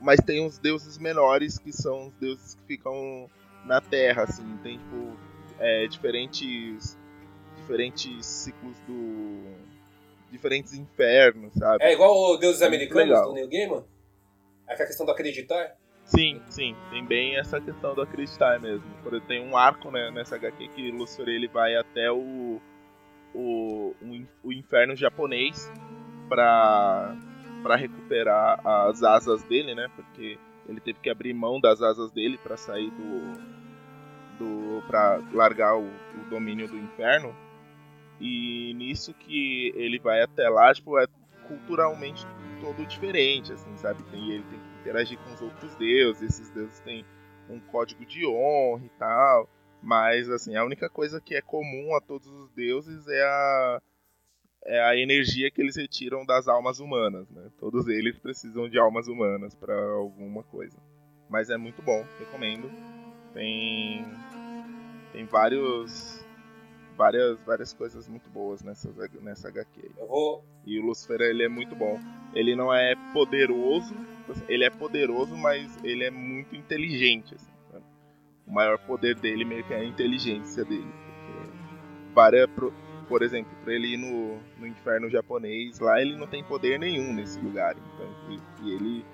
Mas 0.00 0.20
tem 0.20 0.44
os 0.44 0.58
deuses 0.58 0.98
menores, 0.98 1.58
que 1.58 1.72
são 1.72 2.08
os 2.08 2.14
deuses 2.14 2.54
que 2.54 2.62
ficam 2.64 3.30
na 3.64 3.80
Terra, 3.80 4.24
assim. 4.24 4.58
Tem, 4.62 4.78
tipo, 4.78 5.16
é, 5.58 5.86
diferentes. 5.86 6.98
Diferentes 7.56 8.24
ciclos 8.26 8.78
do 8.86 9.56
diferentes 10.30 10.74
infernos, 10.74 11.54
sabe? 11.54 11.82
É 11.82 11.92
igual 11.92 12.14
o 12.14 12.36
Deuses 12.36 12.60
Muito 12.60 12.68
Americanos 12.74 13.08
legal. 13.08 13.28
do 13.28 13.32
Neil 13.32 13.48
Gaiman? 13.48 13.84
É 14.68 14.72
aquela 14.72 14.86
questão 14.88 15.06
do 15.06 15.12
acreditar? 15.12 15.76
Sim, 16.06 16.40
sim, 16.48 16.74
tem 16.90 17.04
bem 17.04 17.36
essa 17.36 17.60
questão 17.60 17.94
do 17.94 18.00
acreditar 18.00 18.60
mesmo. 18.60 18.86
Tem 19.26 19.40
um 19.44 19.56
arco 19.56 19.90
né, 19.90 20.10
nessa 20.10 20.36
HQ 20.36 20.68
que 20.68 20.90
Lucifer 20.92 21.28
ele 21.28 21.48
vai 21.48 21.74
até 21.76 22.10
o, 22.12 22.60
o, 23.34 23.94
o, 24.00 24.14
in- 24.14 24.28
o 24.44 24.52
inferno 24.52 24.94
japonês 24.94 25.70
pra, 26.28 27.16
pra 27.62 27.76
recuperar 27.76 28.60
as 28.64 29.02
asas 29.02 29.42
dele, 29.44 29.74
né? 29.74 29.88
Porque 29.96 30.38
ele 30.68 30.80
teve 30.80 31.00
que 31.00 31.10
abrir 31.10 31.34
mão 31.34 31.60
das 31.60 31.82
asas 31.82 32.10
dele 32.12 32.38
pra 32.38 32.56
sair 32.56 32.90
do. 32.90 33.32
do 34.38 34.82
pra 34.86 35.20
largar 35.32 35.76
o, 35.76 35.86
o 35.86 36.30
domínio 36.30 36.68
do 36.68 36.76
inferno. 36.78 37.34
E 38.20 38.72
nisso 38.74 39.12
que 39.12 39.72
ele 39.76 39.98
vai 39.98 40.22
até 40.22 40.48
lá, 40.48 40.72
tipo, 40.72 40.98
é 40.98 41.06
culturalmente 41.46 42.24
todo 42.60 42.86
diferente, 42.86 43.52
assim, 43.52 43.76
sabe? 43.76 44.02
Tem, 44.04 44.30
ele 44.30 44.44
tem 44.44 44.58
interagir 44.86 45.18
com 45.18 45.32
os 45.32 45.40
outros 45.42 45.74
deuses, 45.74 46.22
esses 46.22 46.50
deuses 46.50 46.78
têm 46.80 47.04
um 47.48 47.58
código 47.58 48.04
de 48.06 48.24
honra 48.26 48.84
e 48.84 48.90
tal. 48.90 49.50
Mas, 49.82 50.30
assim, 50.30 50.56
a 50.56 50.64
única 50.64 50.88
coisa 50.88 51.20
que 51.20 51.34
é 51.34 51.42
comum 51.42 51.94
a 51.94 52.00
todos 52.00 52.28
os 52.28 52.50
deuses 52.52 53.06
é 53.08 53.22
a, 53.22 53.82
é 54.64 54.80
a 54.80 54.96
energia 54.96 55.50
que 55.50 55.60
eles 55.60 55.76
retiram 55.76 56.24
das 56.24 56.48
almas 56.48 56.80
humanas, 56.80 57.28
né? 57.30 57.50
Todos 57.58 57.86
eles 57.88 58.18
precisam 58.18 58.68
de 58.68 58.78
almas 58.78 59.06
humanas 59.06 59.54
para 59.54 59.74
alguma 59.74 60.42
coisa. 60.44 60.76
Mas 61.28 61.50
é 61.50 61.56
muito 61.56 61.82
bom, 61.82 62.04
recomendo. 62.18 62.70
Tem 63.34 64.04
tem 65.12 65.24
vários 65.24 66.25
várias 66.96 67.38
várias 67.44 67.72
coisas 67.72 68.08
muito 68.08 68.28
boas 68.30 68.62
nessa 68.62 68.90
nessa 69.20 69.48
HQ. 69.48 69.90
vou. 69.96 70.44
E 70.64 70.78
o 70.78 70.86
Lucifer 70.86 71.20
ele 71.20 71.42
é 71.44 71.48
muito 71.48 71.74
bom. 71.76 71.98
Ele 72.34 72.54
não 72.56 72.72
é 72.74 72.94
poderoso, 73.12 73.94
ele 74.48 74.64
é 74.64 74.70
poderoso, 74.70 75.36
mas 75.36 75.78
ele 75.84 76.04
é 76.04 76.10
muito 76.10 76.54
inteligente. 76.56 77.34
assim, 77.34 77.50
sabe? 77.70 77.84
O 78.46 78.52
maior 78.52 78.78
poder 78.78 79.14
dele 79.16 79.44
meio 79.44 79.64
que 79.64 79.72
é 79.72 79.78
a 79.78 79.84
inteligência 79.84 80.64
dele. 80.64 80.86
Várias, 82.14 82.48
pro- 82.50 82.72
por 83.08 83.22
exemplo, 83.22 83.50
para 83.62 83.74
ele 83.74 83.94
ir 83.94 83.96
no, 83.98 84.38
no 84.58 84.66
inferno 84.66 85.08
japonês, 85.10 85.78
lá 85.78 86.00
ele 86.00 86.16
não 86.16 86.26
tem 86.26 86.42
poder 86.42 86.78
nenhum 86.78 87.12
nesse 87.12 87.38
lugar. 87.40 87.76
Então, 87.76 88.08
e, 88.30 88.66
e 88.68 88.74
ele 88.74 89.04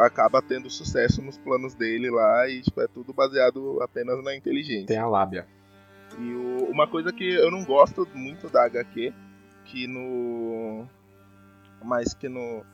acaba 0.00 0.40
tendo 0.40 0.70
sucesso 0.70 1.20
nos 1.22 1.36
planos 1.38 1.74
dele 1.74 2.10
lá 2.10 2.48
e 2.48 2.62
tipo, 2.62 2.80
é 2.80 2.86
tudo 2.86 3.12
baseado 3.12 3.82
apenas 3.82 4.22
na 4.22 4.36
inteligência. 4.36 4.86
Tem 4.86 4.98
a 4.98 5.06
lábia. 5.08 5.46
E 6.18 6.34
o- 6.34 6.70
uma 6.70 6.86
coisa 6.86 7.12
que 7.12 7.24
eu 7.24 7.50
não 7.50 7.64
gosto 7.64 8.06
muito 8.14 8.48
da 8.48 8.64
HQ, 8.64 9.12
que 9.66 9.86
no. 9.86 10.86
Mas 11.82 12.14
que 12.14 12.28
no. 12.28 12.64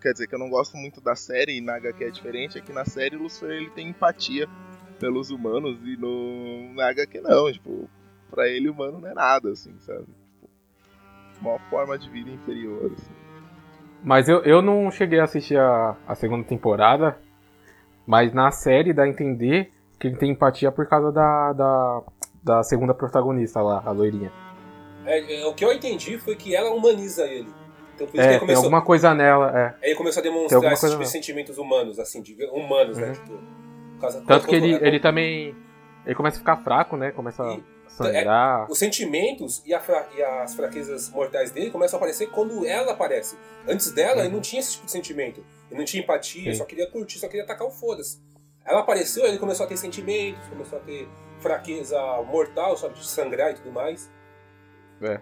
Quer 0.00 0.12
dizer, 0.12 0.26
que 0.26 0.34
eu 0.34 0.38
não 0.38 0.50
gosto 0.50 0.76
muito 0.76 1.00
da 1.00 1.14
série 1.14 1.58
e 1.58 1.60
na 1.60 1.76
HQ 1.76 2.04
é 2.04 2.10
diferente, 2.10 2.58
é 2.58 2.60
que 2.60 2.72
na 2.72 2.84
série 2.84 3.14
o 3.16 3.22
Lucifer 3.22 3.50
ele 3.50 3.70
tem 3.70 3.88
empatia 3.88 4.48
pelos 4.98 5.30
humanos 5.30 5.78
e 5.84 5.96
no, 5.96 6.72
na 6.74 6.88
HQ 6.88 7.20
não. 7.20 7.50
Tipo, 7.52 7.88
pra 8.30 8.48
ele 8.48 8.68
humano 8.68 9.00
não 9.00 9.08
é 9.08 9.14
nada, 9.14 9.50
assim, 9.50 9.72
sabe? 9.80 10.04
Tipo, 10.04 10.50
uma 11.40 11.58
forma 11.70 11.96
de 11.96 12.08
vida 12.10 12.28
inferior, 12.30 12.92
assim. 12.92 13.12
Mas 14.02 14.28
eu, 14.28 14.42
eu 14.42 14.60
não 14.62 14.90
cheguei 14.90 15.20
a 15.20 15.24
assistir 15.24 15.58
a, 15.58 15.96
a 16.06 16.14
segunda 16.16 16.44
temporada, 16.44 17.16
mas 18.06 18.32
na 18.32 18.50
série 18.50 18.92
dá 18.92 19.04
a 19.04 19.08
entender 19.08 19.72
que 19.98 20.06
ele 20.08 20.16
tem 20.16 20.30
empatia 20.32 20.70
por 20.72 20.86
causa 20.86 21.10
da, 21.12 21.52
da, 21.52 22.02
da 22.48 22.62
segunda 22.62 22.94
protagonista 22.94 23.60
lá, 23.60 23.82
a 23.84 23.90
loirinha. 23.90 24.32
É, 25.04 25.42
é, 25.42 25.46
o 25.46 25.54
que 25.54 25.64
eu 25.64 25.72
entendi 25.72 26.18
foi 26.18 26.34
que 26.36 26.54
ela 26.56 26.70
humaniza 26.70 27.24
ele. 27.26 27.48
Então 27.94 28.06
por 28.06 28.14
isso 28.14 28.16
que 28.16 28.18
É, 28.20 28.22
ele 28.24 28.30
tem 28.30 28.38
começou, 28.40 28.64
alguma 28.64 28.82
coisa 28.82 29.14
nela, 29.14 29.58
é. 29.58 29.66
aí 29.84 29.90
ele 29.90 29.94
começou 29.96 30.20
a 30.20 30.22
demonstrar 30.22 30.72
esses 30.72 30.90
tipo 30.90 31.04
sentimentos 31.04 31.58
humanos, 31.58 31.98
assim, 31.98 32.22
de 32.22 32.36
humanos, 32.52 32.96
né? 32.96 33.08
Uhum. 33.08 33.12
Tipo, 33.14 33.28
por 33.94 34.00
causa- 34.00 34.22
Tanto 34.26 34.46
que 34.46 34.54
ele, 34.56 34.74
é- 34.74 34.86
ele 34.86 35.00
também. 35.00 35.54
Ele 36.06 36.14
começa 36.14 36.36
a 36.36 36.38
ficar 36.38 36.56
fraco, 36.58 36.96
né? 36.96 37.10
Começa 37.10 37.42
a 37.42 37.58
sangrar. 37.88 38.70
Os 38.70 38.78
sentimentos 38.78 39.62
e, 39.66 39.76
fra- 39.80 40.06
e 40.16 40.22
as 40.22 40.54
fraquezas 40.54 41.10
mortais 41.10 41.50
dele 41.50 41.70
começam 41.70 41.96
a 41.96 41.98
aparecer 41.98 42.30
quando 42.30 42.64
ela 42.66 42.92
aparece. 42.92 43.36
Antes 43.66 43.90
dela, 43.92 44.24
ele 44.24 44.32
não 44.32 44.40
tinha 44.40 44.60
esse 44.60 44.72
tipo 44.72 44.86
de 44.86 44.92
sentimento. 44.92 45.44
Ele 45.70 45.78
não 45.78 45.84
tinha 45.84 46.02
empatia, 46.02 46.46
Uhum. 46.46 46.52
Sim. 46.52 46.58
só 46.58 46.64
queria 46.64 46.86
curtir, 46.90 47.18
só 47.18 47.26
queria 47.26 47.42
atacar 47.44 47.66
o 47.66 47.70
foda-se. 47.70 48.18
Ela 48.64 48.80
apareceu, 48.80 49.24
ele 49.26 49.38
começou 49.38 49.66
a 49.66 49.68
ter 49.68 49.76
sentimentos, 49.76 50.46
começou 50.48 50.78
a 50.78 50.82
ter 50.82 51.08
fraqueza 51.40 51.98
mortal, 52.22 52.76
sabe, 52.76 52.94
de 52.94 53.06
sangrar 53.06 53.50
e 53.52 53.54
tudo 53.54 53.72
mais. 53.72 54.10
É. 55.02 55.20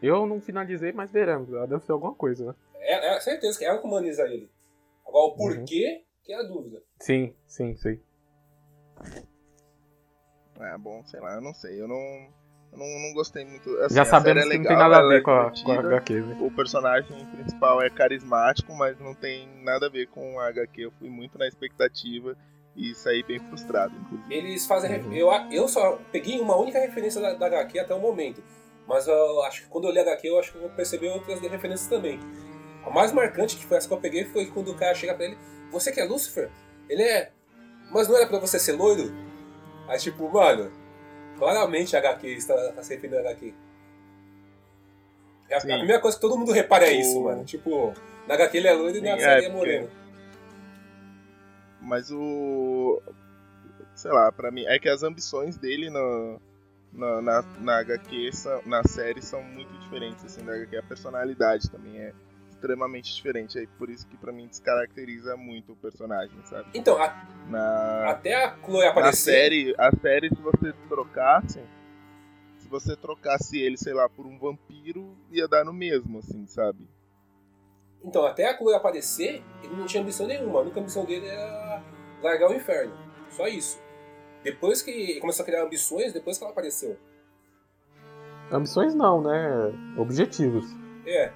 Eu 0.00 0.26
não 0.26 0.40
finalizei, 0.40 0.92
mas 0.92 1.10
veremos. 1.10 1.52
Ela 1.52 1.66
deve 1.66 1.84
ser 1.84 1.92
alguma 1.92 2.14
coisa, 2.14 2.46
né? 2.46 2.54
É, 2.80 3.16
é 3.16 3.20
certeza 3.20 3.58
que 3.58 3.64
ela 3.64 3.78
que 3.78 3.86
humaniza 3.86 4.22
ele. 4.26 4.50
Agora, 5.06 5.24
o 5.24 5.30
Uhum. 5.30 5.36
porquê, 5.36 6.04
que 6.24 6.32
é 6.32 6.36
a 6.36 6.42
dúvida. 6.42 6.82
Sim, 7.00 7.34
sim, 7.46 7.76
sim. 7.76 8.00
É 10.60 10.76
bom, 10.78 11.04
sei 11.06 11.20
lá, 11.20 11.34
eu 11.34 11.40
não 11.40 11.54
sei. 11.54 11.80
Eu 11.80 11.88
não. 11.88 11.96
Eu 12.70 12.76
não, 12.78 12.86
não 12.86 13.14
gostei 13.14 13.44
muito. 13.44 13.70
Assim, 13.80 13.94
Já 13.94 14.04
sabemos 14.04 14.44
é 14.44 14.48
que 14.50 14.58
não 14.58 14.62
tem 14.64 14.76
legal, 14.76 14.90
nada 14.90 15.04
a 15.04 15.08
ver 15.08 15.18
é 15.18 15.20
com 15.22 15.30
a, 15.30 15.50
com 15.64 15.72
a. 15.72 15.78
HQ, 15.78 16.20
né? 16.20 16.36
O 16.40 16.50
personagem 16.50 17.26
principal 17.26 17.80
é 17.80 17.88
carismático, 17.88 18.74
mas 18.74 18.98
não 18.98 19.14
tem 19.14 19.48
nada 19.62 19.86
a 19.86 19.88
ver 19.88 20.06
com 20.08 20.38
a 20.38 20.48
HQ. 20.48 20.82
Eu 20.82 20.90
fui 20.92 21.08
muito 21.08 21.38
na 21.38 21.46
expectativa 21.46 22.36
e 22.78 22.94
saí 22.94 23.22
bem 23.24 23.38
frustrado, 23.40 23.94
inclusive. 24.00 24.32
Eles 24.34 24.64
fazem. 24.66 25.00
Uhum. 25.00 25.12
Eu, 25.12 25.28
eu 25.50 25.68
só 25.68 25.98
peguei 26.12 26.40
uma 26.40 26.56
única 26.56 26.78
referência 26.78 27.20
da, 27.20 27.34
da 27.34 27.46
HQ 27.46 27.78
até 27.80 27.94
o 27.94 27.98
momento. 28.00 28.42
Mas 28.86 29.06
eu 29.06 29.42
acho 29.42 29.62
que 29.62 29.68
quando 29.68 29.86
eu 29.86 29.92
li 29.92 29.98
a 29.98 30.02
HQ, 30.02 30.28
eu 30.28 30.38
acho 30.38 30.52
que 30.52 30.56
eu 30.58 30.62
vou 30.62 30.70
perceber 30.70 31.08
outras 31.10 31.40
referências 31.40 31.88
também. 31.88 32.18
A 32.86 32.90
mais 32.90 33.12
marcante, 33.12 33.56
que 33.56 33.66
foi 33.66 33.76
essa 33.76 33.86
que 33.88 33.92
eu 33.92 33.98
peguei, 34.00 34.24
foi 34.24 34.46
quando 34.46 34.70
o 34.70 34.74
cara 34.74 34.94
chega 34.94 35.14
pra 35.14 35.26
ele: 35.26 35.36
Você 35.72 35.92
que 35.92 36.00
é 36.00 36.04
Lucifer? 36.04 36.48
Ele 36.88 37.02
é. 37.02 37.30
Mas 37.90 38.08
não 38.08 38.16
era 38.16 38.26
pra 38.26 38.38
você 38.38 38.58
ser 38.58 38.72
loiro? 38.72 39.12
Aí, 39.88 39.98
tipo, 39.98 40.28
mano, 40.30 40.70
claramente 41.36 41.96
a 41.96 41.98
HQ 41.98 42.26
está, 42.28 42.54
está 42.68 42.82
se 42.82 42.94
referindo 42.94 43.18
à 43.18 43.20
HQ. 43.22 43.52
É 45.50 45.54
a, 45.54 45.58
a 45.58 45.60
primeira 45.60 45.98
coisa 46.00 46.16
que 46.16 46.20
todo 46.20 46.36
mundo 46.38 46.52
repara 46.52 46.86
é 46.86 46.92
isso, 46.92 47.18
O- 47.18 47.24
mano. 47.24 47.44
Tipo, 47.44 47.92
na 48.26 48.34
HQ 48.34 48.56
ele 48.56 48.68
é 48.68 48.72
loiro 48.72 48.98
e 48.98 49.00
na 49.00 49.18
série 49.18 49.46
é, 49.46 49.48
é 49.48 49.52
moreno. 49.52 49.90
Mas 51.80 52.10
o. 52.10 53.00
Sei 53.94 54.10
lá, 54.10 54.30
pra 54.32 54.50
mim. 54.50 54.64
É 54.66 54.78
que 54.78 54.88
as 54.88 55.02
ambições 55.02 55.56
dele 55.56 55.90
no, 55.90 56.40
na, 56.92 57.20
na, 57.22 57.42
na 57.60 57.78
HQ, 57.80 58.30
na 58.66 58.82
série, 58.84 59.20
são 59.22 59.42
muito 59.42 59.72
diferentes. 59.80 60.24
Assim, 60.24 60.44
da 60.44 60.54
HQ. 60.54 60.76
A 60.76 60.82
personalidade 60.82 61.70
também 61.70 61.98
é 61.98 62.12
extremamente 62.50 63.14
diferente. 63.14 63.58
Aí 63.58 63.66
por 63.78 63.88
isso 63.90 64.06
que 64.06 64.16
pra 64.16 64.32
mim 64.32 64.46
descaracteriza 64.46 65.36
muito 65.36 65.72
o 65.72 65.76
personagem, 65.76 66.36
sabe? 66.44 66.68
Então, 66.74 67.00
a- 67.00 67.26
Na, 67.48 68.10
até 68.10 68.34
a 68.44 68.56
Chloe 68.58 68.84
aparecer. 68.86 69.32
série, 69.32 69.74
a 69.78 69.90
série, 69.96 70.28
se 70.28 70.40
você 70.42 70.72
trocasse. 70.88 71.60
Se 72.58 72.68
você 72.68 72.94
trocasse 72.96 73.58
ele, 73.58 73.78
sei 73.78 73.94
lá, 73.94 74.08
por 74.10 74.26
um 74.26 74.38
vampiro, 74.38 75.16
ia 75.32 75.48
dar 75.48 75.64
no 75.64 75.72
mesmo, 75.72 76.18
assim, 76.18 76.46
sabe? 76.46 76.86
Então, 78.04 78.24
até 78.24 78.48
a 78.48 78.56
Chloe 78.56 78.74
aparecer, 78.74 79.42
ele 79.62 79.74
não 79.76 79.86
tinha 79.86 80.02
ambição 80.02 80.26
nenhuma. 80.26 80.60
A 80.60 80.62
única 80.62 80.80
ambição 80.80 81.04
dele 81.04 81.26
era 81.26 81.82
largar 82.22 82.50
o 82.50 82.54
inferno. 82.54 82.96
Só 83.30 83.46
isso. 83.48 83.80
Depois 84.42 84.80
que 84.82 84.90
ele 84.90 85.20
começou 85.20 85.42
a 85.42 85.46
criar 85.46 85.64
ambições, 85.64 86.12
depois 86.12 86.38
que 86.38 86.44
ela 86.44 86.52
apareceu. 86.52 86.96
Ambições 88.50 88.94
não, 88.94 89.20
né? 89.20 89.72
Objetivos. 89.98 90.64
É. 91.04 91.32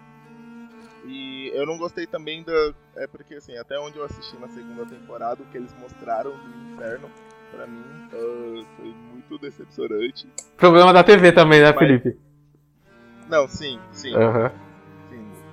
E 1.05 1.51
eu 1.53 1.67
não 1.67 1.77
gostei 1.77 2.07
também 2.07 2.43
da. 2.43 2.53
É 2.97 3.07
porque, 3.07 3.35
assim, 3.35 3.57
até 3.59 3.79
onde 3.79 3.99
eu 3.99 4.05
assisti 4.05 4.37
na 4.39 4.49
segunda 4.49 4.87
temporada, 4.87 5.43
o 5.43 5.47
que 5.47 5.59
eles 5.59 5.75
mostraram 5.81 6.31
do 6.31 6.73
inferno, 6.73 7.11
pra 7.51 7.67
mim, 7.67 7.83
ah, 8.13 8.65
foi 8.77 8.87
muito 9.13 9.39
decepcionante. 9.39 10.29
Problema 10.57 10.93
da 10.93 11.03
TV 11.03 11.33
também, 11.33 11.61
né, 11.61 11.71
Mas- 11.73 11.79
Felipe? 11.79 12.19
Não, 13.29 13.49
sim, 13.49 13.81
sim. 13.91 14.15
Aham. 14.15 14.53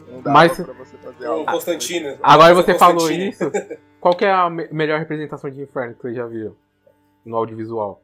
Não 0.10 0.22
dava 0.22 0.38
Mas- 0.38 0.56
pra 0.60 0.74
você 0.74 0.98
fazer 0.98 1.28
O 1.28 1.32
algo. 1.32 1.46
Constantino. 1.52 2.18
Agora 2.22 2.54
você 2.56 2.74
falou 2.78 3.12
isso. 3.12 3.44
Qual 4.02 4.16
que 4.16 4.26
é 4.26 4.32
a 4.32 4.50
me- 4.50 4.68
melhor 4.72 5.00
representação 5.00 5.50
de 5.50 5.62
inferno 5.62 5.94
que 5.96 6.02
vocês 6.02 6.16
já 6.16 6.26
viram? 6.26 6.56
No 7.26 7.36
audiovisual. 7.38 8.02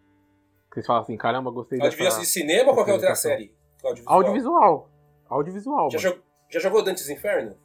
Vocês 0.74 0.86
falam 0.86 1.02
assim, 1.04 1.16
caramba, 1.16 1.50
gostei 1.52 1.80
Audiovisual 1.80 2.10
dessa... 2.10 2.22
de 2.22 2.28
cinema 2.28 2.70
ou 2.70 2.76
qualquer 2.76 2.94
outra 2.94 3.16
série? 3.16 3.54
Audiovisual. 3.84 4.16
Audiovisual. 4.18 4.90
Audiovisual, 5.30 5.90
Já, 5.92 6.14
já 6.50 6.60
jogou 6.60 6.84
Dantes 6.84 7.10
Inferno? 7.10 7.56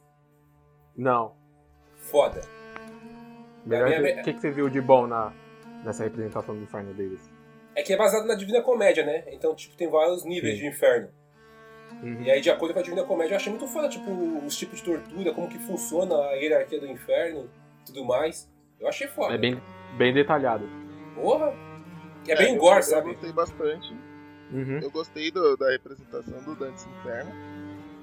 Não. 0.97 1.35
Foda. 1.97 2.41
Melhor 3.65 3.89
minha- 3.89 4.01
que- 4.15 4.21
O 4.21 4.23
que, 4.23 4.33
que 4.33 4.39
você 4.41 4.51
viu 4.51 4.69
de 4.69 4.81
bom 4.81 5.05
na, 5.07 5.33
nessa 5.83 6.03
representação 6.03 6.55
do 6.55 6.63
inferno 6.63 6.93
deles? 6.93 7.29
É 7.75 7.83
que 7.83 7.93
é 7.93 7.97
baseado 7.97 8.25
na 8.25 8.35
Divina 8.35 8.61
Comédia, 8.61 9.05
né? 9.05 9.23
Então, 9.31 9.53
tipo, 9.55 9.75
tem 9.75 9.89
vários 9.89 10.25
níveis 10.25 10.55
Sim. 10.55 10.61
de 10.61 10.67
inferno. 10.69 11.09
Uhum. 12.03 12.21
E 12.23 12.31
aí, 12.31 12.41
de 12.41 12.49
acordo 12.49 12.73
com 12.73 12.79
a 12.79 12.83
Divina 12.83 13.03
Comédia, 13.03 13.33
eu 13.33 13.37
achei 13.37 13.51
muito 13.51 13.67
foda, 13.67 13.87
tipo, 13.89 14.09
os 14.45 14.57
tipos 14.57 14.79
de 14.79 14.85
tortura, 14.85 15.33
como 15.33 15.47
que 15.47 15.59
funciona 15.59 16.15
a 16.15 16.33
hierarquia 16.33 16.79
do 16.79 16.87
inferno 16.87 17.49
tudo 17.85 18.03
mais. 18.05 18.49
Eu 18.79 18.87
achei 18.87 19.07
foda. 19.07 19.33
É 19.33 19.37
bem, 19.37 19.61
bem 19.97 20.13
detalhado. 20.13 20.67
Porra! 21.15 21.53
É 22.27 22.31
É, 22.33 22.35
bem 22.35 22.53
eu- 22.53 22.59
gore, 22.59 22.77
Eu 22.77 22.83
sabe? 22.83 23.09
gostei 23.13 23.31
bastante. 23.31 23.93
Uhum. 24.51 24.79
Eu 24.81 24.91
gostei 24.91 25.31
do- 25.31 25.55
da 25.57 25.69
representação 25.71 26.43
do 26.43 26.55
Dantes 26.55 26.85
Inferno. 26.85 27.31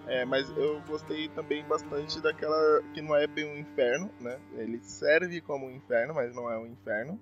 É, 0.06 0.24
mas 0.24 0.48
eu 0.56 0.80
gostei 0.88 1.28
também 1.28 1.62
bastante 1.66 2.20
daquela 2.22 2.82
que 2.94 3.02
não 3.02 3.14
é 3.14 3.26
bem 3.26 3.44
um 3.44 3.58
inferno, 3.58 4.10
né? 4.20 4.38
Ele 4.56 4.78
serve 4.82 5.40
como 5.42 5.66
um 5.66 5.70
inferno, 5.70 6.14
mas 6.14 6.34
não 6.34 6.50
é 6.50 6.56
um 6.58 6.66
inferno, 6.66 7.20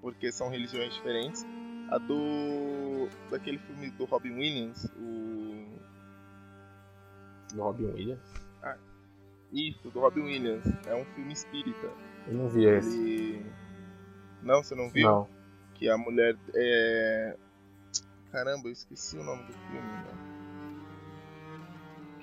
porque 0.00 0.30
são 0.30 0.48
religiões 0.48 0.94
diferentes. 0.94 1.44
A 1.90 1.98
do 1.98 3.08
daquele 3.30 3.58
filme 3.58 3.90
do 3.90 4.04
Robin 4.04 4.34
Williams, 4.34 4.84
o 4.96 5.66
Do 7.54 7.62
Robin 7.62 7.86
Williams. 7.86 8.20
isso, 9.52 9.88
do 9.90 10.00
Robin 10.00 10.20
Williams, 10.22 10.64
é 10.86 10.94
um 10.94 11.04
filme 11.14 11.32
espírita. 11.32 11.90
Eu 12.26 12.34
não 12.34 12.48
vi 12.48 12.66
esse. 12.66 12.98
Ele 12.98 13.46
Não, 14.42 14.62
você 14.62 14.74
não 14.74 14.90
viu? 14.90 15.08
Não. 15.08 15.28
Que 15.74 15.88
a 15.88 15.96
mulher 15.96 16.36
é 16.54 17.36
Caramba, 18.30 18.68
eu 18.68 18.72
esqueci 18.72 19.16
o 19.16 19.24
nome 19.24 19.42
do 19.44 19.52
filme, 19.52 19.80
né? 19.80 20.14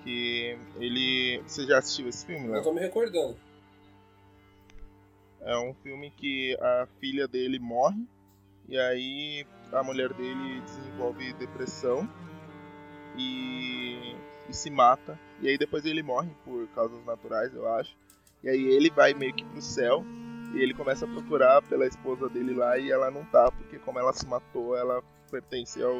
Que 0.03 0.57
ele. 0.79 1.41
Você 1.47 1.65
já 1.65 1.79
assistiu 1.79 2.07
esse 2.07 2.25
filme, 2.25 2.45
Eu 2.47 2.53
Léo? 2.53 2.63
tô 2.63 2.73
me 2.73 2.79
recordando. 2.79 3.35
É 5.41 5.57
um 5.57 5.73
filme 5.75 6.11
que 6.11 6.55
a 6.61 6.87
filha 6.99 7.27
dele 7.27 7.59
morre 7.59 8.03
e 8.67 8.77
aí 8.79 9.45
a 9.71 9.83
mulher 9.83 10.11
dele 10.13 10.61
desenvolve 10.61 11.33
depressão 11.33 12.07
e, 13.17 14.15
e 14.49 14.53
se 14.53 14.69
mata. 14.69 15.19
E 15.41 15.47
aí 15.47 15.57
depois 15.57 15.85
ele 15.85 16.03
morre 16.03 16.29
por 16.43 16.67
causas 16.69 17.03
naturais, 17.05 17.53
eu 17.53 17.71
acho. 17.73 17.95
E 18.43 18.49
aí 18.49 18.63
ele 18.67 18.89
vai 18.89 19.13
meio 19.13 19.33
que 19.33 19.43
pro 19.45 19.61
céu 19.61 20.05
e 20.53 20.61
ele 20.61 20.73
começa 20.73 21.05
a 21.05 21.07
procurar 21.07 21.61
pela 21.63 21.85
esposa 21.85 22.29
dele 22.29 22.53
lá 22.53 22.77
e 22.77 22.91
ela 22.91 23.11
não 23.11 23.25
tá, 23.25 23.51
porque 23.51 23.77
como 23.79 23.99
ela 23.99 24.13
se 24.13 24.25
matou, 24.25 24.77
ela 24.77 25.03
pertence 25.29 25.81
ao, 25.81 25.97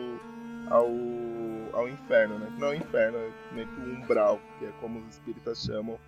ao, 0.69 0.87
ao 1.73 1.89
inferno, 1.89 2.39
né? 2.39 2.55
Não 2.57 2.67
é 2.67 2.71
o 2.71 2.75
inferno, 2.75 3.17
é 3.17 3.53
meio 3.53 3.67
que 3.67 3.81
o 3.81 3.95
umbral, 3.95 4.39
que 4.59 4.65
é 4.65 4.71
como 4.79 4.99
os 4.99 5.15
espíritas 5.15 5.63
chamam 5.63 5.99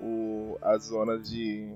o, 0.00 0.58
a 0.62 0.76
zona 0.78 1.18
de, 1.18 1.72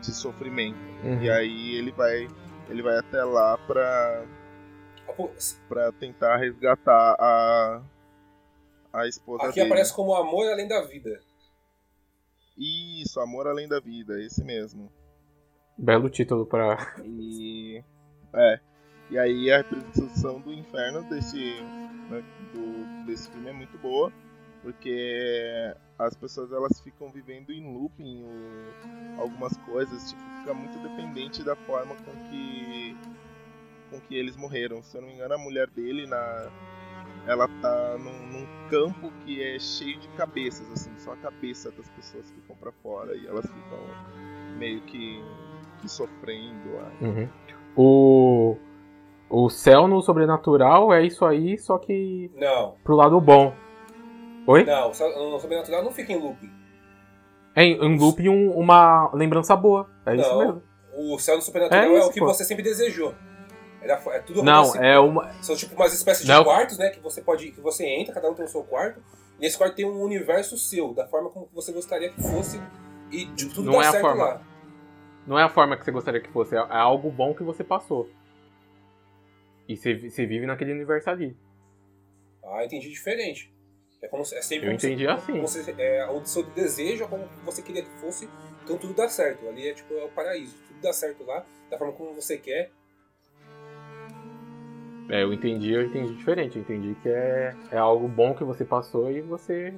de 0.00 0.12
sofrimento. 0.12 0.78
Uhum. 1.02 1.22
E 1.22 1.30
aí 1.30 1.74
ele 1.76 1.92
vai, 1.92 2.28
ele 2.68 2.82
vai 2.82 2.98
até 2.98 3.24
lá 3.24 3.56
pra, 3.58 4.24
pra 5.68 5.92
tentar 5.92 6.36
resgatar 6.36 7.16
a, 7.18 7.80
a 9.00 9.08
esposa 9.08 9.44
Aqui 9.44 9.54
dele. 9.56 9.66
aparece 9.66 9.94
como 9.94 10.14
amor 10.14 10.46
além 10.50 10.68
da 10.68 10.82
vida. 10.82 11.20
Isso, 12.56 13.18
Amor 13.20 13.46
Além 13.46 13.66
da 13.66 13.80
Vida, 13.80 14.20
esse 14.20 14.44
mesmo. 14.44 14.92
Belo 15.78 16.10
título 16.10 16.44
pra. 16.44 16.94
E. 17.06 17.82
É. 18.34 18.60
E 19.10 19.18
aí 19.18 19.50
a 19.50 19.56
representação 19.58 20.38
do 20.40 20.52
inferno 20.52 21.02
desse, 21.08 21.38
né, 22.10 22.22
do, 22.52 23.06
desse 23.06 23.28
filme 23.30 23.48
é 23.48 23.52
muito 23.52 23.76
boa, 23.78 24.12
porque 24.62 25.74
as 25.98 26.14
pessoas 26.14 26.52
elas 26.52 26.80
ficam 26.80 27.10
vivendo 27.10 27.50
em 27.50 27.74
looping 27.74 28.22
o, 28.22 29.20
algumas 29.20 29.56
coisas, 29.58 30.10
tipo, 30.10 30.22
fica 30.40 30.54
muito 30.54 30.78
dependente 30.78 31.42
da 31.42 31.56
forma 31.56 31.96
com 31.96 32.12
que 32.30 32.96
com 33.90 34.00
que 34.02 34.14
eles 34.14 34.36
morreram. 34.36 34.82
Se 34.82 34.96
eu 34.96 35.00
não 35.00 35.08
me 35.08 35.14
engano, 35.14 35.34
a 35.34 35.38
mulher 35.38 35.68
dele 35.70 36.06
na 36.06 36.52
ela 37.26 37.48
tá 37.60 37.96
num, 37.98 38.26
num 38.38 38.46
campo 38.68 39.10
que 39.24 39.42
é 39.42 39.58
cheio 39.58 39.98
de 39.98 40.08
cabeças, 40.10 40.70
assim, 40.72 40.90
só 40.98 41.12
a 41.12 41.16
cabeça 41.16 41.70
das 41.72 41.88
pessoas 41.90 42.30
ficam 42.30 42.56
pra 42.56 42.72
fora 42.82 43.14
e 43.16 43.26
elas 43.26 43.44
ficam 43.46 43.78
meio 44.58 44.80
que, 44.82 45.22
que 45.80 45.88
sofrendo. 45.88 46.70
Uhum. 47.00 47.28
O. 47.76 48.56
O 49.32 49.48
céu 49.48 49.86
no 49.86 50.02
sobrenatural 50.02 50.92
é 50.92 51.04
isso 51.04 51.24
aí, 51.24 51.56
só 51.56 51.78
que. 51.78 52.30
Não. 52.34 52.74
Pro 52.82 52.96
lado 52.96 53.20
bom. 53.20 53.54
Oi? 54.46 54.64
Não, 54.64 54.90
o 54.90 54.94
so- 54.94 55.04
o 55.04 55.38
sobrenatural 55.38 55.84
não 55.84 55.92
fica 55.92 56.12
em 56.12 56.16
looping. 56.20 56.50
É 57.54 57.62
em 57.62 57.74
em 57.84 57.96
loop 57.98 58.28
um- 58.28 58.50
uma 58.58 59.08
lembrança 59.14 59.54
boa. 59.54 59.88
É 60.04 60.16
isso 60.16 60.28
Não. 60.30 60.38
mesmo. 60.38 60.62
O 60.96 61.18
céu 61.18 61.36
no 61.36 61.42
sobrenatural 61.42 61.84
É 61.84 61.88
é, 61.94 61.98
isso, 61.98 62.08
o 62.08 62.12
que 62.12 62.18
pô. 62.18 62.26
você 62.26 62.44
sempre 62.44 62.64
desejou. 62.64 63.14
Era, 63.82 63.94
é 64.12 64.18
tudo 64.20 64.42
Não, 64.42 64.74
é 64.76 64.98
uma. 64.98 65.32
São 65.42 65.56
tipo 65.56 65.74
umas 65.74 65.92
espécies 65.94 66.26
de 66.26 66.30
Não. 66.32 66.44
quartos, 66.44 66.76
né? 66.78 66.90
Que 66.90 67.00
você 67.00 67.22
pode. 67.22 67.50
que 67.50 67.60
você 67.60 67.86
entra, 67.86 68.12
cada 68.14 68.30
um 68.30 68.34
tem 68.34 68.44
o 68.44 68.48
seu 68.48 68.62
quarto. 68.62 69.02
E 69.40 69.46
esse 69.46 69.56
quarto 69.56 69.74
tem 69.74 69.86
um 69.86 70.02
universo 70.02 70.58
seu, 70.58 70.92
da 70.92 71.06
forma 71.08 71.30
como 71.30 71.48
você 71.54 71.72
gostaria 71.72 72.10
que 72.10 72.20
fosse. 72.22 72.60
E 73.10 73.24
de 73.24 73.48
tudo 73.48 73.70
Não 73.70 73.78
dá 73.78 73.84
é 73.84 73.88
a 73.88 73.90
certo 73.92 74.02
forma. 74.02 74.24
lá. 74.24 74.42
Não 75.26 75.38
é 75.38 75.42
a 75.42 75.48
forma 75.48 75.76
que 75.76 75.84
você 75.84 75.90
gostaria 75.90 76.20
que 76.20 76.28
fosse, 76.30 76.54
é 76.54 76.58
é 76.58 76.76
algo 76.76 77.10
bom 77.10 77.34
que 77.34 77.42
você 77.42 77.64
passou. 77.64 78.08
E 79.68 79.76
você, 79.76 79.94
você 80.10 80.26
vive 80.26 80.46
naquele 80.46 80.72
universo 80.72 81.08
ali. 81.10 81.36
Ah, 82.44 82.64
entendi 82.64 82.90
diferente. 82.90 83.52
É 84.02 84.08
como 84.08 84.24
se- 84.24 84.34
é 84.34 84.42
sempre 84.42 84.68
Eu 84.68 84.72
entendi 84.72 85.06
assim. 85.06 85.46
se- 85.46 85.74
é, 85.78 86.08
o 86.10 86.24
seu 86.24 86.42
desejo 86.42 87.04
é 87.04 87.06
como 87.06 87.26
você 87.44 87.62
queria 87.62 87.82
que 87.82 87.90
fosse, 88.00 88.28
então 88.64 88.76
tudo 88.78 88.94
dá 88.94 89.08
certo. 89.08 89.46
Ali 89.48 89.68
é 89.68 89.74
tipo 89.74 89.92
é 89.94 90.04
o 90.04 90.08
paraíso. 90.08 90.56
Tudo 90.68 90.80
dá 90.82 90.92
certo 90.92 91.22
lá, 91.24 91.44
da 91.70 91.76
forma 91.78 91.92
como 91.92 92.14
você 92.14 92.36
quer. 92.38 92.70
É, 95.10 95.22
eu 95.22 95.32
entendi, 95.32 95.72
eu 95.72 95.82
entendi 95.84 96.14
diferente. 96.14 96.56
Eu 96.56 96.62
entendi 96.62 96.94
que 97.02 97.08
é, 97.08 97.54
é 97.72 97.76
algo 97.78 98.06
bom 98.08 98.34
que 98.34 98.44
você 98.44 98.64
passou 98.64 99.10
e 99.10 99.20
você 99.20 99.74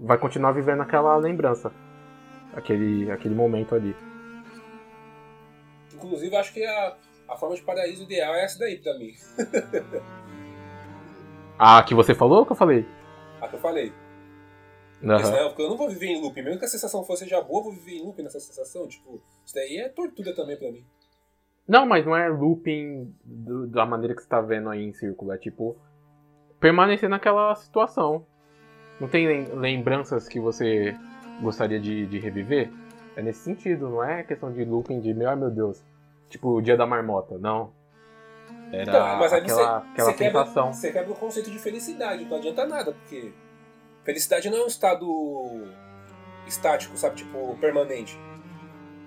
vai 0.00 0.16
continuar 0.18 0.52
vivendo 0.52 0.80
aquela 0.80 1.16
lembrança. 1.16 1.72
Aquele, 2.54 3.10
aquele 3.10 3.34
momento 3.34 3.74
ali. 3.74 3.94
Inclusive, 5.92 6.34
acho 6.36 6.52
que 6.52 6.64
a, 6.64 6.96
a 7.28 7.36
forma 7.36 7.56
de 7.56 7.62
paraíso 7.62 8.02
ideal 8.04 8.34
é 8.34 8.44
essa 8.44 8.58
daí 8.58 8.78
pra 8.78 8.94
mim. 8.98 9.12
Ah, 11.56 11.80
que 11.84 11.94
você 11.94 12.16
falou 12.16 12.40
ou 12.40 12.46
que 12.46 12.50
eu 12.50 12.56
falei? 12.56 12.84
A 13.40 13.46
que 13.46 13.54
eu 13.54 13.60
falei. 13.60 13.92
Senão- 15.00 15.48
porque 15.50 15.62
eu 15.62 15.68
não 15.70 15.76
vou 15.76 15.88
viver 15.88 16.06
em 16.08 16.20
loop. 16.20 16.34
Mesmo 16.42 16.58
que 16.58 16.64
a 16.64 16.68
sensação 16.68 17.04
fosse 17.04 17.28
já 17.28 17.40
boa, 17.40 17.60
eu 17.60 17.64
vou 17.64 17.72
viver 17.72 17.92
em 17.92 18.02
loop 18.04 18.20
nessa 18.24 18.40
sensação. 18.40 18.88
Tipo, 18.88 19.22
isso 19.46 19.54
daí 19.54 19.76
é 19.76 19.88
tortura 19.88 20.34
também 20.34 20.56
pra 20.56 20.72
mim. 20.72 20.84
Não, 21.66 21.86
mas 21.86 22.04
não 22.04 22.14
é 22.16 22.28
looping 22.28 23.14
do- 23.24 23.66
da 23.66 23.86
maneira 23.86 24.14
que 24.14 24.22
você 24.22 24.28
tá 24.28 24.40
vendo 24.40 24.68
aí 24.68 24.82
em 24.84 24.92
círculo. 24.92 25.32
É 25.32 25.38
tipo 25.38 25.76
permanecer 26.60 27.08
naquela 27.08 27.54
situação. 27.54 28.24
Não 29.00 29.08
tem 29.08 29.26
lem- 29.26 29.54
lembranças 29.54 30.28
que 30.28 30.38
você 30.38 30.94
gostaria 31.40 31.80
de, 31.80 32.06
de 32.06 32.18
reviver? 32.18 32.70
É 33.16 33.22
nesse 33.22 33.40
sentido, 33.40 33.88
não 33.88 34.04
é 34.04 34.22
questão 34.22 34.52
de 34.52 34.64
looping 34.64 35.00
de 35.00 35.12
meu, 35.14 35.28
ai 35.30 35.36
meu 35.36 35.50
Deus. 35.50 35.82
Tipo 36.28 36.50
o 36.50 36.60
dia 36.62 36.76
da 36.76 36.86
marmota, 36.86 37.38
não. 37.38 37.72
Era 38.72 38.82
Então, 38.82 39.16
mas 39.18 39.32
aí 39.32 39.40
aquela, 39.42 39.80
você, 39.80 39.88
aquela 39.92 40.10
você, 40.12 40.16
quebra, 40.18 40.40
sensação. 40.44 40.72
você 40.72 40.92
quebra 40.92 41.12
o 41.12 41.16
conceito 41.16 41.50
de 41.50 41.58
felicidade. 41.58 42.24
Não 42.24 42.36
adianta 42.36 42.66
nada, 42.66 42.92
porque 42.92 43.32
felicidade 44.04 44.50
não 44.50 44.58
é 44.58 44.64
um 44.64 44.66
estado 44.66 45.06
estático, 46.46 46.96
sabe? 46.96 47.16
Tipo, 47.16 47.56
permanente. 47.60 48.18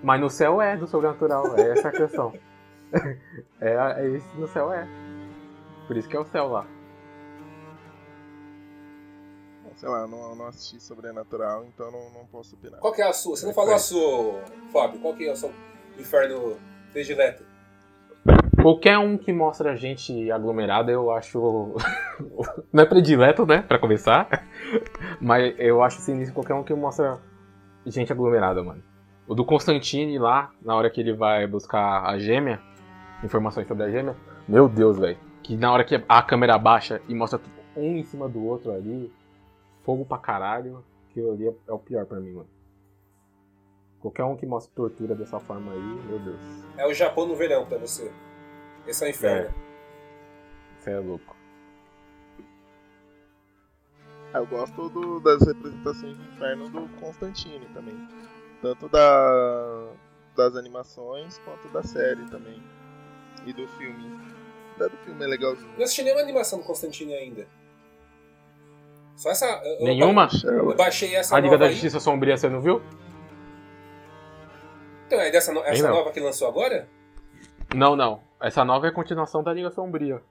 Mas 0.02 0.22
no 0.22 0.30
céu 0.30 0.62
é 0.62 0.78
do 0.78 0.88
sobrenatural, 0.88 1.58
é 1.58 1.72
essa 1.72 1.90
a 1.90 1.92
questão. 1.92 2.34
é, 3.62 3.74
é 3.74 4.08
isso 4.10 4.38
no 4.38 4.48
céu 4.48 4.72
é. 4.72 4.88
Por 5.88 5.98
isso 5.98 6.08
que 6.10 6.16
é 6.16 6.20
o 6.20 6.26
céu 6.26 6.48
lá. 6.48 6.68
Sei 9.78 9.88
lá, 9.88 10.08
não, 10.08 10.36
não 10.36 10.48
assisti 10.48 10.82
Sobrenatural, 10.82 11.64
então 11.66 11.92
não, 11.92 12.10
não 12.10 12.26
posso 12.26 12.56
opinar. 12.56 12.80
Qual 12.80 12.92
que 12.92 13.02
é 13.02 13.08
a 13.08 13.14
sua? 13.14 13.38
Você 13.38 13.46
não 13.46 13.54
falou 13.54 13.76
a 13.76 13.80
sua, 13.80 14.44
Fábio. 14.74 15.00
Qual 15.00 15.16
que 15.16 15.28
é 15.28 15.32
o 15.32 15.36
seu 15.36 15.54
inferno 16.00 16.58
predileto? 16.92 17.44
Qualquer 18.60 18.98
um 18.98 19.20
que 19.20 19.32
mostra 19.32 19.78
gente 19.78 20.32
aglomerada, 20.32 20.92
eu 20.92 21.12
acho. 21.12 21.76
Não 22.74 22.84
é 22.84 22.86
predileto, 22.86 23.46
né? 23.46 23.62
Pra 23.62 23.78
começar. 23.78 24.28
Mas 25.22 25.54
eu 25.60 25.84
acho 25.84 26.02
sinistro 26.02 26.34
qualquer 26.34 26.56
um 26.56 26.64
que 26.64 26.74
mostra 26.74 27.20
gente 27.86 28.12
aglomerada, 28.12 28.64
mano. 28.64 28.84
O 29.28 29.36
do 29.36 29.46
Constantine 29.46 30.18
lá, 30.18 30.52
na 30.62 30.76
hora 30.76 30.90
que 30.90 31.00
ele 31.00 31.14
vai 31.14 31.46
buscar 31.46 32.04
a 32.04 32.18
gêmea, 32.18 32.60
informações 33.24 33.68
sobre 33.68 33.84
a 33.84 33.90
gêmea. 33.90 34.16
Meu 34.48 34.68
Deus, 34.70 34.98
velho. 34.98 35.18
Que 35.44 35.56
na 35.58 35.72
hora 35.72 35.84
que 35.84 36.04
a 36.08 36.22
câmera 36.22 36.58
baixa 36.58 37.02
e 37.08 37.16
mostra 37.16 37.40
um 37.76 37.98
em 37.98 38.04
cima 38.04 38.28
do 38.28 38.44
outro 38.44 38.72
ali, 38.72 39.12
fogo 39.84 40.06
pra 40.06 40.18
caralho, 40.18 40.84
aquilo 41.10 41.32
ali 41.32 41.48
é, 41.48 41.54
é 41.68 41.72
o 41.72 41.80
pior 41.80 42.06
pra 42.06 42.20
mim, 42.20 42.32
mano. 42.34 42.50
Qualquer 44.00 44.24
um 44.26 44.36
que 44.36 44.46
mostra 44.46 44.72
tortura 44.76 45.16
dessa 45.16 45.40
forma 45.40 45.72
aí, 45.72 45.80
meu 46.08 46.20
Deus. 46.20 46.40
É 46.78 46.86
o 46.88 46.94
Japão 46.94 47.26
no 47.28 47.36
verão 47.36 47.66
pra 47.66 47.78
você. 47.78 48.12
Esse 48.86 49.04
é 49.04 49.08
o 49.08 49.10
inferno. 49.10 49.54
Você 50.80 50.92
é 50.92 51.00
louco. 51.00 51.36
Ah, 54.34 54.40
Eu 54.40 54.46
gosto 54.46 54.90
do- 54.90 55.20
das 55.20 55.42
representações 55.46 56.16
de 56.18 56.24
inferno 56.30 56.70
do 56.70 56.88
Constantine 57.00 57.66
também. 57.74 57.96
Tanto 58.62 58.90
da, 58.90 59.88
das 60.36 60.56
animações 60.56 61.40
quanto 61.40 61.68
da 61.70 61.82
série 61.84 62.24
também. 62.30 62.62
E 63.46 63.54
do 63.54 63.68
filme. 63.68 64.20
Da 64.78 64.88
do 64.88 64.98
filme 64.98 65.24
é 65.24 65.28
legalzinho. 65.28 65.72
Não 65.78 65.84
assisti 65.84 66.04
nenhuma 66.04 66.22
animação 66.22 66.60
do 66.60 66.66
Constantine 66.66 67.14
ainda. 67.14 67.48
Só 69.16 69.32
essa. 69.32 69.46
eu- 69.64 69.86
Nenhuma? 69.86 70.28
Eu 70.44 70.76
baixei 70.76 71.16
essa 71.16 71.36
A 71.36 71.40
Liga 71.40 71.58
da 71.58 71.66
aí. 71.66 71.72
Justiça 71.72 72.00
Sombria 72.00 72.38
você 72.38 72.48
não 72.50 72.62
viu? 72.62 72.82
Então, 75.08 75.20
é 75.20 75.32
dessa 75.32 75.54
no- 75.54 75.64
essa 75.64 75.88
nova 75.90 76.12
que 76.12 76.20
lançou 76.20 76.48
agora? 76.48 76.88
Não, 77.76 77.96
não. 77.96 78.22
Essa 78.42 78.64
nova 78.64 78.86
é 78.86 78.90
a 78.90 78.94
continuação 78.94 79.42
da 79.44 79.54
Liga 79.54 79.72
Sombria. 79.72 80.22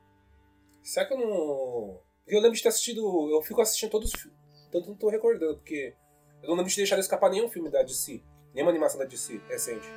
Será 0.83 1.07
que 1.07 1.15
eu 1.15 1.19
não. 1.19 2.01
Eu 2.27 2.41
lembro 2.41 2.57
de 2.57 2.63
ter 2.63 2.69
assistido. 2.69 3.01
Eu 3.31 3.43
fico 3.43 3.61
assistindo 3.61 3.91
todos 3.91 4.13
os 4.13 4.21
filmes. 4.21 4.39
Tanto 4.71 4.89
não 4.89 4.97
tô 4.97 5.09
recordando, 5.09 5.57
porque. 5.57 5.95
Eu 6.43 6.49
não 6.51 6.57
lembro 6.57 6.71
de 6.71 6.77
deixar 6.77 6.99
escapar 6.99 7.31
nenhum 7.31 7.49
filme 7.49 7.71
da 7.71 7.83
DC. 7.83 8.23
Nenhuma 8.55 8.71
animação 8.71 8.99
da 9.01 9.05
DC 9.07 9.41
recente. 9.49 9.89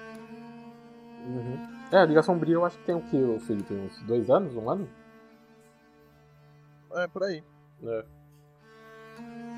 Uhum. 1.26 1.58
É, 1.92 1.98
a 1.98 2.06
Liga 2.06 2.22
Sombria 2.22 2.56
eu 2.56 2.66
acho 2.66 2.78
que 2.78 2.86
tem 2.86 2.96
o 2.96 3.02
que, 3.02 3.40
Felipe? 3.46 3.74
Uns 3.74 4.02
dois 4.04 4.30
anos? 4.30 4.56
Um 4.56 4.70
ano? 4.70 4.88
É, 6.96 7.08
por 7.08 7.24
aí. 7.24 7.44
É. 7.84 8.04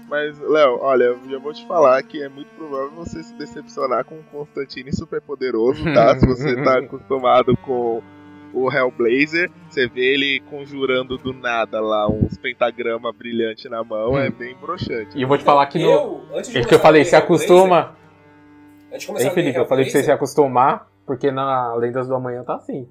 Mas, 0.08 0.38
Léo, 0.40 0.80
olha, 0.82 1.06
eu 1.06 1.20
já 1.30 1.40
vou 1.40 1.54
te 1.54 1.66
falar 1.66 2.02
que 2.04 2.22
é 2.22 2.28
muito 2.28 2.50
provável 2.56 2.92
você 2.92 3.24
se 3.24 3.34
decepcionar 3.36 4.04
com 4.04 4.16
um 4.16 4.24
Constantine 4.24 4.94
super 4.94 5.22
poderoso, 5.22 5.84
tá? 5.94 6.18
se 6.20 6.26
você 6.26 6.56
tá 6.64 6.80
acostumado 6.80 7.56
com 7.58 8.04
o 8.54 8.70
Hellblazer, 8.70 9.50
você 9.70 9.88
vê 9.88 10.14
ele 10.14 10.42
conjurando 10.50 11.18
do 11.18 11.34
nada 11.34 11.80
lá 11.80 12.10
uns 12.10 12.38
pentagrama 12.38 13.14
brilhante 13.14 13.70
na 13.70 13.84
mão, 13.84 14.18
é 14.18 14.30
bem 14.30 14.54
broxante. 14.56 15.18
E 15.18 15.22
eu 15.22 15.28
vou 15.30 15.38
te 15.38 15.46
falar 15.46 15.66
que 15.68 15.80
no. 15.80 15.90
Eu, 15.90 16.26
antes 16.36 16.52
de 16.52 16.58
É 16.58 16.64
que 16.66 16.76
eu 16.76 16.80
falei, 16.80 17.06
se 17.06 17.16
acostuma. 17.16 17.96
Antes 18.90 19.02
de 19.02 19.08
começar 19.08 19.30
ler 19.30 19.34
Felipe? 19.34 19.58
Eu 19.58 19.66
falei 19.66 19.86
pra 19.86 19.92
você 19.94 20.04
se 20.04 20.12
acostumar, 20.12 20.91
porque 21.12 21.30
na 21.30 21.74
Lendas 21.76 22.08
do 22.08 22.16
Amanhã 22.16 22.42
tá 22.42 22.56
assim. 22.56 22.88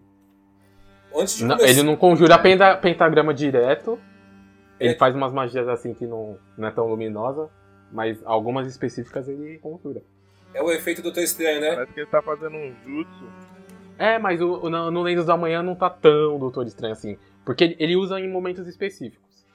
Antes 1.16 1.37
de 1.39 1.45
Não, 1.47 1.57
começar- 1.57 1.73
ele 1.73 1.83
não 1.83 1.97
conjura 1.97 2.39
penta- 2.39 2.77
pentagrama 2.77 3.33
direto. 3.33 3.99
Ele 4.79 4.95
faz 4.97 5.14
umas 5.14 5.33
magias 5.33 5.66
assim 5.68 5.95
que 5.95 6.07
não, 6.07 6.37
não 6.57 6.68
é 6.68 6.71
tão 6.71 6.87
luminosa. 6.87 7.49
Mas 7.91 8.21
algumas 8.27 8.66
específicas 8.66 9.27
ele 9.27 9.59
conjura. 9.59 10.03
É 10.53 10.62
o 10.62 10.71
efeito 10.71 10.99
do 10.99 11.05
Doutor 11.05 11.23
Estranho, 11.23 11.62
né? 11.62 11.75
Parece 11.75 11.93
que 11.95 12.01
ele 12.01 12.11
tá 12.11 12.21
fazendo 12.21 12.57
um 12.57 12.75
jutsu. 12.87 13.25
É, 13.99 14.18
mas 14.18 14.41
o, 14.43 14.64
o- 14.64 14.68
no, 14.71 14.91
no 14.91 15.03
Lendas 15.03 15.25
da 15.27 15.37
Manhã 15.37 15.62
não 15.62 15.75
tá 15.75 15.89
tão 15.89 16.39
Doutor 16.39 16.66
Estranho 16.66 16.93
assim. 16.93 17.16
Porque 17.43 17.64
ele, 17.64 17.77
ele 17.79 17.97
usa 17.97 18.21
em 18.21 18.31
momentos 18.31 18.68
específicos. 18.68 19.47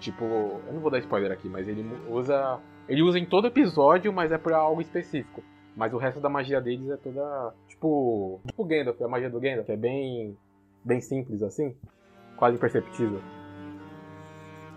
Tipo, 0.00 0.24
eu 0.24 0.72
não 0.72 0.80
vou 0.80 0.90
dar 0.90 0.98
spoiler 0.98 1.30
aqui, 1.30 1.48
mas 1.48 1.68
ele 1.68 1.86
usa. 2.08 2.58
Ele 2.88 3.02
usa 3.02 3.18
em 3.20 3.24
todo 3.24 3.46
episódio, 3.46 4.12
mas 4.12 4.32
é 4.32 4.38
pra 4.38 4.56
algo 4.56 4.80
específico. 4.80 5.44
Mas 5.76 5.92
o 5.92 5.98
resto 5.98 6.20
da 6.20 6.28
magia 6.28 6.60
deles 6.60 6.90
é 6.90 6.96
toda. 6.96 7.54
Tipo. 7.68 8.40
Tipo 8.46 8.64
Gandalf, 8.64 9.00
a 9.02 9.08
magia 9.08 9.30
do 9.30 9.40
Gandalf 9.40 9.68
é 9.68 9.76
bem. 9.76 10.36
bem 10.84 11.00
simples 11.00 11.42
assim. 11.42 11.74
Quase 12.36 12.56
imperceptível. 12.56 13.20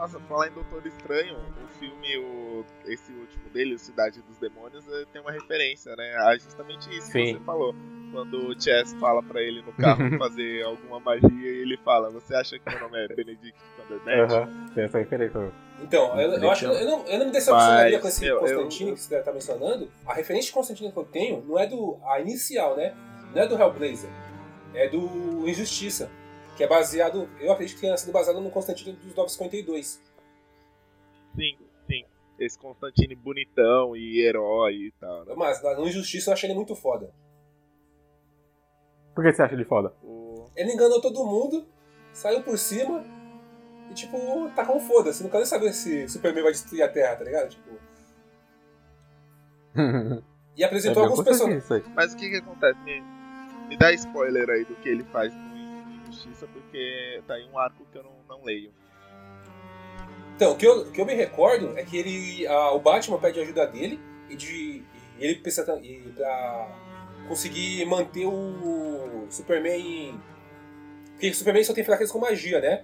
Nossa, 0.03 0.19
falar 0.27 0.49
em 0.49 0.51
Doutor 0.51 0.85
Estranho, 0.85 1.37
o 1.63 1.67
filme, 1.79 2.17
o, 2.17 2.65
esse 2.85 3.09
último 3.13 3.49
dele, 3.53 3.75
o 3.75 3.79
Cidade 3.79 4.21
dos 4.23 4.37
Demônios, 4.37 4.85
eh, 4.85 5.05
tem 5.13 5.21
uma 5.21 5.31
referência, 5.31 5.95
né? 5.95 6.13
A 6.17 6.35
justamente 6.37 6.89
isso 6.89 7.09
que 7.09 7.25
Sim. 7.25 7.33
você 7.37 7.39
falou. 7.45 7.73
Quando 8.11 8.49
o 8.49 8.61
Chess 8.61 8.93
fala 8.99 9.23
pra 9.23 9.41
ele 9.41 9.61
no 9.61 9.71
carro 9.71 10.03
fazer 10.19 10.61
alguma 10.65 10.99
magia 10.99 11.29
e 11.31 11.61
ele 11.61 11.77
fala, 11.77 12.09
você 12.09 12.35
acha 12.35 12.59
que 12.59 12.69
meu 12.69 12.81
nome 12.81 12.97
é 13.01 13.07
Benedict 13.07 13.55
Cumberbatch? 13.77 14.31
Aham, 14.33 14.67
tem 14.75 14.83
essa 14.83 14.97
referência. 14.99 15.51
Então, 15.81 16.19
eu, 16.19 16.33
eu 16.33 16.51
acho 16.51 16.69
que 16.69 16.75
eu 16.83 16.85
não, 16.85 17.07
eu 17.07 17.19
não 17.19 17.25
me 17.27 17.31
decepcionaria 17.31 17.93
Mas, 17.93 18.01
com 18.01 18.07
esse 18.09 18.25
meu, 18.25 18.39
Constantine 18.41 18.89
eu- 18.89 18.95
que 18.95 19.01
você 19.01 19.21
tá 19.21 19.31
mencionando. 19.31 19.89
A 20.05 20.13
referência 20.13 20.47
de 20.49 20.53
Constantine 20.53 20.91
que 20.91 20.99
eu 20.99 21.05
tenho 21.05 21.45
não 21.47 21.57
é 21.57 21.65
do. 21.65 21.97
A 22.03 22.19
inicial, 22.19 22.75
né? 22.75 22.93
Não 23.33 23.41
é 23.41 23.47
do 23.47 23.55
Hellblazer. 23.55 24.09
É 24.73 24.89
do 24.89 25.47
Injustiça. 25.47 26.11
Que 26.55 26.63
é 26.63 26.67
baseado. 26.67 27.27
Eu 27.39 27.51
acredito 27.51 27.75
que 27.75 27.81
tenha 27.81 27.97
sido 27.97 28.11
baseado 28.11 28.39
no 28.39 28.51
Constantine 28.51 28.93
dos 28.95 29.15
952. 29.15 30.01
Sim, 31.35 31.57
sim. 31.87 32.05
Esse 32.39 32.57
Constantine 32.59 33.15
bonitão 33.15 33.95
e 33.95 34.21
herói 34.21 34.73
e 34.75 34.91
tal, 34.99 35.25
né? 35.25 35.33
Mas 35.35 35.61
no 35.63 35.87
Injustiça 35.87 36.29
eu 36.29 36.33
achei 36.33 36.47
ele 36.49 36.55
muito 36.57 36.75
foda. 36.75 37.11
Por 39.15 39.23
que 39.23 39.31
você 39.33 39.41
acha 39.41 39.53
ele 39.53 39.65
foda? 39.65 39.93
O- 40.03 40.45
Ele 40.55 40.73
enganou 40.73 40.99
todo 41.01 41.23
mundo, 41.25 41.65
saiu 42.11 42.41
por 42.43 42.57
cima 42.57 43.03
e, 43.89 43.93
tipo, 43.93 44.17
tá 44.55 44.65
com 44.65 44.79
foda-se. 44.79 45.21
Não 45.23 45.29
quero 45.29 45.41
nem 45.41 45.49
saber 45.49 45.73
se 45.73 46.07
Superman 46.09 46.43
vai 46.43 46.51
destruir 46.51 46.81
a 46.83 46.87
Terra, 46.89 47.15
tá 47.15 47.23
ligado? 47.23 47.49
Tipo. 47.49 47.69
E 50.55 50.63
apresentou 50.63 51.01
É 51.01 51.05
alguns 51.07 51.23
personagens. 51.25 51.65
Mas 51.95 52.13
o 52.13 52.17
que 52.17 52.29
que 52.29 52.35
acontece? 52.37 52.79
Me, 52.81 53.01
me 53.69 53.75
dá 53.75 53.91
spoiler 53.93 54.47
aí 54.51 54.63
do 54.63 54.75
que 54.75 54.87
ele 54.87 55.03
faz 55.05 55.33
no 56.13 56.19
Injustiça, 56.21 56.47
porque 56.47 57.21
tá 57.27 57.33
aí 57.35 57.47
um 57.51 57.57
arco 57.57 57.85
que 57.91 57.97
eu 57.97 58.03
não, 58.03 58.11
não 58.37 58.43
leio. 58.45 58.71
Então, 60.35 60.53
o 60.53 60.55
que 60.55 60.65
eu, 60.65 60.81
o 60.81 60.91
que 60.91 60.99
eu 60.99 61.05
me 61.05 61.13
recordo 61.13 61.77
é 61.77 61.83
que 61.83 61.97
ele, 61.97 62.47
ah, 62.47 62.71
o 62.71 62.79
Batman 62.79 63.19
pede 63.19 63.39
ajuda 63.39 63.67
dele 63.67 63.99
e, 64.29 64.35
de, 64.35 64.83
e 65.19 65.25
ele 65.25 65.35
precisa 65.35 65.79
e 65.81 65.99
pra 66.15 66.75
conseguir 67.27 67.85
manter 67.85 68.25
o 68.25 69.27
Superman. 69.29 70.19
Porque 71.11 71.29
o 71.29 71.35
Superman 71.35 71.63
só 71.63 71.73
tem 71.73 71.83
fraqueza 71.83 72.11
com 72.11 72.19
magia, 72.19 72.59
né? 72.59 72.83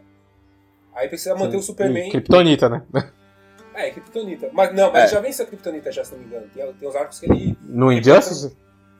Aí 0.93 1.07
precisa 1.07 1.35
manter 1.35 1.57
o 1.57 1.61
Superman. 1.61 2.07
E 2.09 2.11
Kryptonita, 2.11 2.69
né? 2.69 2.83
É, 3.71 3.91
Kryptonita. 3.91 4.49
Mas 4.51 4.73
não, 4.75 4.91
mas 4.91 5.03
É. 5.03 5.07
já 5.15 5.21
venceu 5.21 5.45
a 5.45 5.47
Kryptonita, 5.47 5.89
já 5.89 6.03
se 6.03 6.11
não 6.11 6.19
me 6.19 6.25
engano. 6.25 6.49
Tem, 6.53 6.73
tem 6.73 6.89
uns 6.89 6.95
arcos 6.95 7.17
que 7.19 7.31
ele 7.31 7.57
No 7.61 7.93
Injustice? 7.93 8.57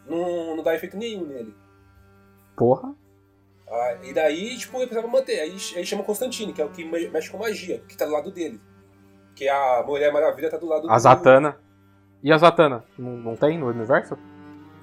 não, 0.07 0.55
não 0.55 0.63
dá 0.63 0.73
efeito 0.73 0.95
nenhum 0.95 1.25
nele. 1.25 1.53
Porra. 2.55 2.95
Ah, 3.71 3.97
e 4.03 4.13
daí, 4.13 4.57
tipo, 4.57 4.77
ele 4.77 4.87
precisava 4.87 5.07
manter. 5.11 5.39
Aí, 5.41 5.55
aí 5.75 5.85
chama 5.85 6.03
Constantine, 6.03 6.51
que 6.53 6.61
é 6.61 6.65
o 6.65 6.69
que 6.69 6.83
me- 6.83 7.07
mexe 7.09 7.29
com 7.29 7.37
magia, 7.37 7.79
que 7.87 7.95
tá 7.95 8.05
do 8.05 8.11
lado 8.11 8.31
dele. 8.31 8.59
Que 9.35 9.47
a 9.47 9.83
Mulher 9.85 10.11
Maravilha 10.11 10.49
tá 10.49 10.57
do 10.57 10.65
lado 10.65 10.89
A 10.89 10.95
do. 10.95 10.99
Zatanna. 10.99 11.57
E 12.23 12.31
a 12.31 12.37
Zatanna? 12.37 12.83
Não, 12.97 13.11
não 13.11 13.35
tem 13.35 13.57
no 13.57 13.67
universo? 13.67 14.17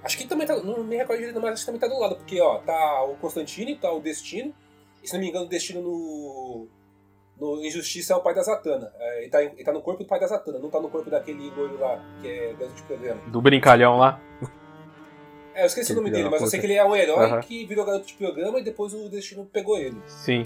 Acho 0.03 0.17
que 0.17 0.27
também 0.27 0.47
tá. 0.47 0.55
Não 0.63 0.85
me 0.85 0.97
recordo 0.97 1.19
direito, 1.19 1.41
mas 1.41 1.55
acho 1.55 1.63
que 1.63 1.67
também 1.67 1.81
tá 1.81 1.89
do 1.89 1.99
lado, 2.01 2.17
porque 2.17 2.41
ó, 2.41 2.59
tá 2.59 3.03
o 3.05 3.17
Constantine, 3.17 3.77
tá 3.77 3.93
o 3.93 4.01
Destino. 4.01 4.55
E 5.03 5.09
se 5.09 5.15
não 5.15 5.21
me 5.21 5.29
engano, 5.29 5.47
o 5.47 5.49
Destino 5.49 5.83
no. 5.83 6.69
No 7.39 7.63
Injustiça 7.63 8.15
é 8.15 8.17
o 8.17 8.21
pai 8.23 8.35
da 8.35 8.43
Zatanna. 8.43 8.91
É, 8.99 9.21
ele, 9.23 9.31
tá, 9.31 9.43
ele 9.43 9.63
tá 9.63 9.71
no 9.71 9.83
corpo 9.83 10.03
do 10.03 10.09
pai 10.09 10.19
da 10.19 10.27
Zatanna, 10.27 10.59
não 10.59 10.71
tá 10.71 10.81
no 10.81 10.89
corpo 10.89 11.11
daquele 11.11 11.51
loiro 11.51 11.79
lá, 11.79 12.03
que 12.23 12.27
é 12.29 12.55
garoto 12.55 12.77
de 12.77 12.83
programa. 12.85 13.21
Do 13.27 13.43
brincalhão 13.43 13.99
lá? 13.99 14.19
É, 15.57 15.63
eu 15.63 15.67
esqueci 15.67 15.93
o 15.93 15.97
nome 15.97 16.11
dele, 16.11 16.29
mas 16.29 16.43
eu 16.43 16.49
sei 16.49 16.61
que 16.61 16.67
ele 16.67 16.75
é 16.75 16.85
um 16.85 16.95
herói 16.95 17.41
que 17.43 17.65
virou 17.65 17.85
garoto 17.87 18.07
de 18.07 18.13
programa 18.13 18.59
e 18.61 18.63
depois 18.63 18.93
o 18.93 19.09
Destino 19.09 19.47
pegou 19.47 19.79
ele. 19.79 19.97
Sim. 20.07 20.45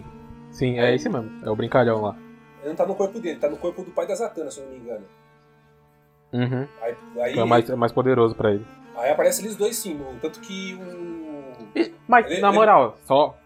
Sim, 0.52 0.78
é 0.78 0.94
esse 0.94 1.08
mesmo. 1.08 1.44
É 1.44 1.50
o 1.50 1.56
brincalhão 1.56 2.00
lá. 2.00 2.16
Ele 2.60 2.68
não 2.68 2.76
tá 2.76 2.86
no 2.86 2.94
corpo 2.94 3.18
dele, 3.18 3.38
tá 3.40 3.48
no 3.48 3.56
corpo 3.56 3.82
do 3.82 3.90
pai 3.90 4.06
da 4.06 4.14
Zatanna, 4.14 4.50
se 4.50 4.60
eu 4.60 4.66
não 4.66 4.72
me 4.72 4.78
engano. 4.78 5.04
Uhum. 6.32 6.68
Aí, 6.80 6.96
aí, 7.20 7.38
É 7.38 7.44
mais, 7.44 7.68
é 7.70 7.74
mais 7.74 7.90
poderoso 7.90 8.36
pra 8.36 8.52
ele. 8.52 8.64
aí 8.96 9.10
aparece 9.10 9.42
eles 9.42 9.56
dois 9.56 9.74
sim, 9.76 9.94
no- 9.94 10.14
tanto 10.20 10.38
que 10.40 10.74
o. 10.74 11.90
Mas, 12.06 12.26
Ele- 12.26 12.40
na 12.40 12.48
ele- 12.48 12.56
moral, 12.56 12.96
só. 13.04 13.36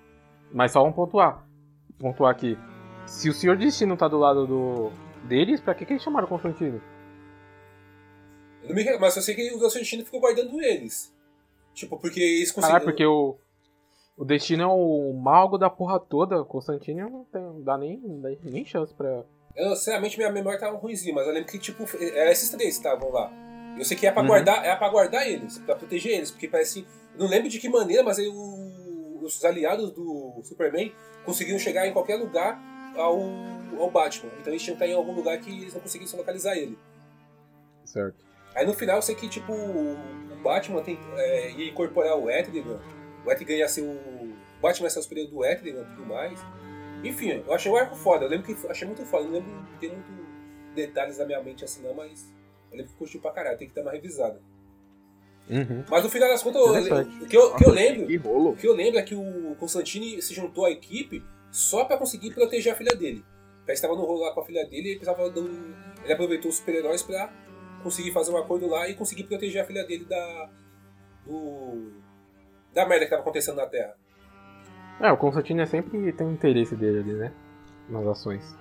Mas 0.53 0.71
só 0.73 0.85
um 0.85 0.93
pontuar. 0.93 1.47
Pontuar 1.99 2.31
aqui. 2.31 2.59
Se 3.07 3.29
o 3.31 3.33
Senhor 3.33 3.57
Destino 3.57 3.97
tá 3.97 4.07
do 4.09 4.19
lado 4.19 4.47
do 4.47 4.91
deles, 5.25 5.61
pra 5.61 5.75
que, 5.75 5.87
que 5.87 5.95
eles 5.95 6.03
chamaram 6.03 6.27
Constantino? 6.29 6.81
Eu 8.63 8.69
não 8.71 8.75
me 8.77 8.99
mas 8.99 9.17
eu 9.17 9.23
sei 9.23 9.35
que 9.35 9.51
o 9.55 9.59
Destino 9.59 10.05
ficou 10.05 10.21
guardando 10.21 10.61
eles. 10.61 11.14
Tipo, 11.75 11.99
porque 11.99 12.21
eles 12.21 12.51
conseguiram. 12.53 12.79
Caralho, 12.81 12.85
porque 12.85 13.05
o. 13.05 13.37
O 14.17 14.25
Destino 14.25 14.63
é 14.63 14.67
o 14.67 15.13
mago 15.13 15.59
da 15.59 15.69
porra 15.69 15.99
toda. 15.99 16.41
O 16.41 16.45
Constantino 16.47 17.11
não, 17.11 17.25
tem, 17.25 17.43
não 17.43 17.61
dá 17.63 17.77
nem, 17.77 17.99
não 17.99 18.21
dá 18.21 18.29
nem 18.45 18.65
chance 18.65 18.95
pra. 18.95 19.25
Eu, 19.57 19.75
sinceramente, 19.75 20.17
minha 20.17 20.31
memória 20.31 20.59
tava 20.59 20.77
ruimzinha, 20.79 21.13
mas 21.15 21.27
eu 21.27 21.33
lembro 21.33 21.51
que, 21.51 21.59
tipo, 21.59 21.85
era 22.15 22.31
esses 22.31 22.49
três 22.49 22.79
que 22.79 22.87
estavam 22.87 23.11
lá. 23.11 23.31
Eu 23.77 23.85
sei 23.85 23.97
que 23.97 24.07
é 24.07 24.13
pra, 24.13 24.23
Uhum. 24.23 24.29
guardar, 24.29 24.65
é 24.65 24.75
pra 24.77 24.89
guardar 24.89 25.29
eles, 25.29 25.59
pra 25.59 25.75
proteger 25.75 26.13
eles, 26.13 26.31
porque 26.31 26.47
parece. 26.47 26.87
Não 27.19 27.27
lembro 27.27 27.49
de 27.49 27.59
que 27.59 27.69
maneira, 27.69 28.05
mas 28.05 28.19
aí 28.21 28.29
o- 28.29 29.19
os 29.21 29.45
aliados 29.45 29.91
do 29.91 30.41
Superman 30.45 30.93
conseguiram 31.25 31.59
chegar 31.59 31.87
em 31.89 31.93
qualquer 31.93 32.17
lugar 32.17 32.61
ao, 32.97 33.19
ao 33.81 33.91
Batman. 33.91 34.31
Então 34.41 34.53
eles 34.53 34.63
tinham 34.63 34.77
que 34.77 34.85
estar 34.85 34.93
em 34.93 34.97
algum 34.97 35.13
lugar 35.15 35.39
que 35.41 35.51
eles 35.51 35.75
não 35.75 35.81
conseguissem 35.81 36.17
localizar 36.19 36.57
ele. 36.57 36.79
Certo. 37.85 38.24
Aí 38.55 38.67
no 38.67 38.73
final 38.75 38.97
eu 38.97 39.03
sei 39.03 39.15
que, 39.15 39.29
tipo, 39.29 39.53
o 39.53 39.97
Batman 40.43 40.83
tem, 40.83 40.99
é, 41.17 41.51
ia 41.53 41.71
incorporar 41.71 42.17
o 42.17 42.31
Etrigan. 42.31 42.81
O 43.25 43.31
Etrigan 43.31 43.55
ia 43.55 43.69
ser 43.69 43.83
o. 43.83 43.87
O 43.93 44.61
Batman 44.63 44.87
ia 44.87 44.91
ser 44.91 44.99
o 45.01 45.03
superior 45.03 45.29
do 45.29 45.45
Etrigan 45.45 45.83
e 45.83 45.85
tudo 45.97 46.07
mais. 46.07 46.39
Enfim, 47.03 47.43
eu 47.47 47.53
achei 47.53 47.71
o 47.71 47.77
arco 47.77 47.97
foda. 47.97 48.25
Eu 48.25 48.31
lembro 48.31 48.47
que 48.47 48.67
achei 48.69 48.87
muito 48.87 49.05
foda. 49.05 49.25
Eu 49.25 49.29
não 49.31 49.35
lembro 49.39 49.53
de 49.73 49.79
ter 49.79 49.89
muito 49.93 50.25
detalhes 50.75 51.19
na 51.19 51.27
minha 51.27 51.43
mente 51.43 51.65
assim, 51.65 51.83
não, 51.83 51.95
mas. 51.95 52.33
Eu 52.71 52.79
lembro 52.79 52.93
que 52.93 52.99
curti 52.99 53.19
pra 53.19 53.31
caralho. 53.31 53.59
Tem 53.59 53.69
que 53.69 53.75
dar 53.75 53.83
uma 53.83 53.93
revisada. 53.93 54.41
Uhum. 55.49 55.85
Mas 55.91 56.03
no 56.03 56.09
final 56.09 56.29
das 56.31 56.43
contas, 56.43 56.63
o 56.63 57.27
que 57.27 57.37
eu, 57.37 57.55
que 57.55 57.65
eu 57.67 57.71
lembro. 57.71 58.07
Que. 58.07 58.17
O 58.17 58.57
que 58.57 58.67
eu 58.67 58.75
lembro 58.75 58.99
é 58.99 59.03
que 59.03 59.15
o 59.15 59.55
Constantine 59.61 60.23
se 60.23 60.33
juntou 60.33 60.65
à 60.65 60.71
equipe 60.71 61.23
só 61.51 61.85
pra 61.85 61.99
conseguir 61.99 62.33
proteger 62.33 62.73
a 62.73 62.77
filha 62.77 62.97
dele. 62.97 63.23
Ele 63.67 63.73
estava 63.73 63.95
no 63.95 64.05
rolo 64.05 64.21
lá 64.21 64.33
com 64.33 64.41
a 64.41 64.45
filha 64.45 64.65
dele 64.65 64.89
e 64.89 64.91
ele 64.93 64.99
precisava 64.99 65.27
um- 65.41 65.75
Ele 66.03 66.13
aproveitou 66.13 66.51
os 66.51 66.57
super-heróis 66.57 67.03
pra 67.03 67.31
conseguir 67.85 68.11
fazer 68.13 68.33
um 68.33 68.37
acordo 68.37 68.67
lá 68.67 68.89
e 68.89 68.95
conseguir 68.95 69.25
proteger 69.25 69.63
a 69.63 69.67
filha 69.67 69.87
dele 69.87 70.07
da. 70.07 70.51
do. 71.25 71.93
da 72.73 72.89
merda 72.89 73.05
que 73.05 73.11
tava 73.11 73.23
acontecendo 73.23 73.57
na 73.57 73.67
Terra. 73.67 73.95
É, 75.01 75.13
o 75.13 75.17
Constantino 75.17 75.61
é 75.61 75.67
sempre 75.67 76.13
tem 76.13 76.27
o 76.27 76.33
interesse 76.33 76.75
dele 76.75 77.01
ali, 77.01 77.13
né? 77.13 77.33
Nas 77.89 78.07
ações. 78.07 78.57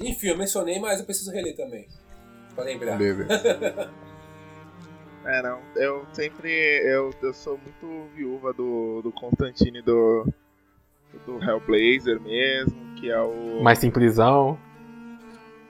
Enfim, 0.00 0.28
eu 0.28 0.36
mencionei, 0.36 0.78
mas 0.78 1.00
eu 1.00 1.06
preciso 1.06 1.30
reler 1.30 1.56
também. 1.56 1.86
Pra 2.54 2.64
lembrar. 2.64 2.98
É, 5.26 5.42
não. 5.42 5.60
Eu 5.74 6.06
sempre. 6.12 6.50
Eu, 6.84 7.12
eu 7.20 7.34
sou 7.34 7.58
muito 7.58 8.08
viúva 8.14 8.52
do, 8.52 9.02
do 9.02 9.10
Constantine 9.10 9.82
do. 9.82 10.24
Do 11.26 11.42
Hellblazer 11.42 12.20
mesmo, 12.20 12.94
que 12.96 13.10
é 13.10 13.20
o 13.20 13.62
Mais 13.62 13.78
simplesão. 13.78 14.58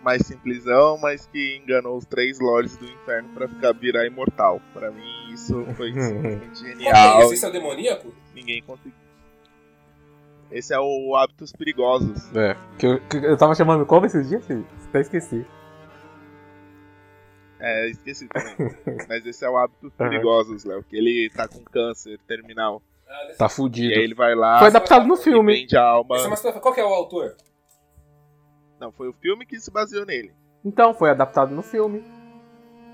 mais 0.03 0.23
simplesão, 0.27 0.97
mas 0.99 1.27
que 1.27 1.57
enganou 1.57 1.97
os 1.97 2.05
três 2.07 2.39
lords 2.41 2.77
do 2.77 2.85
inferno 2.87 3.29
pra 3.35 3.49
ficar 3.49 3.73
virar 3.73 4.07
imortal. 4.07 4.61
Pra 4.73 4.91
mim 4.91 5.33
isso 5.33 5.65
foi 5.77 5.93
simplesmente 5.93 6.59
genial. 6.65 7.33
esse? 7.33 7.45
É 7.45 7.49
o 7.49 7.53
demoníaco? 7.53 8.15
Ninguém 8.35 8.63
conseguiu. 8.63 8.93
Esse 10.51 10.73
é 10.73 10.79
o 10.79 11.17
Hábitos 11.17 11.51
Perigosos. 11.53 12.35
É. 12.37 12.57
Que 12.79 12.87
eu, 12.87 13.01
que 13.01 13.17
eu 13.17 13.37
tava 13.37 13.55
chamando 13.57 13.85
como 13.85 14.07
esses 14.07 14.29
dias, 14.29 14.47
filho? 14.47 14.65
Até 14.89 15.01
esqueci. 15.01 15.45
É, 17.59 17.89
esqueci 17.91 18.29
também. 18.29 18.55
Mas 19.09 19.27
esse 19.27 19.45
é 19.45 19.51
o 19.51 19.57
Hábitos. 19.57 19.93
Perigosos, 19.95 20.65
Léo. 20.65 20.85
Que 20.85 20.97
ele 20.97 21.31
tá 21.35 21.49
com 21.49 21.65
câncer 21.65 22.19
terminal. 22.29 22.81
Ah, 23.09 23.29
Tá 23.39 23.47
E 23.47 23.49
fudido. 23.51 23.95
aí 23.95 24.01
ele 24.01 24.15
vai 24.15 24.35
lá 24.35 24.59
Foi 24.59 24.69
adaptado 24.69 25.07
no 25.07 25.15
e 25.15 25.19
filme. 25.19 25.55
vende 25.55 25.77
a 25.77 25.83
alma. 25.83 26.17
É 26.17 26.53
Qual 26.61 26.75
que 26.75 26.81
é 26.81 26.85
o 26.85 26.89
autor? 26.93 27.37
Não, 28.81 28.93
foi 28.93 29.09
o 29.09 29.13
filme 29.13 29.47
que 29.47 29.59
se 29.59 29.71
baseou 29.71 30.05
nele. 30.05 30.33
Então, 30.65 30.93
foi 30.93 31.11
adaptado 31.11 31.55
no 31.55 31.63
filme. 31.63 32.05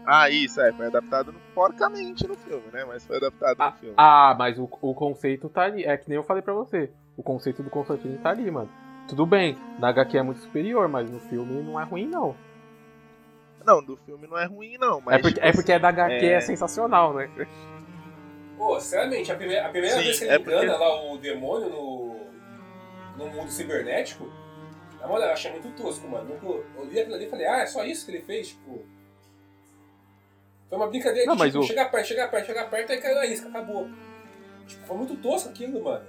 Ah, 0.07 0.29
isso, 0.29 0.61
é, 0.61 0.73
foi 0.73 0.87
adaptado 0.87 1.33
no- 1.33 1.39
porcamente 1.55 2.27
no 2.27 2.35
filme, 2.35 2.65
né? 2.73 2.85
Mas 2.85 3.07
foi 3.07 3.17
adaptado 3.17 3.57
no 3.59 3.73
filme. 3.79 3.95
Ah, 3.97 4.35
mas 4.39 4.59
o, 4.59 4.69
o 4.81 4.95
conceito 4.95 5.49
tá 5.49 5.63
ali. 5.63 5.85
É 5.85 5.97
que 5.97 6.09
nem 6.09 6.17
eu 6.17 6.25
falei 6.25 6.43
pra 6.43 6.53
você. 6.53 6.91
O 7.17 7.23
conceito 7.23 7.63
do 7.63 7.71
Constantine 7.71 8.19
tá 8.19 8.31
ali, 8.31 8.51
mano. 8.51 8.69
Tudo 9.09 9.27
bem, 9.27 9.57
na 9.79 9.89
HQ 9.89 10.17
é 10.19 10.23
muito 10.23 10.41
superior, 10.41 10.89
mas 10.89 11.11
no 11.11 11.19
filme 11.21 11.63
não 11.63 11.81
é 11.81 11.85
ruim, 11.85 12.07
não. 12.07 12.35
Não, 13.65 13.83
do 13.85 13.97
filme 13.99 14.27
não 14.27 14.37
é 14.39 14.45
ruim, 14.47 14.77
não, 14.79 15.01
mas. 15.01 15.15
é, 15.17 15.19
porque, 15.19 15.35
tipo 15.35 15.47
é 15.47 15.53
porque 15.53 15.73
é 15.73 15.79
da 15.79 15.89
HQ, 15.89 16.13
é... 16.27 16.33
é- 16.35 16.41
sensacional, 16.41 17.15
né? 17.15 17.29
Pô, 18.63 18.79
sinceramente, 18.79 19.33
a 19.33 19.35
primeira, 19.35 19.67
a 19.67 19.71
primeira 19.71 19.97
Sim, 19.97 20.03
vez 20.05 20.19
que 20.21 20.25
ele 20.25 20.33
é 20.35 20.39
porque- 20.39 20.55
engana 20.55 20.77
lá 20.77 21.13
o 21.13 21.19
demônio 21.19 21.69
no, 21.69 22.17
no 23.17 23.27
mundo 23.29 23.51
cibernético, 23.51 24.33
na 25.01 25.09
moral, 25.09 25.27
eu 25.27 25.33
achei 25.33 25.51
muito 25.51 25.69
tosco, 25.77 26.07
mano. 26.07 26.39
Eu 26.41 26.65
olhei 26.81 27.01
aquilo 27.03 27.17
ali 27.17 27.27
e 27.27 27.29
falei, 27.29 27.45
ah, 27.47 27.59
é 27.63 27.67
só 27.67 27.85
isso 27.85 28.07
que 28.07 28.13
ele 28.13 28.23
fez? 28.23 28.51
Tipo. 28.51 28.85
Foi 30.69 30.79
uma 30.79 30.87
brincadeira 30.87 31.27
Não, 31.27 31.35
de 31.35 31.41
mas 31.41 31.53
tipo, 31.53 31.65
o- 31.65 31.67
chegar 31.67 31.91
perto, 31.91 32.07
chegar 32.07 32.31
perto, 32.31 32.47
chegar 32.47 32.71
perto, 32.71 32.93
aí 32.93 33.01
caiu 33.01 33.15
na 33.17 33.27
isca, 33.27 33.49
acabou. 33.49 33.89
Tipo, 34.67 34.87
foi 34.87 34.97
muito 34.97 35.17
tosco 35.17 35.49
aquilo, 35.49 35.83
mano. 35.83 36.07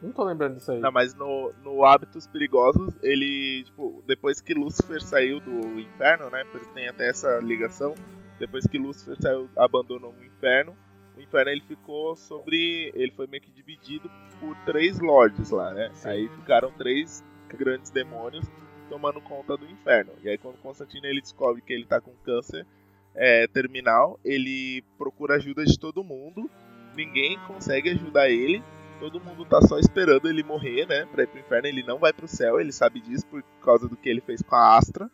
Não 0.00 0.12
tô 0.12 0.22
lembrando 0.22 0.54
disso 0.56 0.70
aí. 0.70 0.78
Não, 0.78 0.92
mas 0.92 1.14
no, 1.14 1.52
no 1.64 1.84
Hábitos 1.84 2.26
Perigosos, 2.28 2.94
ele, 3.02 3.64
tipo, 3.64 4.04
depois 4.06 4.40
que 4.40 4.54
Lúcifer 4.54 5.02
saiu 5.02 5.40
do 5.40 5.80
inferno, 5.80 6.30
né? 6.30 6.44
Porque 6.52 6.68
tem 6.74 6.86
até 6.86 7.08
essa 7.08 7.38
ligação. 7.40 7.94
Depois 8.38 8.66
que 8.66 8.78
Lúcifer 8.78 9.16
saiu, 9.20 9.48
abandonou 9.56 10.12
o 10.12 10.24
inferno, 10.24 10.76
o 11.16 11.20
inferno 11.20 11.50
ele 11.50 11.62
ficou 11.62 12.14
sobre. 12.14 12.92
Ele 12.94 13.10
foi 13.12 13.26
meio 13.26 13.42
que 13.42 13.50
dividido 13.50 14.10
por 14.38 14.56
três 14.64 15.00
lords 15.00 15.50
lá, 15.50 15.72
né? 15.72 15.90
Aí 16.04 16.28
ficaram 16.28 16.70
três 16.72 17.24
grandes 17.48 17.90
demônios 17.90 18.46
tomando 18.90 19.20
conta 19.20 19.56
do 19.56 19.66
inferno. 19.66 20.12
E 20.22 20.28
aí 20.28 20.36
quando 20.36 20.58
Constantino 20.58 21.06
ele 21.06 21.20
descobre 21.20 21.62
que 21.62 21.72
ele 21.72 21.86
tá 21.86 22.00
com 22.00 22.12
câncer 22.24 22.66
é, 23.14 23.46
terminal, 23.46 24.20
ele 24.24 24.84
procura 24.98 25.36
ajuda 25.36 25.64
de 25.64 25.78
todo 25.78 26.04
mundo. 26.04 26.50
Ninguém 26.94 27.38
consegue 27.46 27.90
ajudar 27.90 28.28
ele. 28.28 28.62
Todo 29.00 29.20
mundo 29.20 29.44
tá 29.44 29.60
só 29.62 29.78
esperando 29.78 30.28
ele 30.28 30.42
morrer, 30.42 30.86
né? 30.86 31.06
Pra 31.06 31.22
ir 31.22 31.26
pro 31.26 31.40
inferno. 31.40 31.66
Ele 31.66 31.82
não 31.82 31.98
vai 31.98 32.12
pro 32.12 32.28
céu, 32.28 32.60
ele 32.60 32.72
sabe 32.72 33.00
disso 33.00 33.26
por 33.26 33.42
causa 33.62 33.88
do 33.88 33.96
que 33.96 34.08
ele 34.08 34.20
fez 34.20 34.42
com 34.42 34.54
a 34.54 34.76
Astra. 34.76 35.10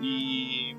E 0.00 0.76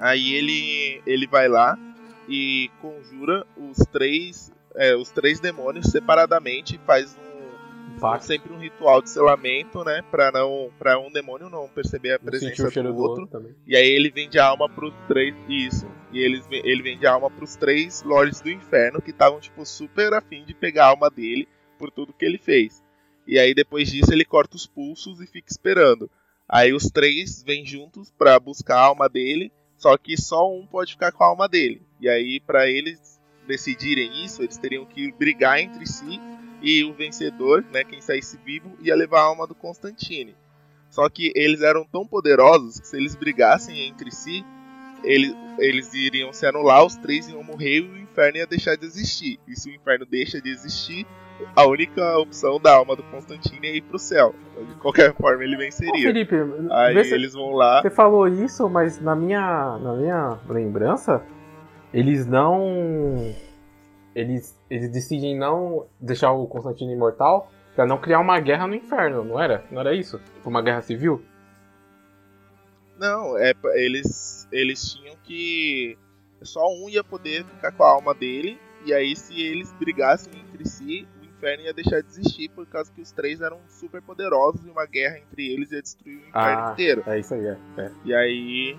aí 0.00 0.34
ele, 0.34 1.02
ele 1.06 1.26
vai 1.26 1.48
lá 1.48 1.78
e 2.28 2.70
conjura 2.80 3.46
os 3.56 3.78
três, 3.90 4.52
é, 4.76 4.94
os 4.94 5.10
três 5.10 5.40
demônios 5.40 5.86
separadamente, 5.86 6.78
faz 6.86 7.16
um 7.16 7.98
Pacto. 7.98 8.26
sempre 8.26 8.52
um 8.52 8.58
ritual 8.58 9.02
de 9.02 9.10
selamento, 9.10 9.82
né, 9.82 10.02
para 10.10 10.30
não 10.30 10.70
para 10.78 10.98
um 10.98 11.10
demônio 11.10 11.48
não 11.48 11.68
perceber 11.68 12.12
a 12.12 12.18
presença 12.18 12.70
do 12.70 12.92
do 12.92 12.96
outro. 12.96 13.22
outro 13.22 13.26
também. 13.26 13.54
E 13.66 13.74
aí 13.74 13.88
ele 13.88 14.10
vende 14.10 14.38
a 14.38 14.46
alma 14.46 14.68
pros 14.68 14.94
três. 15.08 15.34
Isso. 15.48 15.86
E 16.12 16.20
eles, 16.20 16.46
ele 16.50 16.82
vende 16.82 17.06
a 17.06 17.12
alma 17.12 17.30
pros 17.30 17.56
três 17.56 18.02
lords 18.02 18.40
do 18.40 18.50
inferno 18.50 19.02
que 19.02 19.10
estavam, 19.10 19.40
tipo, 19.40 19.64
super 19.66 20.14
afim 20.14 20.44
de 20.44 20.54
pegar 20.54 20.84
a 20.84 20.88
alma 20.88 21.10
dele 21.10 21.48
por 21.78 21.90
tudo 21.90 22.12
que 22.12 22.24
ele 22.24 22.38
fez. 22.38 22.82
E 23.26 23.38
aí 23.38 23.54
depois 23.54 23.90
disso 23.90 24.12
ele 24.12 24.24
corta 24.24 24.56
os 24.56 24.66
pulsos 24.66 25.20
e 25.20 25.26
fica 25.26 25.50
esperando. 25.50 26.10
Aí 26.48 26.72
os 26.72 26.84
três 26.84 27.42
vêm 27.42 27.64
juntos 27.66 28.10
pra 28.10 28.38
buscar 28.38 28.76
a 28.76 28.84
alma 28.86 29.08
dele. 29.08 29.52
Só 29.76 29.96
que 29.96 30.16
só 30.16 30.50
um 30.50 30.66
pode 30.66 30.92
ficar 30.92 31.12
com 31.12 31.22
a 31.22 31.28
alma 31.28 31.48
dele. 31.48 31.82
E 32.00 32.08
aí, 32.08 32.40
pra 32.40 32.68
eles 32.68 33.20
decidirem 33.46 34.24
isso, 34.24 34.42
eles 34.42 34.56
teriam 34.56 34.84
que 34.84 35.10
brigar 35.12 35.58
entre 35.58 35.86
si. 35.86 36.20
E 36.60 36.84
o 36.84 36.92
vencedor, 36.92 37.64
né, 37.72 37.84
quem 37.84 38.00
saísse 38.00 38.38
vivo, 38.44 38.76
ia 38.80 38.94
levar 38.96 39.20
a 39.20 39.24
alma 39.24 39.46
do 39.46 39.54
Constantine. 39.54 40.36
Só 40.90 41.08
que 41.08 41.32
eles 41.34 41.62
eram 41.62 41.84
tão 41.84 42.06
poderosos 42.06 42.80
que 42.80 42.88
se 42.88 42.96
eles 42.96 43.14
brigassem 43.14 43.86
entre 43.86 44.10
si, 44.10 44.44
eles, 45.04 45.34
eles 45.58 45.94
iriam 45.94 46.32
se 46.32 46.46
anular, 46.46 46.84
os 46.84 46.96
três 46.96 47.28
iam 47.28 47.42
morrer 47.44 47.78
e 47.78 47.80
o 47.82 47.98
inferno 47.98 48.38
ia 48.38 48.46
deixar 48.46 48.76
de 48.76 48.84
existir. 48.84 49.38
E 49.46 49.54
se 49.54 49.70
o 49.70 49.74
inferno 49.74 50.04
deixa 50.04 50.40
de 50.40 50.50
existir, 50.50 51.06
a 51.54 51.64
única 51.66 52.18
opção 52.18 52.58
da 52.58 52.74
alma 52.74 52.96
do 52.96 53.02
Constantine 53.04 53.68
é 53.68 53.76
ir 53.76 53.82
pro 53.82 53.98
céu. 53.98 54.34
De 54.68 54.74
qualquer 54.76 55.14
forma, 55.16 55.44
ele 55.44 55.54
Ô, 55.54 55.58
venceria. 55.58 56.08
Felipe, 56.08 56.34
Aí 56.70 56.96
eles 56.96 57.34
vão 57.34 57.52
lá. 57.52 57.82
Você 57.82 57.90
falou 57.90 58.26
isso, 58.26 58.68
mas 58.68 59.00
na 59.00 59.14
minha, 59.14 59.78
na 59.78 59.94
minha 59.94 60.38
lembrança, 60.48 61.22
eles 61.92 62.26
não. 62.26 63.34
Eles, 64.14 64.58
eles 64.68 64.90
decidem 64.90 65.36
não 65.38 65.86
deixar 66.00 66.32
o 66.32 66.46
Constantino 66.46 66.92
imortal 66.92 67.52
pra 67.76 67.86
não 67.86 67.98
criar 68.00 68.18
uma 68.18 68.40
guerra 68.40 68.66
no 68.66 68.74
inferno, 68.74 69.22
não 69.22 69.40
era? 69.40 69.64
Não 69.70 69.80
era 69.80 69.94
isso? 69.94 70.18
Tipo, 70.18 70.48
uma 70.50 70.60
guerra 70.62 70.82
civil? 70.82 71.22
Não, 72.98 73.38
é 73.38 73.52
eles 73.76 74.48
eles 74.50 74.92
tinham 74.92 75.14
que 75.22 75.96
só 76.42 76.66
um 76.68 76.88
ia 76.88 77.04
poder 77.04 77.44
ficar 77.44 77.70
com 77.72 77.84
a 77.84 77.90
alma 77.90 78.12
dele 78.14 78.58
e 78.84 78.92
aí 78.92 79.14
se 79.14 79.40
eles 79.40 79.72
brigassem 79.74 80.32
entre 80.40 80.66
si, 80.68 81.06
o 81.20 81.24
inferno 81.24 81.62
ia 81.64 81.72
deixar 81.72 82.00
de 82.00 82.08
existir 82.08 82.48
por 82.50 82.66
causa 82.66 82.90
que 82.92 83.00
os 83.00 83.12
três 83.12 83.40
eram 83.40 83.58
super 83.68 84.02
poderosos 84.02 84.64
e 84.66 84.70
uma 84.70 84.86
guerra 84.86 85.18
entre 85.18 85.52
eles 85.52 85.70
ia 85.70 85.80
destruir 85.82 86.16
o 86.16 86.28
inferno 86.28 86.60
Ah, 86.66 86.70
inteiro. 86.72 87.04
é 87.06 87.18
isso 87.20 87.34
aí, 87.34 87.46
é. 87.46 87.56
é. 87.76 87.90
E 88.04 88.14
aí 88.14 88.76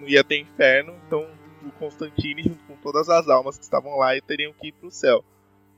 não 0.00 0.06
ia 0.06 0.22
ter 0.22 0.38
inferno, 0.38 0.94
então 1.06 1.26
o 1.66 1.72
Constantine 1.72 2.42
junto 2.42 2.62
com 2.64 2.76
todas 2.76 3.08
as 3.08 3.28
almas 3.28 3.56
que 3.58 3.64
estavam 3.64 3.96
lá 3.98 4.10
teriam 4.26 4.52
que 4.52 4.68
ir 4.68 4.72
pro 4.72 4.90
céu. 4.90 5.24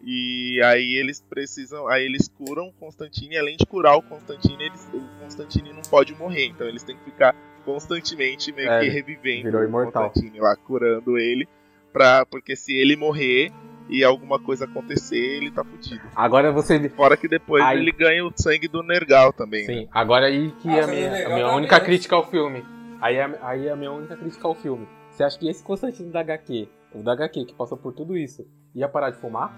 E 0.05 0.61
aí 0.65 0.95
eles 0.95 1.21
precisam, 1.21 1.89
aí 1.89 2.05
eles 2.05 2.29
curam 2.29 2.69
o 2.69 2.73
Constantine, 2.73 3.35
e 3.35 3.39
além 3.39 3.57
de 3.57 3.67
curar 3.67 3.97
o 3.97 4.03
Constantine, 4.03 4.63
eles, 4.63 4.89
o 4.95 5.01
Constantine 5.21 5.73
não 5.73 5.83
pode 5.83 6.15
morrer, 6.15 6.47
então 6.47 6.69
eles 6.69 6.85
têm 6.85 6.97
que 6.97 7.05
ficar 7.05 7.35
constantemente 7.65 8.53
meio 8.53 8.71
É, 8.71 8.81
que 8.81 8.89
revivendo 8.89 9.43
virou 9.45 9.61
o 9.63 9.65
imortal. 9.65 10.05
Constantine 10.11 10.39
lá, 10.41 10.55
curando 10.57 11.19
ele, 11.19 11.49
pra, 11.93 12.25
porque 12.25 12.55
se 12.55 12.73
ele 12.77 12.95
morrer 12.95 13.51
e 13.89 14.05
alguma 14.05 14.39
coisa 14.39 14.67
acontecer, 14.67 15.17
ele 15.17 15.51
tá 15.51 15.65
fudido. 15.65 16.03
Agora 16.15 16.53
você. 16.53 16.89
Fora 16.91 17.17
que 17.17 17.27
depois 17.27 17.65
Aí- 17.65 17.79
ele 17.79 17.91
ganha 17.91 18.25
o 18.25 18.33
sangue 18.37 18.69
do 18.69 18.83
Nergal 18.83 19.33
também. 19.33 19.67
né? 19.67 19.75
Sim, 19.75 19.89
agora 19.91 20.27
aí 20.27 20.53
que 20.61 20.69
Ah, 20.69 20.77
é 20.77 20.83
a 20.83 20.87
minha, 20.87 21.27
a 21.27 21.35
minha 21.35 21.49
única 21.53 21.79
né? 21.79 21.85
crítica 21.85 22.15
ao 22.15 22.31
filme. 22.31 22.65
Aí 23.01 23.17
é, 23.17 23.39
aí 23.43 23.67
é 23.67 23.71
a 23.73 23.77
minha 23.77 23.91
única 23.91 24.17
crítica 24.17 24.47
ao 24.47 24.55
filme. 24.55 24.87
Você 25.19 25.25
acha 25.25 25.37
que 25.37 25.49
esse 25.49 25.65
Constantino 25.65 26.13
da 26.13 26.21
HQ, 26.21 26.69
o 26.95 27.03
da 27.03 27.11
HQ 27.13 27.47
que 27.47 27.53
passou 27.53 27.77
por 27.77 27.93
tudo 27.93 28.17
isso, 28.17 28.47
ia 28.73 28.89
parar 28.89 29.11
de 29.11 29.17
fumar? 29.17 29.53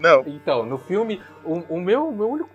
Não, 0.00 0.22
Então, 0.26 0.64
no 0.64 0.78
filme, 0.78 1.20
o, 1.44 1.74
o 1.74 1.80
meu, 1.82 2.08
o 2.08 2.16
meu 2.16 2.30
único. 2.30 2.48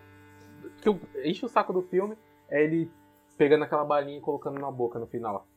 que 0.81 0.89
eu 0.89 0.99
enche 1.23 1.45
o 1.45 1.49
saco 1.49 1.71
do 1.71 1.83
filme 1.83 2.17
é 2.49 2.63
ele 2.63 2.89
pegando 3.37 3.63
aquela 3.63 3.85
balinha 3.85 4.17
e 4.17 4.21
colocando 4.21 4.59
na 4.59 4.71
boca 4.71 4.97
no 4.97 5.05
final. 5.05 5.47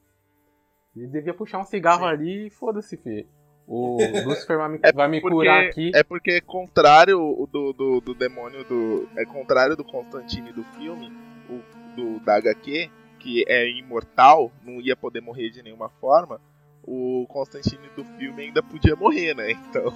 Ele 0.94 1.06
devia 1.06 1.32
puxar 1.32 1.58
um 1.58 1.64
cigarro 1.64 2.02
Sim. 2.02 2.08
ali 2.08 2.46
e 2.48 2.50
foda-se, 2.50 2.98
fi. 2.98 3.26
O 3.66 3.96
Lucifer 4.28 4.58
vai 4.58 4.68
me, 4.68 4.78
É 4.82 4.92
vai 4.92 5.08
me 5.08 5.22
porque, 5.22 5.34
curar 5.34 5.64
aqui. 5.64 5.90
É 5.94 6.04
porque 6.04 6.32
é 6.32 6.40
contrário 6.42 7.16
do, 7.50 7.72
do, 7.72 8.00
do 8.02 8.14
demônio 8.14 8.62
do. 8.64 9.08
É 9.16 9.24
contrário 9.24 9.74
do 9.74 9.84
Constantine 9.84 10.52
do 10.52 10.62
filme, 10.64 11.10
o, 11.48 11.96
do, 11.96 12.20
da 12.20 12.36
HQ, 12.36 12.90
que 13.22 13.44
é 13.48 13.68
imortal, 13.70 14.50
não 14.62 14.80
ia 14.80 14.96
poder 14.96 15.20
morrer 15.20 15.50
de 15.50 15.62
nenhuma 15.62 15.88
forma. 15.88 16.40
O 16.84 17.26
Constantine 17.28 17.88
do 17.96 18.04
filme 18.04 18.42
ainda 18.42 18.62
podia 18.62 18.96
morrer, 18.96 19.34
né? 19.34 19.52
Então. 19.52 19.92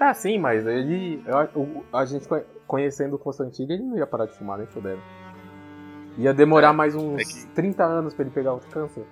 Ah, 0.00 0.12
sim, 0.12 0.38
mas 0.38 0.66
ele. 0.66 1.22
o- 1.54 1.84
a 1.96 2.04
gente 2.04 2.26
conhe- 2.26 2.44
conhecendo 2.66 3.14
o 3.14 3.18
Constantino, 3.18 3.72
ele 3.72 3.82
não 3.84 3.96
ia 3.96 4.06
parar 4.06 4.26
de 4.26 4.32
fumar, 4.36 4.58
nem 4.58 4.66
fudendo. 4.66 5.00
Ia 6.18 6.34
demorar 6.34 6.72
mais 6.72 6.94
uns 6.96 7.20
é 7.20 7.24
que- 7.24 7.46
30 7.54 7.84
anos 7.84 8.12
pra 8.12 8.24
ele 8.24 8.34
pegar 8.34 8.54
o 8.54 8.60
câncer. 8.60 9.06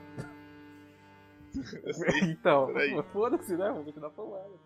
assim, 1.86 2.30
então, 2.30 2.68
foda-se, 3.12 3.56
né? 3.56 3.68
Vamos 3.68 3.84
continuar 3.84 4.10
falando. 4.10 4.58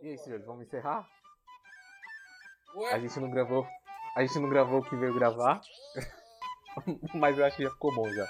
E 0.00 0.08
aí, 0.08 0.18
senhores, 0.18 0.44
vamos 0.46 0.62
encerrar? 0.66 1.06
A 2.74 2.78
Ué, 2.78 3.00
gente 3.00 3.20
não 3.20 3.30
gravou. 3.30 3.64
A 4.16 4.22
gente 4.24 4.38
não 4.40 4.48
gravou 4.48 4.80
o 4.80 4.82
que 4.84 4.96
veio 4.96 5.14
gravar. 5.14 5.60
Mas 7.14 7.38
eu 7.38 7.44
acho 7.44 7.56
que 7.56 7.62
já 7.64 7.70
ficou 7.70 7.94
bom 7.94 8.08
já. 8.12 8.26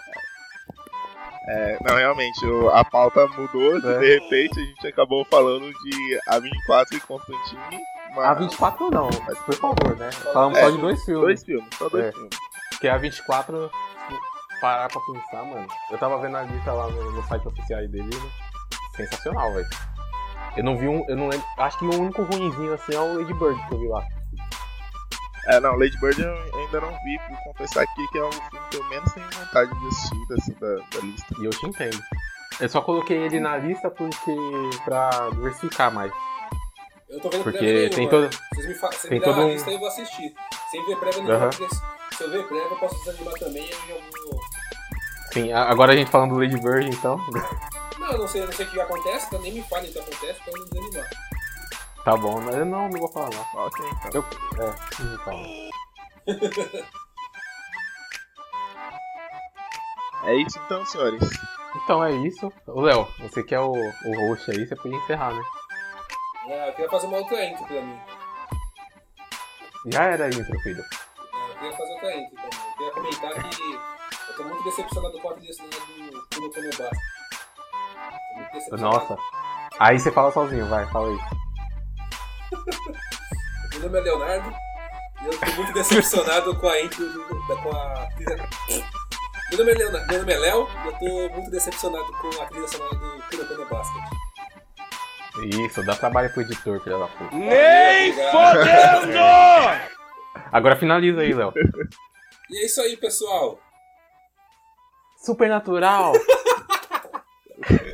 é, 1.49 1.77
não, 1.83 1.97
realmente, 1.97 2.45
o- 2.47 2.69
a 2.71 2.85
pauta 2.85 3.27
mudou. 3.29 3.77
É. 3.79 3.99
De 3.99 4.19
repente 4.19 4.59
a 4.61 4.65
gente 4.65 4.87
acabou 4.87 5.25
falando 5.25 5.69
de 5.73 6.21
A24 6.29 6.93
e 6.93 7.01
Constantine. 7.01 7.81
Mas 8.15 8.25
A 8.27 8.35
24 8.35 8.91
não, 8.91 9.09
mas 9.27 9.39
por 9.41 9.55
favor, 9.55 9.97
né? 9.97 10.11
Falamos 10.13 10.59
É, 10.59 10.63
só 10.65 10.71
de 10.71 10.79
dois 10.79 11.03
filmes. 11.05 11.23
Dois 11.23 11.45
filmes, 11.45 11.69
só 11.77 11.89
dois 11.89 12.05
É. 12.07 12.13
filmes. 12.13 12.37
Porque 12.71 12.89
a 12.89 12.99
24, 12.99 13.71
se 14.09 14.61
parar 14.61 14.89
pra 14.89 15.01
pensar, 15.01 15.45
mano. 15.45 15.67
Eu 15.91 15.99
tava 15.99 16.19
vendo 16.19 16.37
a 16.37 16.43
lista 16.43 16.73
lá 16.73 16.89
no, 16.89 17.13
no 17.13 17.23
site 17.25 17.49
oficial 17.49 17.81
dele. 17.89 18.03
né? 18.05 18.31
Sensacional, 18.97 19.53
velho. 19.55 19.67
Eu 20.57 20.65
não 20.65 20.77
vi 20.77 20.87
um. 20.87 21.03
Eu 21.09 21.17
não 21.17 21.29
lembro. 21.29 21.47
Acho 21.57 21.79
que 21.79 21.87
o 21.87 21.99
único 22.01 22.23
ruimzinho 22.25 22.75
assim 22.75 22.95
é 22.95 22.99
o 23.01 23.17
Lady 23.19 23.33
Bird 23.33 23.67
que 23.69 23.75
eu 23.75 23.79
vi 23.81 23.89
lá. 23.89 24.05
É, 25.49 25.59
não, 25.61 25.77
Lady 25.77 25.99
Bird 26.01 26.21
eu 26.23 26.33
ainda 26.61 26.81
não 26.81 26.93
vi, 27.03 27.19
vou 27.29 27.37
confessar 27.53 27.83
aqui 27.83 28.09
que 28.13 28.19
é 28.19 28.23
o 28.23 28.31
filme 28.33 28.61
que 28.71 28.77
eu 28.77 28.85
menos 28.89 29.13
tenho 29.13 29.27
vontade 29.31 29.71
de 29.81 29.87
assistir 29.89 30.33
assim, 30.39 30.53
da, 30.55 30.75
da 30.77 31.01
lista. 31.07 31.35
E 31.41 31.45
eu 31.45 31.51
te 31.51 31.67
entendo. 31.67 32.03
Eu 32.61 32.69
só 32.69 32.81
coloquei 32.81 33.17
ele 33.17 33.41
na 33.41 33.57
lista 33.57 33.91
porque. 33.91 34.37
pra 34.85 35.11
diversificar 35.31 35.93
mais. 35.93 36.13
eu 37.09 37.21
tô 37.21 37.29
vendo 37.31 37.43
Porque 37.43 37.59
prévia 37.59 37.75
nenhuma. 37.89 37.95
tem 37.97 38.09
todo- 38.09 38.31
Vocês 38.55 38.67
me, 38.69 38.75
fa- 38.75 38.93
você 38.93 39.09
tem 39.09 39.19
me 39.19 39.25
todo 39.25 39.41
a 39.41 39.45
um- 39.45 39.49
lista 39.49 39.71
e 39.71 39.75
eu 39.75 39.79
vou 39.81 39.89
assistir. 39.89 40.35
Sem 40.71 40.87
ver 40.87 40.97
prévia 40.97 41.23
nenhuma, 41.23 41.39
Aham. 41.45 41.51
porque 41.51 41.75
se 41.75 41.83
se 42.17 42.23
eu 42.25 42.31
ver 42.31 42.47
prévia 42.47 42.69
eu 42.71 42.77
posso 42.77 42.95
desanimar 43.05 43.35
também 43.35 43.65
e 43.65 43.91
eu 43.91 44.01
vou... 44.01 44.41
Sim, 45.33 45.51
agora 45.53 45.93
a 45.93 45.97
gente 45.97 46.11
falando 46.11 46.35
do 46.35 46.41
Lady 46.41 46.61
Bird, 46.61 46.89
então. 46.91 47.17
Não, 47.99 48.13
eu 48.13 48.19
não 48.19 48.29
sei, 48.29 48.43
eu 48.43 48.47
não 48.47 48.53
sei 48.53 48.67
o 48.67 48.71
que 48.71 48.81
acontece, 48.81 49.27
então 49.27 49.41
nem 49.41 49.53
me 49.55 49.63
falem 49.63 49.89
o 49.89 49.93
que 49.93 49.99
acontece 49.99 50.41
pra 50.43 50.53
eu 50.53 50.59
não 50.59 50.67
desanimar. 50.67 51.11
Tá 52.05 52.17
bom, 52.17 52.41
mas 52.41 52.57
eu 52.57 52.65
não, 52.65 52.89
não 52.89 53.01
vou 53.01 53.09
falar 53.13 53.31
não. 53.31 53.65
Ok, 53.67 53.85
então. 54.07 54.11
Eu, 54.13 54.65
é, 54.65 55.19
fala. 55.19 55.43
É 60.25 60.37
isso 60.37 60.57
então, 60.65 60.87
senhores. 60.87 61.21
Então 61.75 62.05
é 62.05 62.13
isso. 62.13 62.53
Ô 62.69 62.81
Léo, 62.83 63.09
você 63.19 63.43
que 63.43 63.55
é 63.55 63.61
o, 63.61 63.73
o 63.73 64.29
host 64.29 64.51
aí, 64.53 64.67
você 64.67 64.77
podia 64.77 64.97
encerrar, 64.97 65.35
né? 65.35 65.43
Ah, 66.47 66.69
eu 66.69 66.73
queria 66.75 66.91
fazer 66.91 67.07
uma 67.09 67.17
outra 67.19 67.45
intro 67.45 67.65
pra 67.65 67.83
mim. 67.83 67.99
Já 69.87 70.05
era 70.05 70.27
a 70.27 70.29
intro, 70.29 70.61
filho. 70.61 70.85
Ah, 71.33 71.49
Eu 71.49 71.55
queria 71.55 71.73
fazer 71.77 71.93
outra 71.93 72.17
intro 72.17 72.37
também. 72.37 72.69
Eu 72.69 72.77
queria 72.77 72.93
comentar 72.93 73.51
que 73.51 73.73
eu 73.73 74.37
tô 74.37 74.45
muito 74.45 74.63
decepcionado 74.63 75.21
com 75.21 75.29
a 75.29 75.35
trilha 75.35 75.53
sonora 75.53 75.77
do 75.81 76.29
Kuno 76.35 76.53
Kono 76.53 76.69
Basta. 76.79 76.91
Tô 78.31 78.37
muito 78.37 78.53
decepcionado. 78.53 78.97
Nossa. 78.97 79.17
Aí 79.81 79.99
você 79.99 80.13
fala 80.13 80.31
sozinho, 80.31 80.69
vai, 80.69 80.87
fala 80.87 81.09
aí. 81.09 81.42
Meu 83.73 83.81
nome 83.81 83.99
é 83.99 84.03
Leonardo 84.03 84.55
e 85.23 85.27
eu 85.27 85.39
tô 85.39 85.53
muito 85.53 85.73
decepcionado 85.73 86.57
com 86.59 86.69
a 86.69 86.81
intro 86.81 87.27
com 87.63 87.71
a 87.71 88.09
trilha... 88.17 88.49
Meu 89.51 89.59
nome 89.59 89.71
é 89.73 89.75
Leonardo, 89.75 90.07
meu 90.09 90.19
nome 90.19 90.33
é 90.33 90.39
Léo 90.39 90.69
e 90.83 90.87
eu 90.87 90.93
tô 90.99 91.35
muito 91.35 91.51
decepcionado 91.51 92.13
com 92.21 92.43
a 92.43 92.47
trilha 92.47 92.69
sonora 92.69 92.95
do 92.95 93.47
Kono 93.47 93.67
Basket. 93.69 94.23
Isso, 95.65 95.83
dá 95.85 95.97
trabalho 95.97 96.31
pro 96.33 96.43
editor, 96.43 96.81
filho 96.83 96.99
da 96.99 97.07
puta. 97.07 97.35
Nem 97.35 98.13
fodendo! 98.13 99.19
Agora 100.53 100.77
finaliza 100.77 101.23
aí, 101.23 101.33
Léo. 101.33 101.53
E 102.51 102.63
é 102.63 102.67
isso 102.67 102.81
aí, 102.83 102.97
pessoal. 102.99 103.59
Supernatural! 105.25 106.13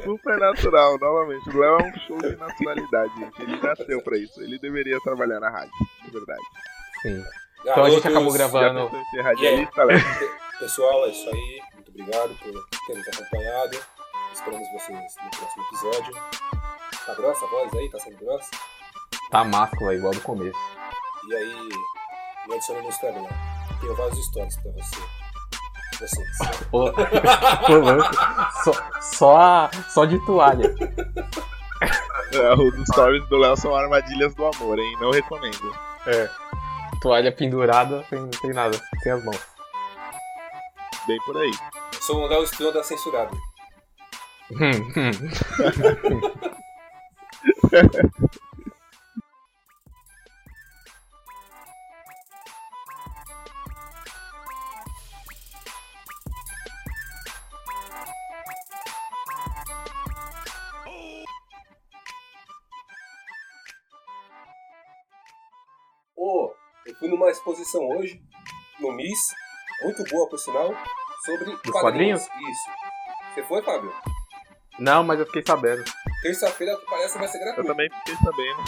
Supernatural, 0.04 0.98
novamente. 0.98 1.48
O 1.50 1.58
Léo 1.58 1.78
é 1.78 1.82
um 1.82 1.98
show 2.06 2.18
de 2.18 2.36
naturalidade, 2.36 3.14
gente. 3.16 3.42
Ele 3.42 3.60
nasceu 3.60 4.02
pra 4.02 4.16
isso. 4.16 4.40
Ele 4.40 4.58
deveria 4.58 4.98
trabalhar 5.00 5.40
na 5.40 5.50
rádio, 5.50 5.72
de 6.04 6.10
verdade. 6.10 6.42
Sim. 7.02 7.24
Então 7.60 7.84
a 7.84 7.90
gente 7.90 8.06
acabou 8.06 8.32
gravando. 8.32 8.90
Radialista, 9.22 9.84
Léo? 9.84 9.98
Pessoal, 10.58 11.06
é 11.06 11.10
isso 11.10 11.28
aí. 11.28 11.62
Muito 11.74 11.88
obrigado 11.90 12.34
por 12.38 12.68
ter 12.86 12.96
nos 12.96 13.08
acompanhado. 13.08 13.78
Esperamos 14.32 14.68
vocês 14.72 15.14
no 15.24 15.30
próximo 15.30 15.64
episódio. 15.64 16.14
Tá 17.06 17.14
grossa 17.14 17.44
a 17.44 17.48
voz 17.48 17.74
aí? 17.74 17.90
Tá 17.90 17.98
sendo 17.98 18.18
grossa? 18.18 18.50
Tá 19.30 19.44
máscula, 19.44 19.94
igual 19.94 20.12
do 20.12 20.20
começo. 20.20 20.58
E 21.28 21.34
aí, 21.34 21.68
me 22.46 22.54
adiciona 22.54 22.82
no 22.82 22.88
Instagram. 22.88 23.26
Tenho 23.80 23.94
vários 23.94 24.26
stories 24.26 24.56
pra 24.56 24.72
você. 24.72 25.27
Vocês. 25.98 26.38
Louco. 26.72 27.00
só, 28.62 28.72
só, 29.00 29.70
só 29.88 30.04
de 30.04 30.24
toalha. 30.24 30.74
É, 32.32 32.54
os 32.54 32.88
stories 32.88 33.26
do 33.28 33.36
Léo 33.38 33.56
são 33.56 33.74
armadilhas 33.74 34.34
do 34.34 34.46
amor, 34.46 34.78
hein? 34.78 34.96
Não 35.00 35.10
recomendo. 35.10 35.74
É. 36.06 36.28
Toalha 37.00 37.32
pendurada, 37.32 38.04
sem, 38.08 38.30
sem 38.40 38.52
nada, 38.52 38.78
sem 39.02 39.12
as 39.12 39.24
mãos. 39.24 39.40
Bem 41.06 41.18
por 41.24 41.36
aí. 41.36 41.52
Eu 41.94 42.02
sou 42.02 42.22
o 42.22 42.26
Léo 42.26 42.44
Stronda 42.44 42.82
censurado. 42.82 43.36
Hum, 44.50 44.70
hum. 44.96 45.10
Eu 66.86 66.94
fui 66.96 67.08
numa 67.08 67.30
exposição 67.30 67.86
hoje, 67.88 68.20
no 68.80 68.92
MIS, 68.92 69.18
muito 69.82 70.02
boa 70.10 70.28
por 70.28 70.38
sinal, 70.38 70.74
sobre 71.24 71.56
quadrinhos? 71.72 72.22
Isso. 72.22 72.70
Você 73.34 73.42
foi, 73.44 73.62
Fábio? 73.62 73.92
Não, 74.78 75.02
mas 75.04 75.18
eu 75.20 75.26
fiquei 75.26 75.42
sabendo. 75.46 75.84
Terça-feira, 76.22 76.76
que 76.76 76.86
parece, 76.86 77.18
vai 77.18 77.28
ser 77.28 77.38
Eu 77.38 77.44
gratuito. 77.44 77.68
também 77.68 77.90
fiquei 77.90 78.14
sabendo. 78.16 78.62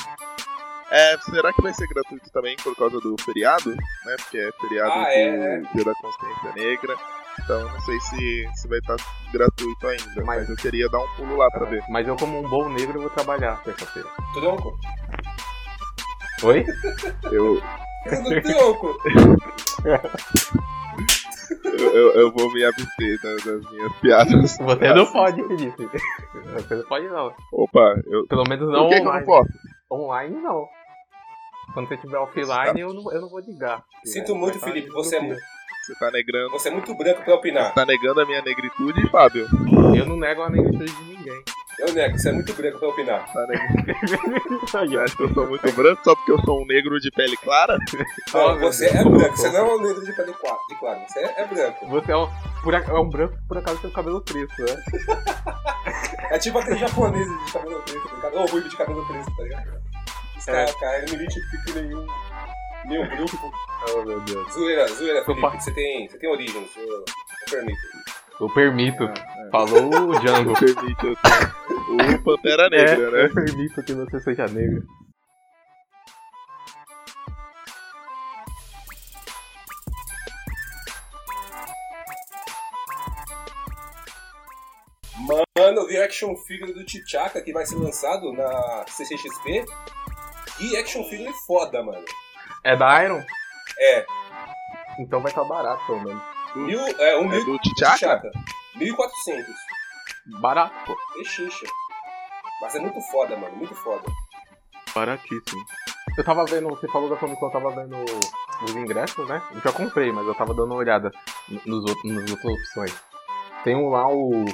É, 0.91 1.17
será 1.19 1.53
que 1.53 1.63
vai 1.63 1.73
ser 1.73 1.87
gratuito 1.87 2.29
também 2.33 2.57
por 2.57 2.75
causa 2.77 2.99
do 3.01 3.15
feriado? 3.23 3.71
Né? 3.71 4.17
Porque 4.19 4.39
é 4.39 4.51
feriado 4.61 4.91
Ah, 4.91 5.05
do 5.05 5.07
é, 5.09 5.23
é. 5.57 5.61
Dia 5.73 5.85
da 5.85 5.95
Consciência 5.95 6.53
Negra. 6.57 6.97
Então 7.45 7.61
eu 7.61 7.69
não 7.69 7.81
sei 7.83 8.01
se, 8.01 8.51
se 8.57 8.69
vai 8.69 8.79
estar 8.81 8.97
gratuito 9.33 9.87
ainda. 9.87 10.25
Mas... 10.25 10.49
eu 10.49 10.57
queria 10.57 10.89
dar 10.89 10.99
um 10.99 11.09
pulo 11.15 11.37
lá 11.37 11.49
pra 11.49 11.65
ver. 11.67 11.85
Mas 11.89 12.09
eu, 12.09 12.17
como 12.17 12.41
um 12.41 12.49
bom 12.49 12.69
negro, 12.69 12.99
eu 12.99 13.03
vou 13.03 13.11
trabalhar 13.11 13.63
terça-feira. 13.63 14.09
Tronco. 14.35 14.77
Oi? 16.43 16.65
Eu, 17.31 17.61
eu, 21.65 21.95
eu, 21.95 22.13
eu 22.13 22.33
vou 22.33 22.53
me 22.53 22.65
abster 22.65 23.21
das, 23.23 23.45
das 23.45 23.71
minhas 23.71 23.93
piadas. 23.97 24.57
Você 24.59 24.95
não 24.95 25.07
pode, 25.13 25.43
Felipe. 25.47 25.89
Você 26.55 26.75
não 26.75 26.85
pode, 26.85 27.07
não. 27.09 27.35
Opa, 27.53 27.95
eu. 28.07 28.27
Pelo 28.27 28.45
menos 28.49 28.69
não 28.71 28.85
Por 28.85 28.89
que, 28.91 29.01
que 29.01 29.07
eu 29.07 29.09
online. 29.09 29.27
não 29.27 29.27
posso? 29.27 29.51
Online, 29.91 30.37
não. 30.37 30.69
Quando 31.75 31.89
você 31.89 31.97
tiver 31.99 32.19
offline, 32.19 32.81
eu 32.81 32.93
não, 32.95 33.13
eu 33.13 33.21
não 33.21 33.29
vou 33.29 33.41
ligar. 33.41 33.85
Sinto 34.05 34.35
muito, 34.35 34.59
Felipe, 34.61 34.89
você 34.89 35.17
é 35.17 35.21
muito. 35.21 35.41
Você 35.85 35.95
tá 35.99 36.11
negando. 36.11 36.51
Você 36.51 36.69
é 36.69 36.73
muito 36.73 36.95
branco 36.95 37.23
pra 37.23 37.35
opinar. 37.35 37.69
Você 37.69 37.75
tá 37.75 37.87
negando 37.87 38.21
a 38.21 38.27
minha 38.27 38.43
negritude, 38.43 39.09
Fábio? 39.11 39.47
Eu 39.97 40.07
não 40.07 40.17
nego 40.17 40.43
a 40.43 40.51
negritude 40.51 40.93
de 40.93 41.03
ninguém. 41.05 41.43
Eu 41.81 41.93
nego, 41.95 42.19
você 42.19 42.29
é 42.29 42.33
muito 42.33 42.53
branco 42.53 42.79
pra 42.79 42.89
opinar. 42.89 43.25
Acha 45.03 45.17
que 45.17 45.23
eu 45.23 45.33
sou 45.35 45.47
muito 45.47 45.73
branco 45.73 46.01
só 46.05 46.15
porque 46.15 46.33
eu 46.33 46.39
sou 46.43 46.63
um 46.63 46.67
negro 46.67 47.01
de 47.01 47.11
pele 47.11 47.37
clara? 47.39 47.79
Não, 48.35 48.59
você 48.59 48.87
é 48.87 49.03
branco, 49.05 49.37
você 49.37 49.51
não 49.51 49.59
é 49.67 49.75
um 49.75 49.81
negro 49.81 50.05
de 50.05 50.13
pele 50.13 50.33
clara, 50.35 50.59
de 50.69 50.79
claro, 50.79 51.01
você 51.09 51.19
é, 51.21 51.41
é 51.41 51.47
branco. 51.47 51.87
Você 51.89 52.13
é 52.13 52.17
um, 52.17 52.29
por, 52.63 52.75
é 52.75 52.93
um 52.99 53.09
branco 53.09 53.35
que 53.35 53.49
por 53.49 53.59
acaso 53.59 53.81
tem 53.81 53.91
o 53.91 53.93
cabelo 53.93 54.21
preto, 54.21 54.63
né? 54.63 54.77
É 56.31 56.39
tipo 56.39 56.59
aquele 56.59 56.77
japonês 56.79 57.27
de 57.27 57.53
cabelo 57.53 57.83
preto, 57.83 58.09
tá? 58.21 58.29
Ou 58.35 58.47
ruivo 58.47 58.69
de 58.69 58.77
cabelo 58.77 59.05
preto, 59.07 59.37
tá 59.37 59.43
ligado? 59.43 59.71
Os 60.39 60.47
É. 60.47 60.53
caras, 60.53 60.75
cara, 60.77 60.99
não 61.01 61.09
me 61.09 61.15
identifica 61.25 61.81
nenhum, 61.83 62.07
nenhum 62.85 63.09
grupo. 63.17 63.53
Oh, 63.93 64.03
meu 64.05 64.21
Deus. 64.21 64.53
Zoeira, 64.53 64.87
zoeira, 64.87 65.25
Felipe, 65.25 65.51
você 65.61 65.73
tem, 65.73 66.09
você 66.09 66.19
tem 66.19 66.31
origens, 66.31 66.69
eu, 66.77 66.87
eu 66.87 67.05
permito. 67.51 67.81
Eu 68.41 68.49
permito. 68.55 69.05
É, 69.05 69.51
Falou 69.51 70.09
o 70.11 70.19
Django. 70.21 70.51
Eu 70.51 70.57
ter 70.57 72.15
o 72.17 72.23
Pantera 72.23 72.69
Negra, 72.71 73.09
é, 73.09 73.11
né? 73.11 73.25
Eu 73.27 73.35
permito 73.35 73.83
que 73.83 73.93
você 73.93 74.21
seja 74.21 74.47
negro. 74.47 74.83
Mano, 85.17 85.81
eu 85.81 85.87
vi 85.87 85.99
action 85.99 86.35
figure 86.37 86.73
do 86.73 86.85
T'Chaka 86.85 87.41
que 87.43 87.53
vai 87.53 87.67
ser 87.67 87.77
lançado 87.77 88.33
na 88.33 88.85
CCXP. 88.89 89.65
E 90.61 90.77
action 90.77 91.05
figure 91.05 91.33
foda, 91.47 91.83
mano. 91.83 92.05
É 92.65 92.77
da 92.77 93.05
Iron? 93.05 93.23
É, 93.79 94.05
Então 94.99 95.21
vai 95.21 95.31
estar 95.31 95.45
barato, 95.45 95.85
pelo 95.87 96.03
menos. 96.03 96.23
Mil, 96.57 96.81
é, 96.81 97.19
um 97.19 97.33
É 97.33 97.37
mil 97.37 97.45
do 97.45 97.59
T'Chaka? 97.59 98.31
1.400. 98.77 99.45
Barato, 100.41 100.75
pô. 100.87 100.97
Pechincha. 101.15 101.67
Mas 102.61 102.75
é 102.75 102.79
muito 102.81 103.01
foda, 103.11 103.37
mano, 103.37 103.57
muito 103.57 103.75
foda. 103.75 104.03
Baratíssimo. 104.95 105.65
Eu 106.17 106.25
tava 106.25 106.45
vendo, 106.45 106.69
você 106.69 106.89
falou 106.89 107.09
da 107.09 107.17
Comic 107.17 107.39
Con, 107.39 107.47
eu 107.47 107.53
tava 107.53 107.71
vendo 107.71 107.97
os 108.65 108.75
ingressos, 108.75 109.27
né? 109.29 109.41
Eu 109.53 109.61
já 109.61 109.73
comprei, 109.73 110.13
mas 110.13 110.27
eu 110.27 110.35
tava 110.35 110.53
dando 110.53 110.67
uma 110.67 110.77
olhada 110.77 111.11
nos 111.65 111.85
outros, 111.89 112.05
nas 112.13 112.31
outras 112.31 112.53
opções. 112.53 112.95
Tem 113.65 113.77
um 113.77 113.89
lá, 113.89 114.07
o 114.09 114.45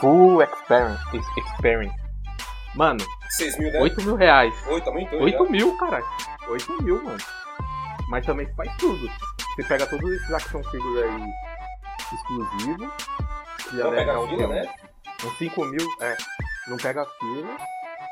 Full 0.00 0.42
Experience. 0.42 1.02
Experience. 1.38 1.96
Mano, 2.74 3.04
6 3.30 3.58
mil, 3.58 3.72
né? 3.72 3.80
8 3.80 4.02
mil 4.02 4.14
reais. 4.16 4.54
Oito, 4.66 4.88
aumentou 4.88 5.20
8 5.22 5.44
já. 5.44 5.50
mil, 5.50 5.76
caralho. 5.76 6.06
8 6.48 6.82
mil, 6.82 7.02
mano. 7.02 7.18
Mas 8.08 8.26
também 8.26 8.52
faz 8.54 8.74
tudo. 8.78 9.10
Você 9.54 9.64
pega 9.64 9.86
todos 9.86 10.10
esses 10.10 10.32
action 10.32 10.62
figures 10.64 11.04
aí 11.04 11.32
exclusivos. 12.12 12.88
que 13.68 13.76
Não 13.76 13.90
pega 13.90 14.12
dar 14.12 14.20
um 14.20 14.28
fila, 14.28 14.46
né? 14.48 14.74
Uns 15.24 15.38
5 15.38 15.64
mil, 15.66 15.86
é. 16.00 16.16
Não 16.68 16.76
pega 16.76 17.06
fila. 17.18 17.56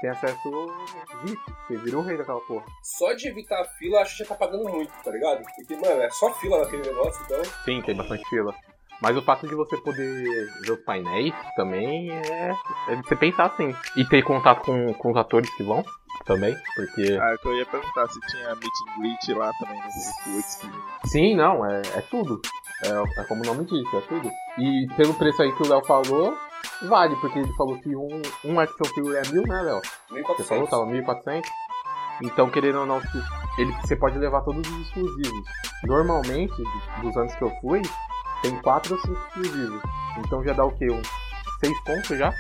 Tem 0.01 0.11
acesso 0.11 0.67
VIP. 1.25 1.41
Você 1.67 1.77
vira 1.77 1.99
o 1.99 2.03
rei 2.03 2.17
daquela 2.17 2.41
porra. 2.41 2.65
Só 2.83 3.13
de 3.13 3.29
evitar 3.29 3.61
a 3.61 3.65
fila, 3.65 4.01
acho 4.01 4.17
que 4.17 4.23
já 4.25 4.29
tá 4.31 4.35
pagando 4.35 4.69
muito, 4.69 4.91
tá 5.05 5.11
ligado? 5.11 5.43
Porque, 5.43 5.77
mano, 5.77 6.01
é 6.03 6.11
só 6.11 6.33
fila 6.35 6.59
naquele 6.61 6.83
negócio, 6.83 7.23
então. 7.25 7.43
Sim, 7.65 7.83
tem 7.83 7.95
bastante 7.95 8.27
fila. 8.31 8.55
Mas 9.03 9.17
o 9.17 9.23
fato 9.23 9.47
de 9.49 9.55
você 9.55 9.77
poder 9.79 10.47
ver 10.63 10.73
os 10.73 10.81
painéis 10.85 11.35
também 11.57 12.11
é, 12.11 12.53
é 12.89 12.95
de 12.97 13.03
você 13.07 13.17
pensar 13.17 13.47
assim. 13.47 13.75
E 13.97 14.05
ter 14.05 14.23
contato 14.23 14.63
com, 14.65 14.93
com 14.95 15.11
os 15.11 15.17
atores 15.17 15.49
que 15.55 15.63
vão 15.63 15.83
também, 16.27 16.55
porque. 16.77 17.19
Ah, 17.21 17.35
eu 17.45 17.55
ia 17.57 17.67
perguntar 17.67 18.07
se 18.09 18.21
tinha 18.21 18.55
meet 18.57 18.65
and 18.65 19.01
greet 19.01 19.33
lá 19.39 19.51
também 19.59 19.77
no 19.77 19.91
Full 20.25 20.41
Experience. 20.41 20.81
Sim, 21.07 21.35
não, 21.37 21.65
é, 21.65 21.81
é 21.97 22.01
tudo. 22.11 22.41
É, 22.85 23.21
é 23.21 23.25
como 23.25 23.43
o 23.43 23.47
nome 23.47 23.65
diz, 23.65 23.95
é 23.95 24.01
tudo. 24.03 24.31
E 24.59 24.87
pelo 24.97 25.15
preço 25.15 25.43
aí 25.43 25.53
que 25.53 25.63
o 25.63 25.69
Léo 25.69 25.83
falou, 25.85 26.37
vale, 26.89 27.17
porque 27.17 27.39
ele 27.39 27.53
falou 27.55 27.79
que 27.81 27.95
um, 27.97 28.23
um 28.45 28.61
action 28.61 28.85
figure 28.95 29.17
é 29.17 29.23
mil, 29.33 29.43
né, 29.43 29.63
Léo? 29.63 29.81
Você 30.37 30.45
falou, 30.45 30.67
1.400. 30.67 30.71
tava 30.71 30.87
1.400? 30.87 31.43
Então, 32.23 32.51
querendo 32.51 32.81
ou 32.81 32.87
não, 32.87 33.01
se- 33.01 33.09
ele, 33.59 33.73
você 33.81 33.97
pode 33.97 34.19
levar 34.19 34.43
todos 34.43 34.67
os 34.71 34.87
exclusivos. 34.87 35.43
Normalmente, 35.85 36.55
dos 37.03 37.17
anos 37.17 37.35
que 37.35 37.43
eu 37.43 37.51
fui, 37.63 37.81
tem 38.43 38.61
4 38.61 38.95
ou 38.95 39.01
5 39.01 39.13
exclusivos. 39.13 39.83
Então 40.19 40.45
já 40.45 40.53
dá 40.53 40.65
o 40.65 40.77
quê? 40.77 40.91
Uns 40.91 41.09
6 41.61 41.85
pontos 41.85 42.19
já? 42.19 42.33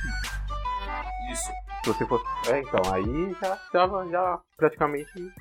Isso. 1.32 1.52
Se 1.84 1.92
você 1.92 2.06
for. 2.06 2.22
É, 2.48 2.60
então, 2.60 2.80
aí 2.92 3.36
já, 3.40 3.58
já, 3.72 4.06
já 4.10 4.38
praticamente 4.56 5.32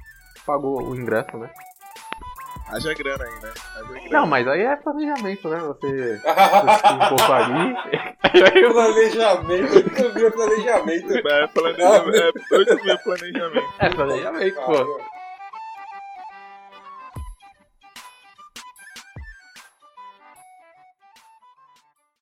pagou 0.46 0.82
o 0.82 0.96
ingresso, 0.96 1.38
né? 1.38 1.50
Haja 2.68 2.94
grana 2.94 3.24
aí, 3.24 3.32
né? 3.42 3.54
Grana. 3.76 4.10
Não, 4.12 4.28
mas 4.28 4.48
aí 4.48 4.62
é 4.62 4.76
planejamento, 4.76 5.50
né? 5.50 5.60
Você 5.60 6.22
um 6.94 7.10
pouco 7.10 7.34
ali. 7.34 7.76
Planejamento, 8.72 10.02
eu 10.02 10.14
vi 10.14 10.32
planejamento. 10.32 11.28
É, 11.28 11.48
planejamento, 11.48 12.16
é 12.54 12.58
8 12.58 12.84
mil 12.84 12.98
planejamento. 13.00 13.74
É 13.80 13.90
planejamento, 13.90 14.62
pô. 14.62 15.19